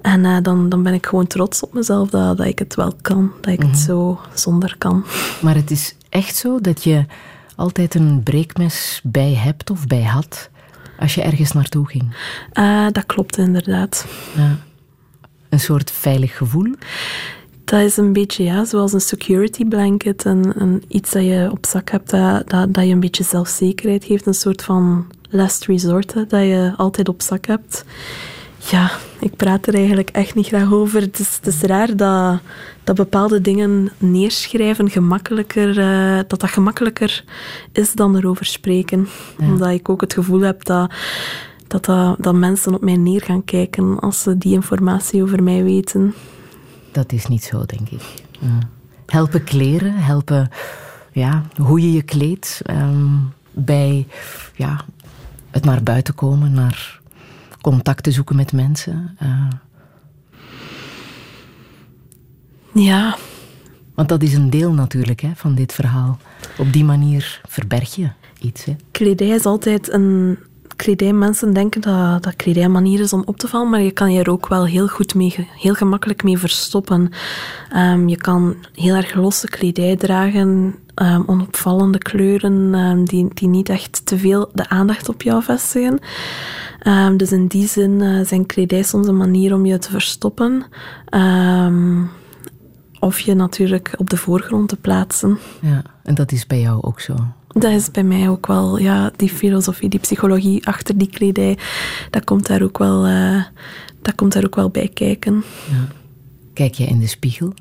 En 0.00 0.24
uh, 0.24 0.36
dan, 0.42 0.68
dan 0.68 0.82
ben 0.82 0.94
ik 0.94 1.06
gewoon 1.06 1.26
trots 1.26 1.62
op 1.62 1.72
mezelf 1.72 2.10
dat, 2.10 2.36
dat 2.36 2.46
ik 2.46 2.58
het 2.58 2.74
wel 2.74 2.92
kan. 3.02 3.32
Dat 3.40 3.52
ik 3.52 3.58
mm 3.58 3.64
-hmm. 3.64 3.74
het 3.74 3.86
mhm. 3.86 3.90
zo 3.90 4.20
zonder 4.34 4.74
kan. 4.78 5.04
Maar 5.40 5.54
het 5.54 5.70
is 5.70 5.94
echt 6.08 6.36
zo 6.36 6.60
dat 6.60 6.84
je 6.84 7.04
altijd 7.56 7.94
een 7.94 8.22
breekmes 8.22 9.00
bij 9.02 9.34
hebt 9.34 9.70
of 9.70 9.86
bij 9.86 10.04
had 10.04 10.50
als 11.02 11.14
je 11.14 11.22
ergens 11.22 11.52
naartoe 11.52 11.88
ging? 11.88 12.16
Uh, 12.54 12.86
dat 12.92 13.06
klopt 13.06 13.38
inderdaad. 13.38 14.06
Ja. 14.36 14.56
Een 15.48 15.60
soort 15.60 15.90
veilig 15.90 16.36
gevoel? 16.36 16.74
Dat 17.72 17.80
is 17.80 17.96
een 17.96 18.12
beetje 18.12 18.44
ja, 18.44 18.64
zoals 18.64 18.92
een 18.92 19.00
security 19.00 19.64
blanket. 19.64 20.24
Een, 20.24 20.52
een 20.56 20.82
iets 20.88 21.10
dat 21.10 21.24
je 21.24 21.48
op 21.50 21.66
zak 21.66 21.90
hebt 21.90 22.10
dat, 22.10 22.50
dat, 22.50 22.74
dat 22.74 22.84
je 22.84 22.90
een 22.90 23.00
beetje 23.00 23.24
zelfzekerheid 23.24 24.04
geeft. 24.04 24.26
Een 24.26 24.34
soort 24.34 24.62
van 24.62 25.06
last 25.30 25.64
resort 25.64 26.14
dat 26.14 26.40
je 26.42 26.72
altijd 26.76 27.08
op 27.08 27.22
zak 27.22 27.46
hebt. 27.46 27.84
Ja, 28.70 28.90
ik 29.20 29.36
praat 29.36 29.66
er 29.66 29.74
eigenlijk 29.74 30.10
echt 30.10 30.34
niet 30.34 30.46
graag 30.46 30.72
over. 30.72 31.00
Het 31.00 31.18
is, 31.18 31.36
het 31.36 31.46
is 31.46 31.60
raar 31.62 31.96
dat, 31.96 32.40
dat 32.84 32.96
bepaalde 32.96 33.40
dingen 33.40 33.92
neerschrijven 33.98 34.90
gemakkelijker, 34.90 35.78
uh, 35.78 36.20
dat 36.26 36.40
dat 36.40 36.50
gemakkelijker 36.50 37.24
is 37.72 37.92
dan 37.92 38.16
erover 38.16 38.46
spreken. 38.46 39.08
Ja. 39.38 39.46
Omdat 39.46 39.70
ik 39.70 39.88
ook 39.88 40.00
het 40.00 40.14
gevoel 40.14 40.40
heb 40.40 40.64
dat, 40.64 40.92
dat, 41.66 41.84
dat, 41.84 42.16
dat 42.18 42.34
mensen 42.34 42.74
op 42.74 42.82
mij 42.82 42.96
neer 42.96 43.22
gaan 43.22 43.44
kijken 43.44 44.00
als 44.00 44.22
ze 44.22 44.38
die 44.38 44.52
informatie 44.52 45.22
over 45.22 45.42
mij 45.42 45.64
weten. 45.64 46.14
Dat 46.92 47.12
is 47.12 47.26
niet 47.26 47.44
zo, 47.44 47.64
denk 47.66 47.88
ik. 47.88 48.02
Helpen 49.06 49.44
kleren, 49.44 49.94
helpen 49.94 50.48
ja, 51.12 51.42
hoe 51.56 51.80
je 51.80 51.92
je 51.92 52.02
kleedt. 52.02 52.60
Um, 52.70 53.32
bij 53.50 54.06
ja, 54.56 54.84
het 55.50 55.64
naar 55.64 55.82
buiten 55.82 56.14
komen, 56.14 56.52
naar 56.52 57.00
contacten 57.60 58.12
zoeken 58.12 58.36
met 58.36 58.52
mensen. 58.52 59.16
Uh. 59.22 59.48
Ja. 62.74 63.16
Want 63.94 64.08
dat 64.08 64.22
is 64.22 64.34
een 64.34 64.50
deel 64.50 64.72
natuurlijk 64.72 65.20
hè, 65.20 65.30
van 65.34 65.54
dit 65.54 65.72
verhaal. 65.72 66.18
Op 66.58 66.72
die 66.72 66.84
manier 66.84 67.40
verberg 67.48 67.94
je 67.94 68.10
iets. 68.40 68.64
Hè. 68.64 68.76
Kledij 68.90 69.28
is 69.28 69.44
altijd 69.44 69.92
een 69.92 70.38
kledij, 70.76 71.12
mensen 71.12 71.52
denken 71.52 71.80
dat, 71.80 72.22
dat 72.22 72.36
kledij 72.36 72.64
een 72.64 72.70
manier 72.70 73.00
is 73.00 73.12
om 73.12 73.22
op 73.24 73.36
te 73.36 73.48
vallen, 73.48 73.70
maar 73.70 73.80
je 73.80 73.90
kan 73.90 74.12
je 74.12 74.20
er 74.20 74.30
ook 74.30 74.48
wel 74.48 74.66
heel 74.66 74.88
goed 74.88 75.14
mee, 75.14 75.48
heel 75.58 75.74
gemakkelijk 75.74 76.22
mee 76.22 76.38
verstoppen. 76.38 77.10
Ehm, 77.70 78.08
je 78.08 78.16
kan 78.16 78.56
heel 78.74 78.94
erg 78.94 79.14
losse 79.14 79.48
kledij 79.48 79.96
dragen, 79.96 80.74
um, 80.94 81.24
onopvallende 81.26 81.98
kleuren 81.98 82.74
um, 82.74 83.04
die, 83.04 83.28
die 83.34 83.48
niet 83.48 83.68
echt 83.68 84.06
te 84.06 84.18
veel 84.18 84.50
de 84.54 84.68
aandacht 84.68 85.08
op 85.08 85.22
jou 85.22 85.42
vestigen. 85.42 85.98
dus 87.16 87.32
in 87.32 87.46
die 87.46 87.68
zin 87.68 87.90
uh, 87.90 88.26
zijn 88.26 88.46
kledij 88.46 88.82
soms 88.82 89.06
een 89.06 89.16
manier 89.16 89.54
om 89.54 89.66
je 89.66 89.78
te 89.78 89.90
verstoppen. 89.90 90.64
of 93.00 93.20
je 93.20 93.34
natuurlijk 93.34 93.94
op 93.96 94.10
de 94.10 94.16
voorgrond 94.16 94.68
te 94.68 94.76
plaatsen. 94.76 95.38
Ja, 95.60 95.82
en 96.02 96.14
dat 96.14 96.32
is 96.32 96.46
bij 96.46 96.60
jou 96.60 96.82
ook 96.82 97.00
zo. 97.00 97.14
Dat 97.52 97.72
is 97.72 97.90
bij 97.90 98.04
mij 98.04 98.28
ook 98.28 98.46
wel, 98.46 98.78
ja, 98.78 99.10
die 99.16 99.28
filosofie, 99.28 99.88
die 99.88 100.00
psychologie 100.00 100.66
achter 100.66 100.98
die 100.98 101.08
kledij, 101.08 101.58
dat 102.10 102.24
komt 102.24 102.46
daar 102.46 102.62
ook 102.62 102.78
wel, 102.78 103.08
uh, 103.08 103.44
dat 104.02 104.14
komt 104.14 104.32
daar 104.32 104.44
ook 104.44 104.54
wel 104.54 104.70
bij 104.70 104.88
kijken. 104.88 105.44
Ja. 105.70 105.86
Kijk 106.54 106.74
je 106.74 106.84
in 106.84 106.98
de 106.98 107.06
spiegel? 107.06 107.54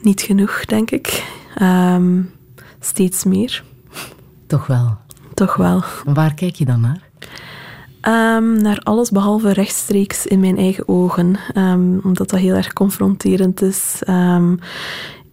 Niet 0.00 0.20
genoeg, 0.20 0.64
denk 0.64 0.90
ik. 0.90 1.24
Um, 1.62 2.30
steeds 2.80 3.24
meer. 3.24 3.64
Toch 4.46 4.66
wel? 4.66 4.96
Toch 5.34 5.56
wel. 5.56 5.82
Waar 6.04 6.34
kijk 6.34 6.54
je 6.54 6.64
dan 6.64 6.80
naar? 6.80 7.06
Um, 8.02 8.62
naar 8.62 8.78
alles 8.78 9.10
behalve 9.10 9.52
rechtstreeks 9.52 10.26
in 10.26 10.40
mijn 10.40 10.58
eigen 10.58 10.88
ogen, 10.88 11.38
um, 11.54 12.00
omdat 12.04 12.30
dat 12.30 12.40
heel 12.40 12.54
erg 12.54 12.72
confronterend 12.72 13.62
is. 13.62 14.02
Um, 14.08 14.58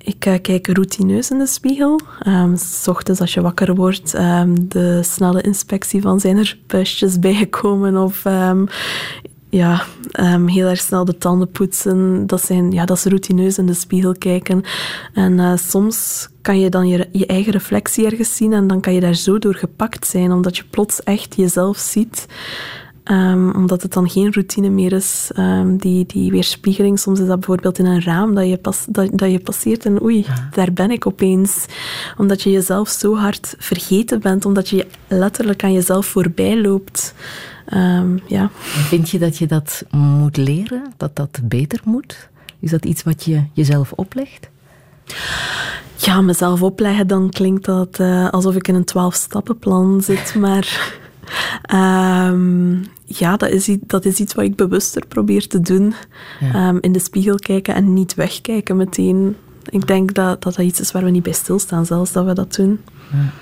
ik 0.06 0.26
uh, 0.26 0.34
kijk 0.42 0.68
routineus 0.68 1.32
in 1.32 1.38
de 1.38 1.48
spiegel. 1.48 2.00
Um, 2.28 2.58
s 2.58 2.88
ochtends 2.88 3.22
als 3.22 3.34
je 3.34 3.42
wakker 3.42 3.76
wordt, 3.76 4.14
um, 4.14 4.70
de 4.70 5.04
snelle 5.04 5.42
inspectie 5.42 6.02
van 6.02 6.20
zijn 6.20 6.38
er 6.38 6.58
puistjes 6.68 7.20
bijgekomen 7.28 7.98
of 7.98 8.26
um, 8.26 8.68
ja, 9.50 9.86
heel 10.46 10.68
erg 10.68 10.80
snel 10.80 11.06
de 11.06 11.18
tanden 11.18 11.52
poetsen. 11.52 12.28
Dat, 12.28 12.42
zijn, 12.42 12.72
ja, 12.72 12.86
dat 12.86 12.98
is 12.98 13.04
routineus 13.04 13.58
in 13.58 13.66
de 13.66 13.74
spiegel 13.74 14.14
kijken. 14.14 14.64
En 15.14 15.34
uh, 15.34 15.56
soms 15.56 16.30
kan 16.42 16.60
je 16.60 16.70
dan 16.70 16.88
je, 16.88 17.10
je 17.12 17.26
eigen 17.26 17.52
reflectie 17.52 18.06
ergens 18.06 18.36
zien 18.36 18.54
en 18.54 18.68
dan 18.68 18.82
kan 18.82 18.94
je 18.94 19.00
daar 19.00 19.16
zo 19.16 19.40
door 19.40 19.56
gepakt 19.56 20.08
zijn, 20.08 20.32
omdat 20.32 20.58
je 20.58 20.64
plots 20.70 21.04
echt 21.04 21.36
jezelf 21.36 21.78
ziet. 21.78 22.26
Um, 23.12 23.52
omdat 23.52 23.82
het 23.82 23.94
dan 23.94 24.10
geen 24.10 24.34
routine 24.34 24.70
meer 24.70 24.94
is. 24.94 25.32
Um, 25.38 25.78
die, 25.78 26.06
die 26.06 26.32
weerspiegeling, 26.32 27.00
soms 27.00 27.20
is 27.20 27.28
dat 27.28 27.40
bijvoorbeeld 27.40 27.80
in 27.80 27.86
een 27.86 28.04
raam 28.04 28.36
dat 28.36 28.48
je, 28.48 28.58
pas, 28.58 28.86
dat, 28.90 29.10
dat 29.12 29.32
je 29.32 29.40
passeert 29.40 29.86
en 29.86 30.02
oei, 30.02 30.26
daar 30.52 30.74
ben 30.74 30.92
ik 30.92 31.06
opeens. 31.06 31.66
Omdat 32.18 32.42
je 32.42 32.52
jezelf 32.52 32.90
zo 32.90 33.16
hard 33.16 33.56
vergeten 33.58 34.20
bent, 34.20 34.46
omdat 34.46 34.70
je 34.70 34.88
letterlijk 35.08 35.64
aan 35.64 35.74
jezelf 35.74 36.06
voorbij 36.06 36.62
loopt. 36.62 37.14
Um, 37.74 38.22
ja. 38.28 38.50
Vind 38.62 39.10
je 39.10 39.20
dat 39.20 39.38
je 39.38 39.48
dat 39.48 39.86
moet 39.92 40.38
leren, 40.38 40.94
dat 40.98 41.16
dat 41.16 41.40
beter 41.44 41.80
moet? 41.84 42.30
Is 42.60 42.72
dat 42.72 42.86
iets 42.86 43.04
wat 43.04 43.24
je 43.24 43.44
jezelf 43.54 43.92
oplegt? 43.92 44.50
Ja, 45.96 46.22
mezelf 46.22 46.62
opleggen, 46.62 47.08
dan 47.08 47.30
klinkt 47.30 47.66
dat 47.66 48.00
uh, 48.00 48.30
alsof 48.30 48.56
ik 48.56 48.68
in 48.68 48.76
een 48.76 48.86
twaalf-stappenplan 48.86 50.02
zit, 50.02 50.36
maar... 50.36 50.94
Um, 51.74 52.86
ja, 53.06 53.38
dat 53.38 53.50
is, 53.50 53.78
dat 53.82 54.06
is 54.06 54.20
iets 54.20 54.34
wat 54.34 54.46
ik 54.46 54.56
bewuster 54.56 55.06
probeer 55.08 55.48
te 55.48 55.62
doen. 55.62 55.94
Um, 56.56 56.78
in 56.82 56.92
de 56.92 57.00
spiegel 57.00 57.36
kijken 57.36 57.76
en 57.76 57.94
niet 57.94 58.14
wegkijken 58.14 58.76
meteen. 58.76 59.36
Ik 59.70 59.88
denk 59.88 60.14
dat, 60.14 60.44
dat 60.44 60.56
dat 60.56 60.66
iets 60.66 60.80
is 60.80 60.92
waar 60.92 61.04
we 61.04 61.10
niet 61.10 61.24
bij 61.24 61.34
stilstaan, 61.34 61.86
zelfs 61.86 62.12
dat 62.12 62.26
we 62.26 62.34
dat 62.34 62.56
doen. 62.56 62.80
Ja. 63.12 63.34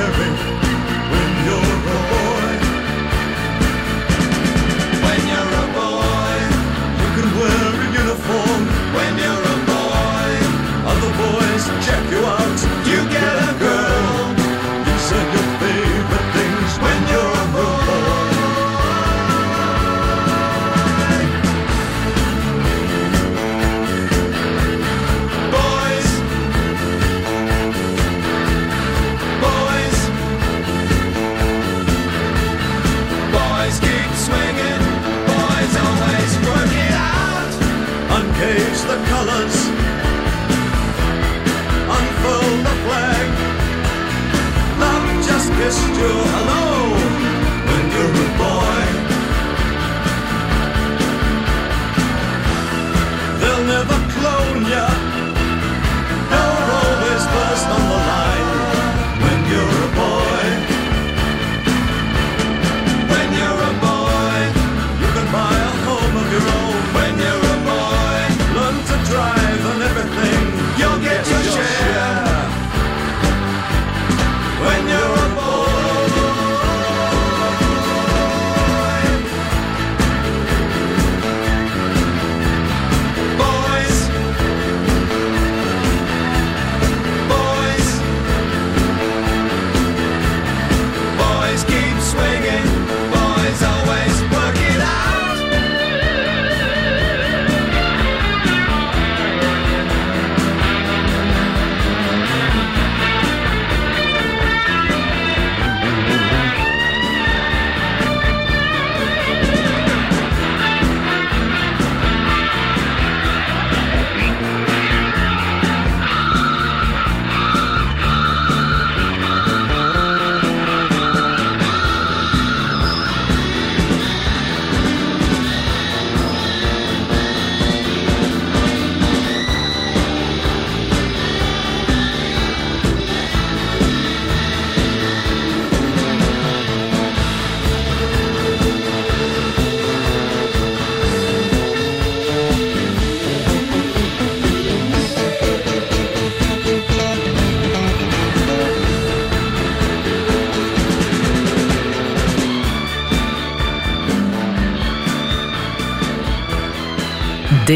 A 0.00 0.59
You. 46.00 46.29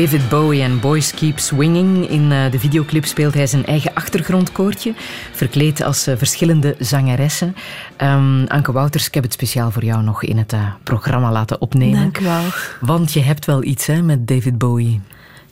David 0.00 0.28
Bowie 0.28 0.62
en 0.62 0.80
Boys 0.80 1.14
Keep 1.14 1.38
Swinging. 1.38 2.08
In 2.08 2.32
eh, 2.32 2.50
de 2.50 2.58
videoclip 2.58 3.04
speelt 3.04 3.34
hij 3.34 3.46
zijn 3.46 3.66
eigen 3.66 3.94
achtergrondkoortje, 3.94 4.94
verkleed 5.32 5.82
als 5.82 6.06
eh, 6.06 6.16
verschillende 6.16 6.76
zangeressen. 6.78 7.54
Um, 8.02 8.46
Anke 8.46 8.72
Wouters, 8.72 9.06
ik 9.06 9.14
heb 9.14 9.22
het 9.22 9.32
speciaal 9.32 9.70
voor 9.70 9.84
jou 9.84 10.02
nog 10.02 10.22
in 10.22 10.38
het 10.38 10.52
uh, 10.52 10.72
programma 10.82 11.32
laten 11.32 11.60
opnemen. 11.60 12.00
Dank 12.00 12.18
wel. 12.18 12.42
Want 12.80 13.12
je 13.12 13.20
hebt 13.20 13.44
wel 13.44 13.64
iets 13.64 13.86
hè, 13.86 14.02
met 14.02 14.28
David 14.28 14.58
Bowie. 14.58 15.00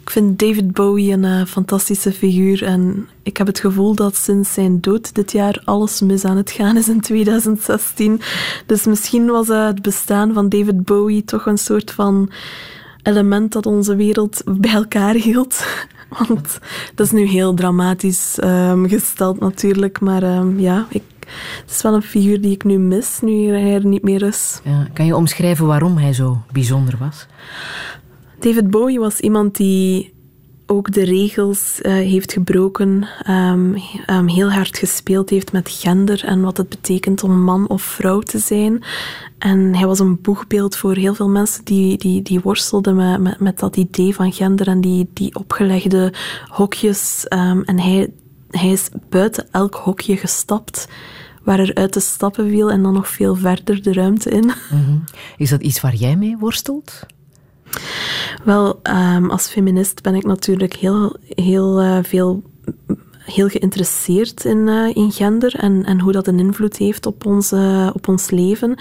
Ik 0.00 0.10
vind 0.10 0.38
David 0.38 0.72
Bowie 0.72 1.12
een 1.12 1.24
uh, 1.24 1.44
fantastische 1.44 2.12
figuur 2.12 2.64
en 2.64 3.08
ik 3.22 3.36
heb 3.36 3.46
het 3.46 3.58
gevoel 3.58 3.94
dat 3.94 4.16
sinds 4.16 4.52
zijn 4.52 4.80
dood 4.80 5.14
dit 5.14 5.32
jaar 5.32 5.62
alles 5.64 6.00
mis 6.00 6.24
aan 6.24 6.36
het 6.36 6.50
gaan 6.50 6.76
is 6.76 6.88
in 6.88 7.00
2016. 7.00 8.20
Dus 8.66 8.84
misschien 8.84 9.26
was 9.26 9.48
uh, 9.48 9.66
het 9.66 9.82
bestaan 9.82 10.32
van 10.32 10.48
David 10.48 10.84
Bowie 10.84 11.24
toch 11.24 11.46
een 11.46 11.58
soort 11.58 11.90
van 11.90 12.30
element 13.02 13.52
dat 13.52 13.66
onze 13.66 13.96
wereld 13.96 14.42
bij 14.44 14.72
elkaar 14.72 15.14
hield. 15.14 15.64
Want 16.28 16.58
dat 16.94 17.06
is 17.06 17.12
nu 17.12 17.26
heel 17.26 17.54
dramatisch 17.54 18.38
um, 18.44 18.88
gesteld 18.88 19.40
natuurlijk, 19.40 20.00
maar 20.00 20.22
um, 20.22 20.60
ja, 20.60 20.86
ik, 20.90 21.02
het 21.60 21.70
is 21.70 21.82
wel 21.82 21.94
een 21.94 22.02
figuur 22.02 22.40
die 22.40 22.52
ik 22.52 22.64
nu 22.64 22.78
mis, 22.78 23.18
nu 23.20 23.48
hij 23.48 23.74
er 23.74 23.86
niet 23.86 24.02
meer 24.02 24.22
is. 24.22 24.60
Ja, 24.64 24.88
kan 24.92 25.06
je 25.06 25.16
omschrijven 25.16 25.66
waarom 25.66 25.96
hij 25.96 26.12
zo 26.12 26.42
bijzonder 26.52 26.96
was? 26.98 27.26
David 28.38 28.70
Bowie 28.70 28.98
was 28.98 29.20
iemand 29.20 29.56
die 29.56 30.11
ook 30.72 30.92
de 30.92 31.04
regels 31.04 31.78
uh, 31.82 31.92
heeft 31.92 32.32
gebroken, 32.32 33.08
um, 33.28 33.76
um, 34.10 34.28
heel 34.28 34.52
hard 34.52 34.78
gespeeld 34.78 35.30
heeft 35.30 35.52
met 35.52 35.70
gender 35.70 36.24
en 36.24 36.40
wat 36.40 36.56
het 36.56 36.68
betekent 36.68 37.22
om 37.22 37.42
man 37.42 37.68
of 37.68 37.82
vrouw 37.82 38.20
te 38.20 38.38
zijn. 38.38 38.82
En 39.38 39.74
hij 39.74 39.86
was 39.86 39.98
een 39.98 40.20
boegbeeld 40.20 40.76
voor 40.76 40.94
heel 40.94 41.14
veel 41.14 41.28
mensen 41.28 41.64
die, 41.64 41.98
die, 41.98 42.22
die 42.22 42.40
worstelden 42.40 42.96
met, 42.96 43.20
met, 43.20 43.40
met 43.40 43.58
dat 43.58 43.76
idee 43.76 44.14
van 44.14 44.32
gender 44.32 44.68
en 44.68 44.80
die, 44.80 45.10
die 45.12 45.34
opgelegde 45.34 46.12
hokjes. 46.48 47.26
Um, 47.28 47.62
en 47.62 47.78
hij, 47.78 48.12
hij 48.50 48.70
is 48.70 48.88
buiten 49.08 49.46
elk 49.50 49.74
hokje 49.74 50.16
gestapt 50.16 50.88
waar 51.42 51.58
er 51.58 51.74
uit 51.74 51.92
te 51.92 52.00
stappen 52.00 52.48
viel 52.48 52.70
en 52.70 52.82
dan 52.82 52.92
nog 52.92 53.08
veel 53.08 53.34
verder 53.34 53.82
de 53.82 53.92
ruimte 53.92 54.30
in. 54.30 54.52
-hmm. 54.68 55.04
Is 55.36 55.50
dat 55.50 55.62
iets 55.62 55.80
waar 55.80 55.94
jij 55.94 56.16
mee 56.16 56.36
worstelt? 56.38 57.06
Wel, 58.44 58.80
um, 58.82 59.30
als 59.30 59.48
feminist 59.48 60.02
ben 60.02 60.14
ik 60.14 60.24
natuurlijk 60.24 60.74
heel, 60.74 61.16
heel 61.28 61.82
uh, 61.82 61.98
veel 62.02 62.42
heel 63.24 63.48
geïnteresseerd 63.48 64.44
in, 64.44 64.58
uh, 64.58 64.96
in 64.96 65.12
gender 65.12 65.54
en, 65.54 65.84
en 65.84 66.00
hoe 66.00 66.12
dat 66.12 66.26
een 66.26 66.38
invloed 66.38 66.76
heeft 66.76 67.06
op 67.06 67.26
uh, 67.26 67.90
op 67.92 68.08
ons 68.08 68.30
leven. 68.30 68.74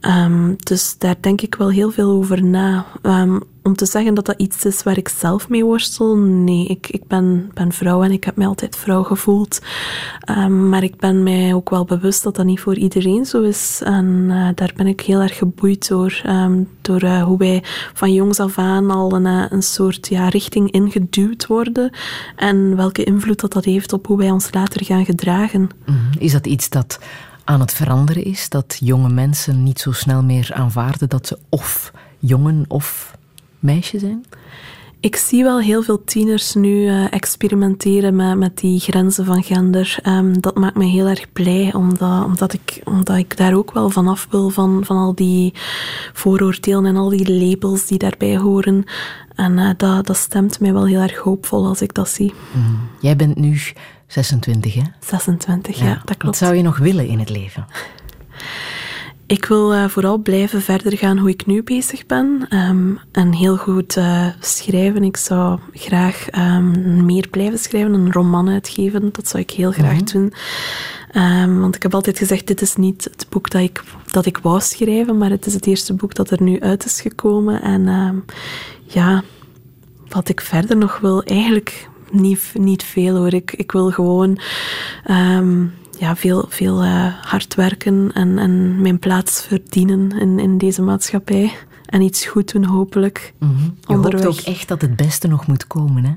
Um, 0.00 0.56
dus 0.58 0.98
daar 0.98 1.16
denk 1.20 1.40
ik 1.40 1.54
wel 1.54 1.70
heel 1.70 1.90
veel 1.90 2.10
over 2.10 2.44
na. 2.44 2.86
Um, 3.02 3.42
om 3.62 3.74
te 3.74 3.86
zeggen 3.86 4.14
dat 4.14 4.26
dat 4.26 4.40
iets 4.40 4.64
is 4.64 4.82
waar 4.82 4.96
ik 4.96 5.08
zelf 5.08 5.48
mee 5.48 5.64
worstel, 5.64 6.16
nee. 6.16 6.66
Ik, 6.66 6.88
ik 6.88 7.06
ben, 7.06 7.50
ben 7.54 7.72
vrouw 7.72 8.02
en 8.02 8.10
ik 8.10 8.24
heb 8.24 8.36
mij 8.36 8.46
altijd 8.46 8.76
vrouw 8.76 9.02
gevoeld. 9.02 9.60
Um, 10.30 10.68
maar 10.68 10.82
ik 10.82 10.96
ben 10.96 11.22
mij 11.22 11.54
ook 11.54 11.70
wel 11.70 11.84
bewust 11.84 12.22
dat 12.22 12.36
dat 12.36 12.44
niet 12.44 12.60
voor 12.60 12.76
iedereen 12.76 13.26
zo 13.26 13.42
is. 13.42 13.80
En 13.84 14.06
uh, 14.06 14.48
daar 14.54 14.72
ben 14.76 14.86
ik 14.86 15.00
heel 15.00 15.20
erg 15.20 15.36
geboeid 15.36 15.88
door. 15.88 16.22
door 16.80 17.02
uh, 17.02 17.22
hoe 17.22 17.38
wij 17.38 17.62
van 17.94 18.12
jongs 18.12 18.40
af 18.40 18.58
aan 18.58 18.90
al 18.90 19.12
een, 19.12 19.26
uh, 19.26 19.44
een 19.48 19.62
soort 19.62 20.08
ja, 20.08 20.28
richting 20.28 20.70
ingeduwd 20.70 21.46
worden. 21.46 21.90
En 22.36 22.76
welke 22.76 23.04
invloed 23.04 23.40
dat, 23.40 23.52
dat 23.52 23.64
heeft 23.64 23.92
op 23.92 24.06
hoe 24.06 24.18
wij 24.18 24.30
ons 24.30 24.52
later 24.52 24.84
gaan 24.84 25.04
gedragen. 25.04 25.68
Mm, 25.86 26.10
is 26.18 26.32
dat 26.32 26.46
iets 26.46 26.68
dat 26.68 26.98
aan 27.44 27.60
het 27.60 27.74
veranderen 27.74 28.24
is. 28.24 28.48
Dat 28.48 28.78
jonge 28.80 29.08
mensen 29.08 29.62
niet 29.62 29.80
zo 29.80 29.92
snel 29.92 30.22
meer 30.22 30.50
aanvaarden 30.54 31.08
dat 31.08 31.26
ze 31.26 31.38
of 31.48 31.92
jongen 32.18 32.64
of 32.68 33.16
meisje 33.62 33.98
zijn? 33.98 34.24
Ik 35.00 35.16
zie 35.16 35.42
wel 35.42 35.60
heel 35.60 35.82
veel 35.82 36.04
tieners 36.04 36.54
nu 36.54 36.70
uh, 36.70 37.12
experimenteren 37.12 38.16
met, 38.16 38.36
met 38.36 38.58
die 38.58 38.80
grenzen 38.80 39.24
van 39.24 39.42
gender. 39.42 39.98
Um, 40.06 40.40
dat 40.40 40.54
maakt 40.54 40.76
me 40.76 40.84
heel 40.84 41.06
erg 41.06 41.32
blij, 41.32 41.74
omdat, 41.74 42.24
omdat, 42.24 42.52
ik, 42.52 42.80
omdat 42.84 43.16
ik 43.16 43.36
daar 43.36 43.54
ook 43.54 43.72
wel 43.72 43.90
vanaf 43.90 44.26
wil 44.30 44.50
van, 44.50 44.84
van 44.84 44.96
al 44.96 45.14
die 45.14 45.54
vooroordelen 46.12 46.86
en 46.86 46.96
al 46.96 47.08
die 47.08 47.32
labels 47.32 47.86
die 47.86 47.98
daarbij 47.98 48.36
horen. 48.36 48.84
En 49.34 49.58
uh, 49.58 49.70
dat, 49.76 50.06
dat 50.06 50.16
stemt 50.16 50.60
mij 50.60 50.72
wel 50.72 50.86
heel 50.86 51.00
erg 51.00 51.16
hoopvol 51.16 51.66
als 51.66 51.82
ik 51.82 51.94
dat 51.94 52.08
zie. 52.08 52.34
Mm. 52.52 52.78
Jij 53.00 53.16
bent 53.16 53.36
nu 53.36 53.60
26, 54.06 54.74
hè? 54.74 54.82
26, 55.00 55.78
ja, 55.78 55.84
ja 55.84 55.92
dat 56.04 56.04
klopt. 56.04 56.22
Wat 56.22 56.36
zou 56.36 56.54
je 56.54 56.62
nog 56.62 56.78
willen 56.78 57.06
in 57.06 57.18
het 57.18 57.30
leven? 57.30 57.66
Ik 59.32 59.44
wil 59.44 59.74
uh, 59.74 59.88
vooral 59.88 60.18
blijven 60.18 60.62
verder 60.62 60.98
gaan 60.98 61.18
hoe 61.18 61.28
ik 61.28 61.46
nu 61.46 61.62
bezig 61.62 62.06
ben. 62.06 62.46
Um, 62.50 62.98
en 63.12 63.32
heel 63.32 63.56
goed 63.56 63.96
uh, 63.96 64.26
schrijven. 64.40 65.04
Ik 65.04 65.16
zou 65.16 65.58
graag 65.72 66.26
um, 66.38 67.04
meer 67.04 67.28
blijven 67.28 67.58
schrijven, 67.58 67.94
een 67.94 68.12
roman 68.12 68.48
uitgeven. 68.48 69.08
Dat 69.12 69.28
zou 69.28 69.42
ik 69.42 69.50
heel 69.50 69.70
graag 69.70 69.92
mm 69.92 70.06
-hmm. 70.06 70.06
doen. 70.12 70.32
Um, 71.22 71.60
want 71.60 71.76
ik 71.76 71.82
heb 71.82 71.94
altijd 71.94 72.18
gezegd, 72.18 72.46
dit 72.46 72.60
is 72.60 72.76
niet 72.76 73.04
het 73.04 73.26
boek 73.28 73.50
dat 73.50 73.62
ik, 73.62 73.82
dat 74.10 74.26
ik 74.26 74.38
wou 74.38 74.60
schrijven, 74.60 75.18
maar 75.18 75.30
het 75.30 75.46
is 75.46 75.54
het 75.54 75.66
eerste 75.66 75.94
boek 75.94 76.14
dat 76.14 76.30
er 76.30 76.42
nu 76.42 76.60
uit 76.60 76.84
is 76.84 77.00
gekomen. 77.00 77.62
En 77.62 78.24
ja, 78.84 79.22
wat 80.08 80.28
ik 80.28 80.40
verder 80.40 80.76
nog 80.76 80.98
wil, 80.98 81.22
eigenlijk 81.22 81.88
niet, 82.10 82.52
niet 82.54 82.84
veel 82.84 83.16
hoor. 83.16 83.32
Ik, 83.34 83.52
ik 83.52 83.72
wil 83.72 83.90
gewoon 83.90 84.40
um, 85.10 85.72
ja, 86.02 86.16
veel, 86.16 86.46
veel 86.48 86.84
uh, 86.84 87.06
hard 87.22 87.54
werken 87.54 88.10
en, 88.14 88.38
en 88.38 88.80
mijn 88.80 88.98
plaats 88.98 89.42
verdienen 89.42 90.10
in, 90.20 90.38
in 90.38 90.58
deze 90.58 90.82
maatschappij. 90.82 91.52
En 91.86 92.00
iets 92.00 92.26
goed 92.26 92.52
doen, 92.52 92.64
hopelijk. 92.64 93.34
Mm 93.38 93.48
-hmm. 93.48 93.76
Je 93.80 93.94
onderweg. 93.94 94.22
hoopt 94.22 94.38
ook 94.38 94.54
echt 94.54 94.68
dat 94.68 94.80
het 94.80 94.96
beste 94.96 95.28
nog 95.28 95.46
moet 95.46 95.66
komen, 95.66 96.04
hè? 96.04 96.12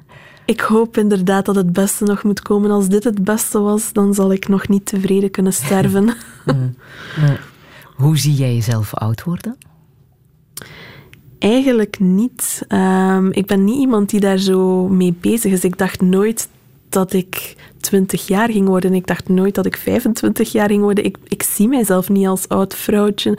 Ik 0.45 0.60
hoop 0.60 0.98
inderdaad 0.98 1.45
dat 1.45 1.56
het 1.56 1.74
beste 1.74 2.03
nog 2.03 2.24
moet 2.24 2.41
komen. 2.41 2.72
Als 2.72 2.88
dit 2.88 3.03
het 3.03 3.24
beste 3.24 3.60
was, 3.60 3.94
dan 3.94 4.14
zal 4.14 4.32
ik 4.32 4.48
nog 4.48 4.68
niet 4.68 4.86
tevreden 4.86 5.32
kunnen 5.32 5.53
sterven. 5.64 6.03
mm. 6.45 6.76
Hoe 7.95 8.18
zie 8.18 8.34
jij 8.34 8.53
jezelf 8.53 8.94
oud 8.94 9.24
worden? 9.24 9.57
Eigenlijk 11.40 11.99
niet. 11.99 12.66
Um, 12.70 13.32
ik 13.32 13.45
ben 13.45 13.64
niet 13.64 13.80
iemand 13.80 14.10
die 14.10 14.20
daar 14.20 14.38
zo 14.38 14.88
mee 14.88 15.14
bezig 15.22 15.52
is. 15.52 15.64
Ik 15.64 15.78
dacht 15.78 16.02
nooit 16.02 16.49
dat 16.95 17.13
ik 17.13 17.55
20 17.80 18.27
jaar 18.27 18.51
ging 18.51 18.67
worden. 18.67 18.93
Ik 18.93 19.07
dacht 19.07 19.30
nooit 19.30 19.55
dat 19.55 19.65
ik 19.65 19.77
25 19.77 20.51
jaar 20.51 20.69
ging 20.69 20.81
worden. 20.81 21.03
Ik, 21.03 21.17
ik 21.27 21.43
zie 21.43 21.67
mijzelf 21.67 22.09
niet 22.09 22.27
als 22.27 22.47
oud 22.47 22.76
vrouwtje. 22.76 23.38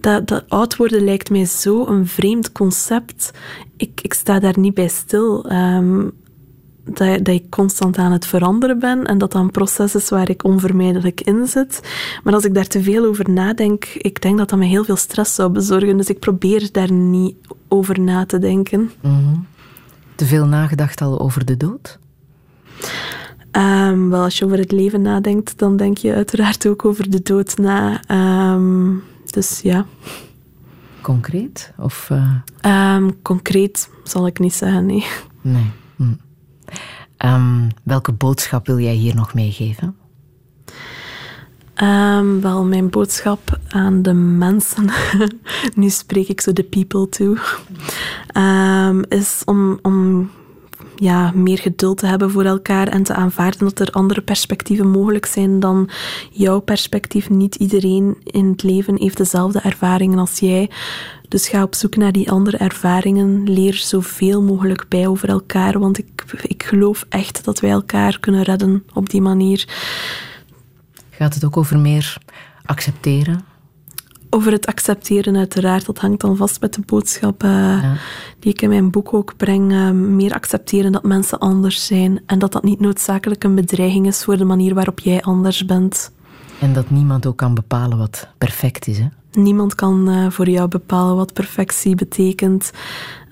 Dat, 0.00 0.28
dat 0.28 0.44
oud 0.48 0.76
worden 0.76 1.04
lijkt 1.04 1.30
mij 1.30 1.44
zo 1.44 1.86
een 1.86 2.06
vreemd 2.06 2.52
concept. 2.52 3.30
Ik, 3.76 4.00
ik 4.02 4.14
sta 4.14 4.38
daar 4.38 4.58
niet 4.58 4.74
bij 4.74 4.88
stil. 4.88 5.52
Um, 5.52 6.12
dat, 6.84 7.28
ik 7.28 7.50
constant 7.50 7.98
aan 7.98 8.12
het 8.12 8.26
veranderen 8.26 8.78
ben 8.78 9.06
en 9.06 9.18
dat 9.18 9.32
dat 9.32 9.42
een 9.42 9.50
proces 9.50 9.94
is 9.94 10.08
waar 10.08 10.30
ik 10.30 10.44
onvermijdelijk 10.44 11.20
in 11.20 11.46
zit. 11.46 11.80
Maar 12.22 12.34
als 12.34 12.44
ik 12.44 12.54
daar 12.54 12.66
te 12.66 12.82
veel 12.82 13.04
over 13.04 13.30
nadenk, 13.30 13.84
ik 13.84 14.22
denk 14.22 14.38
dat 14.38 14.48
dat 14.48 14.58
me 14.58 14.64
heel 14.64 14.84
veel 14.84 14.96
stress 14.96 15.34
zou 15.34 15.50
bezorgen. 15.50 15.96
Dus 15.96 16.08
ik 16.08 16.18
probeer 16.18 16.68
daar 16.72 16.92
niet 16.92 17.34
over 17.68 18.00
na 18.00 18.26
te 18.26 18.38
denken. 18.38 18.90
Mm. 19.00 19.46
Te 20.14 20.24
veel 20.24 20.46
nagedacht 20.46 21.00
al 21.00 21.20
over 21.20 21.44
de 21.44 21.56
dood? 21.56 21.98
Um, 23.56 24.10
wel, 24.10 24.22
als 24.22 24.38
je 24.38 24.44
over 24.44 24.58
het 24.58 24.72
leven 24.72 25.02
nadenkt, 25.02 25.58
dan 25.58 25.76
denk 25.76 25.98
je 25.98 26.14
uiteraard 26.14 26.66
ook 26.66 26.84
over 26.84 27.10
de 27.10 27.22
dood 27.22 27.56
na. 27.56 28.00
Um, 28.54 29.02
dus 29.30 29.60
ja. 29.60 29.86
Concreet? 31.00 31.72
Of, 31.78 32.08
uh... 32.12 32.94
um, 32.96 33.22
concreet 33.22 33.90
zal 34.04 34.26
ik 34.26 34.38
niet 34.38 34.54
zeggen, 34.54 34.86
nee. 34.86 35.06
Nee. 35.40 35.70
Hm. 35.96 37.68
Welke 37.82 38.12
boodschap 38.12 38.66
wil 38.66 38.78
jij 38.78 38.94
hier 38.94 39.14
nog 39.14 39.34
meegeven? 39.34 39.96
Wel, 42.40 42.64
mijn 42.64 42.90
boodschap 42.90 43.58
aan 43.68 44.02
de 44.02 44.12
mensen, 44.12 44.90
nu 45.74 45.90
spreek 45.90 46.28
ik 46.28 46.40
zo 46.40 46.52
de 46.52 46.62
people 46.62 47.08
toe, 47.08 47.38
is 49.08 49.42
om, 49.44 49.78
om 49.82 50.30
ja, 51.02 51.32
meer 51.34 51.58
geduld 51.58 51.98
te 51.98 52.06
hebben 52.06 52.30
voor 52.30 52.44
elkaar 52.44 52.88
en 52.88 53.02
te 53.02 53.14
aanvaarden 53.14 53.60
dat 53.60 53.80
er 53.80 53.90
andere 53.90 54.20
perspectieven 54.20 54.88
mogelijk 54.88 55.26
zijn 55.26 55.60
dan 55.60 55.90
jouw 56.30 56.60
perspectief. 56.60 57.30
Niet 57.30 57.54
iedereen 57.54 58.16
in 58.24 58.50
het 58.50 58.62
leven 58.62 59.00
heeft 59.00 59.16
dezelfde 59.16 59.60
ervaringen 59.60 60.18
als 60.18 60.38
jij. 60.38 60.70
Dus 61.28 61.48
ga 61.48 61.62
op 61.62 61.74
zoek 61.74 61.96
naar 61.96 62.12
die 62.12 62.30
andere 62.30 62.56
ervaringen. 62.56 63.52
Leer 63.52 63.74
zoveel 63.74 64.42
mogelijk 64.42 64.84
bij 64.88 65.06
over 65.06 65.28
elkaar, 65.28 65.78
want 65.78 65.98
ik, 65.98 66.24
ik 66.42 66.62
geloof 66.62 67.06
echt 67.08 67.44
dat 67.44 67.60
wij 67.60 67.70
elkaar 67.70 68.20
kunnen 68.20 68.42
redden 68.42 68.84
op 68.94 69.10
die 69.10 69.20
manier. 69.20 69.68
Gaat 71.10 71.34
het 71.34 71.44
ook 71.44 71.56
over 71.56 71.78
meer 71.78 72.16
accepteren? 72.64 73.51
Over 74.34 74.52
het 74.52 74.66
accepteren, 74.66 75.36
uiteraard. 75.36 75.86
Dat 75.86 75.98
hangt 75.98 76.20
dan 76.20 76.36
vast 76.36 76.60
met 76.60 76.74
de 76.74 76.80
boodschap 76.86 77.42
uh, 77.44 77.50
ja. 77.50 77.96
die 78.38 78.52
ik 78.52 78.62
in 78.62 78.68
mijn 78.68 78.90
boek 78.90 79.14
ook 79.14 79.36
breng. 79.36 79.72
Uh, 79.72 79.90
meer 79.90 80.32
accepteren 80.32 80.92
dat 80.92 81.02
mensen 81.02 81.38
anders 81.38 81.86
zijn. 81.86 82.20
En 82.26 82.38
dat 82.38 82.52
dat 82.52 82.62
niet 82.62 82.80
noodzakelijk 82.80 83.44
een 83.44 83.54
bedreiging 83.54 84.06
is 84.06 84.24
voor 84.24 84.36
de 84.36 84.44
manier 84.44 84.74
waarop 84.74 85.00
jij 85.00 85.22
anders 85.22 85.64
bent. 85.64 86.12
En 86.60 86.72
dat 86.72 86.90
niemand 86.90 87.26
ook 87.26 87.36
kan 87.36 87.54
bepalen 87.54 87.98
wat 87.98 88.28
perfect 88.38 88.86
is, 88.86 88.98
hè? 88.98 89.06
niemand 89.32 89.74
kan 89.74 90.08
uh, 90.08 90.30
voor 90.30 90.48
jou 90.48 90.68
bepalen 90.68 91.16
wat 91.16 91.32
perfectie 91.32 91.94
betekent. 91.94 92.70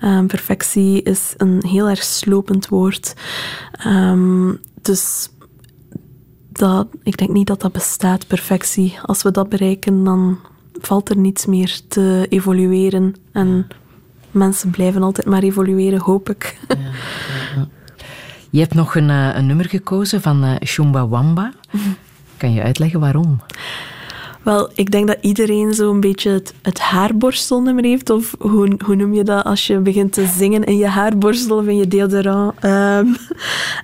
Um, 0.01 0.27
perfectie 0.27 1.03
is 1.03 1.33
een 1.37 1.63
heel 1.67 1.89
erg 1.89 2.03
slopend 2.03 2.67
woord. 2.67 3.15
Um, 3.87 4.59
dus 4.81 5.29
dat, 6.49 6.87
ik 7.03 7.17
denk 7.17 7.31
niet 7.31 7.47
dat 7.47 7.61
dat 7.61 7.71
bestaat, 7.71 8.27
perfectie. 8.27 8.99
Als 9.01 9.23
we 9.23 9.31
dat 9.31 9.49
bereiken, 9.49 10.03
dan 10.03 10.39
valt 10.81 11.09
er 11.09 11.17
niets 11.17 11.45
meer 11.45 11.79
te 11.87 12.25
evolueren. 12.29 13.15
En 13.31 13.67
mensen 14.31 14.69
blijven 14.69 15.03
altijd 15.03 15.27
maar 15.27 15.43
evolueren, 15.43 15.99
hoop 15.99 16.29
ik. 16.29 16.59
Ja, 16.67 16.75
ja, 17.55 17.67
je 18.49 18.59
hebt 18.59 18.73
nog 18.73 18.95
een, 18.95 19.09
uh, 19.09 19.35
een, 19.35 19.45
nummer 19.45 19.69
gekozen 19.69 20.21
van 20.21 20.43
uh, 20.43 20.55
Shumba 20.63 21.07
Wamba. 21.07 21.53
Kan 22.37 22.53
je 22.53 22.61
uitleggen 22.61 22.99
waarom? 22.99 23.41
Wel, 24.43 24.69
ik 24.75 24.91
denk 24.91 25.07
dat 25.07 25.17
iedereen 25.21 25.73
zo'n 25.73 25.99
beetje 25.99 26.29
het, 26.29 26.53
het 26.61 26.79
haarborstelnummer 26.79 27.83
heeft. 27.83 28.09
Of 28.09 28.35
hoe, 28.39 28.77
hoe 28.85 28.95
noem 28.95 29.13
je 29.13 29.23
dat 29.23 29.43
als 29.43 29.67
je 29.67 29.77
begint 29.77 30.13
te 30.13 30.25
zingen 30.25 30.63
in 30.63 30.77
je 30.77 30.87
haarborstel 30.87 31.57
of 31.57 31.65
in 31.65 31.77
je 31.77 31.87
deodorant. 31.87 32.63
Um, 32.63 33.15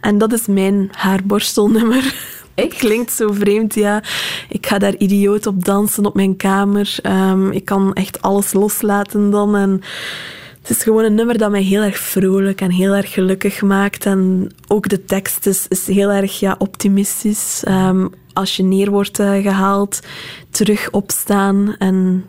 en 0.02 0.18
dat 0.18 0.34
is 0.34 0.48
mijn 0.48 0.90
haarborstelnummer. 0.91 2.15
Het 2.62 2.74
klinkt 2.74 3.12
zo 3.12 3.32
vreemd, 3.32 3.74
ja. 3.74 4.04
Ik 4.50 4.66
ga 4.66 4.78
daar 4.78 4.96
idioot 4.96 5.46
op 5.46 5.66
dansen 5.66 6.06
op 6.06 6.16
mijn 6.16 6.36
kamer. 6.36 6.96
Um, 7.04 7.52
ik 7.52 7.66
kan 7.66 7.94
echt 7.94 8.22
alles 8.22 8.54
loslaten 8.54 9.30
dan. 9.30 9.56
En 9.56 9.82
het 10.62 10.70
is 10.70 10.84
gewoon 10.84 11.04
een 11.04 11.16
nummer 11.16 11.38
dat 11.38 11.52
mij 11.52 11.62
heel 11.62 11.82
erg 11.82 11.98
vrolijk 11.98 12.62
en 12.62 12.72
heel 12.72 12.94
erg 12.94 13.12
gelukkig 13.12 13.62
maakt. 13.62 14.06
En 14.06 14.52
ook 14.68 14.90
de 14.90 15.06
tekst 15.06 15.46
is, 15.46 15.66
is 15.68 15.88
heel 15.88 16.10
erg 16.10 16.40
ja, 16.40 16.56
optimistisch. 16.58 17.64
Um, 17.68 18.10
als 18.34 18.56
je 18.56 18.64
neer 18.64 18.92
wordt 18.92 19.20
uh, 19.20 19.42
gehaald, 19.42 20.00
terug 20.50 20.92
opstaan 20.92 21.76
en 21.78 22.26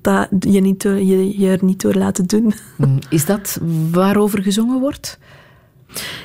dat 0.00 0.28
je, 0.40 0.60
niet 0.60 0.82
je, 0.82 1.40
je 1.40 1.48
er 1.48 1.64
niet 1.64 1.80
door 1.80 1.94
laten 1.94 2.26
doen. 2.26 2.54
Mm, 2.76 2.98
is 3.08 3.24
dat 3.24 3.58
waarover 3.90 4.42
gezongen 4.42 4.80
wordt? 4.80 5.18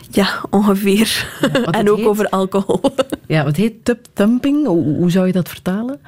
Ja, 0.09 0.41
ongeveer. 0.49 1.27
Ja, 1.41 1.63
en 1.79 1.89
ook 1.89 1.97
heet, 1.97 2.05
over 2.05 2.29
alcohol. 2.29 2.81
Ja, 3.27 3.43
wat 3.43 3.55
heet 3.55 3.85
tub 3.85 4.05
thumping? 4.13 4.65
Hoe, 4.65 4.95
hoe, 4.95 5.11
zou 5.11 5.27
je 5.27 5.31
dat 5.31 5.49
vertalen? 5.49 5.99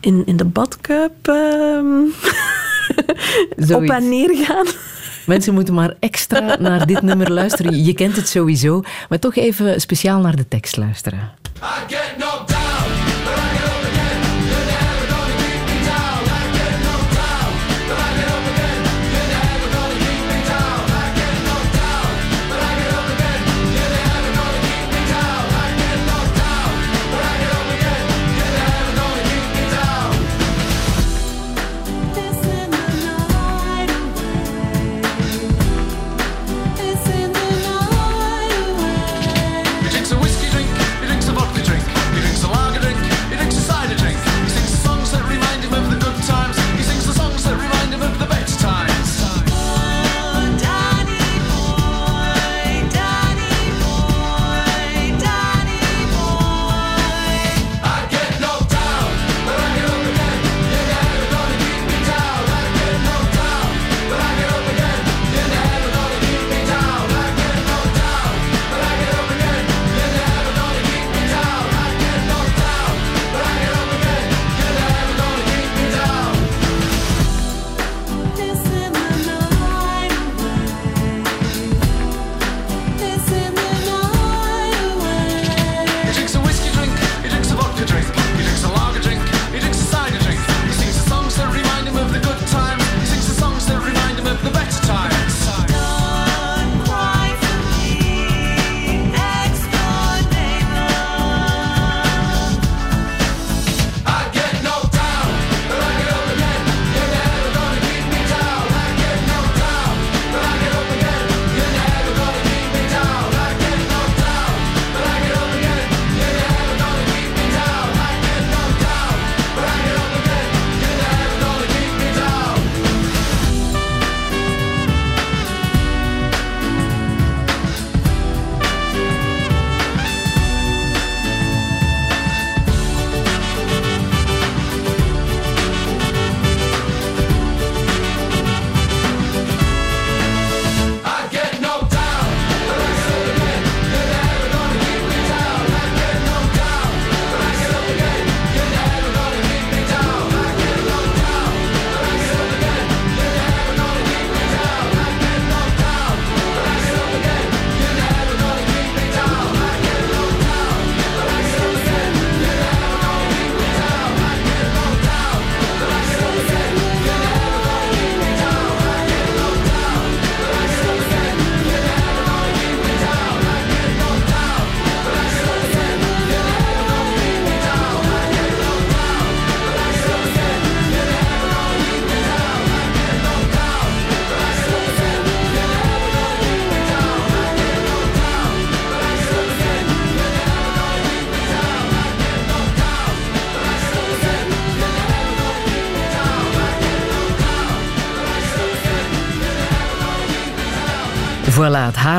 In, 0.00 0.22
in 0.26 0.36
de 0.36 0.44
badkuip 0.44 1.26
um, 1.26 2.12
op 3.74 3.90
en 3.90 4.08
neer 4.08 4.36
gaan. 4.36 4.66
Mensen 5.26 5.54
moeten 5.54 5.74
maar 5.74 5.94
extra 6.00 6.56
naar 6.60 6.86
dit 6.86 7.02
nummer 7.02 7.32
luisteren. 7.32 7.84
Je 7.84 7.94
kent 7.94 8.16
het 8.16 8.28
sowieso, 8.28 8.82
maar 9.08 9.18
toch 9.18 9.36
even 9.36 9.80
speciaal 9.80 10.20
naar 10.20 10.36
de 10.36 10.48
tekst 10.48 10.76
luisteren. 10.76 11.32
I 11.62 11.94
get 11.94 12.14
knocked 12.16 12.57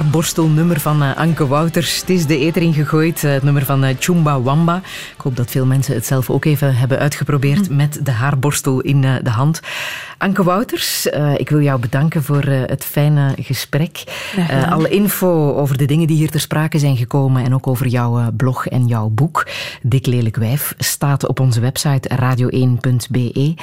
haarborstelnummer 0.10 0.80
van 0.80 1.04
uh, 1.04 1.16
Anke 1.16 1.48
Wouters. 1.48 2.00
Het 2.00 2.10
is 2.10 2.26
de 2.26 2.38
eter 2.38 2.74
gegooid, 2.74 3.24
uh, 3.24 3.32
het 3.32 3.44
nummer 3.44 3.66
van 3.66 3.84
uh, 3.84 3.90
Chumba 4.00 4.42
Wamba. 4.42 4.82
Ik 5.16 5.22
hoop 5.22 5.36
dat 5.36 5.52
veel 5.52 5.66
mensen 5.66 5.94
het 5.94 6.06
zelf 6.06 6.30
ook 6.30 6.46
even 6.46 6.76
hebben 6.76 7.00
uitgeprobeerd 7.00 7.68
hm. 7.68 7.76
met 7.76 8.00
de 8.04 8.12
haarborstel 8.12 8.82
in 8.82 9.02
de 9.02 9.30
hand. 9.30 9.60
Anke 10.20 10.44
Wouters, 10.44 11.08
uh, 11.08 11.34
ik 11.38 11.50
wil 11.50 11.62
jou 11.62 11.80
bedanken 11.80 12.24
voor 12.24 12.48
uh, 12.48 12.62
het 12.66 12.86
fijne 12.86 13.34
gesprek. 13.38 14.04
Uh, 14.38 14.72
alle 14.72 14.90
info 14.90 15.54
over 15.56 15.78
de 15.78 15.86
dingen 15.86 16.08
die 16.08 16.18
hier 16.18 16.30
ter 16.30 16.40
sprake 16.40 16.80
zijn 16.80 16.98
gekomen 16.98 17.44
en 17.44 17.54
ook 17.54 17.68
over 17.68 17.88
jouw 17.88 18.32
blog 18.32 18.68
en 18.68 18.88
jouw 18.88 19.10
boek, 19.10 19.48
Dik 19.82 20.06
Lelijk 20.06 20.36
Wijf, 20.36 20.74
staat 20.78 21.28
op 21.28 21.40
onze 21.40 21.60
website 21.60 22.10
radio1.be. 22.22 23.54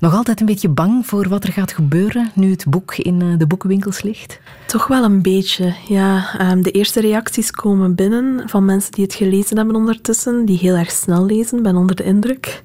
Nog 0.00 0.14
altijd 0.14 0.40
een 0.40 0.46
beetje 0.46 0.68
bang 0.68 1.06
voor 1.06 1.28
wat 1.28 1.44
er 1.44 1.52
gaat 1.52 1.72
gebeuren 1.72 2.30
nu 2.34 2.50
het 2.50 2.64
boek 2.68 2.94
in 2.94 3.38
de 3.38 3.46
boekenwinkels 3.46 4.02
ligt? 4.02 4.40
Toch 4.66 4.86
wel 4.86 5.04
een 5.04 5.22
beetje, 5.22 5.74
ja. 5.88 6.40
Um, 6.50 6.62
de 6.62 6.70
eerste 6.70 7.00
reacties 7.00 7.50
komen 7.50 7.94
binnen 7.94 8.48
van 8.48 8.64
mensen 8.64 8.92
die 8.92 9.04
het 9.04 9.14
gelezen 9.14 9.56
hebben 9.56 9.76
ondertussen, 9.76 10.44
die 10.44 10.58
heel 10.58 10.74
erg 10.74 10.90
snel 10.90 11.26
lezen, 11.26 11.62
ben 11.62 11.76
onder 11.76 11.96
de 11.96 12.04
indruk. 12.04 12.62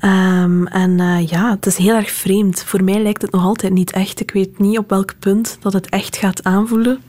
Um, 0.00 0.66
en 0.66 0.98
uh, 0.98 1.26
ja, 1.26 1.50
het 1.50 1.66
is 1.66 1.76
heel 1.76 1.94
erg 1.94 2.10
vreemd. 2.10 2.62
Voor 2.64 2.84
mij 2.84 3.02
lijkt 3.02 3.22
het 3.22 3.30
nog 3.30 3.42
altijd 3.42 3.72
niet 3.72 3.92
echt. 3.92 4.20
Ik 4.20 4.30
weet 4.30 4.58
niet 4.58 4.78
op 4.78 4.90
welk 4.90 5.18
punt 5.18 5.58
dat 5.60 5.72
het 5.72 5.88
echt 5.88 6.16
gaat 6.16 6.44
aanvoelen. 6.44 7.02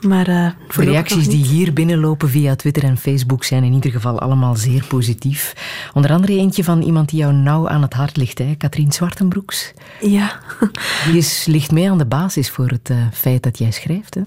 Maar, 0.00 0.28
uh, 0.28 0.50
de 0.76 0.84
reacties 0.84 1.28
die 1.28 1.44
hier 1.44 1.72
binnenlopen 1.72 2.28
via 2.28 2.56
Twitter 2.56 2.84
en 2.84 2.96
Facebook 2.96 3.44
zijn 3.44 3.64
in 3.64 3.72
ieder 3.72 3.90
geval 3.90 4.20
allemaal 4.20 4.56
zeer 4.56 4.84
positief. 4.88 5.54
Onder 5.94 6.12
andere 6.12 6.36
eentje 6.36 6.64
van 6.64 6.82
iemand 6.82 7.08
die 7.08 7.18
jou 7.18 7.32
nauw 7.32 7.68
aan 7.68 7.82
het 7.82 7.92
hart 7.92 8.16
ligt, 8.16 8.38
hè? 8.38 8.54
Katrien 8.58 8.92
Zwartenbroeks. 8.92 9.72
Ja. 10.00 10.40
Die 11.06 11.16
is, 11.16 11.44
ligt 11.46 11.70
mee 11.70 11.90
aan 11.90 11.98
de 11.98 12.06
basis 12.06 12.50
voor 12.50 12.68
het 12.68 12.90
uh, 12.90 12.96
feit 13.12 13.42
dat 13.42 13.58
jij 13.58 13.70
schrijft. 13.70 14.14
Hè? 14.14 14.22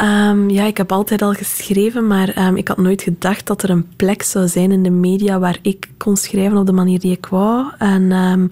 Um, 0.00 0.50
ja, 0.50 0.64
ik 0.64 0.76
heb 0.76 0.92
altijd 0.92 1.22
al 1.22 1.32
geschreven, 1.32 2.06
maar 2.06 2.46
um, 2.46 2.56
ik 2.56 2.68
had 2.68 2.76
nooit 2.76 3.02
gedacht 3.02 3.46
dat 3.46 3.62
er 3.62 3.70
een 3.70 3.86
plek 3.96 4.22
zou 4.22 4.48
zijn 4.48 4.72
in 4.72 4.82
de 4.82 4.90
media 4.90 5.38
waar 5.38 5.58
ik 5.62 5.88
kon 5.96 6.16
schrijven 6.16 6.56
op 6.56 6.66
de 6.66 6.72
manier 6.72 7.00
die 7.00 7.12
ik 7.12 7.26
wou. 7.26 7.66
En 7.78 8.12
um, 8.12 8.46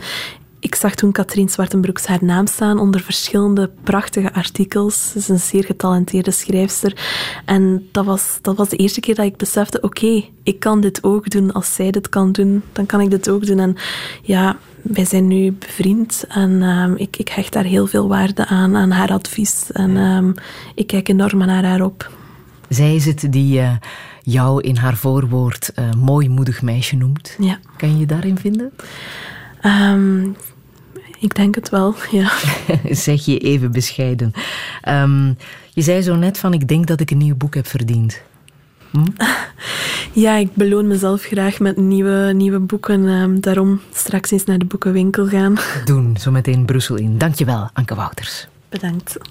ik 0.63 0.75
zag 0.75 0.95
toen 0.95 1.13
Katrien 1.13 1.49
Zwartenbroeks 1.49 2.07
haar 2.07 2.25
naam 2.25 2.47
staan 2.47 2.79
onder 2.79 3.01
verschillende 3.01 3.71
prachtige 3.83 4.33
artikels. 4.33 5.11
Ze 5.11 5.19
is 5.19 5.29
een 5.29 5.39
zeer 5.39 5.65
getalenteerde 5.65 6.31
schrijfster. 6.31 6.97
En 7.45 7.89
dat 7.93 8.05
was, 8.05 8.39
dat 8.43 8.57
was 8.57 8.69
de 8.69 8.77
eerste 8.77 9.01
keer 9.01 9.15
dat 9.15 9.25
ik 9.25 9.37
besefte, 9.37 9.81
oké, 9.81 10.25
ik 10.43 10.61
kan 10.61 10.81
dit 10.81 11.05
ook 11.05 11.31
doen. 11.31 11.53
Als 11.53 11.75
zij 11.75 11.91
dit 11.91 12.09
kan 12.09 12.33
doen, 12.33 12.63
dan 12.73 12.87
kan 12.87 13.01
ik 13.01 13.11
dit 13.11 13.29
ook 13.29 13.47
doen. 13.47 13.59
En 13.59 13.77
ja, 14.23 14.57
wij 14.83 15.05
zijn 15.05 15.27
nu 15.27 15.53
bevriend 15.53 16.25
en 16.29 16.63
um, 16.63 16.97
ik, 16.97 17.17
ik 17.17 17.29
hecht 17.29 17.53
daar 17.53 17.65
heel 17.65 17.87
veel 17.87 18.09
waarde 18.09 18.47
aan, 18.47 18.77
aan 18.77 18.91
haar 18.91 19.11
advies. 19.11 19.73
En 19.73 19.97
um, 19.97 20.35
ik 20.75 20.87
kijk 20.87 21.09
enorm 21.09 21.39
naar 21.39 21.65
haar 21.65 21.83
op. 21.83 22.11
Zij 22.69 22.95
is 22.95 23.05
het 23.05 23.27
die 23.31 23.61
uh, 23.61 23.73
jou 24.23 24.61
in 24.61 24.77
haar 24.77 24.97
voorwoord 24.97 25.73
uh, 25.79 25.93
mooi 25.93 26.29
moedig 26.29 26.63
meisje 26.63 26.97
noemt. 26.97 27.37
Ja. 27.39 27.59
Kan 27.77 27.91
je 27.91 27.99
je 27.99 28.07
daarin 28.07 28.39
vinden? 28.39 28.73
Um, 29.65 30.37
ik 31.23 31.35
denk 31.35 31.55
het 31.55 31.69
wel, 31.69 31.95
ja. 32.11 32.33
zeg 33.07 33.25
je 33.25 33.39
even 33.39 33.73
bescheiden. 33.73 34.33
Um, 34.89 35.37
je 35.71 35.83
zei 35.83 36.03
zo 36.03 36.15
net 36.15 36.39
van, 36.39 36.53
ik 36.53 36.69
denk 36.69 36.87
dat 36.87 37.01
ik 37.01 37.11
een 37.11 37.19
nieuw 37.19 37.37
boek 37.37 37.55
heb 37.55 37.67
verdiend. 37.67 38.21
Hm? 38.91 39.07
Ja, 40.15 40.37
ik 40.37 40.55
beloon 40.55 40.87
mezelf 40.87 41.23
graag 41.23 41.59
met 41.59 41.77
nieuwe, 41.77 42.33
nieuwe 42.33 42.59
boeken. 42.59 43.05
Um, 43.05 43.41
daarom 43.41 43.81
straks 43.93 44.31
eens 44.31 44.45
naar 44.45 44.59
de 44.59 44.65
boekenwinkel 44.65 45.27
gaan. 45.27 45.59
Doen, 45.85 46.17
zo 46.21 46.31
meteen 46.31 46.65
Brussel 46.65 46.97
in. 46.97 47.19
Dankjewel, 47.19 47.71
Anke 47.73 47.95
Wouters. 47.95 48.47
Bedankt. 48.69 49.17